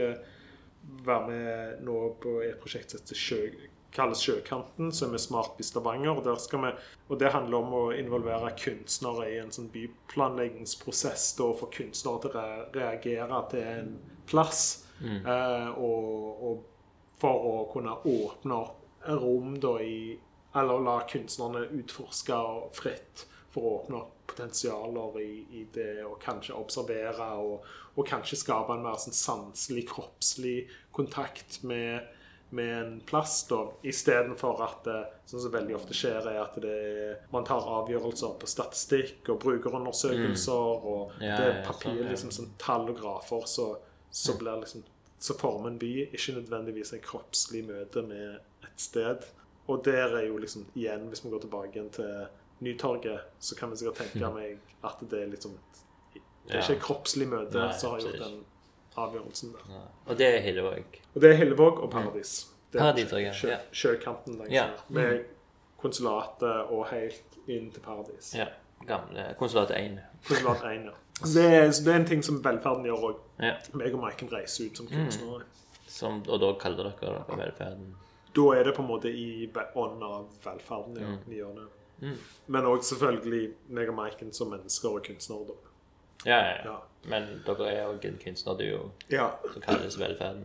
være 1.05 1.27
med 1.27 1.83
nå 1.85 1.97
på 2.21 2.39
et 2.45 2.57
prosjekt 2.61 2.95
som 2.95 3.17
Sjø, 3.17 3.43
kalles 3.91 4.23
Sjøkanten, 4.23 4.91
som 4.95 5.13
er 5.13 5.21
Smart 5.21 5.59
i 5.59 5.65
Stavanger. 5.67 6.15
Og, 6.15 6.23
der 6.25 6.39
skal 6.41 6.65
vi, 6.65 6.71
og 7.09 7.19
det 7.19 7.33
handler 7.35 7.59
om 7.59 7.75
å 7.75 7.83
involvere 7.95 8.53
kunstnere 8.59 9.27
i 9.33 9.37
en 9.41 9.51
sånn 9.53 9.69
byplanleggingsprosess. 9.73 11.31
Da, 11.39 11.51
for 11.59 11.73
kunstnere 11.73 12.23
til 12.23 12.31
å 12.31 12.35
re 12.37 12.67
reagere 12.77 13.41
til 13.51 13.67
en 13.67 13.95
plass. 14.29 14.65
Eh, 15.01 15.69
og, 15.81 16.43
og 16.45 16.67
for 17.21 17.47
å 17.47 17.55
kunne 17.71 17.97
åpne 18.05 18.57
opp 18.57 18.77
rom 19.21 19.55
da 19.61 19.79
i 19.81 20.19
Eller 20.53 20.81
la 20.83 20.97
kunstnerne 21.07 21.61
utforske 21.79 22.37
fritt 22.75 23.21
for 23.53 23.63
å 23.63 23.69
åpne 23.77 24.01
opp 24.01 24.20
potensialer 24.31 25.19
i, 25.21 25.31
i 25.59 25.65
det, 25.75 26.05
og 26.07 26.17
kanskje 26.23 26.55
observere, 26.57 27.27
og, 27.41 27.67
og 27.95 28.07
kanskje 28.07 28.39
skape 28.39 28.75
en 28.75 28.85
mer 28.85 28.97
sånn 29.01 29.15
sanselig, 29.17 29.85
kroppslig 29.91 30.55
kontakt 30.95 31.61
med, 31.67 32.07
med 32.55 32.71
en 32.77 32.95
plass, 33.07 33.41
da, 33.49 33.61
istedenfor 33.87 34.63
at 34.65 34.87
det, 34.87 34.99
sånn 35.31 35.45
som 35.45 35.53
veldig 35.53 35.75
ofte 35.77 35.97
skjer, 35.97 36.31
er 36.31 36.39
at 36.43 36.57
det 36.63 36.77
er, 36.93 37.19
man 37.33 37.47
tar 37.47 37.67
avgjørelser 37.79 38.39
på 38.39 38.49
statistikk 38.49 39.33
og 39.33 39.43
brukerundersøkelser, 39.43 40.87
og 40.95 41.13
Ja, 41.19 41.35
det 41.35 41.45
er 41.45 41.53
ja, 41.57 41.67
papir, 41.67 41.91
sånn, 41.91 42.01
ja. 42.05 42.09
liksom 42.15 42.33
sånn 42.39 42.55
tall 42.61 42.89
og 42.89 42.97
grafer, 42.99 43.45
så, 43.51 43.69
så 44.09 44.39
blir 44.39 44.63
liksom 44.63 44.87
så 45.21 45.35
former 45.37 45.69
en 45.69 45.77
by 45.77 45.91
ikke 46.07 46.33
nødvendigvis 46.33 46.95
et 46.95 47.03
kroppslig 47.05 47.61
møte 47.67 48.01
med 48.01 48.39
et 48.65 48.81
sted. 48.81 49.27
Og 49.69 49.83
der 49.85 50.15
er 50.17 50.25
jo 50.25 50.39
liksom 50.41 50.65
igjen, 50.73 51.05
hvis 51.11 51.21
vi 51.25 51.29
går 51.29 51.43
tilbake 51.43 51.75
igjen 51.75 51.91
til 51.93 52.23
Nytorget, 52.61 53.27
så 53.39 53.55
kan 53.57 53.71
vi 53.71 53.79
sikkert 53.81 53.97
tenke 54.03 54.31
meg 54.35 54.59
at 54.85 55.01
det 55.09 55.23
er 55.23 55.29
liksom 55.33 55.57
Det 56.47 56.55
er 56.55 56.61
ikke 56.61 56.75
et 56.77 56.81
kroppslig 56.83 57.27
møte 57.29 57.57
Nei, 57.57 57.73
som 57.77 57.93
har 57.95 58.01
gjort 58.05 58.19
den 58.21 58.39
avgjørelsen 59.01 59.53
der. 59.55 59.83
Og 60.07 60.17
det 60.19 60.27
er 60.35 60.39
Hillevåg. 60.45 60.97
Og 61.15 61.21
det 61.21 61.29
er 61.31 61.37
Hillevåg 61.39 61.79
og 61.79 61.91
Paradis. 61.91 62.33
Det 62.71 62.81
er 62.81 63.33
sjø, 63.35 63.55
Sjøkanten 63.71 64.37
langs 64.39 64.51
Ja. 64.51 64.65
her. 64.65 64.83
Med 64.89 65.25
konsulatet 65.81 66.71
og 66.71 66.85
helt 66.91 67.37
inn 67.47 67.71
til 67.71 67.81
paradis. 67.81 68.33
Ja. 68.37 68.45
Gamle 68.87 69.35
konsulat 69.37 69.71
1. 69.75 69.99
Konsulat 70.27 70.63
1, 70.63 70.85
ja. 70.85 70.97
Det, 71.21 71.43
er, 71.45 71.67
det 71.69 71.87
er 71.87 71.95
en 71.99 72.05
ting 72.09 72.23
som 72.25 72.39
velferden 72.43 72.85
gjør 72.87 73.03
òg. 73.11 73.17
Ja. 73.43 73.51
Meg 73.77 73.93
og 73.93 74.01
Maiken 74.01 74.31
reiser 74.31 74.71
ut 74.71 74.77
som 74.79 74.87
kunstnere. 74.89 75.43
Som, 75.85 76.23
og 76.25 76.39
da 76.41 76.53
kaller 76.57 76.87
dere 76.89 77.21
dere 77.27 77.37
velferden. 77.37 77.91
Da 78.33 78.45
er 78.55 78.63
det 78.63 78.73
på 78.77 78.81
en 78.81 78.87
måte 78.89 79.11
i 79.11 79.45
ånden 79.51 79.75
ånd 79.83 80.03
av 80.07 80.29
velferden 80.45 80.97
ja, 80.97 81.11
vi 81.27 81.37
gjør 81.41 81.53
det. 81.59 81.67
Men 82.47 82.65
òg 82.65 82.81
selvfølgelig 82.83 83.53
meg 83.69 83.89
og 83.89 83.95
Maiken 83.95 84.33
som 84.33 84.49
mennesker 84.53 84.89
og 84.97 85.03
kunstnere. 85.05 85.55
Ja, 86.25 86.37
ja, 86.37 86.49
ja. 86.49 86.63
Ja. 86.71 86.77
Men 87.09 87.23
dere 87.47 87.67
er 87.71 87.79
jo 87.87 87.93
en 87.95 88.17
kunstnerduo 88.21 88.91
Ja, 89.09 89.29
som 89.53 89.61
kalles 89.65 89.95
velferden. 89.99 90.43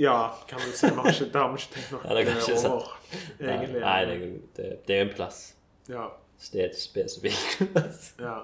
ja 0.00 0.30
kan 0.48 0.60
du 0.64 0.70
si. 0.72 0.86
Ikke, 0.88 1.26
det 1.32 1.40
har 1.42 1.50
vi 1.52 1.60
ikke 1.60 1.74
tenkt 1.74 1.92
Ja, 2.08 2.14
det 2.14 2.22
noe 2.54 2.60
sant. 2.62 2.72
over. 2.72 2.94
Egentlig. 3.40 3.80
Nei, 3.84 3.98
jo 4.22 4.30
det, 4.56 4.68
det 4.88 4.96
er 4.96 5.02
en 5.04 5.12
plass. 5.16 5.42
Ja, 5.88 6.06
Stedspesifikk. 6.40 7.68
ja. 8.20 8.38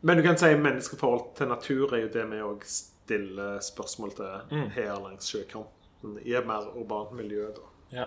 Men 0.00 0.16
du 0.16 0.22
kan 0.22 0.38
si 0.38 0.54
menneskeforhold 0.56 1.34
til 1.36 1.48
natur 1.50 1.92
er 1.96 2.04
jo 2.06 2.10
det 2.14 2.24
vi 2.30 2.40
òg 2.44 2.64
stiller 2.68 3.60
spørsmål 3.64 4.12
til 4.16 4.70
her 4.76 4.94
langs 5.04 5.28
sjøkanten. 5.32 6.16
I 6.24 6.34
et 6.38 6.46
mer 6.48 6.68
urbant 6.76 7.12
miljø, 7.16 7.48
da. 7.56 7.68
ja. 7.92 8.06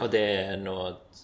Og 0.00 0.10
det 0.12 0.22
er 0.22 0.56
nå 0.60 0.76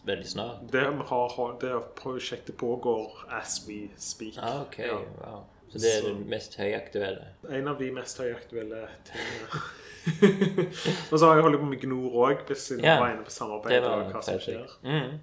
veldig 0.09 0.29
snart? 0.29 0.63
Det, 0.73 0.85
vi 0.99 1.07
har, 1.09 1.57
det 1.61 1.73
prosjektet 1.99 2.57
pågår 2.57 3.25
as 3.31 3.61
we 3.69 3.89
speak. 4.01 4.39
Ah, 4.41 4.63
ok. 4.63 4.79
Ja. 4.79 4.99
Wow. 5.21 5.43
Så 5.73 5.81
det 5.81 5.93
er 5.97 6.03
det 6.09 6.27
mest 6.29 6.57
høyaktuelle? 6.61 7.29
En 7.49 7.69
av 7.71 7.79
de 7.81 7.89
mest 7.97 8.19
høyaktuelle 8.21 8.83
tingene. 9.09 9.63
og 11.13 11.15
så 11.19 11.29
har 11.29 11.39
jeg 11.39 11.45
holdt 11.47 11.61
på 11.63 11.69
med 11.71 11.81
Gnor 11.85 12.17
òg, 12.27 12.43
jeg 12.51 12.83
Ja, 12.83 12.99
var 13.01 13.13
inne 13.15 13.25
på 13.25 13.33
samarbeid. 13.33 13.77
Det 13.79 13.89
og 13.89 14.11
hva 14.13 14.23
som 14.27 14.41
skjer. 14.43 14.75
mm. 14.85 15.21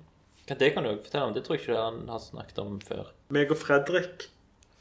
Det 0.50 0.72
kan 0.74 0.84
du 0.88 0.96
fortelle 1.04 1.26
om. 1.28 1.34
Det 1.36 1.44
tror 1.46 1.56
jeg 1.58 1.62
ikke 1.68 1.78
han 1.78 2.00
har 2.10 2.22
snakket 2.24 2.62
om 2.64 2.80
før. 2.82 3.12
Meg 3.36 3.52
og 3.54 3.60
Fredrik 3.62 4.24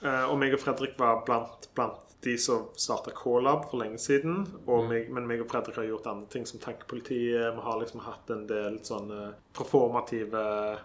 eh, 0.00 0.24
Og 0.30 0.38
meg 0.40 0.54
og 0.56 0.62
Fredrik 0.62 0.94
var 0.96 1.20
blant, 1.26 1.68
blant 1.76 2.07
de 2.24 2.34
som 2.38 2.64
starta 2.74 3.12
K-lab 3.14 3.68
for 3.70 3.78
lenge 3.82 3.98
siden. 4.02 4.40
Mm. 4.66 4.88
meg, 4.88 5.10
men 5.14 5.26
meg 5.26 5.40
og 5.44 5.48
Fredrik 5.52 5.76
har 5.78 5.84
gjort 5.86 6.06
andre 6.10 6.26
ting 6.32 6.46
som 6.46 6.58
Tankepolitiet. 6.60 7.54
Vi 7.54 7.60
har 7.62 7.78
liksom 7.80 8.00
hatt 8.02 8.30
en 8.34 8.46
del 8.50 8.78
sånne 8.82 9.34
performative, 9.54 10.78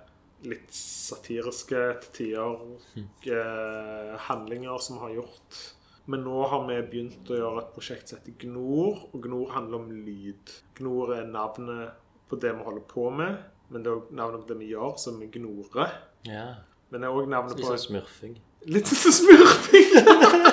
litt 0.43 0.69
satiriske 0.75 1.79
til 2.01 2.11
tider 2.17 2.59
Mm. 2.95 3.07
eh, 3.25 4.17
handlinger 4.27 4.77
som 4.79 4.97
vi 4.97 5.01
har 5.01 5.15
gjort. 5.23 5.61
Men 6.05 6.23
nå 6.25 6.47
har 6.49 6.67
vi 6.67 6.81
begynt 6.91 7.29
å 7.31 7.37
gjøre 7.39 7.59
et 7.63 7.73
prosjekt 7.73 8.09
som 8.09 8.19
heter 8.19 8.33
Gnor, 8.39 9.05
og 9.13 9.21
Gnor 9.23 9.49
handler 9.55 9.79
om 9.79 9.89
lyd. 10.05 10.51
Gnor 10.75 11.13
er 11.15 11.23
navnet 11.25 11.93
på 12.29 12.35
det 12.39 12.51
vi 12.57 12.63
holder 12.63 12.81
på 12.81 13.09
med, 13.09 13.37
men 13.69 13.83
det 13.83 13.89
er 13.89 13.95
òg 14.01 14.11
navnet 14.11 14.41
på 14.41 14.47
det 14.49 14.57
vi 14.59 14.71
gjør, 14.73 14.97
som 14.99 15.17
vi 15.19 15.27
Gnore. 15.27 15.89
Ja. 16.27 16.55
Men 16.91 17.01
det 17.01 17.07
er 17.09 17.13
òg 17.15 17.29
navnet 17.31 17.55
Litt 17.57 17.65
som 17.65 17.77
sånn 17.77 17.87
smurfing. 17.87 18.35
Litt 18.65 18.87
som 18.87 19.11
smurfing! 19.11 19.89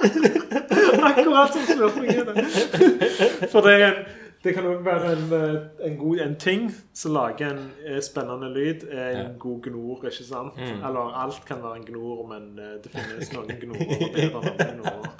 Akkurat 1.10 1.52
som 1.52 1.66
smurfing 1.66 2.10
er. 2.10 3.48
For 3.52 3.60
det, 3.64 3.74
er 3.74 3.86
en, 3.88 3.98
det 4.44 4.54
kan 4.56 4.68
òg 4.70 4.84
være 4.84 5.12
en, 5.12 5.26
eh, 5.36 5.58
en, 5.88 5.98
god, 6.00 6.22
en 6.24 6.36
ting 6.40 6.70
som 6.96 7.12
lager 7.16 7.50
en 7.50 7.66
eh, 7.84 8.00
spennende 8.04 8.48
lyd. 8.54 8.86
er 8.90 9.20
En 9.20 9.36
god 9.38 9.60
gnor, 9.68 10.04
ikke 10.04 10.24
sant? 10.24 10.56
Mm. 10.56 10.80
Eller 10.88 11.20
alt 11.24 11.44
kan 11.48 11.62
være 11.62 11.82
en 11.82 11.86
gnor, 11.90 12.24
men 12.28 12.58
eh, 12.58 12.78
det 12.82 12.92
finnes 12.94 13.32
noen 13.34 13.52
gnorer 13.60 14.08
bedre 14.16 14.26
enn 14.26 14.40
andre 14.40 14.72
gnorer. 14.78 15.12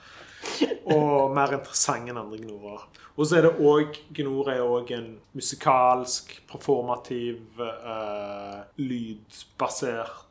Og 0.90 1.35
mer 1.36 1.52
interessante 1.59 2.11
enn 2.11 2.19
andre 2.19 2.40
gnorer. 2.40 2.89
Og 3.16 3.27
så 3.27 3.36
er 3.36 3.47
det 3.47 3.52
òg 3.61 3.98
Gnor 4.16 4.48
er 4.48 4.62
òg 4.65 4.90
en 4.97 5.11
musikalsk, 5.36 6.32
performativ, 6.48 7.43
uh, 7.61 8.62
lydbasert 8.81 10.27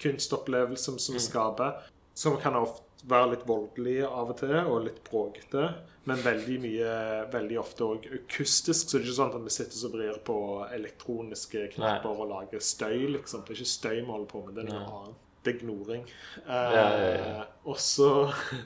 kunstopplevelse 0.00 0.84
som, 0.84 0.98
som 0.98 1.18
skaper. 1.18 1.82
Som 2.14 2.38
kan 2.40 2.56
ofte 2.60 2.89
være 3.08 3.30
litt 3.34 3.46
voldelig 3.48 4.00
av 4.04 4.32
og 4.34 4.36
til, 4.40 4.54
og 4.60 4.84
litt 4.84 5.00
bråkete. 5.06 5.68
Men 6.08 6.20
veldig 6.24 6.58
mye, 6.62 6.92
veldig 7.32 7.58
ofte 7.60 7.84
òg 7.86 8.06
akustisk. 8.22 8.88
Så 8.88 8.96
det 8.98 9.02
er 9.02 9.08
ikke 9.08 9.16
sånn 9.18 9.34
at 9.36 9.44
vi 9.46 9.54
sitter 9.54 9.86
og 9.88 9.94
vrir 9.96 10.20
på 10.26 10.36
elektroniske 10.74 11.66
knapper 11.76 12.22
og 12.24 12.30
lager 12.32 12.62
støy, 12.64 13.08
liksom. 13.16 13.44
Det 13.46 13.54
er 13.54 13.60
ikke 13.60 13.74
støy 13.76 13.98
vi 14.00 14.06
holder 14.08 14.30
på 14.32 14.44
med, 14.46 14.54
det 14.56 14.64
er 14.64 14.72
noe 14.72 14.80
Nei. 14.84 15.00
annet. 15.00 15.18
Det 15.40 15.54
er 15.54 15.60
gnoring. 15.62 16.02
Eh, 16.44 16.72
Ja, 16.76 16.88
ja, 17.00 17.12
ja. 17.16 17.44
Og 17.64 17.78
så 17.80 18.08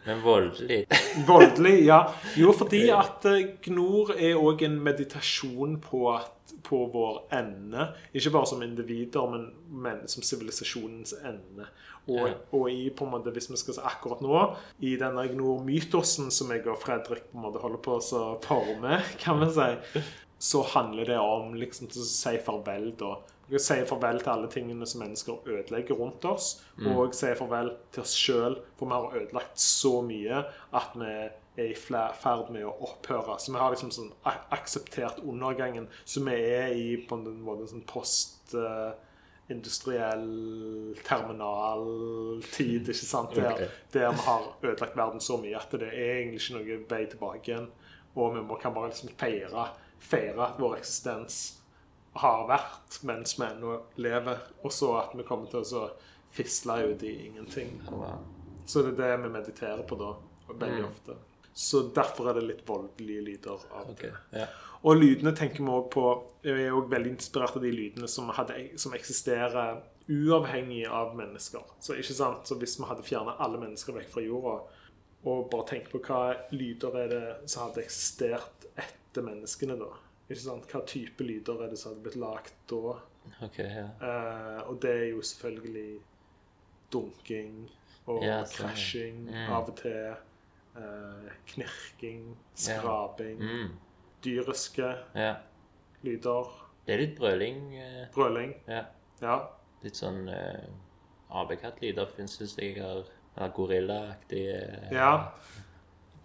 Men 0.06 0.22
voldelig. 0.24 0.80
Voldelig, 1.28 1.84
ja. 1.86 2.00
Jo, 2.36 2.50
fordi 2.52 2.88
at 2.90 3.24
eh, 3.30 3.44
gnor 3.68 4.10
er 4.16 4.34
òg 4.34 4.64
en 4.66 4.80
meditasjon 4.82 5.76
på, 5.84 6.00
at, 6.16 6.54
på 6.66 6.80
vår 6.90 7.20
ende. 7.38 7.92
Ikke 8.12 8.32
bare 8.34 8.50
som 8.50 8.62
individer, 8.66 9.30
men, 9.30 9.46
men 9.70 10.02
som 10.10 10.26
sivilisasjonens 10.26 11.14
ende. 11.22 11.68
Og, 12.04 12.34
og 12.52 12.66
i, 12.68 12.90
på 12.92 13.06
en 13.06 13.14
måte, 13.14 13.32
hvis 13.32 13.48
vi 13.48 13.56
skal 13.56 13.78
se 13.78 13.84
akkurat 13.88 14.20
nå, 14.24 14.40
i 14.84 14.94
denne 15.00 15.24
Ignor-mytosen 15.28 16.28
som 16.34 16.52
jeg 16.52 16.66
og 16.68 16.80
Fredrik 16.82 17.30
på 17.30 17.38
en 17.38 17.46
måte 17.46 17.62
holder 17.62 17.80
på 17.84 17.96
å 17.96 18.24
forme, 18.44 18.98
kan 19.22 19.40
vi 19.40 19.48
si, 19.54 20.02
så 20.44 20.64
handler 20.74 21.14
det 21.14 21.20
om 21.20 21.54
liksom 21.56 21.88
å 21.88 22.08
si 22.08 22.34
farvel, 22.44 22.90
da. 23.00 23.14
Vi 23.48 23.60
si 23.60 23.76
farvel 23.88 24.20
til 24.22 24.32
alle 24.32 24.50
tingene 24.52 24.86
som 24.88 25.02
mennesker 25.04 25.48
ødelegger 25.48 25.98
rundt 26.00 26.24
oss, 26.28 26.58
og 26.80 27.16
si 27.16 27.32
farvel 27.36 27.74
til 27.92 28.04
oss 28.04 28.14
sjøl, 28.16 28.58
for 28.78 28.88
vi 28.88 28.96
har 28.96 29.16
ødelagt 29.20 29.60
så 29.60 29.98
mye 30.04 30.44
at 30.76 30.96
vi 30.96 31.10
er 31.60 31.70
i 31.70 31.74
ferd 31.76 32.48
med 32.52 32.64
å 32.66 32.74
opphøre. 32.88 33.36
Så 33.38 33.52
vi 33.52 33.60
har 33.60 33.72
liksom 33.72 33.92
sånn 33.94 34.12
akseptert 34.26 35.20
undergangen. 35.22 35.86
Så 36.04 36.24
vi 36.26 36.34
er 36.34 36.72
i 36.74 36.86
på 37.06 37.18
en 37.20 37.44
måte 37.44 37.68
sånn 37.70 37.84
post 37.88 38.56
eh, 38.58 38.96
industriell 39.52 40.94
terminaltid, 41.04 42.88
ikke 42.88 42.94
sant? 43.06 43.34
Der, 43.36 43.68
der 43.92 44.10
vi 44.12 44.22
har 44.26 44.46
ødelagt 44.62 44.96
verden 44.96 45.20
så 45.20 45.36
mye 45.40 45.56
at 45.58 45.72
det 45.72 45.88
er 45.90 46.20
egentlig 46.20 46.40
ikke 46.40 46.56
noe 46.58 46.78
vei 46.90 47.02
tilbake 47.12 47.50
igjen. 47.50 47.68
Og 48.14 48.36
vi 48.38 48.56
kan 48.62 48.74
bare 48.76 48.92
liksom 48.92 49.10
feire, 49.18 49.66
feire 49.98 50.46
at 50.48 50.60
vår 50.62 50.76
eksistens 50.78 51.40
har 52.22 52.44
vært 52.46 53.00
mens 53.02 53.34
vi 53.40 53.46
ennå 53.48 53.78
lever, 53.98 54.38
og 54.62 54.72
så 54.72 54.92
at 55.00 55.16
vi 55.18 55.24
kommer 55.26 55.50
til 55.50 55.64
å 55.66 55.88
fisle 56.34 56.76
ut 56.92 57.02
i 57.02 57.14
ingenting. 57.26 57.80
Så 58.66 58.82
det 58.86 58.94
er 58.94 59.00
det 59.02 59.22
vi 59.24 59.32
mediterer 59.34 59.82
på 59.86 59.98
da, 59.98 60.12
veldig 60.48 60.82
Mm. 60.84 60.88
ofte. 60.88 61.16
Så 61.54 61.84
derfor 61.94 62.30
er 62.30 62.34
det 62.40 62.46
litt 62.48 62.62
voldelige 62.66 63.22
lyder 63.22 63.64
av 63.70 63.90
Ok. 63.92 64.00
det. 64.02 64.12
Ja. 64.32 64.46
Og 64.84 64.98
lydene 64.98 65.32
tenker 65.36 65.62
vi 65.62 65.70
også 65.70 65.90
på 65.94 66.06
Vi 66.42 66.50
er 66.50 66.74
også 66.74 66.90
veldig 66.90 67.10
inspirert 67.14 67.56
av 67.56 67.62
de 67.62 67.70
lydene 67.72 68.08
som, 68.10 68.28
hadde, 68.28 68.78
som 68.78 68.92
eksisterer 68.92 69.78
uavhengig 70.10 70.82
av 70.90 71.14
mennesker. 71.16 71.62
Så 71.80 71.94
ikke 71.96 72.12
sant, 72.14 72.46
så 72.46 72.58
hvis 72.60 72.74
vi 72.78 72.84
hadde 72.84 73.06
fjernet 73.06 73.38
alle 73.40 73.60
mennesker 73.62 73.94
vekk 73.96 74.10
fra 74.12 74.24
jorda, 74.26 74.56
og 75.24 75.46
bare 75.50 75.64
tenkt 75.70 75.88
på 75.94 76.02
hva 76.04 76.34
lyder 76.52 76.98
er 77.00 77.08
det 77.08 77.22
som 77.48 77.68
hadde 77.68 77.80
eksistert 77.80 78.66
etter 78.76 79.24
menneskene, 79.24 79.78
da. 79.80 79.88
Ikke 80.28 80.42
sant? 80.42 80.66
Hva 80.68 80.82
type 80.84 81.24
lyder 81.24 81.64
er 81.64 81.72
det 81.72 81.78
som 81.80 81.92
hadde 81.94 82.04
blitt 82.04 82.20
lagd 82.20 82.52
da? 82.68 82.98
Okay, 83.46 83.70
ja. 83.70 83.86
Eh, 84.04 84.60
og 84.68 84.82
det 84.82 84.90
er 84.90 85.06
jo 85.14 85.22
selvfølgelig 85.24 86.00
dunking 86.92 87.70
og 88.06 88.20
sånn, 88.52 88.76
ja. 88.76 89.08
Mm. 89.14 89.52
av 89.56 89.68
og 89.70 89.76
til. 89.80 90.16
Eh, 90.76 91.30
knirking, 91.46 92.36
skraping, 92.54 93.38
Mm. 93.40 93.68
dyriske 94.24 94.94
ja. 95.14 95.34
lyder. 96.02 96.44
Det 96.86 96.94
er 96.94 96.98
litt 96.98 97.16
brøling. 97.18 97.76
eh, 97.78 98.06
Brøling. 98.14 98.54
Ja. 98.68 98.82
Ja. 99.22 99.38
Litt 99.82 99.96
sånn 99.96 100.28
eh, 100.28 100.64
apekattlyder 101.30 102.06
det 102.38 102.48
sikkert. 102.50 103.06
Eller 103.36 103.48
gorillaaktig. 103.56 104.46
eh, 104.54 104.92
ja. 104.92 105.28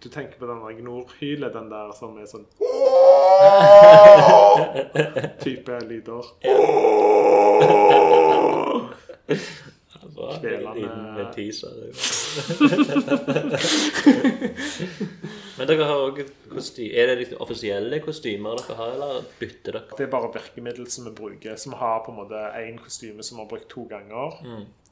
Du 0.00 0.08
tenker 0.08 0.38
på 0.38 0.46
den 0.46 0.60
gnorhylet, 0.78 1.52
den 1.52 1.68
der 1.70 1.92
som 1.92 2.18
er 2.18 2.26
sånn 2.30 2.46
Type 5.42 5.78
lyder. 5.88 6.22
Bra. 10.20 11.32
Teaser. 11.34 11.74
Men 15.60 15.68
dere 15.68 15.84
har 15.84 15.98
òg 16.06 16.18
kostymer. 16.48 16.92
Er 16.96 17.10
det 17.10 17.16
litt 17.20 17.32
offisielle 17.44 17.98
kostymer 18.04 18.56
dere 18.62 18.76
har, 18.78 18.92
eller 18.96 19.26
bytter 19.40 19.72
dere? 19.76 19.96
Det 19.98 20.04
er 20.06 20.12
bare 20.12 20.30
virkemiddel 20.32 20.86
som 20.92 21.04
vi 21.08 21.12
bruker. 21.18 21.58
Så 21.60 21.66
vi 21.74 21.80
har 21.82 21.98
på 22.06 22.10
en 22.14 22.18
måte 22.22 22.38
én 22.62 22.76
kostyme 22.80 23.22
som 23.26 23.36
vi 23.36 23.42
har 23.44 23.50
brukt 23.50 23.68
to 23.72 23.82
ganger. 23.90 24.28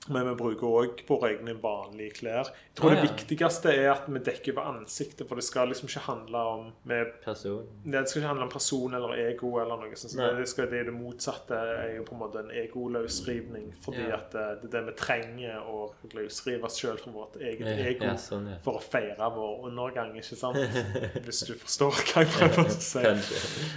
Men 0.08 0.28
vi 0.30 0.34
bruker 0.40 0.66
òg 0.66 1.02
våre 1.08 1.30
egne 1.34 1.54
vanlige 1.60 2.14
klær. 2.20 2.48
Jeg 2.48 2.76
tror 2.80 2.92
Ah, 2.92 2.94
det 3.02 3.10
viktigste 3.10 3.72
er 3.74 3.90
at 3.92 4.06
vi 4.08 4.18
dekker 4.24 4.54
over 4.56 4.68
ansiktet, 4.78 5.28
for 5.28 5.34
det 5.36 5.44
skal 5.44 5.68
liksom 5.68 5.88
ikke 5.90 6.04
handle 6.06 6.38
om 6.54 6.72
med 6.88 7.10
Person. 7.24 7.66
det 7.84 8.08
skal 8.08 8.22
ikke 8.22 8.28
handle 8.28 8.44
om 8.46 8.52
person 8.54 8.94
eller 8.94 9.14
ego 9.28 9.50
eller 9.60 9.76
noe 9.82 9.96
sånt. 9.96 10.16
Det, 10.38 10.48
skal, 10.48 10.70
det, 10.70 10.84
det 10.86 10.94
motsatte 10.94 11.54
er 11.58 11.96
jo 11.98 12.04
på 12.08 12.14
en 12.16 12.22
måte 12.22 12.38
en 12.44 12.50
egoløsrivning. 12.50 13.74
Fordi 13.84 14.06
Ja. 14.08 14.16
at 14.16 14.30
det, 14.32 14.62
det 14.62 14.74
er 14.74 14.80
det 14.80 14.86
vi 14.86 14.96
trenger 14.98 15.60
å 15.68 15.92
løsrive 16.14 16.64
oss 16.64 16.78
sjøl 16.80 16.98
fra 16.98 17.12
vårt 17.12 17.36
eget 17.40 17.66
Ja, 17.66 17.76
ego. 17.90 18.04
ja, 18.04 18.14
sånn, 18.16 18.48
ja. 18.50 18.56
For 18.64 18.78
å 18.78 18.82
feire 18.82 19.28
vår 19.34 19.66
undergang, 19.68 20.14
ikke 20.16 20.36
sant? 20.36 20.56
Hvis 21.26 21.44
du 21.46 21.54
forstår 21.54 21.90
hva 21.92 22.24
jeg 22.24 22.32
prøver 22.32 22.64
å 22.64 22.70
si. 22.70 23.04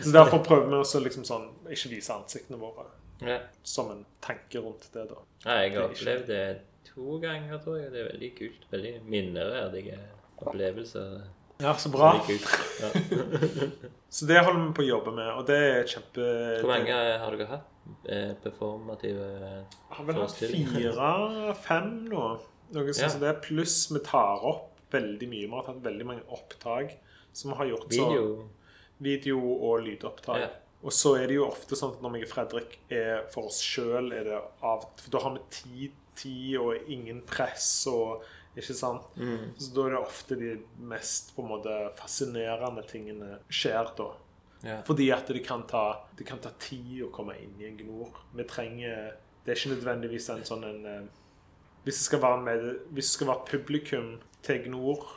Så 0.03 0.11
derfor 0.15 0.43
prøver 0.45 0.67
vi 0.71 0.79
også 0.81 1.03
liksom 1.03 1.23
sånn 1.27 1.49
ikke 1.69 1.89
vise 1.89 2.13
ansiktene 2.15 2.59
våre. 2.61 2.87
Ja. 3.21 3.37
Som 3.63 3.91
en 3.93 4.05
tanke 4.23 4.59
rundt 4.63 4.87
det, 4.93 5.05
da. 5.09 5.19
Ja, 5.45 5.59
jeg 5.61 5.75
har 5.75 5.89
opplevd 5.89 6.27
det 6.31 6.41
to 6.87 7.19
ganger, 7.21 7.59
tror 7.63 7.77
jeg. 7.81 7.91
Det 7.93 7.99
er 8.01 8.09
veldig 8.11 8.31
kult. 8.39 8.65
Veldig 8.71 8.93
minneverdige 9.05 9.99
opplevelser. 10.41 11.21
Ja, 11.61 11.75
så 11.77 11.91
bra. 11.93 12.15
Veldig. 12.17 12.39
Ja. 12.81 12.89
Så 14.11 14.25
det 14.27 14.41
holder 14.43 14.63
vi 14.65 14.71
på 14.75 14.81
å 14.83 14.87
jobbe 14.89 15.11
med, 15.15 15.27
og 15.39 15.45
det 15.47 15.55
er 15.55 15.85
kjempe 15.87 16.23
Hvor 16.59 16.67
mange 16.73 16.95
har 17.21 17.35
dere 17.37 17.45
hatt? 17.47 17.67
Eh, 18.11 18.31
performative 18.43 19.27
Jeg 19.39 19.61
har 19.95 20.07
vel 20.09 20.17
hatt 20.19 20.33
fire-fem 20.41 21.91
nå. 22.09 22.25
Noe 22.75 22.93
sånt 22.95 23.05
Ja. 23.05 23.09
som 23.13 23.21
det. 23.23 23.31
Pluss 23.45 23.77
vi 23.91 24.01
tar 24.03 24.43
opp 24.47 24.81
veldig 24.91 25.29
mye. 25.31 25.45
Vi 25.47 25.53
har 25.55 25.63
tatt 25.69 25.79
veldig 25.85 26.07
mange 26.09 26.25
opptak 26.27 26.97
som 27.31 27.53
har 27.55 27.65
gjort 27.69 27.87
så 27.93 28.09
Video? 28.09 28.49
video 29.01 29.39
og 29.69 29.85
lydopptak. 29.85 30.41
Ja. 30.43 30.49
Og 30.81 30.93
så 30.93 31.15
er 31.19 31.29
det 31.29 31.37
jo 31.37 31.45
ofte 31.45 31.77
sånn 31.77 31.95
at 31.95 32.01
når 32.01 32.13
meg 32.15 32.23
og 32.25 32.31
Fredrik 32.31 32.77
er 32.89 33.25
for 33.33 33.51
oss 33.51 33.59
sjøl, 33.61 34.11
er 34.17 34.25
det 34.25 34.37
av 34.65 34.87
For 34.97 35.13
da 35.13 35.21
har 35.25 35.35
vi 35.35 35.43
tid, 35.53 35.99
tid 36.17 36.55
og 36.61 36.89
ingen 36.91 37.21
press 37.27 37.69
og 37.91 38.23
Ikke 38.57 38.75
sant? 38.75 39.05
Mm. 39.15 39.53
Så 39.61 39.69
da 39.75 39.85
er 39.85 39.93
det 39.93 40.01
ofte 40.01 40.35
de 40.35 40.55
mest 40.91 41.31
på 41.35 41.45
en 41.45 41.53
måte 41.53 41.75
fascinerende 41.95 42.83
tingene 42.89 43.37
skjer 43.47 43.93
da. 43.95 44.09
Yeah. 44.61 44.81
Fordi 44.85 45.07
at 45.15 45.31
det 45.31 45.45
kan 45.45 45.63
ta, 45.69 46.03
det 46.19 46.27
kan 46.27 46.41
ta 46.43 46.51
tid 46.59 47.05
å 47.05 47.13
komme 47.15 47.37
inn 47.39 47.55
i 47.61 47.69
en 47.69 47.79
gnor. 47.79 48.19
Vi 48.35 48.45
trenger 48.49 49.15
Det 49.41 49.53
er 49.53 49.57
ikke 49.57 49.71
nødvendigvis 49.71 50.27
en 50.29 50.43
sånn 50.45 50.67
en 50.67 50.83
eh, 50.85 51.07
Hvis 51.85 52.03
det 52.11 52.19
med, 52.43 52.67
hvis 52.91 53.07
det 53.07 53.15
skal 53.15 53.31
være 53.31 53.47
publikum 53.47 54.11
til 54.45 54.67
gnor 54.67 55.07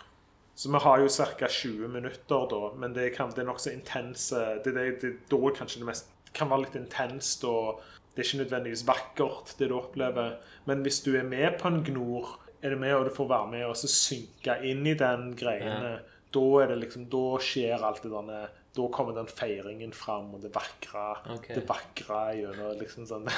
Så 0.54 0.70
vi 0.70 0.78
har 0.78 1.02
jo 1.02 1.08
ca. 1.08 1.48
20 1.48 1.88
minutter 1.88 2.46
da, 2.50 2.62
men 2.78 2.94
det, 2.94 3.08
kan, 3.16 3.32
det 3.34 3.42
er 3.42 3.48
nokså 3.48 3.72
intense 3.74 4.38
det, 4.64 4.74
det, 4.76 4.86
det, 5.02 5.12
Da 5.30 5.50
kanskje 5.56 5.82
det 5.82 5.88
mest 5.90 6.10
kan 6.34 6.50
være 6.50 6.64
litt 6.64 6.78
intenst, 6.78 7.44
og 7.46 7.82
det 8.14 8.22
er 8.22 8.28
ikke 8.28 8.42
nødvendigvis 8.42 8.86
vakkert, 8.86 9.54
det 9.58 9.68
du 9.70 9.76
opplever. 9.78 10.36
Men 10.66 10.82
hvis 10.86 11.00
du 11.02 11.12
er 11.18 11.26
med 11.26 11.58
på 11.60 11.70
en 11.70 11.82
gnor, 11.86 12.36
er 12.62 12.74
du 12.74 12.80
med 12.80 12.94
og 12.96 13.06
du 13.06 13.14
får 13.14 13.28
være 13.30 13.50
med 13.52 13.64
og 13.68 13.76
så 13.78 13.90
synke 13.90 14.56
inn 14.66 14.86
i 14.86 14.96
den 14.98 15.32
greiene, 15.38 15.98
da 16.34 16.44
er 16.62 16.72
det 16.72 16.78
liksom, 16.80 17.06
da 17.10 17.24
skjer 17.42 17.82
alt 17.86 18.02
det 18.02 18.10
der 18.10 18.48
Da 18.74 18.88
kommer 18.90 19.14
den 19.14 19.28
feiringen 19.30 19.92
fram, 19.94 20.32
og 20.34 20.42
det 20.42 20.50
vakre 20.54 21.04
okay. 21.36 21.54
det 21.54 21.62
vakre 21.68 22.22
gjennom 22.40 22.72
liksom 22.80 23.06
sånn 23.06 23.28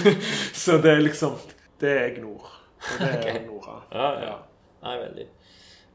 Så 0.62 0.78
det 0.80 0.94
er 0.94 1.04
liksom 1.04 1.36
Det 1.80 1.92
er 1.92 2.16
Gnor. 2.16 2.48
Og 2.80 2.96
det 3.02 3.10
er 3.10 3.18
okay. 3.18 3.44
Nora. 3.46 3.76
Ja, 3.92 4.06
ja. 4.06 4.30
Ja. 4.30 4.38
Nei, 4.82 4.96
veldig, 4.98 5.28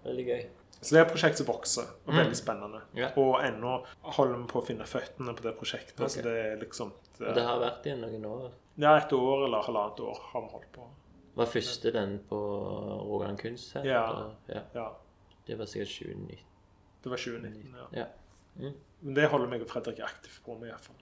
veldig 0.05 0.25
gøy. 0.27 0.45
Så 0.77 0.93
det 0.93 0.99
er 0.99 1.05
et 1.07 1.11
prosjekt 1.11 1.37
som 1.39 1.47
vokser, 1.47 1.87
og 2.05 2.13
Mm. 2.13 2.17
veldig 2.19 2.35
spennende. 2.37 2.81
Yeah. 2.95 3.17
Og 3.17 3.39
ennå 3.41 3.83
holder 4.03 4.37
vi 4.37 4.47
på 4.51 4.61
å 4.61 4.65
finne 4.67 4.85
føttene 4.85 5.33
på 5.35 5.41
det 5.41 5.55
prosjektet. 5.57 5.99
Okay. 5.99 6.09
Så 6.09 6.21
det 6.23 6.35
er 6.45 6.57
liksom 6.61 6.91
Og 7.19 7.33
det 7.35 7.43
har 7.43 7.59
vært 7.59 7.85
i 7.87 7.95
noen 7.97 8.25
år. 8.25 8.51
Ja, 8.77 8.95
et 8.97 9.09
år 9.11 9.45
eller 9.47 9.63
halvannet 9.63 9.99
år 9.99 10.19
har 10.33 10.41
vi 10.41 10.47
holdt 10.53 10.71
på. 10.71 10.87
Var 11.35 11.45
første 11.45 11.91
den 11.93 12.19
på 12.29 12.37
Rogaland 12.37 13.39
Kunstsenter? 13.39 13.89
Ja. 13.89 14.31
ja. 14.47 14.61
Ja. 14.75 14.87
Det 15.47 15.57
var 15.57 15.65
sikkert 15.65 15.89
2019. 15.89 16.37
Det 17.03 17.09
var 17.09 17.17
2019. 17.17 17.75
ja. 17.75 17.87
Ja. 17.99 18.05
Mm. 18.59 18.73
Men 19.01 19.13
det 19.13 19.29
holder 19.29 19.47
meg 19.47 19.61
og 19.61 19.67
Fredrik 19.69 19.99
aktivt 19.99 20.43
på 20.45 20.59
med, 20.59 20.69
iallfall. 20.69 20.95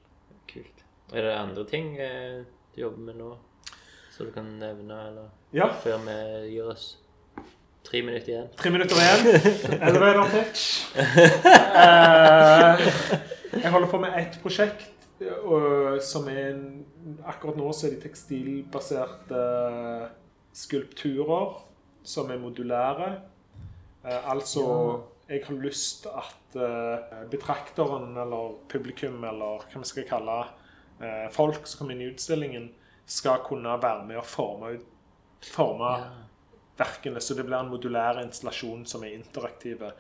Kult. 0.48 0.84
Er 1.14 1.22
det 1.22 1.36
andre 1.38 1.64
ting 1.66 1.98
eh, 2.00 2.44
du 2.76 2.82
jobber 2.82 2.98
med 3.00 3.16
nå 3.18 3.38
som 4.12 4.26
du 4.26 4.32
kan 4.32 4.58
nevne, 4.60 5.08
eller 5.08 5.30
Ja. 5.54 5.68
før 5.68 5.98
vi 6.06 6.50
gir 6.56 6.70
oss? 6.72 6.98
Tre 7.86 8.02
minutter 8.02 8.32
igjen. 8.34 8.50
Tre 8.58 8.70
minutter 8.74 8.96
igjen. 9.02 9.22
Elevator 9.90 10.30
pitch. 10.34 10.66
Uh, 10.96 12.82
jeg 13.62 13.72
holder 13.72 13.90
på 13.92 14.02
med 14.02 14.18
ett 14.20 14.40
prosjekt 14.44 14.92
og, 15.22 16.02
som 16.04 16.28
er 16.28 16.42
en, 16.52 16.64
Akkurat 17.26 17.58
nå 17.58 17.70
så 17.74 17.88
er 17.88 17.96
de 17.96 18.02
tekstilbaserte 18.04 19.42
skulpturer 20.56 21.60
som 22.06 22.32
er 22.32 22.42
modulære. 22.42 23.10
Eh, 24.06 24.32
altså 24.32 24.66
Jeg 25.30 25.42
har 25.48 25.56
lyst 25.58 26.06
at 26.06 26.56
eh, 26.56 27.30
betrakteren 27.32 28.18
eller 28.18 28.60
publikum, 28.70 29.24
eller 29.26 29.64
hva 29.66 29.82
vi 29.82 29.88
skal 29.90 30.06
kalle 30.06 30.36
eh, 31.02 31.26
folk 31.34 31.66
som 31.66 31.80
kommer 31.80 31.96
inn 31.96 32.04
i 32.06 32.12
utstillingen, 32.12 32.68
skal 33.06 33.42
kunne 33.46 33.74
være 33.82 34.06
med 34.06 34.20
og 34.22 34.28
forme, 34.30 34.76
forme 35.42 35.90
verkene, 36.78 37.22
så 37.22 37.38
det 37.38 37.46
blir 37.48 37.58
en 37.60 37.72
modulær 37.72 38.22
installasjon 38.24 38.86
som 38.90 39.04
er 39.06 39.16
interaktive. 39.16 39.92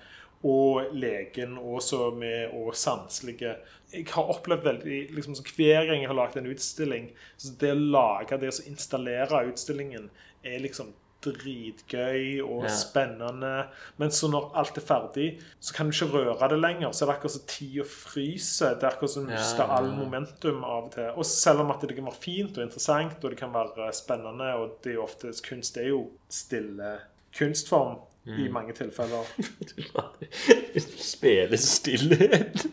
Og 0.45 0.91
legen 0.93 1.55
også 1.57 2.11
med 2.13 2.53
og 2.53 2.75
sanselige. 2.77 3.55
Jeg 3.93 4.09
har 4.11 4.29
opplevd 4.35 4.67
veldig 4.67 4.99
liksom, 5.15 5.37
Hver 5.55 5.87
gang 5.87 6.03
jeg 6.03 6.11
har 6.11 6.19
laget 6.19 6.37
en 6.41 6.51
utstilling, 6.51 7.09
så 7.37 7.55
det 7.61 7.71
å 7.73 7.79
lage 7.79 8.37
det 8.41 8.51
å 8.51 8.67
installere 8.69 9.45
utstillingen, 9.49 10.11
er 10.45 10.61
liksom 10.61 10.91
dritgøy 11.31 12.41
og 12.43 12.63
Ja. 12.63 12.69
spennende. 12.69 13.65
Men 13.97 14.09
så 14.11 14.27
når 14.31 14.51
alt 14.55 14.77
er 14.77 14.81
ferdig, 14.81 15.39
så 15.59 15.73
kan 15.73 15.85
du 15.85 15.91
ikke 15.91 16.11
røre 16.13 16.49
det 16.49 16.59
lenger. 16.59 16.91
Så 16.91 17.05
er 17.05 17.09
det 17.11 17.15
akkurat 17.17 17.31
som 17.31 17.41
tida 17.47 17.83
fryser. 17.83 18.73
Det 18.75 18.83
er 18.83 18.87
akkurat 18.91 19.09
som 19.11 19.25
du 19.25 19.31
mister 19.31 19.63
all 19.63 19.91
momentum 19.91 20.63
av 20.63 20.83
og 20.85 20.91
til. 20.93 21.09
Og 21.17 21.25
selv 21.25 21.59
om 21.59 21.71
at 21.71 21.81
det 21.81 21.95
kan 21.95 22.05
være 22.05 22.21
fint 22.21 22.57
og 22.57 22.63
interessant, 22.63 23.23
og 23.23 23.29
det 23.31 23.39
kan 23.39 23.53
være 23.53 23.93
spennende, 23.93 24.53
og 24.53 24.69
det 24.83 24.89
er 24.91 24.95
jo 24.95 25.03
ofte 25.03 25.33
kunst 25.49 25.77
er 25.77 25.87
jo 25.89 26.09
stille 26.29 26.97
kunstform 27.37 27.97
Mm. 28.27 28.39
i 28.45 28.47
mange 28.49 28.73
tilfeller. 28.73 29.21
Spille 30.97 31.57
stillhet. 31.57 32.65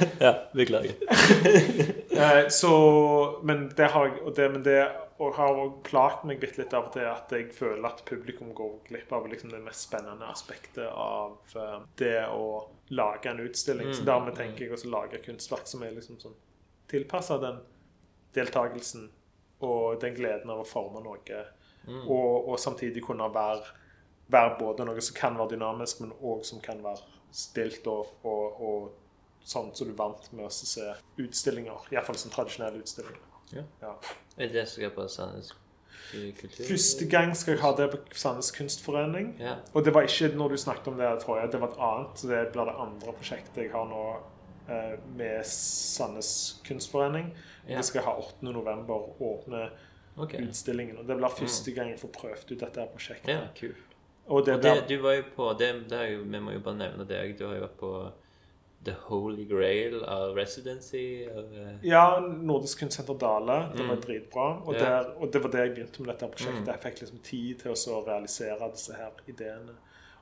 ja, 0.20 0.34
beklager. 0.56 0.94
Eh, 2.20 2.48
så, 2.52 2.70
men 3.42 3.70
det 3.76 3.86
har 3.94 4.10
jeg 4.10 4.18
og 4.26 4.34
det, 4.36 4.46
men 4.52 4.64
det 4.66 4.80
og 5.20 5.34
har 5.36 5.54
også 5.56 5.78
plaget 5.86 6.24
meg 6.28 6.40
bitte 6.42 6.60
litt 6.60 6.74
av 6.76 6.90
det 6.92 7.04
at 7.08 7.32
jeg 7.32 7.50
føler 7.52 7.86
at 7.88 8.02
publikum 8.08 8.50
går 8.56 8.74
glipp 8.88 9.12
av 9.12 9.28
liksom 9.28 9.52
det 9.52 9.60
mest 9.64 9.86
spennende 9.86 10.28
aspektet 10.28 10.86
av 10.90 11.54
eh, 11.56 11.78
det 12.00 12.26
å 12.32 12.66
lage 12.96 13.30
en 13.30 13.40
utstilling. 13.44 13.92
Så 13.94 14.02
Mm. 14.02 14.06
dermed 14.10 14.36
tenker 14.36 14.64
jeg 14.64 14.72
også 14.72 14.88
å 14.88 14.94
lage 14.94 15.20
kunstverk 15.24 15.66
som 15.68 15.82
er 15.84 15.92
liksom 15.96 16.18
sånn 16.20 16.36
tilpassa 16.88 17.38
den 17.40 17.60
deltakelsen 18.34 19.10
og 19.60 20.00
den 20.00 20.14
gleden 20.16 20.50
av 20.50 20.60
å 20.60 20.68
forme 20.68 21.02
noe. 21.04 21.44
Mm. 21.86 22.02
Og, 22.08 22.48
og 22.48 22.58
samtidig 22.60 23.04
kunne 23.04 23.28
være, 23.34 23.64
være 24.28 24.56
både 24.58 24.84
noe 24.88 25.00
som 25.04 25.16
kan 25.16 25.36
være 25.38 25.54
dynamisk, 25.54 26.00
men 26.00 26.16
òg 26.20 26.44
som 26.48 26.60
kan 26.64 26.80
være 26.84 27.04
stilt 27.32 27.86
og, 27.86 28.16
og, 28.24 28.60
og 28.60 28.90
sånn 29.44 29.72
som 29.74 29.88
du 29.88 29.92
er 29.94 29.98
vant 29.98 30.30
med 30.32 30.46
å 30.46 30.52
se 30.52 30.86
utstillinger. 31.20 31.90
Iallfall 31.94 32.18
som 32.20 32.32
tradisjonelle 32.34 32.82
utstillinger. 32.82 33.26
Ja. 33.50 33.64
Ja. 33.80 33.96
Er 34.36 34.46
det 34.46 34.54
det 34.54 34.66
som 34.68 34.80
skal 34.80 34.92
på 34.94 35.06
Sandnes 35.10 35.52
kultur? 36.38 36.64
Første 36.68 37.06
gang 37.10 37.34
skal 37.36 37.56
jeg 37.56 37.62
ha 37.64 37.72
det 37.78 37.88
på 37.92 38.00
Sandnes 38.14 38.50
Kunstforening. 38.54 39.34
Ja. 39.42 39.56
Og 39.74 39.84
det 39.84 39.94
var 39.94 40.06
ikke 40.06 40.30
når 40.36 40.54
du 40.54 40.60
snakket 40.62 40.92
om 40.92 40.98
det 41.00 41.10
forrige, 41.24 41.52
det 41.52 41.62
var 41.62 41.74
et 41.74 41.82
annet. 41.90 42.24
Det 42.32 42.42
blir 42.54 42.70
det 42.70 42.76
andre 42.86 43.16
prosjektet 43.18 43.62
jeg 43.64 43.74
har 43.74 43.90
nå 43.90 44.06
eh, 44.68 44.96
med 45.18 45.46
Sandnes 45.50 46.32
Kunstforening. 46.66 47.32
Ja. 47.66 47.78
Det 47.78 47.86
skal 47.90 48.02
jeg 48.02 48.08
ha 48.08 48.16
8. 48.22 48.50
november, 48.54 49.10
åpne 49.18 49.68
okay. 50.16 50.46
utstillingen. 50.46 50.98
Og 50.98 51.08
det 51.08 51.18
blir 51.18 51.38
første 51.42 51.74
gang 51.76 51.92
jeg 51.92 52.00
får 52.02 52.14
prøvd 52.16 52.54
ut 52.54 52.58
dette 52.66 52.88
prosjektet. 52.94 53.34
Ja, 53.34 53.46
kult. 53.56 53.86
Og 54.30 54.46
det 54.46 54.54
Og 54.54 54.62
det, 54.62 54.74
du 54.88 55.00
var 55.02 55.16
jo 55.16 55.22
på 55.34 55.52
det, 55.58 55.72
det 55.90 55.98
er 55.98 56.10
jo, 56.12 56.22
Vi 56.22 56.40
må 56.40 56.52
jo 56.54 56.60
bare 56.62 56.78
nevne 56.78 57.06
deg. 57.08 57.34
Du 57.38 57.48
har 57.48 57.56
jo 57.56 57.62
vært 57.64 57.78
på 57.80 57.94
The 58.84 58.94
Holy 59.10 59.44
Grail 59.44 60.04
av 60.04 60.34
Residency. 60.36 61.28
Av, 61.28 61.54
eh, 61.54 61.74
Ja, 61.82 62.20
Nordisk 62.20 62.78
Kunstsenter 62.80 63.14
Dale. 63.18 63.68
Det 63.76 63.82
var 63.88 63.96
Mm. 63.96 64.00
dritbra. 64.00 64.62
Og, 64.66 64.74
Ja. 64.74 64.80
der, 64.80 65.10
og 65.20 65.30
det 65.32 65.42
var 65.42 65.50
det 65.50 65.60
jeg 65.60 65.74
begynte 65.76 66.00
med 66.00 66.06
dette 66.18 66.28
prosjektet. 66.30 66.62
Mm. 66.64 66.66
Jeg 66.66 66.80
fikk 66.80 67.00
liksom 67.00 67.18
tid 67.22 67.58
til 67.58 67.70
å 67.72 68.06
realisere 68.06 68.70
disse 68.72 68.94
her 68.94 69.10
ideene. 69.28 69.74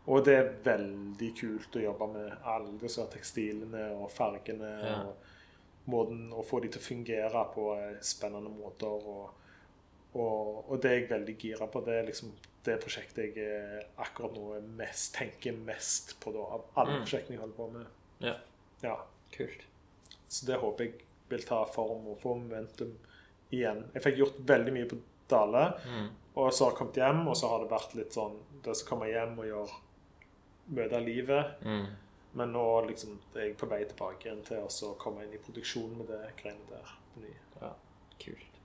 Og 0.08 0.24
det 0.24 0.34
er 0.34 0.54
veldig 0.64 1.36
kult 1.38 1.70
å 1.76 1.82
jobbe 1.82 2.12
med 2.12 2.32
alle 2.44 2.78
disse 2.80 3.06
tekstilene 3.12 3.92
og 4.02 4.10
fargene. 4.10 4.84
Ja. 4.84 5.02
Og 5.02 5.14
måten 5.88 6.32
å 6.32 6.44
få 6.44 6.60
de 6.62 6.68
til 6.68 6.80
å 6.80 7.04
fungere 7.04 7.54
på 7.54 7.76
eh, 7.78 7.96
spennende 8.00 8.50
måter. 8.50 8.86
Og, 9.06 9.30
og, 10.14 10.70
og 10.70 10.80
det 10.82 10.90
er 10.90 11.00
jeg 11.00 11.08
veldig 11.10 11.38
gira 11.38 11.66
på. 11.70 11.84
Det 11.84 11.94
er 11.94 12.06
liksom 12.06 12.32
det 12.64 12.80
prosjektet 12.80 13.34
jeg 13.34 13.38
eh, 13.38 13.84
akkurat 13.98 14.34
nå 14.34 14.60
mest, 14.76 15.14
tenker 15.14 15.52
mest 15.56 16.18
på 16.20 16.32
da, 16.32 16.38
av 16.40 16.64
alle 16.76 16.98
Mm. 16.98 17.04
prosjektene 17.04 17.30
jeg 17.36 17.38
holder 17.40 17.56
på 17.56 17.72
med. 17.72 17.86
Ja. 18.20 18.34
Ja. 18.82 18.96
kult. 19.30 19.66
Så 20.28 20.46
det 20.46 20.56
håper 20.60 20.84
jeg 20.84 20.94
vil 21.28 21.44
ta 21.44 21.64
form 21.68 22.08
og 22.08 22.18
få 22.22 22.34
momentum 22.38 22.94
igjen. 23.50 23.84
Jeg 23.94 24.04
fikk 24.04 24.18
gjort 24.22 24.40
veldig 24.48 24.74
mye 24.74 24.88
på 24.88 24.98
Dale, 25.28 25.64
og 26.34 26.52
så 26.54 26.64
har 26.64 26.70
jeg 26.72 26.78
kommet 26.78 27.00
hjem, 27.00 27.22
og 27.28 27.36
så 27.36 27.50
har 27.52 27.60
det 27.60 27.72
vært 27.72 27.94
litt 27.98 28.14
sånn 28.16 28.38
Det 28.64 28.72
som 28.76 28.88
kommer 28.88 29.10
hjem 29.10 29.34
og 29.38 29.46
gjør 29.46 29.74
møte 30.76 31.00
livet. 31.00 31.60
Mm. 31.64 31.86
Men 32.38 32.52
nå 32.52 32.64
liksom, 32.88 33.18
er 33.34 33.48
jeg 33.48 33.56
på 33.60 33.68
vei 33.70 33.82
tilbake 33.88 34.26
igjen 34.28 34.42
til 34.46 34.64
å 34.64 34.70
så 34.72 34.92
komme 35.00 35.24
inn 35.24 35.34
i 35.36 35.40
produksjon 35.42 35.94
med 35.96 36.10
det 36.12 36.20
greiene 36.40 36.66
der. 36.68 36.94
på 37.14 37.22
ny. 37.24 37.34
Ja, 37.60 37.72
kult. 38.24 38.60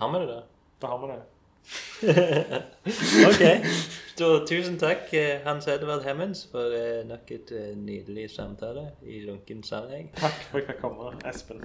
Har 0.00 0.12
vi 0.12 0.20
det 0.24 0.30
det? 0.32 0.42
Da 0.80 0.92
har 0.92 1.02
vi 1.02 1.10
det. 1.12 1.20
Ok. 3.28 3.42
Så 4.16 4.46
tusen 4.46 4.76
takk, 4.78 5.08
eh, 5.12 5.40
Hans 5.46 5.66
Edvard 5.66 6.04
Hemmens, 6.06 6.44
for 6.50 6.70
eh, 6.76 7.00
nok 7.08 7.30
et 7.34 7.50
eh, 7.50 7.72
nydelig 7.76 8.28
samtale 8.30 8.90
i 9.02 9.24
lunken 9.26 9.64
sammenheng. 9.66 10.12
Takk 10.14 10.44
for 10.50 10.60
at 10.60 10.68
jeg 10.68 10.76
fikk 10.76 10.84
komme, 10.84 11.10
Espen. 11.26 11.64